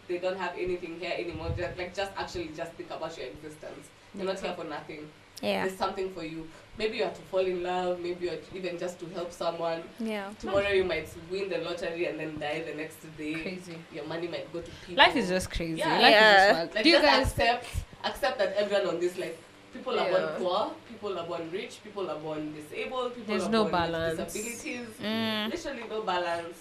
they 0.07 0.17
don't 0.19 0.37
have 0.37 0.53
anything 0.57 0.99
here 0.99 1.13
anymore. 1.17 1.51
Just 1.57 1.77
like 1.77 1.93
just 1.93 2.11
actually 2.17 2.49
just 2.55 2.71
think 2.73 2.89
about 2.91 3.17
your 3.17 3.27
existence. 3.27 3.89
You're 4.15 4.25
not 4.25 4.39
here 4.39 4.53
for 4.53 4.63
nothing. 4.63 5.09
Yeah. 5.41 5.65
There's 5.65 5.77
something 5.77 6.13
for 6.13 6.23
you. 6.23 6.47
Maybe 6.77 6.97
you 6.97 7.03
have 7.03 7.13
to 7.15 7.21
fall 7.23 7.41
in 7.41 7.61
love. 7.61 7.99
Maybe 7.99 8.25
you're 8.27 8.37
even 8.55 8.77
just 8.79 8.99
to 9.01 9.05
help 9.07 9.33
someone. 9.33 9.83
Yeah. 9.99 10.29
Tomorrow 10.39 10.69
you 10.69 10.85
might 10.85 11.09
win 11.29 11.49
the 11.49 11.57
lottery 11.57 12.05
and 12.05 12.17
then 12.17 12.39
die 12.39 12.63
the 12.65 12.73
next 12.73 12.97
day. 13.17 13.33
Crazy. 13.33 13.75
Your 13.93 14.05
money 14.05 14.29
might 14.29 14.51
go 14.53 14.61
to 14.61 14.71
people. 14.87 15.03
Life 15.03 15.15
is 15.17 15.27
just 15.27 15.51
crazy. 15.51 15.79
Yeah. 15.79 15.99
Life 15.99 16.11
Yeah. 16.11 16.31
is 16.31 16.47
just 16.47 16.55
wild. 16.59 16.75
like 16.75 16.83
Do 16.85 16.89
you 16.89 17.01
guys? 17.01 17.27
accept 17.27 17.65
accept 18.05 18.37
that 18.39 18.53
everyone 18.55 18.87
on 18.87 18.99
this 19.01 19.17
life 19.17 19.37
people 19.75 19.99
are 19.99 20.09
born 20.09 20.27
poor, 20.37 20.71
people 20.89 21.19
are 21.19 21.25
born 21.27 21.51
rich, 21.51 21.73
people 21.83 22.09
are 22.09 22.19
born 22.19 22.53
disabled, 22.53 23.15
people 23.15 23.31
There's 23.33 23.43
are 23.47 23.51
no 23.51 23.63
born 23.63 23.71
balance. 23.71 24.17
with 24.19 24.33
disabilities. 24.33 24.87
Mm. 25.01 25.51
Literally 25.51 25.83
no 25.89 26.01
balance. 26.01 26.57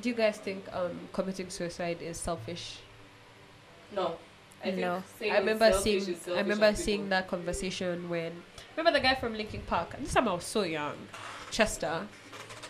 Do 0.00 0.08
you 0.08 0.14
guys 0.14 0.36
think 0.38 0.64
um, 0.72 0.92
committing 1.12 1.50
suicide 1.50 1.98
is 2.00 2.16
selfish? 2.18 2.78
No. 3.94 4.16
I 4.64 4.70
No. 4.72 5.02
saying 5.18 5.32
I 5.32 5.38
remember 5.38 5.70
selfish 5.72 5.82
seeing 6.04 6.14
is 6.16 6.28
I 6.28 6.40
remember 6.40 6.74
seeing 6.74 7.00
people. 7.00 7.10
that 7.10 7.28
conversation 7.28 8.08
when 8.08 8.32
remember 8.76 8.98
the 8.98 9.02
guy 9.02 9.14
from 9.14 9.34
Linkin 9.34 9.62
Park. 9.66 9.94
This 10.00 10.14
time 10.14 10.28
I 10.28 10.34
was 10.34 10.44
so 10.44 10.62
young, 10.62 10.96
Chester, 11.50 12.06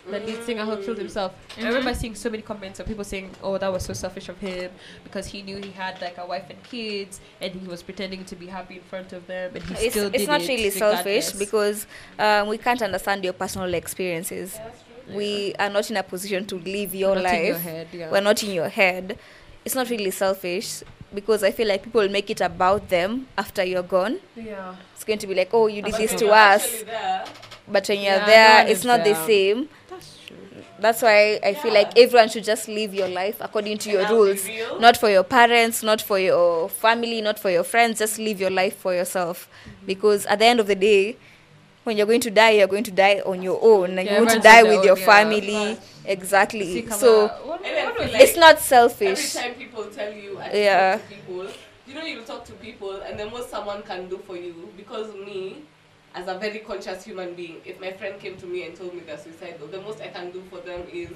the 0.09 0.19
lead 0.19 0.43
singer 0.43 0.65
who 0.65 0.81
killed 0.83 0.97
himself. 0.97 1.33
I 1.57 1.67
remember 1.67 1.93
seeing 1.93 2.15
so 2.15 2.29
many 2.29 2.41
comments 2.43 2.79
of 2.79 2.87
people 2.87 3.03
saying, 3.03 3.31
"Oh, 3.43 3.57
that 3.57 3.71
was 3.71 3.83
so 3.83 3.93
selfish 3.93 4.29
of 4.29 4.37
him 4.39 4.71
because 5.03 5.27
he 5.27 5.41
knew 5.41 5.57
he 5.57 5.71
had 5.71 6.01
like 6.01 6.17
a 6.17 6.25
wife 6.25 6.45
and 6.49 6.61
kids, 6.63 7.19
and 7.41 7.53
he 7.53 7.67
was 7.67 7.81
pretending 7.83 8.25
to 8.25 8.35
be 8.35 8.47
happy 8.47 8.75
in 8.75 8.81
front 8.83 9.13
of 9.13 9.25
them, 9.27 9.51
and 9.55 9.63
he 9.63 9.73
It's, 9.85 9.93
still 9.95 10.07
it's 10.07 10.17
did 10.17 10.27
not 10.27 10.41
it 10.41 10.47
really 10.49 10.69
selfish 10.69 11.31
because 11.33 11.87
um, 12.17 12.47
we 12.47 12.57
can't 12.57 12.81
understand 12.81 13.23
your 13.23 13.33
personal 13.33 13.73
experiences. 13.73 14.55
Yeah. 14.55 15.15
We 15.15 15.55
are 15.57 15.69
not 15.71 15.89
in 15.89 15.97
a 15.97 16.03
position 16.03 16.45
to 16.47 16.55
live 16.59 16.93
your 16.93 17.15
Not 17.15 17.23
life. 17.23 17.47
your 17.47 17.57
head, 17.57 17.87
yeah. 17.91 18.11
We're 18.11 18.21
not 18.21 18.43
in 18.43 18.51
your 18.51 18.69
head. 18.69 19.17
It's 19.65 19.73
not 19.73 19.89
really 19.89 20.11
selfish 20.11 20.83
because 21.13 21.43
I 21.43 21.49
feel 21.49 21.67
like 21.67 21.81
people 21.83 22.07
make 22.09 22.29
it 22.29 22.41
about 22.41 22.89
them 22.89 23.27
after 23.35 23.63
you're 23.63 23.81
gone. 23.81 24.19
yeah. 24.35 24.75
It's 24.93 25.03
going 25.03 25.17
to 25.19 25.27
be 25.27 25.33
like, 25.33 25.49
oh, 25.53 25.65
you 25.67 25.81
did 25.81 25.93
But 25.93 26.01
this 26.01 26.13
to 26.15 26.27
us. 26.29 26.83
But 27.67 27.87
when 27.87 27.97
you're 28.01 28.05
Yeah, 28.15 28.25
there, 28.25 28.67
it's 28.67 28.83
not 28.83 29.03
the 29.03 29.15
same. 29.25 29.69
That's 30.81 31.01
why 31.01 31.39
I 31.43 31.53
feel 31.53 31.73
like 31.73 31.97
everyone 31.97 32.29
should 32.29 32.43
just 32.43 32.67
live 32.67 32.93
your 32.93 33.07
life 33.09 33.37
according 33.41 33.77
to 33.79 33.89
and 33.89 33.99
your 33.99 34.07
I'll 34.07 34.15
rules. 34.15 34.47
Not 34.79 34.97
for 34.97 35.09
your 35.09 35.23
parents, 35.23 35.83
not 35.83 36.01
for 36.01 36.19
your 36.19 36.69
family, 36.69 37.21
not 37.21 37.37
for 37.39 37.49
your 37.49 37.63
friends. 37.63 37.99
Just 37.99 38.17
live 38.19 38.39
your 38.39 38.49
life 38.51 38.77
for 38.77 38.93
yourself. 38.93 39.49
Because 39.85 40.25
at 40.27 40.39
the 40.39 40.45
end 40.45 40.59
of 40.59 40.67
the 40.67 40.75
day, 40.75 41.17
when 41.83 41.97
you're 41.97 42.05
going 42.07 42.21
to 42.21 42.31
die, 42.31 42.51
you're 42.51 42.67
going 42.67 42.83
to 42.83 42.91
die 42.91 43.21
on 43.25 43.41
your 43.41 43.59
own. 43.61 43.97
And 43.97 44.05
Yeah, 44.07 44.15
you're 44.17 44.25
going 44.25 44.37
to 44.41 44.43
die 44.43 44.63
with 44.63 44.83
your 44.83 44.93
own, 44.93 44.99
yeah. 44.99 45.05
family. 45.05 45.77
Exactly. 46.05 46.87
So 46.89 47.27
what, 47.27 47.61
what 47.63 47.99
like- 47.99 48.21
it's 48.21 48.37
not 48.37 48.59
selfish. 48.59 49.35
Every 49.35 49.49
time 49.49 49.57
people 49.59 49.85
tell 49.85 50.11
you, 50.13 50.39
I 50.39 50.51
Yeah. 50.53 50.91
talk 50.97 51.09
to 51.09 51.15
people, 51.15 51.47
you 51.87 51.93
know, 51.95 52.03
you 52.05 52.21
talk 52.21 52.45
to 52.45 52.53
people, 52.53 53.01
and 53.01 53.19
then 53.19 53.31
what 53.31 53.49
someone 53.49 53.81
can 53.83 54.07
do 54.09 54.17
for 54.27 54.35
you, 54.37 54.69
because 54.77 55.13
me, 55.15 55.63
as 56.15 56.27
a 56.27 56.37
very 56.39 56.59
conscious 56.59 57.03
human 57.05 57.33
being, 57.35 57.61
if 57.65 57.79
my 57.79 57.91
friend 57.91 58.19
came 58.19 58.35
to 58.37 58.45
me 58.45 58.63
and 58.65 58.75
told 58.75 58.93
me 58.93 59.01
they're 59.05 59.17
suicidal, 59.17 59.67
the 59.67 59.81
most 59.81 60.01
I 60.01 60.07
can 60.07 60.31
do 60.31 60.41
for 60.49 60.59
them 60.59 60.81
is 60.91 61.09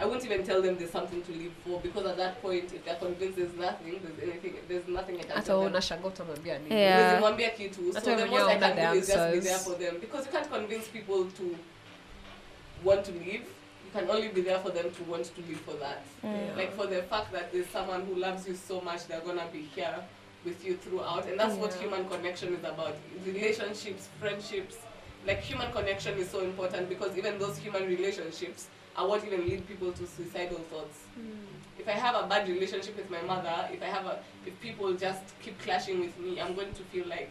I 0.00 0.06
won't 0.06 0.24
even 0.24 0.42
tell 0.44 0.60
them 0.60 0.76
there's 0.76 0.90
something 0.90 1.22
to 1.22 1.32
live 1.32 1.52
for 1.64 1.80
because 1.80 2.04
at 2.06 2.16
that 2.16 2.42
point, 2.42 2.72
if 2.72 2.84
they're 2.84 2.96
convinced 2.96 3.36
there's 3.38 3.54
nothing, 3.54 4.00
there's 4.02 4.18
anything, 4.28 4.54
there's 4.68 4.88
nothing 4.88 5.16
I 5.20 5.22
can 5.22 5.30
hata 5.36 5.46
tell 5.46 5.58
wewe 5.58 5.64
them. 5.64 5.72
unashangaa 5.72 6.08
utamwambia 6.08 6.58
nini 6.58 6.74
Yeah. 6.80 6.98
Huwezi 7.06 7.20
mwambia 7.20 7.50
kitu. 7.50 7.92
So 7.92 7.92
Hata 8.00 8.16
the 8.16 8.22
wenyewe 8.22 8.40
most 8.44 8.50
I 8.52 8.58
can 8.58 8.92
do 8.92 8.98
is 8.98 9.06
just 9.06 9.30
be 9.32 9.40
there 9.40 9.58
for 9.58 9.78
them 9.78 10.00
because 10.00 10.26
you 10.26 10.32
can't 10.32 10.50
convince 10.50 10.88
people 10.88 11.24
to 11.36 11.44
want 12.84 13.04
to 13.04 13.12
live. 13.12 13.44
You 13.86 13.90
can 14.00 14.10
only 14.10 14.28
be 14.28 14.40
there 14.42 14.58
for 14.58 14.72
them 14.72 14.90
to 14.90 15.02
want 15.12 15.24
to 15.34 15.40
live 15.48 15.60
for 15.60 15.74
that. 15.78 16.02
Yeah. 16.24 16.56
Like 16.56 16.72
for 16.76 16.86
the 16.88 17.02
fact 17.02 17.32
that 17.32 17.52
there's 17.52 17.68
someone 17.72 18.04
who 18.06 18.14
loves 18.20 18.48
you 18.48 18.56
so 18.68 18.80
much, 18.80 19.06
they're 19.06 19.20
gonna 19.26 19.46
be 19.52 19.62
here 19.76 19.94
with 20.44 20.64
you 20.64 20.76
throughout, 20.76 21.26
and 21.26 21.38
that's 21.38 21.54
what 21.54 21.72
human 21.74 22.08
connection 22.08 22.54
is 22.54 22.60
about. 22.64 22.94
Relationships, 23.26 24.08
friendships, 24.20 24.76
like 25.26 25.40
human 25.40 25.70
connection 25.72 26.18
is 26.18 26.28
so 26.30 26.40
important 26.40 26.88
because 26.88 27.16
even 27.16 27.38
those 27.38 27.56
human 27.56 27.86
relationships 27.86 28.68
are 28.96 29.08
what 29.08 29.24
even 29.24 29.48
lead 29.48 29.66
people 29.66 29.90
to 29.92 30.06
suicidal 30.06 30.58
thoughts. 30.70 30.98
Mm. 31.18 31.80
If 31.80 31.88
I 31.88 31.92
have 31.92 32.14
a 32.14 32.26
bad 32.28 32.48
relationship 32.48 32.96
with 32.96 33.10
my 33.10 33.22
mother, 33.22 33.68
if 33.72 33.82
I 33.82 33.86
have 33.86 34.06
a, 34.06 34.18
if 34.46 34.58
people 34.60 34.92
just 34.94 35.22
keep 35.42 35.58
clashing 35.60 36.00
with 36.00 36.18
me, 36.20 36.40
I'm 36.40 36.54
going 36.54 36.72
to 36.72 36.82
feel 36.84 37.06
like 37.08 37.30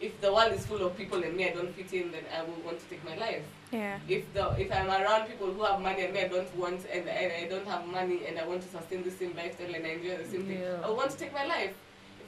if 0.00 0.20
the 0.20 0.32
world 0.32 0.52
is 0.52 0.64
full 0.64 0.82
of 0.86 0.96
people 0.96 1.22
and 1.22 1.36
me 1.36 1.48
I 1.48 1.52
don't 1.52 1.74
fit 1.74 1.92
in, 1.92 2.12
then 2.12 2.22
I 2.36 2.42
will 2.42 2.60
want 2.64 2.78
to 2.80 2.86
take 2.86 3.04
my 3.04 3.16
life 3.16 3.42
Yeah. 3.72 3.98
if 4.08 4.32
the 4.32 4.50
if 4.58 4.72
I'm 4.72 4.88
around 4.88 5.26
people 5.28 5.52
who 5.52 5.62
have 5.64 5.80
money 5.80 6.04
and 6.04 6.14
me 6.14 6.20
I 6.22 6.28
don't 6.28 6.56
want 6.56 6.80
and, 6.92 7.08
and 7.08 7.32
I 7.32 7.48
don't 7.48 7.66
have 7.66 7.84
money 7.86 8.20
and 8.26 8.38
I 8.38 8.46
want 8.46 8.62
to 8.62 8.68
sustain 8.68 9.02
the 9.02 9.10
same 9.10 9.34
lifestyle 9.36 9.74
and 9.74 9.84
I 9.84 9.90
enjoy 9.90 10.16
the 10.16 10.28
same 10.30 10.46
thing, 10.46 10.62
I 10.84 10.90
want 10.90 11.10
to 11.10 11.16
take 11.16 11.32
my 11.34 11.44
life. 11.46 11.74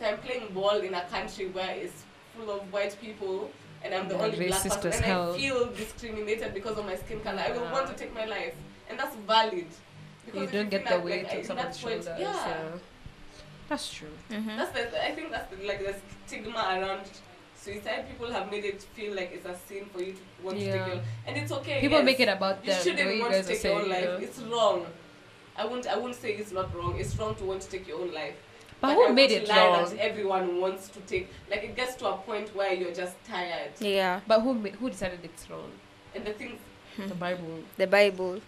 If 0.01 0.07
I'm 0.07 0.18
playing 0.18 0.53
ball 0.55 0.78
in 0.78 0.94
a 0.94 1.03
country 1.03 1.48
where 1.48 1.70
it's 1.70 2.05
full 2.36 2.51
of 2.51 2.72
white 2.72 2.96
people 3.01 3.51
and 3.84 3.94
I'm 3.94 4.09
the 4.09 4.14
Yeah, 4.16 4.22
only 4.24 4.46
black 4.48 4.62
person 4.62 4.92
and 4.92 5.05
hell. 5.05 5.34
I 5.34 5.38
feel 5.38 5.66
discriminated 5.72 6.55
because 6.55 6.78
of 6.78 6.86
my 6.86 6.96
skin 6.96 7.20
color, 7.20 7.40
I 7.40 7.51
will 7.53 7.61
Yeah. 7.62 7.72
want 7.72 7.86
to 7.88 7.94
take 7.94 8.14
my 8.14 8.24
life. 8.24 8.55
And 8.88 8.98
that's 8.98 9.14
valid. 9.16 9.66
you 10.26 10.32
don't 10.34 10.48
feel 10.48 10.64
get 10.64 10.84
the 10.86 10.94
like- 10.96 11.05
weight 11.05 11.24
like, 11.24 11.32
on 11.32 11.38
at 11.40 11.46
someone's 11.46 11.76
that 11.78 11.84
point- 12.07 12.20
Yeah. 12.20 12.48
Yeah. 12.48 12.78
That's 13.68 13.92
true. 13.92 14.14
Mhm. 14.30 14.57
That's 14.59 14.72
the 14.72 15.05
I 15.09 15.11
think 15.14 15.30
that's 15.30 15.48
the, 15.55 15.66
like 15.66 15.80
the 15.84 15.94
stigma 16.26 16.59
around 16.78 17.07
suicide. 17.57 18.07
People 18.09 18.30
have 18.32 18.51
made 18.51 18.64
it 18.64 18.82
feel 18.82 19.14
like 19.14 19.32
it's 19.32 19.46
a 19.46 19.57
sin 19.68 19.86
for 19.92 20.01
you 20.03 20.12
to 20.12 20.20
want 20.42 20.59
to 20.59 20.64
take 20.64 20.86
your 20.86 21.01
and 21.26 21.36
it's 21.36 21.53
okay. 21.53 21.80
People 21.80 21.98
yes. 21.98 22.05
make 22.05 22.20
it 22.20 22.28
about 22.28 22.64
You 22.64 22.70
them. 22.70 22.78
the 22.78 22.84
shouldn't 22.84 23.09
way 23.09 23.16
you 23.16 23.20
want 23.22 23.32
to 23.34 23.38
guys 23.40 23.48
are 23.51 23.53
take 23.55 23.64
your 23.64 23.80
own 23.82 23.88
life. 23.88 24.01
you 24.05 24.07
know. 24.09 24.16
It's 24.26 24.38
wrong. 24.40 24.86
I 25.57 25.64
won't. 25.64 25.86
I 25.86 25.96
won't 25.96 26.14
say 26.14 26.30
it's 26.32 26.53
not 26.53 26.74
wrong. 26.74 26.98
It's 26.98 27.16
wrong 27.16 27.34
to 27.36 27.44
want 27.44 27.62
to 27.62 27.68
take 27.68 27.86
your 27.88 28.01
own 28.01 28.12
life. 28.12 28.34
But 28.81 28.91
I 28.91 28.95
who 28.95 29.12
made 29.12 29.31
won't 29.31 29.43
it 29.43 29.49
lie 29.49 29.66
wrong? 29.66 29.85
That 29.91 29.99
everyone 29.99 30.61
wants 30.61 30.89
to 30.89 31.01
take. 31.01 31.28
Like 31.51 31.62
it 31.64 31.76
gets 31.76 31.95
to 31.97 32.07
a 32.09 32.16
point 32.16 32.55
where 32.57 32.72
you're 32.72 32.95
just 32.95 33.14
tired. 33.28 33.72
Yeah. 33.81 34.20
But 34.26 34.41
who 34.41 34.55
ma- 34.55 34.70
who 34.81 34.89
decided 34.91 35.20
it's 35.22 35.49
wrong? 35.51 35.70
And 36.14 36.24
the 36.24 36.33
things. 36.33 36.59
The 36.97 37.14
Bible. 37.14 37.59
The 37.76 37.87
Bible. 37.87 38.41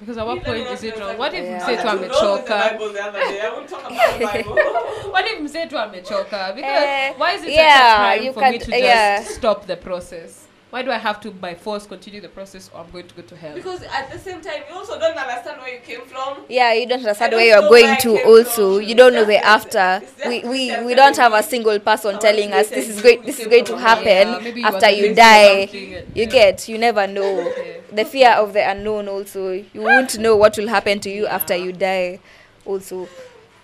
Because 0.00 0.18
at 0.18 0.26
what 0.26 0.36
Let 0.38 0.44
point 0.46 0.66
is 0.66 0.82
it 0.84 0.98
wrong? 0.98 1.10
exactly- 1.10 1.18
What 1.18 1.34
if 1.34 1.44
Yeah. 1.44 1.60
mzee 1.60 1.76
tu 1.76 1.82
to 1.82 1.88
roll 1.88 1.98
with 1.98 2.46
the 2.46 2.52
amechoka? 2.52 2.70
Bible 2.70 2.92
the 2.92 3.04
other 3.04 3.18
day. 3.20 3.40
I 3.40 3.48
won't 3.54 3.68
talk 3.68 3.84
about 3.90 4.18
the 4.18 4.24
Bible. 4.26 4.56
What 5.12 5.24
if 5.26 5.38
mzee 5.40 5.68
tu 5.70 5.76
amechoka? 5.76 6.54
Because 6.54 6.84
Eh, 6.84 7.12
why 7.16 7.32
is 7.32 7.42
it 7.44 7.50
yeah, 7.50 7.78
such 7.78 7.82
a 7.82 7.96
crime 8.02 8.22
you 8.24 8.32
for 8.32 8.40
me 8.50 8.58
to 8.58 8.70
just 8.70 8.82
yeah. 8.82 9.22
stop 9.22 9.66
the 9.66 9.76
process? 9.76 10.46
Why 10.72 10.80
do 10.80 10.90
I 10.90 10.96
have 10.96 11.20
to 11.20 11.30
by 11.30 11.54
force 11.54 11.84
continue 11.86 12.22
the 12.22 12.30
process 12.30 12.70
or 12.72 12.80
I'm 12.80 12.90
going 12.90 13.06
to 13.06 13.14
go 13.14 13.20
to 13.20 13.36
hell? 13.36 13.54
because 13.54 13.82
at 13.82 14.10
the 14.10 14.18
same 14.18 14.40
time, 14.40 14.62
you 14.70 14.74
also 14.74 14.98
don't 14.98 15.14
understand 15.18 15.60
where 15.60 15.74
you 15.74 15.80
came 15.80 16.00
from. 16.06 16.38
Yeah, 16.48 16.72
you 16.72 16.86
don't 16.88 17.00
understand 17.00 17.34
where 17.34 17.44
don't 17.60 17.62
you're 17.62 17.68
going 17.68 18.00
to 18.00 18.24
also. 18.24 18.78
from. 18.78 18.88
You 18.88 18.94
don't 18.94 19.12
know 19.12 19.26
the 19.26 19.36
after. 19.36 20.00
We 20.26 20.40
we, 20.40 20.82
we 20.86 20.94
don't 20.94 21.14
have 21.18 21.34
a 21.34 21.42
single 21.42 21.78
person 21.78 22.16
oh, 22.16 22.18
telling 22.18 22.54
us 22.54 22.70
this 22.70 22.88
is 22.88 22.96
you, 22.96 23.02
going 23.02 23.22
this 23.26 23.38
is 23.38 23.48
going 23.48 23.66
to 23.66 23.76
happen 23.76 24.28
Yeah, 24.28 24.40
maybe 24.42 24.60
you 24.60 24.66
after 24.66 24.88
you 24.88 25.14
die. 25.14 25.68
and- 25.70 25.74
You 25.74 26.24
yeah. 26.24 26.24
get 26.24 26.68
you 26.70 26.78
never 26.78 27.06
know. 27.06 27.52
Okay. 27.52 27.80
The 27.92 28.06
fear 28.06 28.30
of 28.30 28.54
the 28.54 28.66
unknown 28.70 29.08
also. 29.08 29.52
You 29.52 29.82
won't 29.82 30.18
know 30.18 30.34
what 30.36 30.56
will 30.56 30.68
happen 30.68 31.00
to 31.00 31.10
you 31.10 31.26
after 31.26 31.54
you 31.54 31.74
die 31.74 32.20
also. 32.64 33.06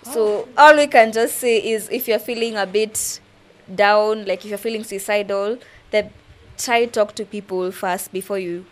So 0.03 0.47
all 0.55 0.75
we 0.75 0.85
can 0.85 1.11
just 1.11 1.37
say 1.37 1.57
is 1.57 1.89
if 1.89 2.07
you're 2.07 2.19
feeling 2.19 2.55
a 2.55 2.67
bit 2.67 3.19
down, 3.73 4.25
like 4.25 4.45
if 4.45 4.49
you're 4.51 4.59
feeling 4.59 4.83
suicidal, 4.83 5.57
then 5.89 6.11
try 6.59 6.85
talk 6.85 7.15
to 7.15 7.25
people 7.25 7.71
first 7.71 8.11
before 8.13 8.39
you 8.39 8.65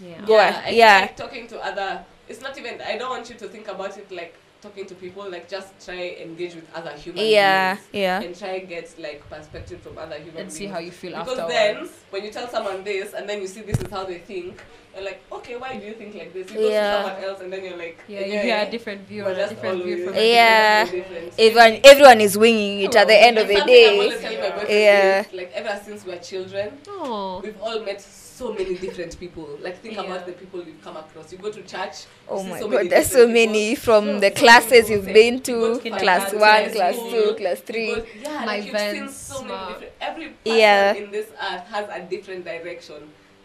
Yeah. 0.00 0.22
Go 0.26 0.36
yeah, 0.36 0.48
on, 0.58 0.64
I 0.64 0.70
yeah. 0.70 1.00
like 1.00 1.16
talking 1.16 1.46
to 1.48 1.58
other. 1.64 2.04
It's 2.28 2.40
not 2.40 2.58
even. 2.58 2.80
I 2.82 2.98
don't 2.98 3.10
want 3.10 3.28
you 3.30 3.36
to 3.36 3.48
think 3.48 3.68
about 3.68 3.96
it 3.98 4.10
like 4.10 4.41
talking 4.62 4.86
to 4.86 4.94
people. 4.94 5.28
Like 5.28 5.48
just 5.48 5.68
try 5.84 6.16
engage 6.20 6.54
with 6.54 6.64
other 6.74 6.92
human 6.92 7.26
Yeah, 7.26 7.74
beings. 7.74 7.88
yeah. 7.92 8.20
And 8.22 8.38
try 8.38 8.60
get 8.60 8.94
like 8.98 9.28
perspective 9.28 9.80
from 9.80 9.98
other 9.98 10.16
human 10.18 10.42
And 10.42 10.52
see 10.52 10.66
how 10.66 10.78
you 10.78 10.90
feel 10.92 11.10
because 11.18 11.38
afterwards. 11.38 11.52
then 11.54 11.88
when 12.10 12.24
you 12.24 12.30
tell 12.30 12.48
someone 12.48 12.84
this 12.84 13.12
and 13.12 13.28
then 13.28 13.40
you 13.42 13.48
see 13.48 13.60
this 13.62 13.80
is 13.80 13.90
how 13.90 14.04
they 14.04 14.18
think, 14.18 14.62
you're 14.94 15.04
like, 15.04 15.22
okay, 15.32 15.56
why 15.56 15.76
do 15.78 15.86
you 15.86 15.94
think 15.94 16.14
like 16.14 16.32
this? 16.32 16.50
You 16.50 16.58
go 16.58 16.68
Yeah. 16.68 16.96
to 16.96 17.02
someone 17.08 17.24
else 17.24 17.40
and 17.40 17.52
then 17.52 17.64
you're 17.64 17.76
like, 17.76 17.98
yeah, 18.08 18.20
yeah, 18.20 18.26
you 18.26 18.32
hear 18.32 18.44
yeah, 18.44 18.62
a 18.62 18.70
different 18.70 19.08
view 19.08 19.24
we're 19.24 19.32
a 19.32 19.48
different 19.48 19.82
view 19.84 19.94
always- 19.94 20.04
from 20.04 20.14
Yeah. 20.16 20.86
Everyone 21.38 21.80
everyone 21.84 22.20
is 22.20 22.38
winging 22.38 22.82
it 22.82 22.94
at 22.94 23.06
the 23.08 23.16
end 23.26 23.38
of 23.38 23.48
the 23.48 23.60
day. 23.66 23.98
always 23.98 24.20
telling 24.20 24.40
my 24.40 24.50
boyfriend 24.50 24.70
Yeah. 24.70 25.20
is, 25.22 25.32
like 25.32 25.50
ever 25.54 25.80
since 25.84 26.04
we 26.04 26.12
were 26.12 26.18
children, 26.18 26.78
Oh. 26.88 27.40
we've 27.42 27.60
all 27.60 27.80
met 27.80 28.00
so 28.32 28.52
many 28.52 28.74
different 28.76 29.18
people. 29.20 29.48
Like 29.60 29.80
think 29.82 29.94
Yeah. 29.94 30.02
about 30.02 30.26
the 30.26 30.32
people 30.32 30.60
you've 30.64 30.82
come 30.82 30.96
across. 30.96 31.30
You 31.32 31.38
go 31.38 31.50
to 31.50 31.62
church. 31.62 32.06
Oh 32.28 32.42
my 32.42 32.58
so 32.60 32.68
god, 32.68 32.88
there's 32.90 33.10
so 33.10 33.26
many 33.26 33.70
people. 33.70 33.82
from 33.84 34.04
So- 34.06 34.20
the 34.20 34.28
so 34.30 34.34
classes 34.42 34.90
you've 34.90 35.06
people. 35.06 35.14
been 35.14 35.40
to, 35.42 35.52
go 35.52 35.78
to 35.78 35.90
class 35.90 36.32
one, 36.32 36.42
high 36.42 36.68
class 36.70 36.94
school, 36.94 37.10
two, 37.10 37.34
class 37.34 37.60
three. 37.60 37.94
go- 37.94 38.06
yeah, 38.22 38.38
My 38.40 38.44
like 38.46 38.64
you've 38.66 38.78
seen 38.78 38.96
events, 38.96 39.16
so 39.16 39.42
many 39.44 39.72
different. 39.72 39.92
Every 40.00 40.24
person 40.28 40.58
Yeah. 40.58 40.94
in 40.94 41.10
this 41.10 41.26
earth 41.30 41.66
has 41.74 41.86
a 41.90 42.00
different 42.08 42.44
direction. 42.44 43.00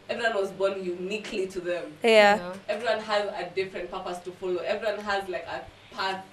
Everyone 0.10 0.36
was 0.36 0.52
born 0.52 0.84
uniquely 0.84 1.48
to 1.48 1.60
them. 1.60 1.84
Yeah. 2.04 2.54
Everyone 2.70 3.00
has 3.02 3.26
a 3.28 3.50
different 3.54 3.92
purpose 3.92 4.20
to 4.20 4.32
follow. 4.32 4.58
Everyone 4.74 5.00
has 5.02 5.28
like 5.28 5.46
a 5.48 5.60
path. 5.96 6.24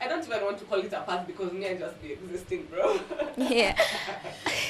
I 0.00 0.08
don't 0.08 0.24
even 0.24 0.42
want 0.44 0.58
to 0.58 0.64
call 0.64 0.78
it 0.78 0.92
a 0.92 1.00
path 1.00 1.26
because 1.26 1.52
me 1.52 1.66
I 1.68 1.74
just 1.76 2.00
be 2.02 2.12
existing, 2.12 2.66
bro. 2.70 3.00
Yeah. 3.38 3.76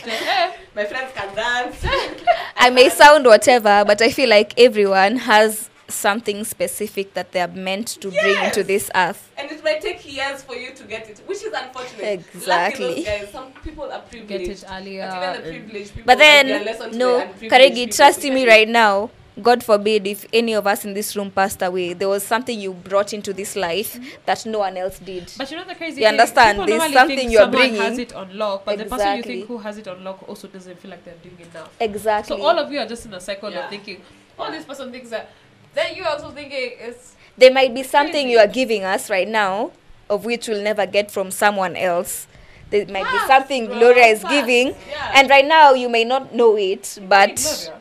My 0.75 0.85
friends 0.85 1.13
can 1.15 1.35
dance. 1.35 1.85
I 2.57 2.71
may 2.71 2.89
sound 2.89 3.25
whatever, 3.27 3.85
but 3.87 4.01
I 4.01 4.11
feel 4.11 4.29
like 4.29 4.59
everyone 4.59 5.17
has 5.17 5.69
something 5.89 6.45
specific 6.45 7.15
that 7.15 7.33
they 7.33 7.41
are 7.41 7.49
meant 7.49 7.89
to 7.89 8.11
bring 8.11 8.45
into 8.45 8.63
this 8.63 8.91
earth. 8.95 9.31
And 9.37 9.51
it 9.51 9.63
might 9.63 9.81
take 9.81 10.11
years 10.11 10.43
for 10.43 10.55
you 10.55 10.73
to 10.73 10.85
get 10.85 11.09
it, 11.09 11.21
which 11.27 11.43
is 11.45 11.53
unfortunate. 11.53 12.21
Exactly. 12.35 12.87
Lucky 12.87 13.05
those 13.05 13.05
guys, 13.05 13.33
some 13.33 13.53
people 13.65 13.85
are 13.85 14.01
privileged. 14.01 14.29
Get 14.29 14.39
privileged. 14.39 14.65
it 14.65 14.71
earlier. 14.71 15.09
But 15.11 15.23
even 15.23 15.43
the 15.43 15.51
privileged 15.61 15.95
people 15.95 16.07
But 16.07 16.19
then, 16.19 16.99
no, 16.99 17.33
the 17.39 17.49
Karegi, 17.49 17.95
trust 17.95 18.23
me 18.25 18.47
right 18.49 18.69
now. 18.69 19.11
God 19.43 19.63
forbid 19.63 20.07
if 20.07 20.25
any 20.33 20.55
of 20.55 20.67
us 20.67 20.85
in 20.87 20.95
this 20.95 21.15
room 21.15 21.31
passed 21.31 21.61
away, 21.61 21.93
there 21.93 22.09
was 22.09 22.23
something 22.23 22.59
you 22.59 22.73
brought 22.73 23.13
into 23.13 23.35
this 23.35 23.55
life 23.55 23.99
that 24.25 24.47
no 24.47 24.61
one 24.61 24.77
else 24.79 24.99
did. 24.99 25.31
But 25.37 25.51
you 25.51 25.59
know 25.59 25.65
the 25.65 25.75
crazy 25.75 26.01
You 26.01 26.07
thing? 26.09 26.19
understand? 26.19 26.57
People 26.59 26.67
There's 26.67 26.79
normally 26.93 26.95
something 27.17 27.31
you're 27.31 27.43
someone 27.43 27.75
has 27.75 27.99
it 27.99 28.15
on 28.15 28.39
lock, 28.39 28.65
but 28.65 28.79
the 28.79 28.87
person 28.87 29.17
you 29.19 29.23
think 29.23 29.47
who 29.47 29.59
has 29.59 29.77
it 29.77 29.89
on 29.89 30.03
lock 30.03 30.27
also 30.27 30.49
doesn't 30.49 30.79
feel 30.81 30.91
like 30.91 31.05
they're 31.05 31.15
doing 31.23 31.37
enough. 31.53 31.71
Exactly. 31.79 32.37
So 32.39 32.43
all 32.43 32.59
of 32.59 32.73
you 32.73 32.79
are 32.79 32.87
just 32.87 33.05
in 33.05 33.13
a 33.13 33.21
cycle 33.21 33.51
Yeah. 33.51 33.65
of 33.65 33.71
thinking, 33.71 34.01
oh, 34.39 34.51
this 34.51 34.65
person 34.65 34.91
thinks 34.91 35.11
that. 35.11 35.31
Then 35.75 35.95
you 35.95 36.05
also 36.05 36.31
thinking 36.31 36.71
it's 36.79 37.15
there 37.37 37.53
might 37.53 37.75
be 37.75 37.83
something 37.83 38.13
Crazy. 38.13 38.31
you 38.31 38.39
are 38.39 38.47
giving 38.47 38.85
us 38.85 39.11
right 39.11 39.29
now, 39.29 39.73
of 40.09 40.25
which 40.25 40.49
we'll 40.49 40.63
never 40.63 40.87
get 40.87 41.11
from 41.11 41.31
someone 41.31 41.77
else. 41.77 42.27
There 42.71 42.87
might 42.87 43.05
be 43.05 43.19
something 43.27 43.67
Gloria 43.67 44.07
is 44.07 44.23
facts. 44.23 44.33
giving, 44.35 44.69
Yeah. 44.69 45.13
and 45.15 45.29
right 45.29 45.45
now 45.47 45.75
you 45.75 45.91
may 45.91 46.05
not 46.05 46.35
know 46.35 46.57
it, 46.57 46.99
but 47.07 47.37
Gloria. 47.37 47.81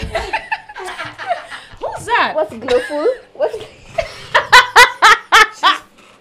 Who's 1.80 2.04
that? 2.06 2.32
what's 2.34 2.52
glowful? 2.56 3.06
What's 3.34 3.56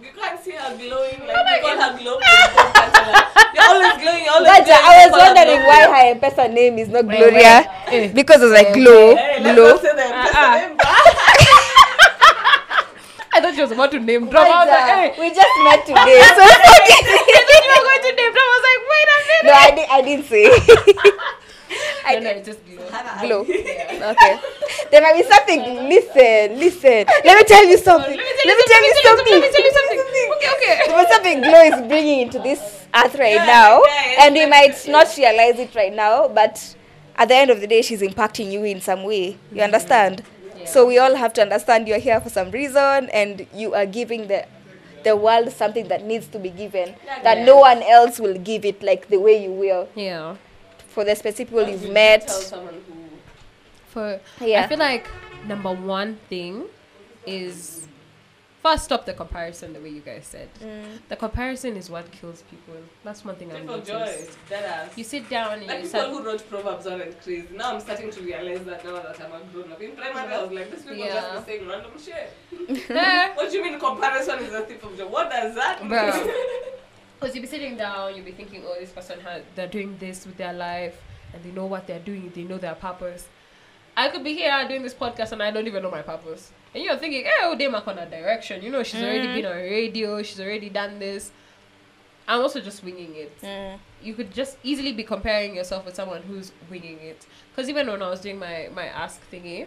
you 0.02 0.12
can't 0.16 0.40
see 0.44 0.52
her 0.52 0.76
glowing 0.78 1.20
like 1.28 1.62
you 1.62 1.62
call 1.64 1.78
her 1.80 1.94
glow. 1.98 2.18
You're 3.54 3.68
always 3.68 3.96
glowing. 4.02 4.24
You're 4.24 4.34
always 4.34 4.50
But 4.52 4.66
glowing. 4.66 4.84
I 4.84 5.08
was 5.08 5.12
you 5.12 5.20
wondering 5.20 5.60
glow. 5.60 5.68
why 5.68 5.80
her 5.88 6.04
M-Pesa 6.16 6.46
name 6.54 6.78
is 6.80 6.90
not 6.90 7.04
Gloria 7.06 7.64
wait. 7.88 7.94
Eh. 7.94 8.12
because 8.14 8.42
it's 8.42 8.52
like 8.54 8.74
glow, 8.74 9.16
Hey, 9.16 9.40
let's 9.44 9.56
glow. 9.56 9.70
not 9.72 9.82
say 9.82 9.96
them. 9.96 10.12
Just 10.12 10.34
say 10.34 10.68
them, 10.68 10.78
bro. 10.78 10.86
I 13.32 13.42
thought 13.42 13.54
she 13.56 13.62
was 13.62 13.72
about 13.72 13.92
to 13.92 14.00
name 14.00 14.28
drop. 14.30 14.44
I 14.48 14.50
was 14.66 14.68
But, 14.68 14.74
like, 14.74 15.14
hey. 15.16 15.22
we 15.22 15.30
just 15.34 15.56
met 15.64 15.86
today, 15.86 16.20
so 16.36 16.44
I 16.44 16.50
thought 16.60 16.84
you 16.90 17.72
were 17.72 17.86
going 17.88 18.04
to 18.04 18.12
name 18.20 18.34
drop. 18.36 18.44
I 18.44 18.52
was 18.58 18.66
like, 18.68 18.82
wait 18.90 19.08
a 19.08 19.18
minute. 19.30 19.48
no, 19.48 19.54
I, 19.56 19.70
di- 19.72 19.90
I 19.90 20.00
didn't 20.04 20.26
say. 20.28 20.44
I 22.10 22.16
no, 22.16 22.22
no, 22.22 22.34
did 22.34 22.46
just 22.46 22.60
glow. 22.66 23.44
glow. 23.44 23.46
Okay, 24.12 24.40
there 24.92 25.02
might 25.02 25.16
be 25.18 25.24
something. 25.24 25.60
Listen, 25.90 26.58
listen. 26.58 27.06
Let 27.26 27.36
me 27.38 27.44
tell 27.44 27.66
you 27.66 27.78
something. 27.78 28.16
Let 28.18 28.58
me 28.58 28.64
tell 28.68 28.84
you 28.84 28.96
something. 29.04 29.34
Let 29.34 29.42
me 29.42 29.52
tell 29.52 29.66
you 29.66 29.74
something. 29.80 30.00
Okay, 30.00 30.50
okay. 30.56 30.88
There 30.88 30.98
was 30.98 31.08
something 31.10 31.42
Glow 31.42 31.62
is 31.62 31.88
bringing 31.88 32.20
into 32.22 32.40
this 32.40 32.60
earth 32.96 33.16
right 33.16 33.36
Yeah, 33.36 33.46
now, 33.46 33.82
yeah, 33.86 34.26
and 34.26 34.34
we 34.36 34.46
might 34.46 34.76
not 34.88 35.16
realize 35.18 35.60
it 35.60 35.76
right 35.76 35.94
now, 35.94 36.28
but 36.28 36.76
at 37.18 37.28
the 37.28 37.36
end 37.36 37.52
of 37.52 37.60
the 37.62 37.68
day, 37.68 37.82
she's 37.82 38.02
impacting 38.02 38.52
you 38.52 38.64
in 38.64 38.82
some 38.82 39.04
way. 39.04 39.38
You 39.52 39.62
understand? 39.62 40.24
So 40.66 40.86
we 40.86 40.98
all 40.98 41.16
have 41.16 41.34
to 41.34 41.42
understand 41.42 41.88
you're 41.88 42.00
here 42.00 42.20
for 42.22 42.30
some 42.30 42.52
reason, 42.52 43.10
and 43.12 43.46
you 43.54 43.74
are 43.74 43.86
giving 43.86 44.28
the 44.28 44.46
the 45.04 45.16
world 45.16 45.52
something 45.52 45.88
that 45.88 46.04
needs 46.04 46.28
to 46.28 46.38
be 46.40 46.50
given 46.50 46.94
that 47.24 47.38
yeah. 47.38 47.46
no 47.46 47.58
one 47.58 47.82
else 47.84 48.20
will 48.20 48.38
give 48.38 48.66
it 48.66 48.84
like 48.84 49.08
the 49.08 49.18
way 49.18 49.42
you 49.42 49.52
will 49.52 49.88
Yeah. 49.96 50.36
For 50.90 51.04
the 51.04 51.16
specific 51.16 51.48
people 51.50 51.64
You 51.68 51.72
you've 51.78 51.92
met. 51.92 52.28
Tell 52.28 52.42
someone 52.42 52.74
who 52.88 52.94
For 53.88 54.20
Yeah. 54.42 54.64
I 54.64 54.68
feel 54.68 54.80
like 54.80 55.08
number 55.48 55.72
one 55.72 56.18
thing 56.30 56.66
is 57.26 57.88
first 58.62 58.84
stop 58.86 59.06
the 59.06 59.14
comparison 59.14 59.72
the 59.74 59.80
way 59.80 59.90
you 59.90 60.02
guys 60.02 60.26
said. 60.28 60.50
Mm. 60.62 61.00
The 61.08 61.16
comparison 61.16 61.78
is 61.78 61.90
what 61.90 62.12
kills 62.12 62.44
people. 62.50 62.76
That's 63.06 63.24
one 63.24 63.36
thing 63.38 63.52
I've 63.52 63.62
People 63.62 63.80
joy. 63.82 64.00
noticed. 64.00 64.38
That 64.50 64.98
You 64.98 65.04
sit 65.06 65.30
down 65.30 65.54
and 65.54 65.62
Like 65.68 65.78
you 65.78 65.84
people 65.84 65.90
start 66.02 66.10
who 66.12 66.24
wrote 66.26 66.50
proverbs 66.50 66.86
aren't 66.88 67.22
crazy. 67.24 67.48
Now 67.56 67.74
I'm 67.74 67.80
starting 67.80 68.12
to 68.12 68.22
realize 68.22 68.66
that 68.66 68.84
now 68.84 68.94
that 69.06 69.18
I'm 69.22 69.32
a 69.32 69.40
grown 69.54 69.72
up. 69.72 69.82
In 69.82 69.92
primary, 69.96 70.34
I 70.34 70.42
was 70.44 70.52
like, 70.52 70.72
these 70.72 70.82
people 70.82 70.98
Yeah. 70.98 71.14
just 71.22 71.46
be 71.48 71.52
saying 71.54 71.68
random 71.70 71.92
shit. 72.06 72.34
What 73.38 73.50
do 73.50 73.58
you 73.58 73.64
mean 73.64 73.80
comparison 73.80 74.40
is 74.40 74.54
a 74.54 74.62
thief 74.62 74.84
of 74.84 74.98
joy? 74.98 75.08
What 75.08 75.30
does 75.30 75.56
that 75.56 75.82
mean? 75.86 76.34
Because 77.20 77.36
you'll 77.36 77.42
be 77.42 77.48
sitting 77.48 77.76
down, 77.76 78.16
you'll 78.16 78.26
be 78.26 78.32
thinking, 78.32 78.64
oh, 78.66 78.76
this 78.80 78.92
person 78.92 79.20
has, 79.22 79.44
they're 79.56 79.68
doing 79.68 79.98
this 80.00 80.26
with 80.26 80.38
their 80.38 80.54
life, 80.54 81.02
and 81.34 81.44
they 81.44 81.52
know 81.52 81.66
what 81.66 81.86
they're 81.88 82.00
doing, 82.00 82.32
they 82.34 82.44
know 82.44 82.58
their 82.58 82.76
purpose. 82.76 83.28
I 83.98 84.08
could 84.10 84.24
be 84.24 84.34
here 84.34 84.66
doing 84.68 84.84
this 84.84 84.94
podcast 84.94 85.34
and 85.34 85.44
I 85.44 85.52
don't 85.52 85.68
even 85.68 85.84
know 85.84 85.92
my 85.92 86.02
purpose. 86.02 86.52
And 86.74 86.82
you're 86.84 86.96
thinking, 86.96 87.26
hey, 87.26 87.32
oh, 87.42 87.58
they 87.58 87.68
mark 87.68 87.86
on 87.88 87.98
a 88.00 88.06
direction. 88.10 88.62
You 88.62 88.70
know, 88.72 88.82
she's 88.84 89.02
already 89.02 89.28
Mhm. 89.28 89.36
been 89.36 89.46
on 89.48 89.56
radio, 89.58 90.24
she's 90.24 90.40
already 90.40 90.70
done 90.70 91.00
this. 91.00 91.32
I'm 92.28 92.42
also 92.42 92.62
just 92.62 92.84
winging 92.84 93.16
it. 93.16 93.42
Mm. 93.42 93.80
You 94.02 94.14
could 94.14 94.32
just 94.32 94.58
easily 94.64 94.94
be 94.94 95.04
comparing 95.04 95.56
yourself 95.56 95.86
with 95.86 95.96
someone 95.96 96.22
who's 96.22 96.52
winging 96.70 97.00
it. 97.02 97.26
Because 97.52 97.68
even 97.70 97.88
when 97.88 98.02
I 98.02 98.10
was 98.10 98.22
doing 98.22 98.40
my, 98.40 98.70
my 98.74 98.86
ask 98.86 99.20
thingy 99.32 99.66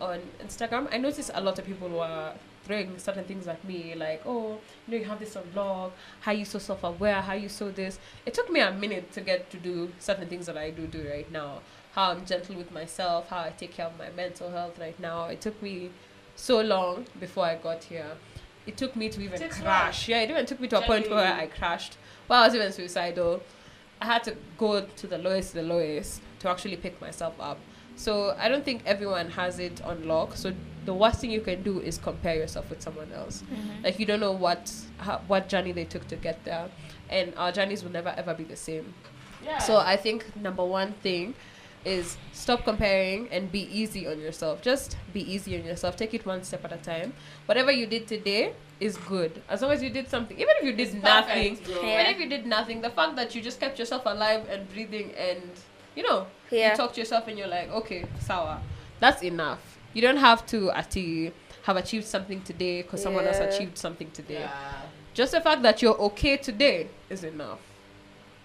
on 0.00 0.20
Instagram, 0.46 0.86
I 0.92 0.98
noticed 0.98 1.30
a 1.34 1.40
lot 1.40 1.58
of 1.58 1.64
people 1.66 1.88
were 1.88 2.34
throwing 2.64 2.98
certain 2.98 3.24
things 3.24 3.46
at 3.46 3.62
me, 3.64 3.94
like, 3.94 4.22
oh, 4.26 4.58
you 4.86 4.92
know, 4.92 4.96
you 4.98 5.04
have 5.04 5.18
this 5.18 5.36
on 5.36 5.44
blog, 5.52 5.92
how 6.20 6.32
you 6.32 6.44
so 6.44 6.58
self 6.58 6.82
aware, 6.82 7.20
how 7.20 7.34
you 7.34 7.48
so 7.48 7.70
this. 7.70 7.98
It 8.26 8.34
took 8.34 8.50
me 8.50 8.60
a 8.60 8.72
minute 8.72 9.12
to 9.12 9.20
get 9.20 9.50
to 9.50 9.56
do 9.56 9.92
certain 9.98 10.28
things 10.28 10.46
that 10.46 10.56
I 10.56 10.70
do 10.70 10.86
do 10.86 11.06
right 11.08 11.30
now. 11.30 11.60
How 11.92 12.10
I'm 12.10 12.26
gentle 12.26 12.56
with 12.56 12.72
myself, 12.72 13.28
how 13.28 13.40
I 13.40 13.50
take 13.56 13.72
care 13.72 13.86
of 13.86 13.98
my 13.98 14.10
mental 14.10 14.50
health 14.50 14.78
right 14.78 14.98
now. 14.98 15.26
It 15.26 15.40
took 15.40 15.62
me 15.62 15.90
so 16.34 16.60
long 16.60 17.06
before 17.20 17.44
I 17.44 17.56
got 17.56 17.84
here. 17.84 18.16
It 18.66 18.76
took 18.76 18.96
me 18.96 19.08
to 19.10 19.20
even 19.20 19.38
Takes 19.38 19.60
crash. 19.60 20.08
Yeah, 20.08 20.20
it 20.20 20.30
even 20.30 20.46
took 20.46 20.58
me 20.58 20.68
to 20.68 20.78
a 20.78 20.82
point 20.82 21.10
where 21.10 21.32
I 21.32 21.46
crashed. 21.46 21.98
Well, 22.28 22.42
I 22.42 22.46
was 22.46 22.54
even 22.54 22.72
suicidal. 22.72 23.42
I 24.00 24.06
had 24.06 24.24
to 24.24 24.36
go 24.58 24.84
to 24.84 25.06
the 25.06 25.18
lowest, 25.18 25.54
the 25.54 25.62
lowest 25.62 26.22
to 26.40 26.48
actually 26.48 26.76
pick 26.76 27.00
myself 27.00 27.34
up. 27.38 27.58
So 27.96 28.34
I 28.38 28.48
don't 28.48 28.64
think 28.64 28.82
everyone 28.86 29.30
has 29.30 29.58
it 29.58 29.82
on 29.82 30.08
lock. 30.08 30.34
So 30.34 30.52
the 30.84 30.94
worst 30.94 31.20
thing 31.20 31.30
you 31.30 31.40
can 31.40 31.62
do 31.62 31.80
is 31.80 31.98
compare 31.98 32.36
yourself 32.36 32.68
with 32.70 32.82
someone 32.82 33.10
else. 33.12 33.42
Mm-hmm. 33.42 33.84
Like 33.84 33.98
you 33.98 34.06
don't 34.06 34.20
know 34.20 34.32
what 34.32 34.72
how, 34.98 35.20
what 35.26 35.48
journey 35.48 35.72
they 35.72 35.84
took 35.84 36.06
to 36.08 36.16
get 36.16 36.44
there, 36.44 36.68
and 37.08 37.32
our 37.36 37.52
journeys 37.52 37.82
will 37.84 37.92
never 37.92 38.14
ever 38.16 38.34
be 38.34 38.44
the 38.44 38.56
same. 38.56 38.94
Yeah. 39.44 39.58
So 39.58 39.76
I 39.76 39.96
think 39.96 40.24
number 40.36 40.64
one 40.64 40.92
thing 41.02 41.34
is 41.84 42.16
stop 42.32 42.64
comparing 42.64 43.28
and 43.30 43.52
be 43.52 43.68
easy 43.70 44.06
on 44.06 44.18
yourself. 44.18 44.62
Just 44.62 44.96
be 45.12 45.20
easy 45.30 45.58
on 45.58 45.64
yourself. 45.66 45.96
Take 45.96 46.14
it 46.14 46.24
one 46.24 46.42
step 46.42 46.64
at 46.64 46.72
a 46.72 46.78
time. 46.78 47.12
Whatever 47.44 47.70
you 47.72 47.86
did 47.86 48.06
today 48.06 48.54
is 48.80 48.96
good. 48.96 49.42
As 49.50 49.60
long 49.60 49.70
as 49.70 49.82
you 49.82 49.90
did 49.90 50.08
something, 50.08 50.36
even 50.38 50.54
if 50.60 50.64
you 50.64 50.72
did 50.72 50.88
It's 50.94 51.04
nothing, 51.04 51.56
perfect. 51.56 51.68
Yeah. 51.82 52.00
even 52.00 52.06
if 52.14 52.20
you 52.20 52.28
did 52.28 52.46
nothing, 52.46 52.80
the 52.80 52.88
fact 52.90 53.16
that 53.16 53.34
you 53.34 53.42
just 53.42 53.60
kept 53.60 53.78
yourself 53.78 54.02
alive 54.06 54.48
and 54.48 54.68
breathing 54.72 55.12
and 55.16 55.42
you 55.94 56.02
know 56.02 56.26
Yeah. 56.50 56.70
you 56.70 56.76
talk 56.76 56.94
to 56.94 57.00
yourself 57.00 57.28
and 57.28 57.38
you're 57.38 57.48
like, 57.48 57.70
okay, 57.70 58.06
sour, 58.18 58.60
that's 58.98 59.22
enough. 59.22 59.78
You 59.94 60.02
don't 60.02 60.18
have 60.18 60.44
to 60.46 60.70
actually 60.72 61.32
have 61.62 61.76
achieved 61.76 62.04
something 62.06 62.42
today 62.42 62.82
because 62.82 63.02
someone 63.02 63.26
else 63.26 63.40
achieved 63.40 63.78
something 63.78 64.10
today. 64.10 64.40
Yeah. 64.40 64.82
Just 65.14 65.32
the 65.32 65.40
fact 65.40 65.62
that 65.62 65.80
you're 65.80 65.96
okay 65.98 66.36
today 66.36 66.88
is 67.08 67.24
enough. 67.24 67.60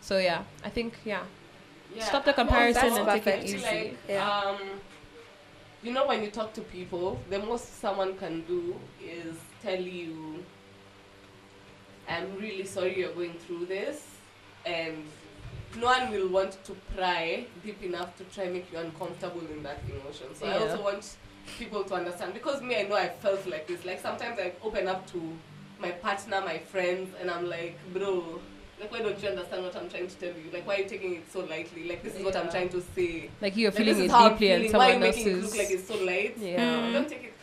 So 0.01 0.17
yeah, 0.19 0.43
I 0.63 0.69
think 0.69 0.93
yeah, 1.03 1.23
Yeah. 1.95 2.05
stop 2.05 2.23
the 2.25 2.33
comparison 2.33 2.93
That's 2.93 2.97
and 2.99 3.07
take 3.09 3.27
it 3.27 3.41
perfect. 3.41 3.43
I 3.43 3.47
feel 3.47 3.55
easy. 3.55 3.83
Like, 3.89 3.97
Yeah. 4.07 4.29
um, 4.41 4.57
you 5.83 5.91
know, 5.91 6.05
when 6.07 6.23
you 6.23 6.29
talk 6.29 6.53
to 6.53 6.61
people, 6.61 7.19
the 7.29 7.39
most 7.39 7.79
someone 7.81 8.17
can 8.17 8.41
do 8.41 8.79
is 9.03 9.35
tell 9.61 9.79
you, 9.79 10.43
"I'm 12.07 12.35
really 12.37 12.65
sorry 12.65 12.97
you're 12.99 13.13
going 13.13 13.33
through 13.33 13.65
this," 13.65 14.05
and 14.65 15.03
no 15.77 15.85
one 15.87 16.11
will 16.11 16.27
want 16.29 16.63
to 16.65 16.73
pry 16.95 17.45
deep 17.63 17.81
enough 17.83 18.15
to 18.17 18.23
try 18.25 18.45
make 18.45 18.71
you 18.71 18.79
uncomfortable 18.79 19.41
in 19.51 19.63
that 19.63 19.79
emotion. 19.89 20.33
So 20.35 20.45
I 20.47 20.57
also 20.57 20.81
want 20.83 21.15
people 21.57 21.83
to 21.85 21.95
understand 21.95 22.33
because 22.33 22.61
me, 22.61 22.75
I 22.77 22.83
know 22.83 22.95
I 22.95 23.09
felt 23.09 23.45
like 23.47 23.67
this. 23.67 23.85
Like 23.85 23.99
sometimes 24.01 24.39
I 24.39 24.53
open 24.63 24.87
up 24.87 25.09
to 25.11 25.37
my 25.79 25.91
partner, 25.91 26.41
my 26.41 26.57
friends, 26.57 27.13
and 27.19 27.29
I'm 27.31 27.49
like, 27.49 27.77
bro. 27.93 28.39
Like, 28.79 28.93
why 28.93 28.99
don't 28.99 29.21
you 29.21 29.27
understand 29.27 29.63
what 29.63 29.75
I'm 29.75 29.89
trying 29.89 30.07
to 30.07 30.15
tell 30.15 30.29
you? 30.29 30.49
Like, 30.53 30.65
why 30.65 30.75
are 30.75 30.77
you 30.79 30.87
taking 30.87 31.15
it 31.15 31.29
so 31.29 31.41
lightly? 31.41 31.89
Like, 31.89 32.01
this 32.01 32.15
is 32.15 32.23
what 32.23 32.37
I'm 32.37 32.49
trying 32.49 32.69
to 32.69 32.81
say. 32.95 33.29
Like 33.41 33.57
you're 33.57 33.71
Like, 33.71 33.77
feeling 33.77 33.95
it 33.97 33.99
it 33.99 34.05
is 34.05 34.11
how 34.11 34.29
deeply 34.29 34.51
and 34.53 34.63
feeling. 34.63 34.77
Why 34.77 34.87
are 34.87 34.93
someone 34.93 35.09
making 35.09 35.27
it 35.27 35.43
look 35.43 35.57
like 35.57 35.69
it's 35.69 35.85
so 35.87 35.95
light? 35.97 36.37
yeah. 36.37 36.75
Mm. 36.77 36.93
Don't 36.93 37.09
take 37.09 37.23
it 37.25 37.33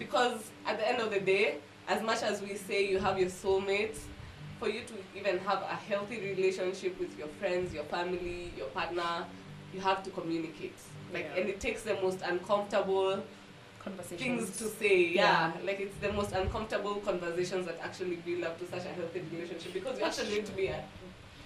because 0.00 0.50
at 0.66 0.78
the 0.78 0.88
end 0.88 1.00
of 1.00 1.12
the 1.12 1.20
day, 1.20 1.58
as 1.86 2.02
much 2.02 2.22
as 2.24 2.42
we 2.42 2.56
say 2.56 2.88
you 2.88 2.98
have 2.98 3.18
your 3.20 3.28
soulmate, 3.28 3.96
for 4.58 4.68
you 4.68 4.80
to 4.86 4.94
even 5.16 5.38
have 5.40 5.62
a 5.62 5.74
healthy 5.74 6.20
relationship 6.20 6.98
with 6.98 7.16
your 7.18 7.28
friends, 7.38 7.72
your 7.72 7.84
family, 7.84 8.52
your 8.56 8.66
partner, 8.68 9.24
you 9.72 9.80
have 9.80 10.02
to 10.02 10.10
communicate. 10.10 10.74
Like, 11.14 11.24
Yeah. 11.30 11.40
and 11.40 11.48
it 11.48 11.60
takes 11.60 11.82
the 11.82 11.94
most 12.02 12.20
uncomfortable 12.22 13.22
Conversations. 13.84 14.20
things 14.20 14.56
to 14.58 14.64
say. 14.80 14.96
Yeah. 15.08 15.52
Yeah. 15.54 15.66
like 15.68 15.78
it's 15.80 15.96
the 16.06 16.12
most 16.12 16.32
uncomfortable 16.32 16.94
conversations 17.08 17.66
that 17.66 17.78
actually 17.88 18.16
build 18.26 18.42
up 18.44 18.58
to 18.60 18.66
such 18.66 18.84
a 18.84 18.92
healthy 18.98 19.22
relationship 19.32 19.72
because 19.78 19.98
you 19.98 20.04
actually 20.04 20.30
need 20.36 20.46
to 20.46 20.52
be 20.52 20.68
uh, 20.70 20.76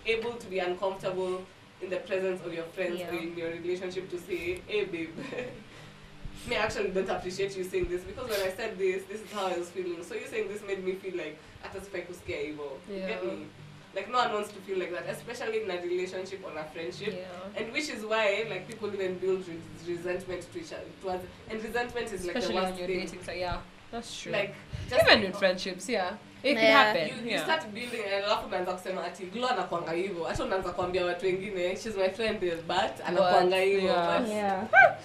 able 0.06 0.32
to 0.42 0.46
be 0.46 0.58
uncomfortable 0.58 1.44
in 1.82 1.90
the 1.90 1.96
presence 2.08 2.40
of 2.46 2.52
your 2.58 2.64
friends 2.76 3.00
or 3.02 3.14
in 3.14 3.36
your 3.36 3.50
relationship 3.50 4.10
to 4.10 4.18
say, 4.18 4.60
"Hey, 4.66 4.84
babe." 4.84 5.10
Me 6.48 6.56
actually 6.56 6.90
don't 6.96 7.10
appreciate 7.10 7.56
you 7.58 7.64
saying 7.64 7.86
this 7.90 8.02
because 8.02 8.30
when 8.30 8.40
I 8.40 8.50
said 8.56 8.78
this, 8.78 9.02
this 9.10 9.20
is 9.20 9.30
how 9.32 9.46
I 9.48 9.58
was 9.58 9.68
feeling. 9.70 10.02
So 10.04 10.14
you 10.14 10.26
saying 10.26 10.48
this 10.48 10.62
made 10.66 10.82
me 10.84 10.92
feel 11.02 11.16
like 11.16 11.36
hata 11.62 11.80
sifai 11.80 12.02
kusikia 12.06 12.38
hivyo. 12.40 12.68
You 12.88 13.06
Get 13.06 13.08
Yeah. 13.24 13.32
me? 13.32 13.46
Like 13.94 14.10
no 14.12 14.18
one 14.18 14.32
wants 14.32 14.50
to 14.52 14.60
feel 14.60 14.78
like 14.78 14.92
that, 14.92 15.06
especially 15.08 15.62
in 15.62 15.70
a 15.70 15.80
relationship 15.80 16.40
or 16.44 16.52
a 16.58 16.64
friendship. 16.72 17.14
Yeah. 17.18 17.60
And 17.62 17.72
which 17.72 17.88
is 17.88 18.04
why 18.04 18.44
like 18.50 18.68
people 18.68 18.92
even 18.94 19.18
build 19.18 19.48
re- 19.48 19.94
resentment 19.94 20.42
to 20.52 20.58
each 20.60 20.72
other 20.72 20.84
towards 21.02 21.24
and 21.50 21.62
resentment 21.62 22.12
is 22.12 22.26
like 22.26 22.36
Especially 22.36 22.54
the 22.54 22.60
when 22.62 22.70
worst 22.70 22.78
you're 22.78 22.88
thing. 22.88 23.06
dating. 23.06 23.22
So 23.24 23.32
yeah, 23.32 23.56
that's 23.90 24.20
true. 24.22 24.32
Like 24.32 24.54
just 24.90 25.02
even 25.02 25.18
like, 25.18 25.24
in 25.28 25.32
friendships, 25.32 25.88
yeah, 25.88 26.12
it 26.42 26.54
can 26.54 26.62
Yeah. 26.64 26.82
happen. 26.82 27.08
you, 27.08 27.24
you 27.24 27.30
yeah. 27.30 27.44
start 27.44 27.62
building 27.74 28.02
and 28.04 28.24
alafu 28.24 28.46
unaanza 28.46 28.72
kusema 28.72 29.04
ati 29.04 29.22
glo 29.26 29.48
anakwanga 29.48 29.92
hivyo 29.92 30.24
hata 30.24 30.44
unaanza 30.44 30.70
kuambia 30.70 31.04
watu 31.06 31.26
wengine 31.26 31.76
she's 31.76 31.96
my 31.96 32.08
friend 32.10 32.42
eh, 32.44 32.54
but 32.66 33.06
anakwanga 33.06 33.56
hivyo 33.56 33.88
yeah. 33.88 34.20
but 34.20 34.28
Yeah. 34.28 34.62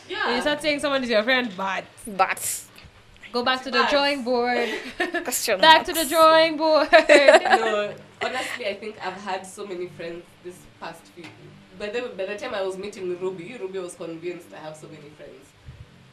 yeah 0.10 0.26
And 0.28 0.36
you 0.36 0.42
start 0.42 0.62
saying 0.62 0.80
someone 0.80 1.04
is 1.06 1.10
your 1.12 1.24
friend, 1.24 1.48
but 1.58 1.84
But 2.18 2.40
go 3.34 3.44
back 3.44 3.64
to 3.64 3.72
the 3.72 3.84
drawing 3.90 4.18
board. 4.24 4.70
back 5.62 5.86
to 5.86 5.94
the 5.94 6.06
drawing 6.06 6.58
board. 6.58 6.90
no 6.92 7.94
honestly 8.26 8.68
I 8.68 8.76
think 8.76 8.96
I've 9.06 9.22
had 9.22 9.46
so 9.46 9.66
many 9.66 9.88
friends 9.88 10.24
this 10.44 10.56
past 10.80 11.02
few 11.16 11.26
by 11.80 11.90
the, 11.90 12.02
by 12.18 12.26
the 12.26 12.38
time 12.38 12.54
I 12.54 12.62
was 12.62 12.78
meeting 12.78 13.20
Ruby 13.20 13.58
Ruby 13.60 13.80
was 13.80 13.96
convinced 13.96 14.48
I 14.54 14.60
have 14.60 14.76
so 14.78 14.88
many 14.88 15.10
friends. 15.18 15.48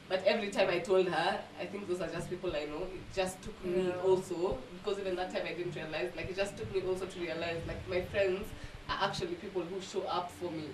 But 0.08 0.24
every 0.24 0.48
time 0.50 0.68
I 0.70 0.78
told 0.80 1.06
her 1.08 1.40
I 1.60 1.66
think 1.66 1.86
those 1.88 2.00
are 2.00 2.08
just 2.08 2.28
people 2.30 2.50
I 2.54 2.64
know. 2.64 2.82
It 2.82 3.14
just 3.14 3.40
took 3.42 3.64
me 3.64 3.86
Yeah. 3.88 4.02
also 4.04 4.58
because 4.82 4.98
even 4.98 5.14
that 5.16 5.32
time 5.32 5.42
I 5.46 5.52
didn't 5.54 5.74
realize 5.74 6.10
like 6.16 6.28
it 6.30 6.36
just 6.36 6.56
took 6.56 6.74
me 6.74 6.82
also 6.88 7.06
to 7.06 7.20
realize 7.20 7.60
like 7.68 7.88
my 7.88 8.00
friends 8.02 8.46
are 8.88 8.98
actually 9.08 9.34
people 9.36 9.62
who 9.62 9.80
show 9.80 10.02
up 10.02 10.30
for 10.30 10.50
me. 10.50 10.64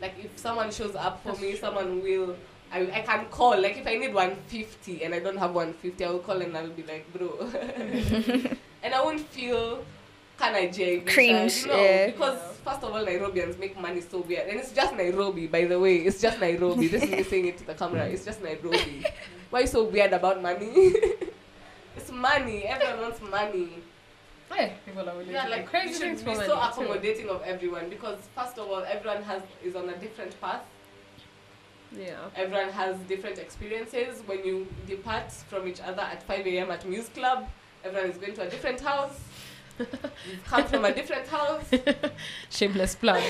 Like 0.00 0.14
if 0.22 0.36
someone 0.38 0.70
shows 0.72 0.94
up 0.96 1.22
for 1.22 1.28
That's 1.28 1.40
me 1.40 1.50
true. 1.52 1.60
someone 1.60 2.02
will 2.02 2.36
I, 2.72 2.80
I 2.92 3.00
can 3.02 3.26
call. 3.26 3.60
Like 3.60 3.76
if 3.78 3.86
I 3.86 3.96
need 3.96 4.12
150 4.14 5.04
and 5.04 5.14
I 5.14 5.18
don't 5.20 5.36
have 5.36 5.54
150 5.54 6.04
I 6.04 6.10
will 6.10 6.18
call 6.18 6.40
and 6.42 6.56
I'll 6.56 6.68
be 6.70 6.82
like 6.82 7.06
bro. 7.12 7.28
And 8.82 8.92
I 8.94 9.00
won't 9.02 9.20
feel 9.20 9.84
kind 10.42 10.56
of 10.56 10.74
jaded 10.74 11.06
Cringe, 11.06 11.62
you 11.62 11.68
know 11.68 11.76
yeah. 11.76 12.06
because 12.06 12.38
first 12.64 12.82
of 12.82 12.92
all 12.92 13.04
Nairobians 13.04 13.58
make 13.58 13.78
money 13.78 14.00
so 14.00 14.20
weird. 14.20 14.48
And 14.48 14.58
it's 14.58 14.72
just 14.72 14.94
Nairobi 14.94 15.46
by 15.46 15.64
the 15.64 15.78
way. 15.78 15.96
It's 15.98 16.20
just 16.20 16.40
Nairobi. 16.40 16.88
This 16.88 17.04
is 17.04 17.10
me 17.10 17.22
saying 17.22 17.46
it 17.46 17.58
to 17.58 17.66
the 17.66 17.74
camera. 17.74 18.06
It's 18.06 18.24
just 18.24 18.42
Nairobi. 18.42 19.04
Why 19.50 19.60
you 19.60 19.66
so 19.66 19.84
weird 19.84 20.12
about 20.12 20.42
money? 20.42 20.94
It's 21.94 22.10
money. 22.10 22.64
Everyone 22.64 23.00
wants 23.02 23.20
money. 23.20 23.68
Hey, 24.50 24.72
people 24.86 25.06
are 25.06 25.14
willing 25.14 25.30
yeah 25.30 25.42
to 25.42 25.48
do 25.48 25.56
like 25.56 25.66
crazy 25.66 25.88
we 25.88 25.92
should 25.92 26.00
things 26.00 26.22
for 26.22 26.34
money. 26.34 26.46
so 26.46 26.54
too. 26.54 26.60
accommodating 26.60 27.28
of 27.28 27.42
everyone 27.42 27.90
because 27.90 28.18
first 28.34 28.58
of 28.58 28.66
all 28.66 28.82
everyone 28.94 29.22
has 29.22 29.42
is 29.62 29.76
on 29.76 29.90
a 29.90 29.96
different 29.98 30.38
path. 30.40 30.64
Yeah. 31.94 32.16
everyone 32.34 32.70
has 32.70 32.96
different 33.12 33.38
experiences. 33.38 34.22
When 34.24 34.42
you 34.42 34.66
depart 34.88 35.30
from 35.50 35.68
each 35.68 35.82
other 35.82 36.00
at 36.00 36.22
5 36.22 36.46
a.m 36.46 36.70
at 36.70 36.88
music 36.88 37.14
club 37.14 37.46
everyone 37.84 38.10
is 38.10 38.16
going 38.16 38.34
to 38.34 38.42
a 38.42 38.48
different 38.48 38.80
house 38.80 39.20
you've 40.30 40.44
come 40.46 40.64
from 40.64 40.84
a 40.84 40.92
different 40.94 41.26
house 41.28 41.64
Shameless 42.50 42.94
plug. 42.96 43.22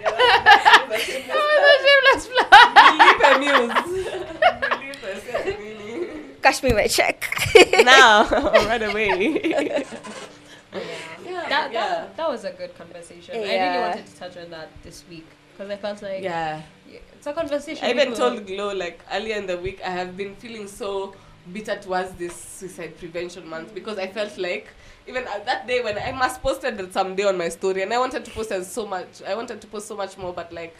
Yeah. 0.00 1.16
Cash 6.42 6.62
me 6.62 6.72
my 6.72 6.86
check. 6.86 7.24
now, 7.84 8.28
right 8.30 8.82
away. 8.82 9.40
Yeah. 9.44 9.82
Yeah, 11.24 11.48
That, 11.48 11.72
yeah. 11.72 11.88
that, 11.88 12.16
that 12.16 12.28
was 12.28 12.44
a 12.44 12.52
good 12.52 12.76
conversation. 12.76 13.34
I 13.34 13.38
really 13.40 13.78
wanted 13.80 14.06
to 14.06 14.16
touch 14.16 14.36
on 14.36 14.50
that 14.50 14.68
this 14.82 15.02
week. 15.10 15.26
because 15.52 15.70
I 15.70 15.76
felt 15.76 16.02
like 16.02 16.22
Yeah. 16.22 16.62
yeah, 16.88 16.98
it's 17.14 17.26
a 17.26 17.32
conversation. 17.32 17.84
I 17.84 17.90
even 17.90 18.08
people- 18.12 18.30
told 18.30 18.46
Glow 18.46 18.72
like 18.74 19.00
earlier 19.12 19.36
in 19.36 19.46
the 19.46 19.56
week 19.58 19.80
I 19.84 19.90
have 19.90 20.16
been 20.16 20.36
feeling 20.36 20.68
so 20.68 21.14
bitter 21.52 21.76
towards 21.76 22.12
this 22.14 22.34
suicide 22.34 22.96
prevention 22.98 23.46
month 23.48 23.74
because 23.74 23.98
I 23.98 24.06
felt 24.08 24.36
like 24.38 24.68
even 25.06 25.24
at 25.28 25.46
that 25.46 25.66
day 25.66 25.80
when 25.82 25.96
I 25.98 26.12
must 26.12 26.42
posted 26.42 26.78
it 26.80 26.92
someday 26.92 27.24
on 27.24 27.38
my 27.38 27.48
story 27.48 27.82
and 27.82 27.92
I 27.92 27.98
wanted 27.98 28.24
to 28.24 28.30
post 28.32 28.50
as 28.52 28.70
so 28.70 28.86
much 28.86 29.22
I 29.26 29.34
wanted 29.34 29.60
to 29.60 29.66
post 29.66 29.86
so 29.86 29.96
much 29.96 30.18
more 30.18 30.32
but 30.32 30.52
like 30.52 30.74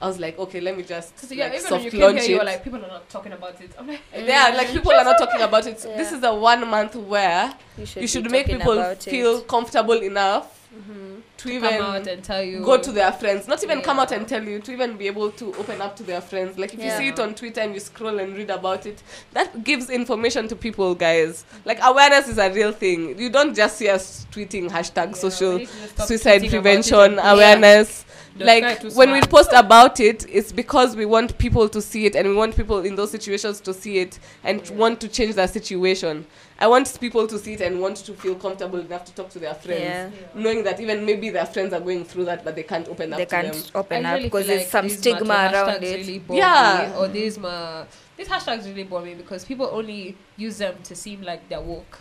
I 0.00 0.06
was 0.06 0.18
like 0.18 0.38
okay 0.38 0.60
let 0.60 0.76
me 0.76 0.82
just 0.82 1.18
So, 1.18 1.34
yeah, 1.34 1.44
like, 1.44 1.54
even 1.54 1.62
when 1.64 1.68
soft 1.68 1.84
you 1.84 1.90
came 1.90 2.00
launch 2.00 2.20
here, 2.22 2.30
you 2.30 2.38
were 2.38 2.44
like, 2.44 2.64
people 2.64 2.84
are 2.84 2.88
not 2.88 3.08
talking 3.08 3.32
about 3.32 3.60
it. 3.60 3.70
I'm 3.78 3.86
like, 3.86 4.00
yeah, 4.14 4.52
like 4.54 4.68
people 4.68 4.92
are 4.92 5.04
not 5.04 5.18
talking 5.18 5.40
about 5.40 5.66
it. 5.66 5.84
Yeah. 5.88 5.96
This 5.98 6.12
is 6.12 6.22
a 6.22 6.34
one 6.34 6.68
month 6.68 6.96
where 6.96 7.54
You 7.78 7.86
should, 7.86 8.02
you 8.02 8.08
should 8.08 8.30
make 8.30 8.46
people 8.46 8.94
feel 8.96 9.40
comfortable 9.42 10.00
enough 10.02 10.52
Mhm. 10.76 11.15
To, 11.36 11.48
to 11.48 11.54
even 11.54 11.70
come 11.70 11.82
out 11.82 12.06
and 12.06 12.24
tell 12.24 12.42
you 12.42 12.64
go 12.64 12.78
to 12.78 12.92
their 12.92 13.12
friends 13.12 13.46
not 13.46 13.62
even 13.62 13.80
come 13.82 13.98
out 13.98 14.12
and 14.12 14.26
tell 14.26 14.42
you 14.42 14.58
to 14.60 14.72
even 14.72 14.96
be 14.96 15.06
able 15.06 15.30
to 15.32 15.54
open 15.56 15.80
up 15.80 15.94
to 15.96 16.02
their 16.02 16.20
friends. 16.20 16.58
Like 16.58 16.72
if 16.74 16.82
you 16.82 16.90
see 16.90 17.08
it 17.08 17.20
on 17.20 17.34
twitter 17.34 17.60
and 17.60 17.74
you 17.74 17.80
scroll 17.80 18.18
and 18.18 18.34
read 18.36 18.50
about 18.50 18.86
it 18.86 19.02
that 19.32 19.62
gives 19.64 19.90
information 19.90 20.48
to 20.48 20.56
people 20.56 20.94
guys. 20.94 21.44
Like 21.64 21.78
awareness 21.82 22.28
is 22.28 22.38
a 22.38 22.50
real 22.50 22.72
thing. 22.72 23.18
You 23.18 23.28
don't 23.30 23.54
just 23.54 23.76
see 23.76 23.88
us 23.88 24.26
tweeting 24.32 24.70
hashtag 24.70 25.08
Yeah, 25.08 25.12
social 25.12 25.52
we 25.52 25.58
need 25.58 25.68
to 25.68 25.88
stop 25.88 26.06
suicide 26.08 26.42
tweeting 26.42 26.48
about 26.48 26.48
it. 26.48 26.50
Prevention 26.50 27.18
awareness 27.18 28.05
like 28.38 28.82
when 28.94 29.12
we 29.12 29.20
post 29.22 29.50
about 29.54 30.00
it 30.00 30.24
it's 30.28 30.52
because 30.52 30.94
we 30.96 31.06
want 31.06 31.36
people 31.38 31.68
to 31.68 31.80
see 31.80 32.06
it 32.06 32.14
and 32.16 32.28
we 32.28 32.34
want 32.34 32.54
people 32.56 32.80
in 32.80 32.94
those 32.96 33.10
situations 33.10 33.60
to 33.60 33.72
see 33.72 33.98
it 33.98 34.18
and 34.44 34.66
Yeah. 34.68 34.76
want 34.76 35.00
to 35.00 35.08
change 35.08 35.34
their 35.34 35.48
situation 35.48 36.26
i 36.58 36.66
want 36.66 36.98
people 37.00 37.26
to 37.26 37.38
see 37.38 37.54
it 37.54 37.60
and 37.60 37.80
want 37.80 37.96
to 37.98 38.12
feel 38.14 38.34
comfortable 38.34 38.78
enough 38.80 39.04
to 39.04 39.12
talk 39.14 39.30
to 39.30 39.38
their 39.38 39.54
friends 39.54 39.80
Yeah. 39.82 40.10
Yeah. 40.10 40.42
knowing 40.42 40.64
that 40.64 40.80
even 40.80 41.04
maybe 41.04 41.30
their 41.30 41.46
friends 41.46 41.72
are 41.72 41.80
going 41.80 42.04
through 42.04 42.24
that, 42.26 42.44
but 42.44 42.54
they 42.56 42.62
can't 42.62 42.88
open 42.88 43.12
up 43.12 43.18
They 43.18 43.24
to 43.26 43.30
can't 43.30 43.52
them. 43.52 43.62
open 43.74 44.06
I 44.06 44.14
up 44.16 44.22
because 44.22 44.46
feel 44.46 44.56
there's 44.56 44.62
like 44.62 44.70
some 44.70 44.88
stigma 44.88 45.34
around 45.52 45.82
it. 45.84 46.06
Really 46.06 46.22
Yeah. 46.30 46.92
me, 46.92 46.98
or 46.98 47.08
these 47.08 47.38
ma 47.38 47.84
these 48.16 48.28
hashtags 48.28 48.64
really 48.64 48.84
bore 48.84 49.02
me 49.02 49.14
because 49.14 49.44
people 49.44 49.68
only 49.72 50.16
use 50.38 50.56
them 50.58 50.74
to 50.84 50.94
seem 50.94 51.22
like 51.22 51.46
they're 51.50 51.60
woke. 51.60 51.98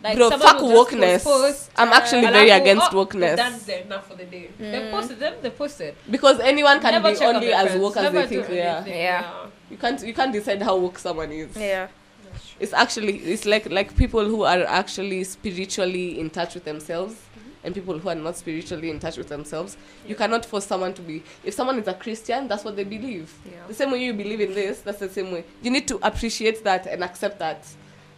Bro, 0.00 0.30
fuck 0.30 0.58
wokeness. 0.58 1.24
post, 1.24 1.24
post, 1.24 1.70
I'm 1.76 1.92
actually 1.92 2.22
alafu, 2.22 2.32
very 2.32 2.50
against 2.50 2.92
oh, 2.92 3.04
wokeness. 3.04 3.36
That's 3.36 3.64
there 3.64 3.80
enough 3.82 4.06
for 4.08 4.14
the 4.14 4.24
day. 4.24 4.48
They 4.58 4.64
Mm. 4.80 4.90
posted 4.92 5.18
them. 5.18 5.34
They 5.42 5.50
posted. 5.50 5.94
Because 6.08 6.38
anyone 6.40 6.80
can 6.80 6.92
Never 6.92 7.10
be 7.10 7.16
check 7.18 7.34
only 7.34 7.52
as 7.52 7.76
woke 7.76 7.96
as 7.96 8.02
Never 8.04 8.22
they 8.22 8.26
think 8.28 8.46
they 8.46 8.62
are. 8.62 8.76
anything, 8.76 8.96
Yeah. 9.00 9.46
You 9.70 9.76
can't 9.76 10.00
you 10.06 10.14
can't 10.14 10.32
decide 10.32 10.62
how 10.62 10.76
woke 10.76 10.98
someone 10.98 11.32
is. 11.32 11.56
Yeah. 11.56 11.88
That's 12.30 12.48
true. 12.48 12.56
It's 12.60 12.72
actually 12.72 13.16
it's 13.18 13.44
like 13.44 13.68
like 13.70 13.96
people 13.96 14.24
who 14.24 14.42
are 14.44 14.62
actually 14.64 15.24
spiritually 15.24 16.20
in 16.20 16.30
touch 16.30 16.54
with 16.54 16.64
themselves 16.64 17.14
Mm-hmm. 17.14 17.66
and 17.66 17.74
people 17.74 17.98
who 17.98 18.08
are 18.08 18.14
not 18.14 18.36
spiritually 18.36 18.90
in 18.90 19.00
touch 19.00 19.16
with 19.16 19.28
themselves. 19.28 19.76
You 20.06 20.14
cannot 20.14 20.46
force 20.46 20.64
someone 20.64 20.94
to 20.94 21.02
be 21.02 21.24
if 21.42 21.54
someone 21.54 21.76
is 21.80 21.88
a 21.88 21.94
Christian, 21.94 22.46
that's 22.46 22.64
what 22.64 22.76
they 22.76 22.84
believe. 22.84 23.34
Yeah. 23.44 23.52
The 23.66 23.74
same 23.74 23.90
way 23.90 24.04
you 24.04 24.12
believe 24.14 24.40
in 24.40 24.54
this, 24.54 24.80
that's 24.80 25.00
the 25.00 25.08
same 25.08 25.32
way. 25.32 25.44
You 25.60 25.72
need 25.72 25.88
to 25.88 25.98
appreciate 26.06 26.62
that 26.62 26.86
and 26.86 27.02
accept 27.02 27.40
that. 27.40 27.66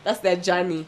That's 0.05 0.21
their 0.21 0.37
journey. 0.37 0.85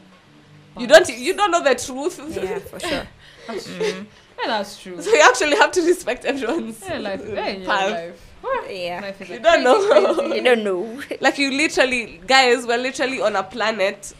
You 0.78 0.86
don't 0.86 1.08
you 1.08 1.34
don't 1.34 1.50
know 1.50 1.62
the 1.62 1.74
truth. 1.74 2.18
Yeah, 2.42 2.58
for 2.60 2.80
sure. 2.80 3.06
That's 3.46 3.64
true. 3.66 3.74
Mm. 3.78 4.06
Yeah, 4.40 4.46
that's 4.48 4.80
true. 4.82 5.00
So 5.02 5.10
you 5.10 5.20
actually 5.22 5.56
have 5.56 5.72
to 5.72 5.82
respect 5.82 6.24
everyone's 6.24 6.80
Yeah, 6.88 6.98
life. 6.98 7.20
Yeah, 7.26 7.48
yeah, 7.48 7.66
path. 7.66 7.90
life. 7.90 8.28
Yeah. 8.70 9.00
Life 9.02 9.20
is 9.22 9.28
You 9.30 9.38
don't 9.40 9.62
know. 9.62 9.86
crazy- 9.88 10.36
You 10.36 10.42
don't 10.42 10.64
know. 10.64 11.00
Like 11.20 11.38
you 11.38 11.50
literally, 11.52 12.20
guys, 12.26 12.66
we're 12.66 12.78
literally 12.78 13.20
on 13.20 13.36
a 13.36 13.42
planet. 13.42 14.12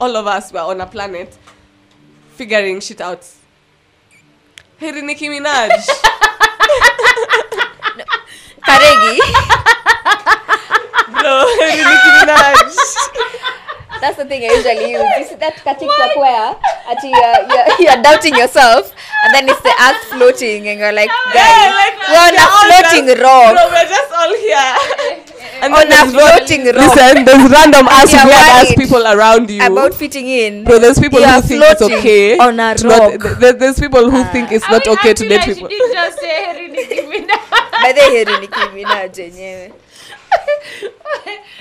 All 0.00 0.16
of 0.16 0.26
us 0.26 0.52
were 0.52 0.60
on 0.60 0.80
a 0.80 0.86
planet, 0.86 1.36
figuring 2.34 2.80
shit 2.80 3.00
out. 3.00 3.24
Hey, 4.78 4.90
Nicki 5.00 5.28
Minaj. 5.28 5.70
Karegi. 8.66 9.18
Bro, 11.12 11.46
hey, 11.60 11.76
Nicki 11.76 12.10
Minaj. 12.18 12.74
That's 14.02 14.16
the 14.18 14.26
thing 14.26 14.42
I 14.42 14.50
usually 14.58 14.98
use. 14.98 15.06
You 15.16 15.24
see 15.30 15.38
that 15.38 15.54
TikTok 15.62 16.16
where 16.18 16.58
at 16.58 16.98
you're, 17.06 17.38
you're, 17.46 17.66
you're 17.86 18.02
doubting 18.02 18.34
yourself 18.34 18.90
and 19.22 19.30
then 19.32 19.46
it's 19.48 19.62
the 19.62 19.70
earth 19.70 20.02
floating 20.10 20.66
and 20.66 20.80
you're 20.82 20.90
like, 20.90 21.06
guys, 21.30 21.38
Yeah, 21.38 21.70
like, 21.70 21.94
we're 22.10 22.18
on 22.18 22.34
a 22.34 22.46
floating 22.66 23.06
just- 23.06 23.22
rock. 23.22 23.54
Bro, 23.54 23.64
we're 23.70 23.86
just 23.86 24.10
all 24.10 24.34
here. 24.34 25.28
And 25.62 25.72
On 25.72 25.86
a 25.86 26.10
floating 26.10 26.66
rock. 26.66 26.74
Listen, 26.74 27.24
there's 27.24 27.46
random 27.48 27.86
ass 27.86 28.10
weird 28.10 28.34
ass 28.50 28.74
people 28.74 29.06
around 29.06 29.48
you. 29.48 29.62
About 29.64 29.94
fitting 29.94 30.26
in. 30.26 30.64
Bro, 30.64 30.80
there's 30.80 30.98
people 30.98 31.22
who 31.22 31.40
think 31.40 31.62
it's 31.64 31.82
okay. 31.82 32.36
on 32.38 32.58
a 32.58 32.74
rock. 32.74 32.82
not- 32.82 32.98
rock. 32.98 33.22
th- 33.22 33.38
th- 33.38 33.56
there's 33.62 33.78
people 33.78 34.10
who 34.10 34.16
uh, 34.16 34.32
think 34.32 34.50
it's 34.50 34.68
not 34.68 34.84
mean, 34.84 34.98
okay 34.98 35.14
to 35.14 35.28
date 35.28 35.44
people. 35.44 35.68
Just 35.68 36.18
say 36.18 36.42
Minaj. 37.06 37.50
By 37.70 37.92
the 37.92 38.00
way, 38.10 38.24
Nicki 38.40 38.60
Minaj 38.74 39.14
yenyewe. 39.14 39.72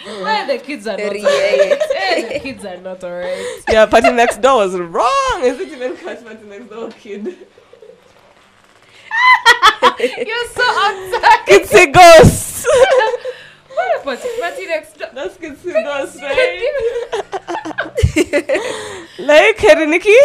Why 0.03 0.45
the 0.47 0.57
kids 0.63 0.87
are 0.87 0.97
not 0.97 1.15
alright? 1.15 1.81
The 2.31 2.39
kids 2.39 2.65
are 2.65 2.77
not 2.77 3.03
alright. 3.03 3.45
yeah, 3.69 3.85
party 3.85 4.11
next 4.11 4.41
door 4.41 4.57
was 4.65 4.75
wrong. 4.75 5.41
Is 5.43 5.59
it 5.59 5.69
even 5.69 5.95
catch 5.97 6.23
party 6.23 6.43
next 6.45 6.69
door 6.69 6.89
kid? 6.89 7.25
You're 9.99 10.47
so 10.49 10.63
outside. 10.63 11.43
It's 11.47 11.73
a 11.73 11.87
ghost. 11.91 12.67
What 14.03 14.19
about 14.19 14.19
party 14.39 14.65
next 14.67 14.97
door? 14.97 15.09
That's 15.13 15.37
it's 15.39 15.65
a 15.65 15.71
ghost, 15.71 16.21
right? 16.21 16.61
like 19.19 19.57
Harry 19.57 19.87
Nikki. 19.87 20.15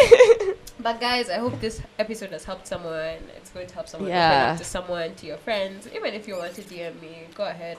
But 0.81 1.01
guys, 1.01 1.31
I 1.31 1.39
hope 1.39 1.61
this 1.61 1.81
episode 1.99 2.31
has 2.33 2.45
helped 2.45 2.67
someone. 2.67 3.19
Going 3.57 3.69
to 3.69 3.75
help 3.75 3.89
someone. 3.89 4.11
Yeah. 4.11 4.29
Open 4.43 4.51
up 4.53 4.59
to 4.59 4.65
someone, 4.65 5.15
to 5.15 5.27
your 5.27 5.39
friends. 5.39 5.89
Even 5.97 6.13
if 6.13 6.29
you 6.29 6.37
want 6.37 6.53
to 6.57 6.63
DM 6.63 7.01
me, 7.01 7.13
go 7.35 7.45
ahead. 7.47 7.79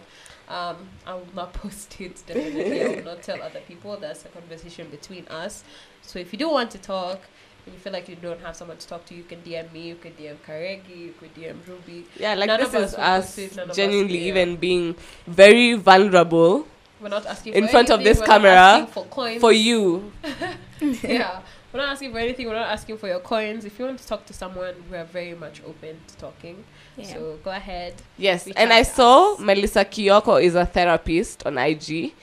Um, 0.49 0.75
I 1.05 1.13
will 1.13 1.27
not 1.35 1.53
post 1.61 2.01
it. 2.01 2.15
Definitely, 2.25 2.81
I 2.83 2.87
will 2.95 3.03
not 3.11 3.21
tell 3.21 3.39
other 3.43 3.59
people. 3.67 3.95
That's 3.97 4.25
a 4.25 4.29
conversation 4.29 4.87
between 4.89 5.27
us. 5.27 5.63
So 6.01 6.17
if 6.17 6.33
you 6.33 6.39
do 6.39 6.49
want 6.49 6.71
to 6.71 6.79
talk, 6.79 7.19
and 7.63 7.75
you 7.75 7.79
feel 7.79 7.93
like 7.93 8.09
you 8.09 8.15
don't 8.15 8.41
have 8.41 8.55
someone 8.55 8.77
to 8.77 8.87
talk 8.87 9.05
to, 9.05 9.13
you 9.13 9.21
can 9.21 9.39
DM 9.41 9.71
me. 9.71 9.81
You 9.89 9.95
can 9.95 10.13
DM 10.13 10.37
Karegi. 10.47 10.97
You 10.97 11.13
could 11.19 11.35
DM 11.35 11.57
Ruby. 11.67 12.07
Yeah, 12.17 12.33
like 12.33 12.47
None 12.47 12.59
this 12.61 12.73
of 12.73 12.75
is 12.81 12.93
us 12.95 12.97
us 12.97 13.25
post 13.25 13.37
it, 13.37 13.55
none 13.55 13.63
of 13.65 13.69
us- 13.69 13.75
genuinely 13.75 14.19
even 14.29 14.55
being 14.55 14.95
very 15.27 15.73
vulnerable 15.75 16.65
We're 16.99 17.09
not 17.09 17.27
asking 17.27 17.53
In 17.53 17.67
front 17.67 17.91
of 17.91 18.01
this 18.03 18.19
we're 18.19 18.25
camera 18.25 18.87
for 18.91 19.05
for 19.39 19.51
you. 19.51 20.11
yeah. 21.03 21.41
We're 21.73 21.81
not 21.81 21.89
asking 21.89 22.11
for 22.13 22.19
anything. 22.19 22.47
We're 22.47 22.55
not 22.55 22.69
asking 22.69 22.97
for 22.97 23.07
your 23.07 23.19
coins. 23.19 23.65
If 23.65 23.77
you 23.77 23.85
want 23.85 23.99
to 23.99 24.07
talk 24.07 24.25
to 24.27 24.33
someone, 24.33 24.75
we 24.89 24.97
are 24.97 25.03
very 25.03 25.33
much 25.35 25.61
open 25.65 25.99
to 26.07 26.17
talking. 26.17 26.63
Yeah. 26.95 27.05
So 27.13 27.39
go 27.43 27.51
ahead. 27.51 27.93
Yes, 28.17 28.47
and 28.47 28.71
I 28.71 28.83
to 28.83 28.89
saw 28.89 29.33
us. 29.33 29.39
Melissa 29.39 29.83
Kiyoko 29.83 30.41
is 30.41 30.55
a 30.55 30.65
therapist 30.65 31.45
on 31.45 31.57
IG. 31.57 32.13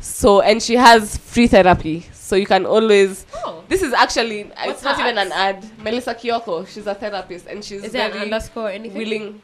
So 0.00 0.40
and 0.40 0.62
she 0.62 0.76
has 0.76 1.16
free 1.16 1.46
therapy. 1.46 2.06
So 2.12 2.36
you 2.36 2.46
can 2.46 2.66
always 2.66 3.26
Oh. 3.34 3.64
This 3.68 3.82
is 3.82 3.92
actually 3.92 4.44
What's 4.44 4.70
it's 4.70 4.82
not 4.82 4.96
her 4.96 5.02
even 5.02 5.18
an 5.18 5.32
ad. 5.32 5.64
Melissa 5.78 6.14
Kiyoko, 6.14 6.66
she's 6.66 6.86
a 6.86 6.94
therapist 6.94 7.46
and 7.46 7.64
she's 7.64 7.84
Is 7.84 7.92
there 7.92 8.06
an 8.06 8.12
very 8.12 8.24
underscore 8.24 8.70
anything? 8.70 8.98
willing 8.98 9.42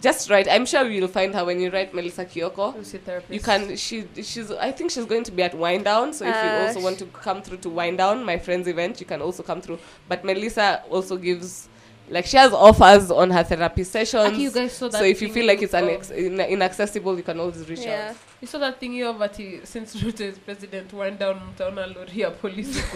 just 0.00 0.30
write. 0.30 0.48
I'm 0.48 0.64
sure 0.66 0.88
you'll 0.88 1.08
find 1.08 1.34
her 1.34 1.44
when 1.44 1.60
you 1.60 1.70
write 1.70 1.92
Melissa 1.94 2.24
Kiyoko. 2.24 2.74
Who's 2.74 2.92
your 2.92 3.02
therapist? 3.02 3.32
You 3.32 3.40
can 3.40 3.76
she 3.76 4.04
she's 4.22 4.50
I 4.50 4.72
think 4.72 4.90
she's 4.90 5.04
going 5.04 5.24
to 5.24 5.32
be 5.32 5.42
at 5.42 5.54
Wind 5.54 5.84
Down. 5.84 6.12
So 6.12 6.24
if 6.24 6.34
you 6.34 6.40
Uh, 6.50 6.66
also 6.66 6.80
want 6.80 6.98
to 7.00 7.06
come 7.06 7.42
through 7.42 7.58
to 7.58 7.68
Wind 7.70 7.98
Down, 7.98 8.24
my 8.24 8.38
friend's 8.38 8.68
event, 8.68 9.00
you 9.00 9.06
can 9.06 9.20
also 9.20 9.42
come 9.42 9.60
through. 9.60 9.78
But 10.08 10.24
Melissa 10.24 10.82
also 10.90 11.16
gives 11.16 11.68
like 12.08 12.26
she 12.26 12.36
has 12.36 12.52
offers 12.52 13.10
on 13.10 13.30
her 13.30 13.42
therapy 13.42 13.82
sessions. 13.84 14.24
Aki, 14.32 14.42
you 14.42 14.50
guys 14.50 14.72
saw 14.72 14.88
that 14.88 14.98
so 14.98 15.04
if 15.04 15.20
you 15.22 15.32
feel 15.32 15.46
like 15.46 15.62
it's 15.62 15.74
of- 15.74 15.84
unex- 15.84 16.10
in- 16.10 16.40
inaccessible, 16.40 17.16
you 17.16 17.22
can 17.22 17.40
always 17.40 17.68
reach 17.68 17.80
Yeah. 17.80 18.10
out. 18.10 18.16
You 18.44 18.48
saw 18.48 18.58
that 18.58 18.78
thingy 18.78 19.02
of 19.08 19.22
ati 19.22 19.64
since 19.64 19.96
Ruto 20.02 20.20
is 20.20 20.38
president, 20.38 20.92
went 20.92 21.18
down 21.18 21.40
mtaona 21.40 21.86
lori 21.86 22.20
ya 22.20 22.30
polisi. 22.30 22.82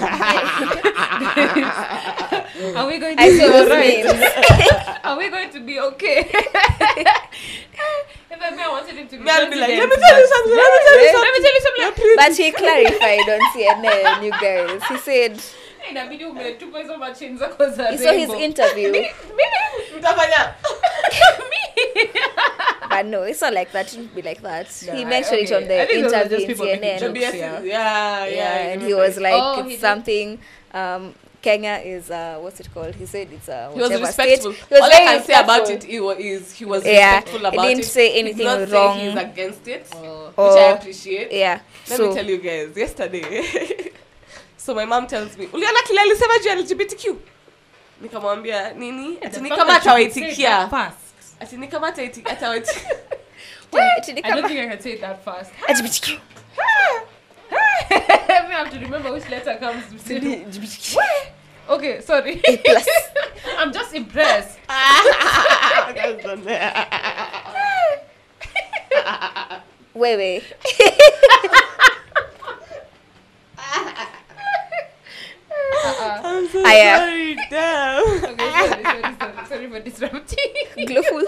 Are 2.77 2.87
we 2.87 2.99
going 2.99 3.16
to 3.16 3.23
I 3.23 3.31
be 3.31 3.39
saw 3.39 3.49
those 3.49 3.70
alright? 3.70 4.05
Are 5.07 5.16
we 5.16 5.31
going 5.31 5.49
to 5.49 5.61
be 5.61 5.81
okay? 5.81 6.29
if 6.29 6.37
I 8.43 8.51
may, 8.51 8.62
I 8.62 8.69
wanted 8.69 8.95
him 8.95 9.09
to 9.09 9.16
be 9.16 9.31
I'll 9.31 9.49
be 9.49 9.57
like, 9.57 9.70
let 9.70 9.89
me 9.89 9.97
tell 9.97 10.20
you 10.20 10.27
something. 10.29 10.53
Let 10.53 10.69
me 10.69 10.79
tell 10.85 11.01
you 11.01 11.12
something. 11.16 11.25
Let 11.25 11.33
me 11.33 11.41
tell 11.41 11.55
you 11.57 11.62
something. 11.65 11.83
Yeah, 11.83 11.93
please. 11.97 12.16
But 12.20 12.37
he 12.37 12.53
clarified 12.53 13.25
on 13.33 13.41
CNN, 13.57 14.20
you 14.27 14.33
guys. 14.33 14.83
He 14.85 14.99
said, 14.99 15.33
Hey, 15.33 15.41
inabidi 15.90 16.24
umetupa 16.24 16.78
hizo 16.78 16.97
machini 16.98 17.39
zako 17.39 17.69
za 17.69 17.86
he 17.90 18.19
his 18.19 18.31
interview. 18.40 18.94
Mtafanya. 19.98 20.55
But 22.90 23.06
no, 23.06 23.23
it's 23.23 23.40
not 23.43 23.52
like 23.52 23.70
that. 23.73 23.86
It 23.86 23.90
shouldn't 23.90 24.15
be 24.15 24.23
like 24.23 24.40
that. 24.43 24.66
No, 24.86 24.93
he 24.94 25.05
mentioned 25.05 25.40
it 25.43 25.52
okay. 25.52 25.56
on 25.56 25.69
the 25.69 26.28
those 26.28 26.43
interview 26.43 26.65
in 26.66 26.81
CNN. 26.81 27.01
Jokes. 27.01 27.20
Yeah. 27.20 27.32
yeah, 27.35 27.62
yeah, 27.62 28.27
yeah, 28.27 28.73
and 28.73 28.82
he 28.82 28.94
was 28.94 29.19
like, 29.19 29.35
Oh, 29.36 29.66
it's 29.69 29.81
something. 29.81 30.39
Um, 30.73 31.15
Kenya 31.40 31.81
is 31.85 32.10
uh, 32.10 32.39
what's 32.40 32.59
it 32.60 32.69
called? 32.74 32.94
He 32.97 33.06
said 33.06 33.28
it's 33.32 33.48
uh, 33.48 33.70
He 33.73 33.81
was 33.81 33.90
respectful. 34.01 34.52
state. 34.52 34.65
He 34.69 34.74
was 34.74 34.82
All 34.82 34.89
I 34.89 34.90
can 34.90 35.16
respectful. 35.19 35.35
say 35.35 35.40
about 35.40 35.70
it 35.70 35.85
he 35.85 35.97
is 36.32 36.52
he 36.52 36.65
was 36.65 36.85
Yeah, 36.85 37.16
respectful 37.20 37.51
he 37.51 37.56
didn't 37.69 37.81
it. 37.81 37.85
say 37.86 38.12
He 38.12 38.19
anything 38.19 38.47
did 38.47 38.47
not 38.47 38.70
wrong. 38.70 38.98
Say 38.98 39.10
he's 39.10 39.19
against 39.20 39.69
it, 39.69 39.86
Oh. 39.94 40.32
which 40.36 40.62
I 40.62 40.70
appreciate. 40.73 41.32
Yeah. 41.32 41.60
Let 41.89 41.97
so 41.97 42.09
me 42.09 42.15
tell 42.15 42.27
you 42.27 42.39
guys, 42.39 42.77
yesterday 42.77 43.23
so 44.69 44.74
my 44.74 44.85
mom 44.85 45.07
tells 45.07 45.36
me 45.39 45.47
uliona 45.53 45.82
kile 45.86 46.01
alisema 46.01 46.39
juu 46.39 46.49
ya 46.49 46.55
LGBTQ 46.55 47.16
nikamwambia 48.01 48.70
nini 48.73 49.19
ati 49.24 49.40
ni 49.40 49.51
kama 49.51 49.77
atawaitikia 49.77 50.61
ati 53.97 54.11
I 54.11 54.15
don't 54.15 54.24
kama- 54.24 54.49
think 54.49 54.61
I 54.61 54.69
can 54.69 54.81
say 54.81 54.93
it 54.93 55.01
that 55.01 55.24
fast. 55.24 55.53
LGBTQ. 55.69 56.19
I 57.90 58.51
have 58.51 58.70
to 58.70 58.78
remember 58.78 59.12
which 59.12 59.28
letter 59.31 59.59
comes 59.59 59.85
before. 59.86 60.20
LGBTQ. 60.20 60.97
Okay, 61.69 62.01
sorry. 62.01 62.40
A 62.49 62.57
plus. 62.57 62.86
I'm 63.59 63.73
just 63.73 63.95
impressed. 63.95 64.59
Wewe. 69.95 70.43
Uh-uh. 76.69 77.01
I'm 77.01 77.01
sorry 77.01 77.36
damn 77.51 78.24
Okay, 78.24 78.69
sorry, 78.69 79.03
sorry, 79.19 79.47
sorry, 79.49 79.66
for 79.70 79.81
disrupting. 79.81 80.86
Glowful. 80.86 81.23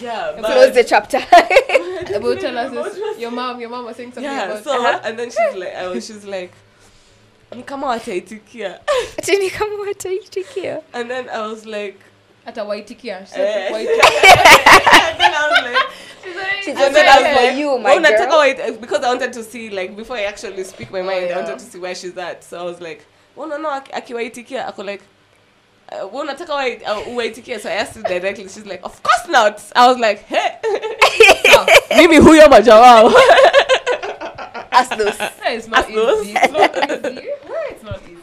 yeah 0.00 0.32
Close 0.38 0.74
the 0.74 0.84
chapter. 0.84 1.18
About 1.18 2.44
us. 2.44 3.18
Your 3.18 3.30
mom, 3.30 3.60
your 3.60 3.68
mom 3.70 3.84
was 3.84 3.96
saying 3.96 4.12
something 4.12 4.24
yeah 4.24 4.44
about 4.50 4.64
so 4.64 4.72
Uh-huh. 4.72 5.00
and 5.04 5.18
then 5.18 5.30
she's 5.30 5.54
like 5.56 5.74
I 5.74 5.86
was 5.88 6.06
she's 6.06 6.24
like 6.24 6.52
ni 7.54 7.62
kama 7.62 7.86
wataitikia 7.86 8.78
Ati 9.18 9.36
ni 9.36 9.50
kama 9.50 9.74
wataitikia. 9.84 10.82
and 10.94 11.10
then 11.10 11.28
I 11.28 11.40
was 11.46 11.66
like 11.66 11.96
at 12.46 12.56
a 12.58 12.62
Waitikia. 12.64 13.26
She 13.26 13.34
Eh. 13.34 13.36
said 13.36 13.72
Waitikia. 13.72 15.10
and 15.10 15.18
then 15.20 15.34
I 15.34 15.48
was 15.48 15.64
like 15.64 15.92
She's 16.64 16.74
and 16.76 16.78
also 16.78 17.00
I 17.00 17.04
was 17.04 17.22
there 17.22 17.34
for 17.36 17.42
like, 17.42 17.56
you, 17.58 17.78
my 17.78 17.94
"Oh, 17.94 18.00
nataka 18.00 18.56
girl. 18.56 18.76
because 18.80 19.04
I 19.04 19.08
wanted 19.08 19.32
to 19.34 19.42
see 19.42 19.70
like 19.70 19.96
before 19.96 20.16
I 20.16 20.22
actually 20.24 20.64
speak 20.64 20.90
my 20.90 21.02
mind. 21.02 21.30
I 21.32 21.36
wanted 21.40 21.58
to 21.58 21.64
see 21.64 21.78
where 21.78 21.94
she's 21.94 22.16
at. 22.18 22.44
So 22.44 22.58
I 22.60 22.62
was 22.62 22.80
like, 22.80 23.04
"Oh 23.42 23.46
no 23.46 23.56
no, 23.58 23.70
aki- 23.70 23.92
akiwaitikia." 23.92 24.66
Ako 24.68 24.82
like, 24.82 25.02
uh, 25.92 26.04
"Wewe 26.12 26.20
unataka 26.22 26.54
wait 26.56 26.82
uh, 26.82 27.08
uwaitikie?" 27.08 27.58
So 27.60 27.68
I 27.68 27.72
asked 27.74 27.94
her 27.96 28.02
directly. 28.02 28.44
She's 28.48 28.66
like, 28.66 28.80
"Of 28.84 29.02
course 29.02 29.28
not." 29.28 29.60
I 29.76 29.88
was 29.88 29.98
like, 29.98 30.18
"Hey, 30.26 30.58
mimi 31.96 32.18
huyo 32.18 32.48
moja 32.48 32.74
wao." 32.80 33.12
Ask 34.72 34.96
those. 34.96 35.18
That 35.18 35.52
is 35.52 35.68
not 35.68 35.78
Ask 35.84 35.94
those. 35.94 36.26
easy. 36.26 36.36
It's 36.38 36.52
not 36.52 36.76
easy. 36.76 37.28
Why 37.46 37.66
it's 37.70 37.82
not 37.82 38.00
easy. 38.04 38.16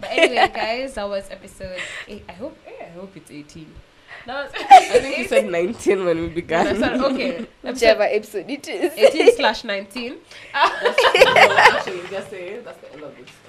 But 0.00 0.10
anyway, 0.10 0.48
guys, 0.54 0.94
that 0.94 1.08
was 1.08 1.30
episode 1.30 1.78
eight. 2.08 2.24
I 2.28 2.32
hope 2.32 2.56
eh, 2.66 2.84
I 2.86 2.90
hope 2.98 3.16
it's 3.16 3.30
18. 3.30 3.66
That 4.26 4.44
was 4.44 4.52
I 4.70 4.98
think 5.00 5.18
you 5.18 5.28
said 5.28 5.46
19 5.50 6.04
when 6.04 6.20
we 6.20 6.28
began. 6.28 6.64
That's 6.64 6.78
not- 6.80 7.12
okay. 7.12 7.30
Episode 7.36 7.48
Whichever 7.62 8.02
episode 8.04 8.50
it 8.50 8.68
is. 8.68 8.92
18 8.96 9.36
slash 9.36 9.64
19. 9.64 10.16
Actually, 10.54 12.00
just 12.10 12.30
say 12.30 12.58
that's 12.64 12.78
the 12.80 12.92
end 12.92 13.02
of 13.02 13.14
this 13.16 13.28
episode. 13.28 13.43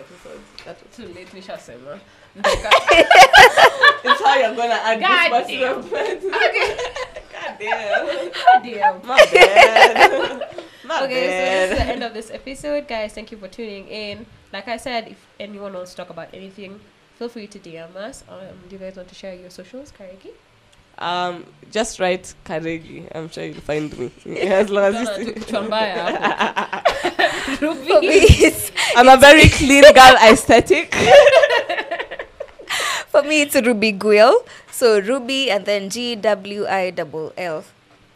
That's 0.66 0.98
Too 0.98 1.08
late, 1.14 1.28
Nisha 1.30 1.60
Sema. 1.60 2.00
it's 2.36 4.22
how 4.24 4.36
you're 4.36 4.56
gonna 4.56 4.74
add 4.74 5.00
God 5.00 5.46
this 5.46 5.48
damn. 5.48 5.84
to 5.84 6.30
God 7.32 7.58
damn. 7.60 8.32
God 8.32 8.64
Damn. 8.64 9.08
My 9.08 9.28
bad. 9.32 10.66
My 10.86 11.04
Okay, 11.04 11.26
so 11.26 11.72
this 11.72 11.72
is 11.72 11.78
the 11.78 11.94
end 11.94 12.04
of 12.04 12.14
this 12.14 12.32
episode, 12.32 12.88
guys. 12.88 13.14
Thank 13.14 13.32
you 13.32 13.38
for 13.38 13.48
tuning 13.48 13.88
in. 13.88 14.26
Like 14.52 14.68
I 14.68 14.78
said, 14.78 15.08
if 15.08 15.26
anyone 15.40 15.74
wants 15.74 15.92
to 15.92 15.98
talk 15.98 16.10
about 16.10 16.30
anything, 16.34 16.80
feel 17.18 17.30
free 17.30 17.48
to 17.48 17.60
DM 17.60 17.96
us. 17.96 18.24
Um, 18.28 18.58
do 18.68 18.76
you 18.76 18.80
guys 18.80 18.96
want 18.96 19.08
to 19.10 19.16
share 19.16 19.34
your 19.34 19.50
socials, 19.50 19.92
Karegi? 19.92 20.32
Um, 20.98 21.46
just 21.72 22.00
write 22.00 22.34
Karegi. 22.46 23.08
I'm 23.14 23.30
sure 23.30 23.44
you'll 23.46 23.62
find 23.62 23.92
me. 23.98 24.12
As 24.40 24.70
long 24.70 24.96
as 24.96 25.18
you 25.20 25.26
see. 25.26 25.32
Chambaya. 25.42 26.82
For 27.60 27.66
Ruby. 27.66 28.52
I'm 28.96 29.08
a 29.10 29.18
very 29.18 29.50
clean 29.50 29.84
girl 29.94 30.16
aesthetic. 30.24 30.94
for 33.10 33.24
me, 33.24 33.42
it's 33.42 33.56
Ruby 33.56 33.94
Gwill. 33.94 34.46
So 34.72 35.00
Ruby 35.00 35.52
and 35.52 35.66
then 35.66 35.90
G 35.90 36.16
W 36.16 36.66
I 36.68 36.90
double 36.92 37.34
L. 37.38 37.64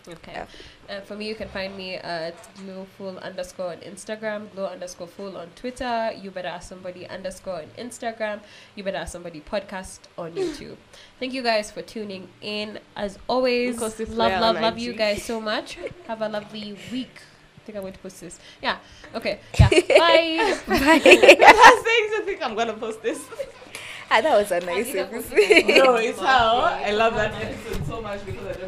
Okay. 0.07 0.31
Yeah. 0.34 0.45
Uh, 0.90 1.02
for 1.02 1.16
me, 1.16 1.28
you 1.28 1.36
can 1.36 1.48
find 1.49 1.78
me 1.78 1.95
at 1.95 2.36
glowful 2.66 3.20
underscore 3.20 3.72
on 3.72 3.78
Instagram, 3.78 4.52
glow 4.53 4.66
underscore 4.66 5.07
full 5.07 5.38
on 5.38 5.48
Twitter. 5.56 6.11
You 6.20 6.32
better 6.32 6.48
ask 6.48 6.68
somebody 6.68 7.07
underscore 7.07 7.61
on 7.61 7.68
Instagram. 7.78 8.40
You 8.76 8.84
better 8.84 8.98
ask 8.98 9.11
somebody 9.11 9.40
podcast 9.41 9.99
on 10.18 10.34
YouTube. 10.34 10.78
Thank 11.20 11.34
you 11.34 11.44
guys 11.44 11.70
for 11.70 11.84
tuning 11.84 12.30
in. 12.41 12.80
As 12.95 13.20
always, 13.28 13.80
love, 13.80 13.99
love, 14.41 14.60
love 14.60 14.80
you 14.80 14.94
guys 14.94 15.22
so 15.22 15.40
much. 15.40 15.78
Have 16.07 16.24
a 16.24 16.30
lovely 16.30 16.76
week. 16.91 17.22
I 17.57 17.60
think 17.66 17.76
I'm 17.76 17.84
going 17.84 17.94
to 17.94 17.99
post 17.99 18.22
this. 18.22 18.40
Yeah. 18.64 18.78
Okay. 19.14 19.40
Yeah. 19.60 19.70
Bye. 19.72 20.60
I 20.70 21.82
saying 21.86 22.20
to 22.20 22.26
think 22.26 22.41
I'm 22.41 22.56
gonna 22.56 22.74
post 22.74 23.03
this. 23.03 23.24
Ah, 24.11 24.22
that 24.22 24.36
was 24.36 24.52
a 24.52 24.60
nice 24.61 24.91
think 24.91 24.98
I 24.98 25.18
episode. 25.18 25.86
No, 25.86 25.95
it's 25.98 26.20
how 26.20 26.57
I 26.61 26.90
love 26.90 27.14
that 27.14 27.32
episode 27.36 27.86
so 27.86 28.02
much 28.02 28.26
because 28.26 28.44
I 28.48 28.53
don't 28.53 28.61